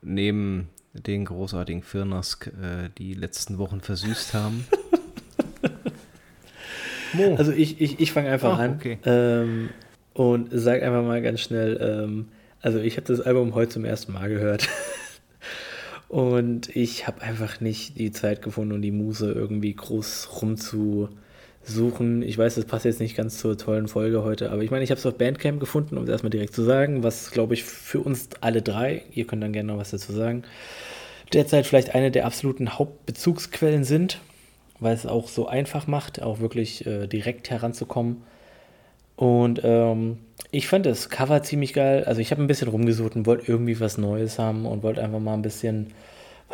neben 0.01 0.69
den 0.93 1.25
großartigen 1.25 1.81
Firnask 1.81 2.47
äh, 2.47 2.89
die 2.97 3.13
letzten 3.13 3.57
Wochen 3.57 3.81
versüßt 3.81 4.33
haben? 4.33 4.65
Mo. 7.13 7.35
Also 7.35 7.51
ich, 7.51 7.79
ich, 7.81 7.99
ich 7.99 8.11
fange 8.11 8.29
einfach 8.29 8.57
Ah, 8.57 8.63
an 8.63 8.75
okay. 8.75 8.97
ähm, 9.05 9.69
und 10.13 10.49
sag 10.51 10.81
einfach 10.83 11.03
mal 11.03 11.21
ganz 11.21 11.39
schnell, 11.41 11.79
ähm, 11.81 12.27
also 12.61 12.79
ich 12.79 12.97
habe 12.97 13.07
das 13.07 13.21
Album 13.21 13.55
heute 13.55 13.71
zum 13.71 13.85
ersten 13.85 14.13
Mal 14.13 14.29
gehört 14.29 14.69
und 16.07 16.75
ich 16.75 17.07
habe 17.07 17.21
einfach 17.21 17.59
nicht 17.61 17.97
die 17.97 18.11
Zeit 18.11 18.41
gefunden 18.41 18.73
und 18.73 18.81
die 18.81 18.91
Muse 18.91 19.31
irgendwie 19.31 19.73
groß 19.73 20.29
rumzusuchen. 20.41 22.21
Ich 22.23 22.37
weiß, 22.37 22.55
das 22.55 22.65
passt 22.65 22.85
jetzt 22.85 22.99
nicht 22.99 23.15
ganz 23.17 23.37
zur 23.37 23.57
tollen 23.57 23.87
Folge 23.87 24.23
heute, 24.23 24.51
aber 24.51 24.61
ich 24.63 24.71
meine, 24.71 24.83
ich 24.83 24.91
habe 24.91 24.99
es 24.99 25.05
auf 25.05 25.17
Bandcamp 25.17 25.59
gefunden, 25.59 25.97
um 25.97 26.03
es 26.03 26.09
erstmal 26.09 26.29
direkt 26.29 26.53
zu 26.53 26.63
sagen, 26.63 27.03
was 27.03 27.31
glaube 27.31 27.53
ich 27.53 27.63
für 27.63 27.99
uns 27.99 28.29
alle 28.41 28.61
drei, 28.61 29.03
ihr 29.13 29.25
könnt 29.25 29.43
dann 29.43 29.53
gerne 29.53 29.71
noch 29.73 29.79
was 29.79 29.91
dazu 29.91 30.11
sagen, 30.13 30.43
derzeit 31.33 31.65
vielleicht 31.65 31.95
eine 31.95 32.11
der 32.11 32.25
absoluten 32.27 32.77
Hauptbezugsquellen 32.77 33.83
sind 33.83 34.19
weil 34.83 34.93
es 34.93 35.05
auch 35.05 35.27
so 35.27 35.47
einfach 35.47 35.87
macht, 35.87 36.21
auch 36.21 36.39
wirklich 36.39 36.85
äh, 36.85 37.07
direkt 37.07 37.49
heranzukommen. 37.49 38.23
Und 39.15 39.61
ähm, 39.63 40.17
ich 40.51 40.67
fand 40.67 40.85
das 40.85 41.09
Cover 41.09 41.43
ziemlich 41.43 41.73
geil. 41.73 42.03
Also 42.05 42.21
ich 42.21 42.31
habe 42.31 42.41
ein 42.41 42.47
bisschen 42.47 42.67
rumgesucht 42.67 43.15
und 43.15 43.25
wollte 43.25 43.51
irgendwie 43.51 43.79
was 43.79 43.97
Neues 43.97 44.39
haben 44.39 44.65
und 44.65 44.83
wollte 44.83 45.03
einfach 45.03 45.19
mal 45.19 45.33
ein 45.33 45.41
bisschen. 45.41 45.87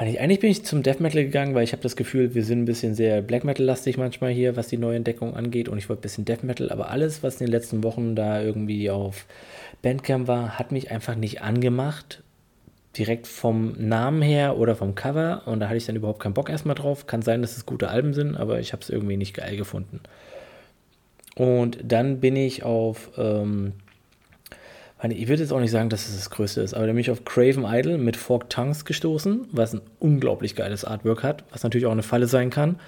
Ich, 0.01 0.21
eigentlich 0.21 0.39
bin 0.39 0.49
ich 0.49 0.63
zum 0.63 0.81
Death 0.81 1.01
Metal 1.01 1.23
gegangen, 1.23 1.55
weil 1.55 1.63
ich 1.65 1.73
habe 1.73 1.83
das 1.83 1.97
Gefühl, 1.97 2.33
wir 2.33 2.45
sind 2.45 2.61
ein 2.61 2.65
bisschen 2.65 2.95
sehr 2.95 3.21
Black 3.21 3.43
Metal-lastig 3.43 3.97
manchmal 3.97 4.31
hier, 4.31 4.55
was 4.55 4.69
die 4.69 4.77
Neuentdeckung 4.77 5.35
angeht. 5.35 5.67
Und 5.67 5.77
ich 5.77 5.89
wollte 5.89 6.01
ein 6.01 6.03
bisschen 6.03 6.25
Death 6.25 6.43
Metal, 6.43 6.69
aber 6.71 6.89
alles, 6.89 7.21
was 7.21 7.41
in 7.41 7.47
den 7.47 7.51
letzten 7.51 7.83
Wochen 7.83 8.15
da 8.15 8.41
irgendwie 8.41 8.89
auf 8.89 9.25
Bandcamp 9.81 10.27
war, 10.27 10.57
hat 10.57 10.71
mich 10.71 10.91
einfach 10.91 11.15
nicht 11.15 11.41
angemacht 11.41 12.23
direkt 12.99 13.27
vom 13.27 13.73
Namen 13.77 14.21
her 14.21 14.57
oder 14.57 14.75
vom 14.75 14.93
Cover 14.93 15.43
und 15.45 15.61
da 15.61 15.67
hatte 15.67 15.77
ich 15.77 15.85
dann 15.85 15.95
überhaupt 15.95 16.19
keinen 16.19 16.33
Bock 16.33 16.49
erstmal 16.49 16.75
drauf. 16.75 17.07
Kann 17.07 17.21
sein, 17.21 17.41
dass 17.41 17.55
es 17.55 17.65
gute 17.65 17.87
Alben 17.87 18.13
sind, 18.13 18.35
aber 18.35 18.59
ich 18.59 18.73
habe 18.73 18.83
es 18.83 18.89
irgendwie 18.89 19.15
nicht 19.15 19.33
geil 19.33 19.55
gefunden. 19.55 20.01
Und 21.35 21.79
dann 21.81 22.19
bin 22.19 22.35
ich 22.35 22.63
auf, 22.63 23.11
ähm, 23.17 23.71
ich 25.01 25.29
würde 25.29 25.41
jetzt 25.41 25.53
auch 25.53 25.61
nicht 25.61 25.71
sagen, 25.71 25.87
dass 25.87 26.09
es 26.09 26.17
das 26.17 26.29
Größte 26.29 26.59
ist, 26.59 26.73
aber 26.73 26.85
dann 26.85 26.95
bin 26.95 27.01
ich 27.01 27.09
auf 27.09 27.23
Craven 27.23 27.63
Idol 27.65 27.97
mit 27.97 28.17
Forked 28.17 28.51
Tongues 28.51 28.83
gestoßen, 28.83 29.47
was 29.53 29.73
ein 29.73 29.81
unglaublich 29.99 30.55
geiles 30.55 30.83
Artwork 30.83 31.23
hat, 31.23 31.45
was 31.51 31.63
natürlich 31.63 31.87
auch 31.87 31.93
eine 31.93 32.03
Falle 32.03 32.27
sein 32.27 32.49
kann. 32.49 32.79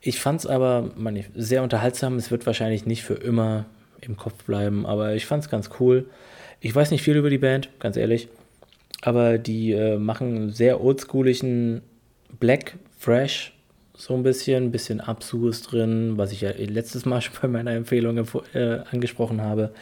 Ich 0.00 0.20
fand 0.20 0.40
es 0.40 0.46
aber 0.46 0.90
meine, 0.96 1.24
sehr 1.34 1.64
unterhaltsam. 1.64 2.16
Es 2.16 2.30
wird 2.30 2.46
wahrscheinlich 2.46 2.86
nicht 2.86 3.02
für 3.02 3.14
immer 3.14 3.64
im 4.00 4.16
Kopf 4.16 4.44
bleiben, 4.44 4.86
aber 4.86 5.14
ich 5.14 5.26
fand 5.26 5.42
es 5.42 5.50
ganz 5.50 5.70
cool. 5.80 6.06
Ich 6.60 6.72
weiß 6.72 6.92
nicht 6.92 7.02
viel 7.02 7.16
über 7.16 7.30
die 7.30 7.38
Band, 7.38 7.68
ganz 7.80 7.96
ehrlich 7.96 8.28
aber 9.02 9.38
die 9.38 9.72
äh, 9.72 9.98
machen 9.98 10.36
einen 10.36 10.50
sehr 10.50 10.82
oldschooligen 10.82 11.82
Black 12.38 12.76
Fresh, 12.98 13.52
so 13.94 14.14
ein 14.14 14.22
bisschen, 14.22 14.64
ein 14.64 14.72
bisschen 14.72 15.00
Absus 15.00 15.62
drin, 15.62 16.14
was 16.16 16.32
ich 16.32 16.42
ja 16.42 16.50
letztes 16.50 17.06
Mal 17.06 17.20
schon 17.22 17.34
bei 17.40 17.48
meiner 17.48 17.72
Empfehlung 17.72 18.18
äh, 18.54 18.78
angesprochen 18.90 19.40
habe. 19.40 19.72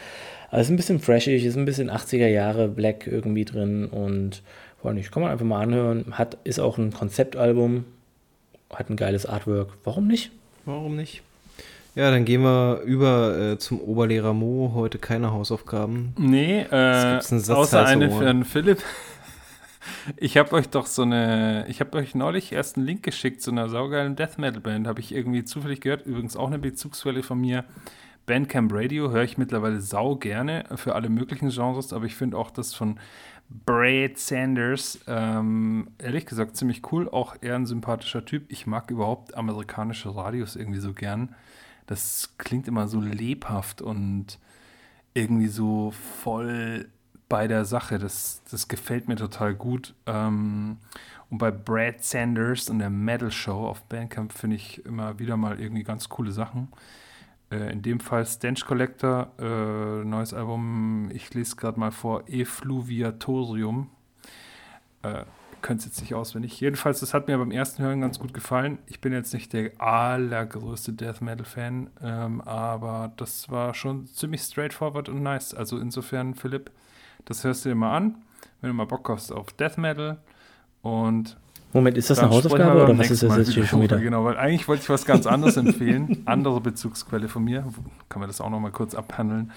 Aber 0.51 0.61
es 0.61 0.69
ist 0.69 0.73
ein 0.73 0.77
bisschen 0.77 1.01
freshig, 1.01 1.45
ist 1.45 1.57
ein 1.57 1.65
bisschen 1.65 1.91
80er 1.91 2.29
Jahre 2.29 2.69
Black 2.69 3.07
irgendwie 3.07 3.45
drin 3.45 3.87
und 3.87 4.43
weiß 4.83 4.95
nicht, 4.95 5.11
kann 5.11 5.23
man 5.23 5.33
einfach 5.33 5.47
mal 5.47 5.63
anhören. 5.63 6.05
Hat, 6.13 6.39
ist 6.45 6.61
auch 6.61 6.79
ein 6.79 6.93
Konzeptalbum, 6.93 7.85
hat 8.71 8.91
ein 8.91 8.97
geiles 8.97 9.27
Artwork. 9.27 9.77
Warum 9.83 10.07
nicht? 10.07 10.31
Warum 10.65 10.97
nicht? 10.97 11.23
Ja, 11.95 12.11
dann 12.11 12.25
gehen 12.25 12.43
wir 12.43 12.81
über 12.85 13.39
äh, 13.39 13.59
zum 13.59 13.81
Oberlehrer 13.81 14.35
Mo. 14.35 14.73
Heute 14.75 14.99
keine 14.99 15.33
Hausaufgaben. 15.33 16.13
Nee, 16.19 16.63
äh, 16.63 16.75
einen 16.75 17.51
außer 17.51 17.87
eine 17.87 18.11
für 18.11 18.29
einen 18.29 18.45
Philipp. 18.45 18.83
Ich 20.17 20.39
habe 20.39 20.53
euch 20.53 20.71
doch 20.71 20.87
so 20.87 21.03
eine, 21.03 21.67
ich 21.69 21.81
habe 21.81 21.99
euch 21.99 22.15
neulich 22.15 22.53
erst 22.53 22.77
einen 22.77 22.87
Link 22.87 23.03
geschickt 23.03 23.43
zu 23.43 23.51
einer 23.51 23.69
saugeilen 23.69 24.17
Death 24.17 24.39
Metal 24.39 24.61
Band, 24.61 24.87
habe 24.87 25.01
ich 25.01 25.15
irgendwie 25.15 25.45
zufällig 25.45 25.83
gehört, 25.83 26.07
übrigens 26.07 26.37
auch 26.37 26.47
eine 26.47 26.59
Bezugsquelle 26.59 27.23
von 27.23 27.39
mir. 27.39 27.65
Bandcamp 28.25 28.73
Radio 28.73 29.11
höre 29.11 29.25
ich 29.25 29.37
mittlerweile 29.37 29.83
sau 29.83 30.17
gerne 30.17 30.65
für 30.77 30.95
alle 30.95 31.11
möglichen 31.11 31.51
Genres, 31.51 31.93
aber 31.93 32.07
ich 32.07 32.15
finde 32.15 32.39
auch 32.39 32.51
das 32.51 32.75
von 32.75 32.99
Brad 33.67 34.17
Sanders, 34.17 35.01
ähm, 35.07 35.89
ehrlich 35.99 36.25
gesagt, 36.25 36.57
ziemlich 36.57 36.91
cool, 36.91 37.09
auch 37.11 37.37
eher 37.43 37.57
ein 37.57 37.67
sympathischer 37.67 38.25
Typ. 38.25 38.45
Ich 38.49 38.67
mag 38.67 38.91
überhaupt 38.91 39.37
amerikanische 39.37 40.17
Radios 40.17 40.57
irgendwie 40.57 40.81
so 40.81 40.95
gern. 40.95 41.35
Das 41.87 42.35
klingt 42.39 42.69
immer 42.69 42.89
so 42.89 43.01
lebhaft 43.01 43.83
und 43.83 44.39
irgendwie 45.13 45.49
so 45.49 45.93
voll 46.23 46.89
bei 47.29 47.47
der 47.47 47.65
Sache. 47.65 47.99
Das, 47.99 48.43
das 48.51 48.69
gefällt 48.69 49.09
mir 49.09 49.17
total 49.17 49.55
gut. 49.55 49.95
Ähm, 50.07 50.79
und 51.31 51.39
bei 51.39 51.51
Brad 51.51 52.03
Sanders 52.03 52.69
und 52.69 52.79
der 52.79 52.91
Metal 52.91 53.31
Show 53.31 53.67
auf 53.67 53.83
Bandcamp 53.85 54.33
finde 54.33 54.57
ich 54.57 54.85
immer 54.85 55.19
wieder 55.19 55.37
mal 55.37 55.61
irgendwie 55.61 55.83
ganz 55.83 56.09
coole 56.09 56.33
Sachen. 56.33 56.69
Äh, 57.51 57.73
in 57.73 57.83
dem 57.83 58.01
Fall 58.01 58.27
Stench 58.27 58.65
Collector, 58.65 59.33
äh, 59.39 60.05
neues 60.05 60.35
Album, 60.35 61.11
ich 61.13 61.33
lese 61.35 61.57
gerade 61.57 61.79
mal 61.79 61.91
vor, 61.91 62.29
Effluviatorium. 62.29 63.91
Könnte 65.65 65.81
es 65.81 65.87
jetzt 65.87 66.03
nicht 66.03 66.15
auswendig. 66.15 66.61
Jedenfalls, 66.61 67.01
das 67.01 67.15
hat 67.15 67.27
mir 67.27 67.39
beim 67.39 67.51
ersten 67.51 67.83
Hören 67.83 68.03
ganz 68.03 68.19
gut 68.19 68.35
gefallen. 68.35 68.77
Ich 68.85 69.01
bin 69.01 69.15
jetzt 69.15 69.33
nicht 69.33 69.55
der 69.55 69.71
allergrößte 69.81 70.93
Death 70.93 71.23
Metal-Fan, 71.23 71.89
ähm, 72.03 72.43
aber 72.43 73.15
das 73.17 73.49
war 73.49 73.73
schon 73.73 74.07
ziemlich 74.07 74.43
straightforward 74.43 75.09
und 75.09 75.23
nice. 75.23 75.55
Also 75.55 75.79
insofern, 75.79 76.35
Philipp, 76.35 76.71
das 77.25 77.45
hörst 77.45 77.65
du 77.65 77.71
dir 77.71 77.77
mal 77.77 77.97
an, 77.97 78.17
wenn 78.61 78.69
du 78.69 78.75
mal 78.75 78.85
Bock 78.85 79.09
hast 79.09 79.33
auf 79.33 79.55
Death 79.55 79.79
Metal. 79.79 80.19
Und 80.83 81.39
Moment, 81.73 81.97
ist 81.97 82.11
das 82.11 82.19
eine 82.19 82.29
Hausaufgabe 82.29 82.85
oder 82.85 82.99
was 82.99 83.11
ist 83.11 83.23
das 83.23 83.31
Mal 83.31 83.39
jetzt 83.39 83.55
hier 83.55 83.65
schon 83.67 83.81
wieder? 83.81 83.99
Genau, 83.99 84.23
weil 84.23 84.37
eigentlich 84.37 84.69
wollte 84.69 84.83
ich 84.83 84.91
was 84.91 85.07
ganz 85.07 85.27
anderes 85.27 85.57
empfehlen. 85.57 86.23
Andere 86.27 86.61
Bezugsquelle 86.61 87.29
von 87.29 87.43
mir. 87.43 87.65
Kann 88.11 88.21
man 88.21 88.29
das 88.29 88.43
auch 88.43 88.51
noch 88.51 88.61
mal 88.61 88.71
kurz 88.71 88.95
abhandeln. 88.95 89.51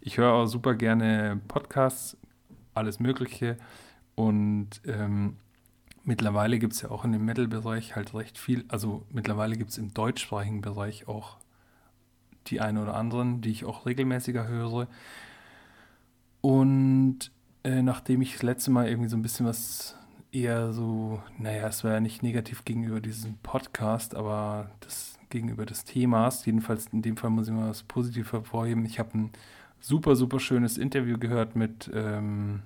Ich 0.00 0.18
höre 0.18 0.34
auch 0.34 0.46
super 0.46 0.76
gerne 0.76 1.40
Podcasts, 1.48 2.16
alles 2.74 3.00
Mögliche. 3.00 3.56
Und 4.14 4.68
ähm, 4.86 5.34
mittlerweile 6.08 6.58
gibt 6.58 6.72
es 6.72 6.80
ja 6.80 6.90
auch 6.90 7.04
in 7.04 7.12
dem 7.12 7.26
Metal-Bereich 7.26 7.94
halt 7.94 8.14
recht 8.14 8.38
viel. 8.38 8.64
Also 8.68 9.04
mittlerweile 9.12 9.56
gibt 9.58 9.70
es 9.70 9.78
im 9.78 9.92
deutschsprachigen 9.92 10.62
Bereich 10.62 11.06
auch 11.06 11.36
die 12.46 12.62
einen 12.62 12.78
oder 12.78 12.94
anderen, 12.94 13.42
die 13.42 13.50
ich 13.50 13.66
auch 13.66 13.84
regelmäßiger 13.84 14.48
höre. 14.48 14.88
Und 16.40 17.30
äh, 17.62 17.82
nachdem 17.82 18.22
ich 18.22 18.32
das 18.32 18.42
letzte 18.42 18.70
Mal 18.70 18.88
irgendwie 18.88 19.10
so 19.10 19.18
ein 19.18 19.22
bisschen 19.22 19.44
was 19.44 19.96
eher 20.32 20.72
so, 20.72 21.22
naja, 21.38 21.68
es 21.68 21.84
war 21.84 21.92
ja 21.92 22.00
nicht 22.00 22.22
negativ 22.22 22.64
gegenüber 22.64 23.00
diesem 23.00 23.34
Podcast, 23.42 24.14
aber 24.14 24.70
das 24.80 25.18
gegenüber 25.28 25.66
des 25.66 25.84
Themas, 25.84 26.46
jedenfalls 26.46 26.86
in 26.86 27.02
dem 27.02 27.18
Fall 27.18 27.28
muss 27.28 27.48
ich 27.48 27.54
mal 27.54 27.68
was 27.68 27.82
Positives 27.82 28.32
hervorheben. 28.32 28.86
Ich 28.86 28.98
habe 28.98 29.18
ein 29.18 29.30
super, 29.78 30.16
super 30.16 30.40
schönes 30.40 30.78
Interview 30.78 31.18
gehört 31.18 31.54
mit, 31.54 31.90
ähm, 31.92 32.62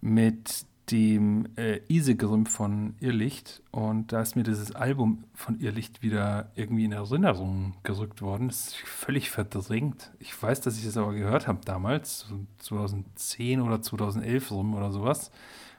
mit 0.00 0.66
dem 0.92 1.46
äh, 1.56 1.80
Isegrim 1.88 2.44
von 2.44 2.94
Irrlicht 3.00 3.62
und 3.70 4.12
da 4.12 4.20
ist 4.20 4.36
mir 4.36 4.42
dieses 4.42 4.72
Album 4.72 5.24
von 5.32 5.58
Irrlicht 5.58 6.02
wieder 6.02 6.50
irgendwie 6.54 6.84
in 6.84 6.92
Erinnerung 6.92 7.74
gerückt 7.82 8.20
worden. 8.20 8.48
Das 8.48 8.68
ist 8.68 8.76
völlig 8.76 9.30
verdrängt. 9.30 10.12
Ich 10.18 10.40
weiß, 10.40 10.60
dass 10.60 10.76
ich 10.76 10.84
das 10.84 10.98
aber 10.98 11.14
gehört 11.14 11.48
habe 11.48 11.60
damals, 11.64 12.26
so 12.28 12.40
2010 12.58 13.62
oder 13.62 13.80
2011 13.80 14.50
rum 14.50 14.74
oder 14.74 14.92
sowas. 14.92 15.30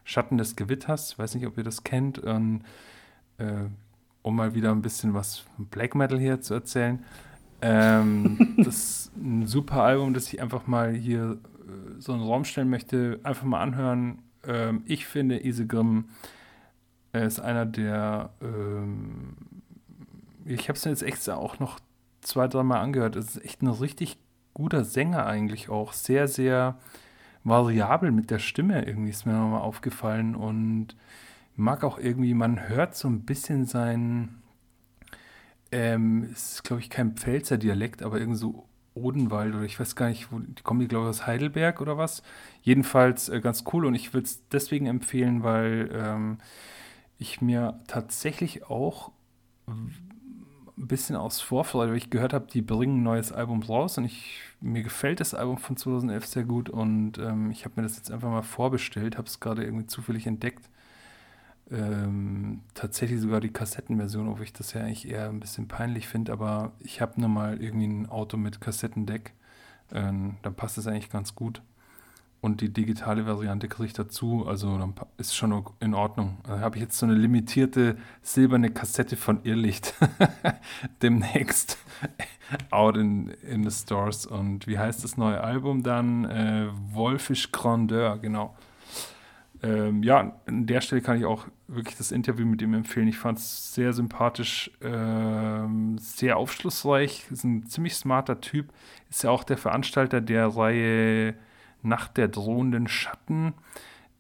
Schatten 0.04 0.40
des 0.40 0.56
Gewitters, 0.56 1.20
weiß 1.20 1.36
nicht, 1.36 1.46
ob 1.46 1.60
ihr 1.60 1.64
das 1.64 1.84
kennt. 1.84 2.18
Und, 2.18 2.64
äh, 3.38 3.66
um 4.24 4.36
mal 4.36 4.56
wieder 4.56 4.72
ein 4.72 4.82
bisschen 4.82 5.14
was 5.14 5.38
von 5.38 5.68
Black 5.68 5.94
Metal 5.94 6.20
hier 6.20 6.42
zu 6.42 6.56
erzählen. 6.56 7.04
Ähm, 7.62 8.56
das 8.58 8.76
ist 8.76 9.12
ein 9.16 9.46
super 9.46 9.84
Album, 9.84 10.16
das 10.16 10.34
ich 10.34 10.42
einfach 10.42 10.66
mal 10.66 10.92
hier 10.92 11.38
äh, 11.68 12.00
so 12.00 12.14
in 12.14 12.20
den 12.20 12.28
Raum 12.28 12.46
stellen 12.46 12.72
möchte. 12.72 13.20
Einfach 13.22 13.44
mal 13.44 13.62
anhören 13.62 14.18
ähm, 14.48 14.84
ich 14.86 15.06
finde, 15.06 15.46
Isegrim 15.46 16.06
ist 17.14 17.40
einer 17.40 17.66
der. 17.66 18.32
Ähm, 18.42 19.36
ich 20.46 20.68
habe 20.68 20.78
es 20.78 20.84
jetzt 20.84 21.04
extra 21.04 21.36
auch 21.36 21.60
noch 21.60 21.80
zwei, 22.22 22.48
dreimal 22.48 22.82
angehört. 22.82 23.16
Es 23.16 23.36
ist 23.36 23.46
echt 23.46 23.62
ein 23.62 23.68
richtig 23.68 24.18
guter 24.54 24.84
Sänger 24.84 25.26
eigentlich 25.26 25.70
auch. 25.70 25.94
Sehr, 25.94 26.28
sehr 26.28 26.78
variabel 27.44 28.12
mit 28.12 28.32
der 28.32 28.40
Stimme 28.40 28.86
irgendwie 28.86 29.10
ist 29.10 29.26
mir 29.26 29.34
nochmal 29.34 29.62
aufgefallen 29.62 30.36
und 30.36 30.96
mag 31.56 31.84
auch 31.84 32.00
irgendwie, 32.00 32.34
man 32.34 32.70
hört 32.70 32.96
so 32.96 33.08
ein 33.08 33.22
bisschen 33.26 33.66
sein, 33.66 34.42
ähm, 35.72 36.24
ist 36.32 36.64
glaube 36.64 36.82
ich 36.82 36.90
kein 36.90 37.14
Pfälzer 37.14 37.58
Dialekt, 37.58 38.02
aber 38.02 38.20
irgendwie 38.20 38.40
so 38.40 38.68
Odenwald 38.96 39.56
oder 39.56 39.64
ich 39.64 39.80
weiß 39.80 39.96
gar 39.96 40.10
nicht, 40.10 40.32
wo 40.32 40.40
die 40.40 40.62
kommen 40.64 40.80
die, 40.80 40.88
glaube 40.88 41.06
ich, 41.06 41.10
aus 41.10 41.28
Heidelberg 41.28 41.82
oder 41.82 41.98
was. 41.98 42.24
Jedenfalls 42.62 43.30
äh, 43.30 43.42
ganz 43.42 43.64
cool 43.74 43.86
und 43.86 43.96
ich 43.96 44.14
würde 44.14 44.26
es 44.26 44.48
deswegen 44.50 44.86
empfehlen, 44.86 45.44
weil 45.44 45.90
ähm, 45.94 46.38
ich 47.18 47.42
mir 47.42 47.80
tatsächlich 47.88 48.66
auch 48.66 49.12
ein 49.68 50.88
bisschen 50.88 51.16
aus 51.16 51.42
Vorfreude, 51.42 51.92
weil 51.92 51.98
ich 51.98 52.10
gehört 52.10 52.34
habe, 52.34 52.48
die 52.52 52.62
bringen 52.62 53.00
ein 53.00 53.04
neues 53.04 53.32
Album 53.32 53.62
raus 53.64 53.98
und 53.98 54.06
ich, 54.06 54.42
mir 54.62 54.84
gefällt 54.84 55.20
das 55.20 55.34
Album 55.34 55.58
von 55.58 55.78
2011 55.78 56.26
sehr 56.26 56.44
gut 56.44 56.70
und 56.70 57.18
ähm, 57.18 57.52
ich 57.52 57.66
habe 57.66 57.74
mir 57.78 57.84
das 57.84 57.98
jetzt 57.98 58.12
einfach 58.12 58.30
mal 58.30 58.42
vorbestellt, 58.44 59.18
habe 59.18 59.28
es 59.28 59.40
gerade 59.40 59.64
irgendwie 59.64 59.88
zufällig 59.88 60.28
entdeckt 60.28 60.70
ähm, 61.74 62.62
tatsächlich 62.76 63.20
sogar 63.20 63.42
die 63.42 63.52
Kassettenversion, 63.52 64.28
obwohl 64.28 64.46
ich 64.46 64.54
das 64.54 64.74
ja 64.74 64.82
eigentlich 64.82 65.10
eher 65.10 65.30
ein 65.30 65.40
bisschen 65.40 65.68
peinlich 65.68 66.08
finde, 66.08 66.32
aber 66.32 66.72
ich 66.80 67.02
habe 67.02 67.20
nur 67.20 67.30
mal 67.30 67.62
irgendwie 67.62 67.88
ein 67.88 68.10
Auto 68.10 68.38
mit 68.38 68.62
Kassettendeck, 68.62 69.34
ähm, 69.92 70.38
dann 70.44 70.54
passt 70.54 70.78
es 70.78 70.88
eigentlich 70.88 71.10
ganz 71.10 71.36
gut. 71.36 71.62
Und 72.42 72.60
die 72.60 72.74
digitale 72.74 73.26
Variante 73.26 73.70
kriege 73.70 73.88
ich 73.88 73.94
dazu, 73.94 74.46
also 74.46 74.78
dann 74.78 74.94
ist 75.18 75.34
schon 75.34 75.64
in 75.80 75.94
Ordnung. 75.94 76.40
Da 76.44 76.60
habe 76.60 76.76
ich 76.76 76.82
jetzt 76.82 76.98
so 76.98 77.06
eine 77.06 77.16
limitierte 77.16 77.98
silberne 78.22 78.70
Kassette 78.70 79.16
von 79.16 79.44
Irrlicht 79.44 79.94
demnächst 81.02 81.78
out 82.70 82.98
in, 82.98 83.30
in 83.30 83.68
the 83.68 83.72
stores. 83.72 84.26
Und 84.26 84.68
wie 84.68 84.78
heißt 84.78 85.06
das 85.06 85.16
neue 85.16 85.42
Album 85.42 85.84
dann? 85.84 86.26
Äh, 86.26 86.68
Wolfisch 86.92 87.54
Grandeur, 87.54 88.20
genau 88.20 88.54
ähm, 89.64 90.04
ja, 90.04 90.34
an 90.46 90.68
der 90.68 90.82
Stelle 90.82 91.02
kann 91.02 91.18
ich 91.18 91.26
auch 91.26 91.46
wirklich 91.68 91.96
das 91.98 92.12
Interview 92.12 92.46
mit 92.46 92.62
ihm 92.62 92.74
empfehlen. 92.74 93.08
Ich 93.08 93.18
fand 93.18 93.38
es 93.38 93.74
sehr 93.74 93.94
sympathisch, 93.94 94.72
ähm, 94.82 95.98
sehr 95.98 96.38
aufschlussreich, 96.38 97.26
ist 97.32 97.44
ein 97.44 97.66
ziemlich 97.68 97.96
smarter 97.96 98.42
Typ. 98.42 98.72
Ist 99.10 99.24
ja 99.24 99.30
auch 99.30 99.44
der 99.44 99.58
Veranstalter 99.58 100.22
der 100.22 100.48
Reihe 100.48 101.36
Nacht 101.82 102.18
der 102.18 102.30
drohenden 102.30 102.88
Schatten, 102.88 103.54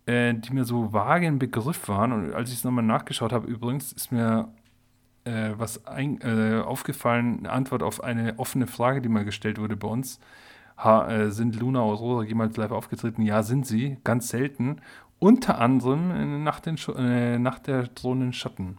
äh, 0.05 0.33
die 0.33 0.53
mir 0.53 0.65
so 0.65 0.91
vage 0.93 1.27
im 1.27 1.39
Begriff 1.39 1.87
waren. 1.87 2.11
Und 2.11 2.33
als 2.33 2.49
ich 2.49 2.57
es 2.57 2.63
nochmal 2.63 2.83
nachgeschaut 2.83 3.31
habe, 3.31 3.47
übrigens, 3.47 3.93
ist 3.93 4.11
mir 4.11 4.49
äh, 5.23 5.51
was 5.57 5.85
ein, 5.87 6.19
äh, 6.21 6.61
aufgefallen, 6.61 7.39
eine 7.39 7.51
Antwort 7.51 7.83
auf 7.83 8.03
eine 8.03 8.37
offene 8.37 8.67
Frage, 8.67 9.01
die 9.01 9.09
mal 9.09 9.25
gestellt 9.25 9.59
wurde 9.59 9.77
bei 9.77 9.87
uns. 9.87 10.19
Ha, 10.77 11.09
äh, 11.09 11.31
sind 11.31 11.55
Luna 11.59 11.79
Aurora 11.79 12.23
jemals 12.23 12.57
live 12.57 12.71
aufgetreten? 12.71 13.21
Ja, 13.21 13.43
sind 13.43 13.65
sie, 13.65 13.97
ganz 14.03 14.29
selten. 14.29 14.81
Unter 15.23 15.57
anderem 15.59 16.43
nach, 16.43 16.59
den, 16.59 16.77
äh, 16.97 17.39
nach 17.39 17.57
der 17.59 17.83
drohenden 17.83 18.33
Schatten. 18.33 18.77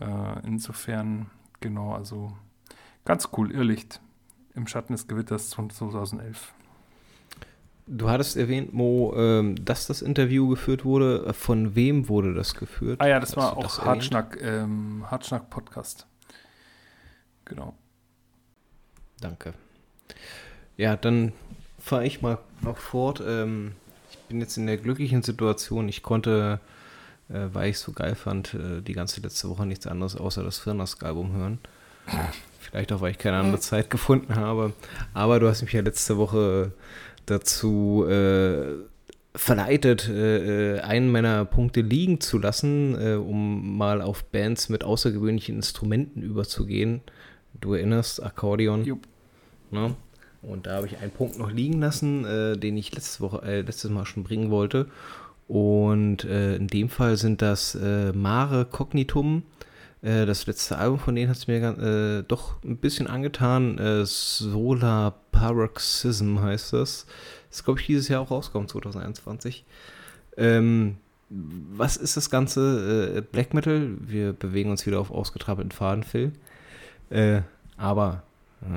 Äh, 0.00 0.46
insofern, 0.46 1.26
genau, 1.60 1.92
also 1.92 2.32
ganz 3.04 3.28
cool, 3.36 3.52
Irrlicht 3.52 4.00
im 4.54 4.66
Schatten 4.66 4.94
des 4.94 5.08
Gewitters 5.08 5.52
von 5.52 5.68
2011. 5.68 6.54
Du 7.86 8.08
hattest 8.08 8.38
erwähnt, 8.38 8.72
Mo, 8.72 9.12
ähm, 9.14 9.62
dass 9.62 9.86
das 9.86 10.00
Interview 10.00 10.48
geführt 10.48 10.86
wurde. 10.86 11.34
Von 11.34 11.74
wem 11.74 12.08
wurde 12.08 12.32
das 12.32 12.54
geführt? 12.54 13.02
Ah 13.02 13.06
ja, 13.06 13.20
das 13.20 13.32
Hast 13.32 13.36
war 13.36 13.58
auch 13.58 13.84
Hartschnack, 13.84 14.38
ähm, 14.40 15.04
Hartschnack 15.10 15.50
Podcast. 15.50 16.06
Genau. 17.44 17.74
Danke. 19.20 19.52
Ja, 20.78 20.96
dann 20.96 21.34
fahre 21.78 22.06
ich 22.06 22.22
mal 22.22 22.38
noch 22.62 22.78
fort. 22.78 23.22
Ähm, 23.22 23.74
bin 24.28 24.40
jetzt 24.40 24.56
in 24.56 24.66
der 24.66 24.76
glücklichen 24.76 25.22
Situation, 25.22 25.88
ich 25.88 26.02
konnte, 26.02 26.60
äh, 27.28 27.46
weil 27.52 27.70
ich 27.70 27.76
es 27.76 27.82
so 27.82 27.92
geil 27.92 28.14
fand, 28.14 28.54
äh, 28.54 28.82
die 28.82 28.92
ganze 28.92 29.20
letzte 29.20 29.48
Woche 29.48 29.66
nichts 29.66 29.86
anderes 29.86 30.16
außer 30.16 30.42
das 30.42 30.58
Firnask-Album 30.58 31.32
hören. 31.32 31.58
Vielleicht 32.60 32.92
auch, 32.92 33.00
weil 33.00 33.12
ich 33.12 33.18
keine 33.18 33.38
andere 33.38 33.60
Zeit 33.60 33.90
gefunden 33.90 34.36
habe. 34.36 34.72
Aber 35.14 35.40
du 35.40 35.48
hast 35.48 35.62
mich 35.62 35.72
ja 35.72 35.80
letzte 35.80 36.16
Woche 36.16 36.72
dazu 37.26 38.04
äh, 38.08 38.76
verleitet, 39.34 40.08
äh, 40.08 40.76
äh, 40.76 40.80
einen 40.80 41.10
meiner 41.10 41.44
Punkte 41.44 41.80
liegen 41.80 42.20
zu 42.20 42.38
lassen, 42.38 42.94
äh, 43.00 43.14
um 43.14 43.76
mal 43.76 44.02
auf 44.02 44.24
Bands 44.24 44.68
mit 44.68 44.84
außergewöhnlichen 44.84 45.56
Instrumenten 45.56 46.22
überzugehen. 46.22 47.02
Du 47.60 47.74
erinnerst, 47.74 48.22
Akkordeon. 48.22 48.84
Jupp. 48.84 49.06
Ne? 49.70 49.94
Und 50.42 50.66
da 50.66 50.76
habe 50.76 50.86
ich 50.86 50.98
einen 50.98 51.10
Punkt 51.10 51.38
noch 51.38 51.50
liegen 51.50 51.80
lassen, 51.80 52.24
äh, 52.24 52.56
den 52.56 52.76
ich 52.76 52.94
letzte 52.94 53.20
Woche, 53.20 53.42
äh, 53.42 53.60
letztes 53.62 53.90
Mal 53.90 54.06
schon 54.06 54.24
bringen 54.24 54.50
wollte. 54.50 54.86
Und 55.48 56.24
äh, 56.24 56.56
in 56.56 56.68
dem 56.68 56.90
Fall 56.90 57.16
sind 57.16 57.42
das 57.42 57.74
äh, 57.74 58.12
Mare 58.12 58.66
Cognitum. 58.66 59.42
Äh, 60.02 60.26
das 60.26 60.46
letzte 60.46 60.76
Album 60.76 60.98
von 60.98 61.14
denen 61.14 61.30
hat 61.30 61.38
es 61.38 61.48
mir 61.48 61.56
äh, 61.56 62.22
doch 62.28 62.62
ein 62.62 62.76
bisschen 62.76 63.06
angetan. 63.06 64.04
Solar 64.04 65.18
Paroxysm 65.32 66.40
heißt 66.40 66.74
das. 66.74 67.06
Das 67.50 67.64
glaube 67.64 67.80
ich, 67.80 67.86
dieses 67.86 68.08
Jahr 68.08 68.20
auch 68.20 68.30
rausgekommen, 68.30 68.68
2021. 68.68 69.64
Ähm, 70.36 70.98
was 71.30 71.96
ist 71.96 72.16
das 72.16 72.30
Ganze? 72.30 73.26
Black 73.32 73.52
Metal. 73.52 73.96
Wir 74.00 74.32
bewegen 74.32 74.70
uns 74.70 74.86
wieder 74.86 75.00
auf 75.00 75.10
ausgetrappelten 75.10 75.72
Faden, 75.72 76.02
Phil. 76.02 76.32
aber 77.76 78.22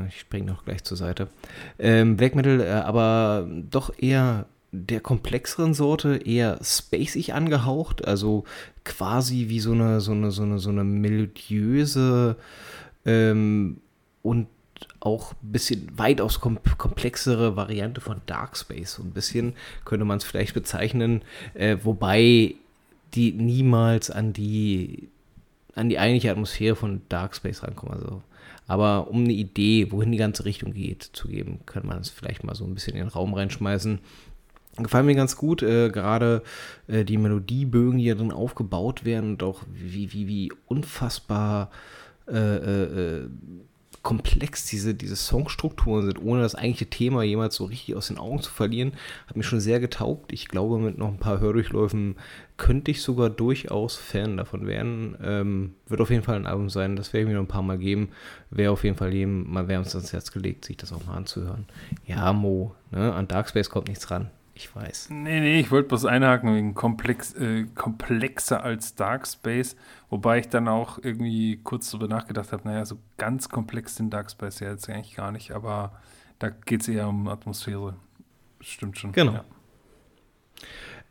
ich 0.08 0.20
springe 0.20 0.52
noch 0.52 0.66
gleich 0.66 0.84
zur 0.84 0.98
Seite. 0.98 1.28
Ähm, 1.80 2.18
Black 2.18 2.36
Metal, 2.36 2.62
äh, 2.62 2.70
aber 2.70 3.48
doch 3.50 3.92
eher 3.98 4.46
der 4.72 5.02
komplexeren 5.02 5.74
Sorte, 5.74 6.18
eher 6.26 6.60
spacig 6.64 7.34
angehaucht, 7.34 8.08
also 8.08 8.46
quasi 8.86 9.50
wie 9.50 9.60
so 9.60 9.74
eine, 9.74 10.00
so 10.00 10.14
eine, 10.14 10.32
so 10.32 10.44
eine, 10.44 10.60
so 10.60 10.70
eine 10.70 10.84
melodiöse 10.84 12.38
ähm, 13.06 13.82
und 14.24 14.48
auch 15.00 15.34
ein 15.34 15.52
bisschen 15.52 15.88
weitaus 15.98 16.40
kom 16.40 16.60
komplexere 16.78 17.56
Variante 17.56 18.02
von 18.02 18.22
Dark 18.26 18.58
Space. 18.58 18.94
So 18.94 19.04
ein 19.04 19.12
bisschen 19.12 19.54
könnte 19.86 20.06
man 20.06 20.18
es 20.18 20.24
vielleicht 20.24 20.54
bezeichnen, 20.54 21.22
äh, 21.54 21.78
wobei 21.84 22.56
die 23.14 23.32
niemals 23.34 24.10
an 24.10 24.34
die 24.34 25.10
an 25.76 25.90
die 25.90 26.00
eigentliche 26.00 26.32
Atmosphäre 26.32 26.76
von 26.76 27.02
Dark 27.10 27.36
Space 27.36 27.64
rankommen. 27.64 27.96
Also 27.96 28.22
aber 28.72 29.10
um 29.10 29.26
eine 29.26 29.34
Idee, 29.34 29.92
wohin 29.92 30.14
die 30.14 30.18
ganze 30.18 30.46
Richtung 30.46 30.72
geht, 30.72 31.04
zu 31.04 31.28
geben, 31.28 31.60
kann 31.66 31.86
man 31.86 32.00
es 32.00 32.10
vielleicht 32.10 32.46
mal 32.46 32.56
so 32.56 32.64
ein 32.64 32.74
bisschen 32.74 32.94
in 32.94 33.02
den 33.02 33.10
Raum 33.10 33.34
reinschmeißen. 33.34 34.00
Gefallen 34.78 35.08
mir 35.08 35.16
ganz 35.16 35.36
gut, 35.36 35.62
äh, 35.62 35.90
gerade 35.90 36.42
äh, 36.88 37.04
die 37.04 37.18
Melodiebögen, 37.18 38.00
die 38.00 38.06
ja 38.06 38.16
drin 38.16 38.32
aufgebaut 38.32 39.04
werden 39.04 39.32
und 39.32 39.44
auch 39.44 39.64
wie, 39.74 40.14
wie, 40.14 40.30
wie 40.30 40.54
unfassbar 40.68 41.70
äh, 42.30 42.38
äh, 42.38 42.84
äh 42.84 43.30
komplex 44.02 44.66
diese, 44.66 44.96
diese 44.96 45.16
Songstrukturen 45.16 46.06
sind, 46.06 46.22
ohne 46.22 46.42
das 46.42 46.56
eigentliche 46.56 46.90
Thema 46.90 47.24
jemals 47.24 47.56
so 47.56 47.66
richtig 47.66 47.96
aus 47.96 48.08
den 48.08 48.18
Augen 48.18 48.42
zu 48.42 48.52
verlieren, 48.52 48.94
hat 49.28 49.38
mir 49.38 49.44
schon 49.44 49.60
sehr 49.60 49.80
getaugt. 49.80 50.34
Ich 50.34 50.48
glaube, 50.48 50.80
mit 50.80 50.98
noch 50.98 51.10
ein 51.10 51.20
paar 51.20 51.40
Hördurchläufen 51.40 52.16
könnte 52.58 52.92
ich 52.92 53.02
sogar 53.02 53.30
durchaus 53.30 53.98
Fan 53.98 54.38
davon 54.38 54.66
werden. 54.66 55.18
Ähm, 55.24 55.76
wird 55.88 56.02
auf 56.02 56.10
jeden 56.10 56.24
Fall 56.24 56.36
ein 56.36 56.48
Album 56.48 56.70
sein, 56.70 56.96
das 56.96 57.14
werde 57.14 57.24
ich 57.24 57.28
mir 57.30 57.36
noch 57.36 57.44
ein 57.44 57.48
paar 57.48 57.62
Mal 57.62 57.78
geben. 57.78 58.10
Wäre 58.50 58.72
auf 58.72 58.84
jeden 58.84 58.98
Fall 58.98 59.14
jedem 59.14 59.52
mal 59.52 59.68
wärmstens 59.68 59.96
ans 59.96 60.14
Herz 60.14 60.32
gelegt, 60.32 60.66
sich 60.66 60.78
das 60.78 60.94
auch 60.94 61.06
mal 61.06 61.16
anzuhören. 61.16 61.66
Ja, 62.06 62.34
Mo, 62.34 62.76
ne? 62.92 63.14
an 63.14 63.28
Darkspace 63.28 63.70
kommt 63.70 63.88
nichts 63.88 64.10
ran. 64.10 64.30
Ich 64.62 64.76
weiß. 64.76 65.10
Nee, 65.10 65.40
nee, 65.40 65.60
ich 65.60 65.72
wollte 65.72 65.88
bloß 65.88 66.06
einhaken 66.06 66.56
wegen 66.56 66.76
komplex, 66.76 67.34
äh, 67.34 67.66
komplexer 67.74 68.64
als 68.64 68.94
Dark 68.94 69.28
Space, 69.28 69.76
wobei 70.12 70.38
ich 70.38 70.50
dann 70.50 70.68
auch 70.68 71.00
irgendwie 71.02 71.60
kurz 71.64 71.90
darüber 71.90 72.08
nachgedacht 72.08 72.52
habe, 72.52 72.68
naja, 72.68 72.86
so 72.86 73.00
ganz 73.18 73.50
komplex 73.50 73.96
den 73.96 74.12
Dark 74.12 74.30
Space 74.30 74.60
ja 74.60 74.70
jetzt 74.70 74.88
eigentlich 74.88 75.16
gar 75.16 75.32
nicht, 75.32 75.50
aber 75.52 76.00
da 76.38 76.50
geht 76.50 76.82
es 76.82 76.90
eher 76.90 77.08
um 77.08 77.28
Atmosphäre. 77.28 77.96
Stimmt 78.60 79.00
schon. 79.00 79.14
Genau. 79.14 79.34
Ja. 79.34 79.46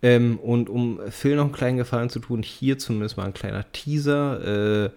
Ähm, 0.03 0.39
und 0.39 0.71
um 0.71 1.01
Phil 1.11 1.35
noch 1.35 1.47
einen 1.47 1.53
kleinen 1.53 1.79
Gefallen 1.79 2.09
zu 2.09 2.21
tun, 2.21 2.45
hier 2.45 2.79
zumindest 2.79 3.17
mal 3.17 3.27
ein 3.27 3.35
kleiner 3.35 3.71
Teaser. 3.73 4.85
Äh, 4.85 4.91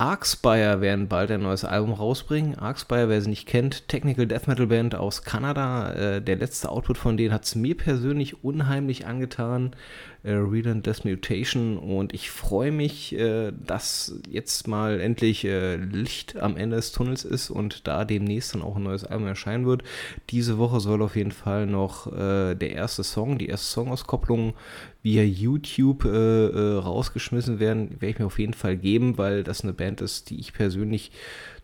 Arkspire 0.00 0.80
werden 0.80 1.08
bald 1.08 1.28
ein 1.32 1.42
neues 1.42 1.64
Album 1.64 1.92
rausbringen. 1.92 2.56
Arkspire, 2.56 3.08
wer 3.08 3.20
sie 3.20 3.30
nicht 3.30 3.48
kennt, 3.48 3.88
Technical 3.88 4.28
Death 4.28 4.46
Metal 4.46 4.68
Band 4.68 4.94
aus 4.94 5.24
Kanada. 5.24 5.92
Äh, 5.92 6.22
der 6.22 6.36
letzte 6.36 6.68
Output 6.68 6.98
von 6.98 7.16
denen 7.16 7.34
hat 7.34 7.44
es 7.44 7.56
mir 7.56 7.76
persönlich 7.76 8.44
unheimlich 8.44 9.06
angetan. 9.06 9.74
Äh, 10.24 10.32
Relentless 10.32 11.04
Mutation. 11.04 11.78
Und 11.78 12.12
ich 12.12 12.30
freue 12.30 12.72
mich, 12.72 13.14
äh, 13.14 13.52
dass 13.52 14.20
jetzt 14.28 14.66
mal 14.66 15.00
endlich 15.00 15.44
äh, 15.44 15.76
Licht 15.76 16.36
am 16.36 16.56
Ende 16.56 16.76
des 16.76 16.90
Tunnels 16.90 17.24
ist 17.24 17.50
und 17.50 17.86
da 17.86 18.04
demnächst 18.04 18.54
dann 18.54 18.62
auch 18.62 18.76
ein 18.76 18.82
neues 18.82 19.04
Album 19.04 19.28
erscheinen 19.28 19.66
wird. 19.66 19.84
Diese 20.30 20.58
Woche 20.58 20.80
soll 20.80 21.02
auf 21.02 21.14
jeden 21.14 21.32
Fall 21.32 21.66
noch 21.66 22.12
äh, 22.12 22.54
der 22.56 22.72
erste 22.72 23.04
Song, 23.04 23.38
die 23.38 23.46
erste 23.46 23.68
Songauskopplung 23.68 24.54
via 25.02 25.22
YouTube 25.22 26.04
äh, 26.04 26.08
äh, 26.08 26.78
rausgeschmissen 26.78 27.60
werden, 27.60 27.90
werde 27.92 28.08
ich 28.08 28.18
mir 28.18 28.26
auf 28.26 28.38
jeden 28.38 28.54
Fall 28.54 28.76
geben, 28.76 29.16
weil 29.16 29.44
das 29.44 29.62
eine 29.62 29.72
Band 29.72 30.00
ist, 30.00 30.30
die 30.30 30.40
ich 30.40 30.52
persönlich 30.52 31.12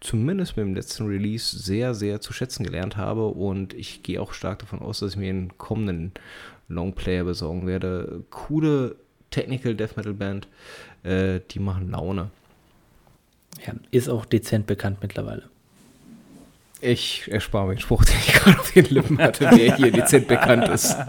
zumindest 0.01 0.57
mit 0.57 0.65
dem 0.65 0.75
letzten 0.75 1.07
Release 1.07 1.59
sehr, 1.59 1.95
sehr 1.95 2.21
zu 2.21 2.33
schätzen 2.33 2.63
gelernt 2.65 2.97
habe 2.97 3.27
und 3.27 3.75
ich 3.75 4.03
gehe 4.03 4.21
auch 4.21 4.33
stark 4.33 4.61
davon 4.61 4.81
aus, 4.81 5.01
dass 5.01 5.13
ich 5.13 5.19
mir 5.19 5.31
einen 5.31 5.59
kommenden 5.59 6.13
Longplayer 6.69 7.25
besorgen 7.25 7.67
werde. 7.67 8.25
Coole 8.31 8.97
Technical 9.31 9.75
Death 9.75 9.97
Metal 9.97 10.15
Band, 10.15 10.49
äh, 11.03 11.41
die 11.51 11.59
machen 11.59 11.91
Laune. 11.91 12.31
Ja, 13.67 13.75
ist 13.91 14.09
auch 14.09 14.25
dezent 14.25 14.67
bekannt 14.67 14.99
mittlerweile. 15.03 15.49
Ich 16.81 17.31
erspare 17.31 17.67
mir 17.67 17.75
den 17.75 17.81
Spruch, 17.81 18.05
den 18.05 18.17
ich 18.17 18.33
gerade 18.35 18.59
auf 18.59 18.73
den 18.73 18.85
Lippen 18.87 19.19
hatte, 19.19 19.49
der 19.49 19.77
hier 19.77 19.91
dezent 19.91 20.29
bekannt 20.29 20.69
ist. 20.69 20.95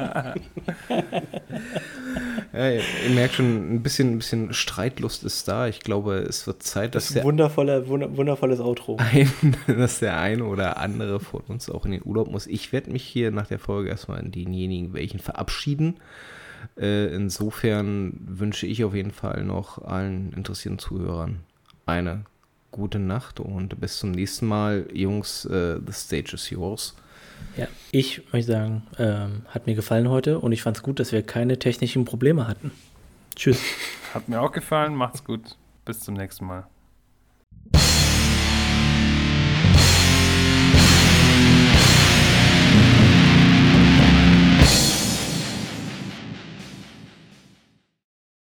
ja, 2.56 2.69
ihr, 2.72 2.82
ihr 3.07 3.14
merkt 3.14 3.36
schon, 3.36 3.76
ein 3.76 3.84
bisschen, 3.84 4.14
ein 4.14 4.18
bisschen 4.18 4.53
Streitlust 4.53 5.23
ist 5.23 5.48
da. 5.48 5.68
Ich 5.68 5.82
glaube, 5.82 6.15
es 6.18 6.48
wird 6.48 6.64
Zeit, 6.64 6.95
dass 6.95 7.06
das 7.07 7.11
ist 7.11 7.18
ein 7.18 7.26
wundervoller, 7.26 7.88
wunder, 7.88 8.15
wundervolles 8.15 8.60
Outro. 8.60 8.98
Ein, 8.99 9.32
dass 9.68 9.99
der 9.99 10.18
eine 10.19 10.45
oder 10.45 10.77
andere 10.77 11.19
von 11.19 11.41
uns 11.48 11.69
auch 11.69 11.86
in 11.86 11.91
den 11.91 12.02
Urlaub 12.06 12.32
muss. 12.32 12.48
Ich 12.48 12.72
werde 12.72 12.91
mich 12.91 13.03
hier 13.03 13.32
nach 13.32 13.48
der 13.48 13.60
Folge 13.60 13.90
erstmal 13.90 14.22
in 14.22 14.32
denjenigen 14.32 14.94
welchen 14.94 15.19
verabschieden. 15.19 15.98
Äh, 16.77 17.14
insofern 17.14 18.14
wünsche 18.26 18.68
ich 18.68 18.84
auf 18.84 18.95
jeden 18.95 19.11
Fall 19.11 19.44
noch 19.44 19.84
allen 19.84 20.32
interessierten 20.34 20.80
Zuhörern 20.80 21.41
eine 21.86 22.26
gute 22.72 22.99
Nacht 22.99 23.40
und 23.40 23.80
bis 23.80 23.99
zum 23.99 24.11
nächsten 24.11 24.48
Mal, 24.48 24.88
Jungs. 24.94 25.45
Uh, 25.45 25.80
the 25.86 25.94
stage 25.94 26.34
is 26.34 26.49
yours. 26.49 26.95
Ja, 27.57 27.67
ich 27.91 28.22
möchte 28.34 28.51
sagen, 28.51 28.84
ähm, 28.99 29.45
hat 29.49 29.67
mir 29.67 29.76
gefallen 29.76 30.09
heute 30.09 30.39
und 30.39 30.51
ich 30.51 30.61
fand 30.61 30.77
es 30.77 30.84
gut, 30.84 30.99
dass 30.99 31.11
wir 31.11 31.23
keine 31.23 31.59
technischen 31.59 32.05
Probleme 32.05 32.47
hatten. 32.47 32.72
Tschüss. 33.35 33.61
Hat 34.13 34.30
mir 34.30 34.41
auch 34.41 34.51
gefallen, 34.51 34.95
macht's 34.95 35.23
gut. 35.23 35.57
Bis 35.85 35.99
zum 35.99 36.15
nächsten 36.15 36.45
Mal. 36.45 36.65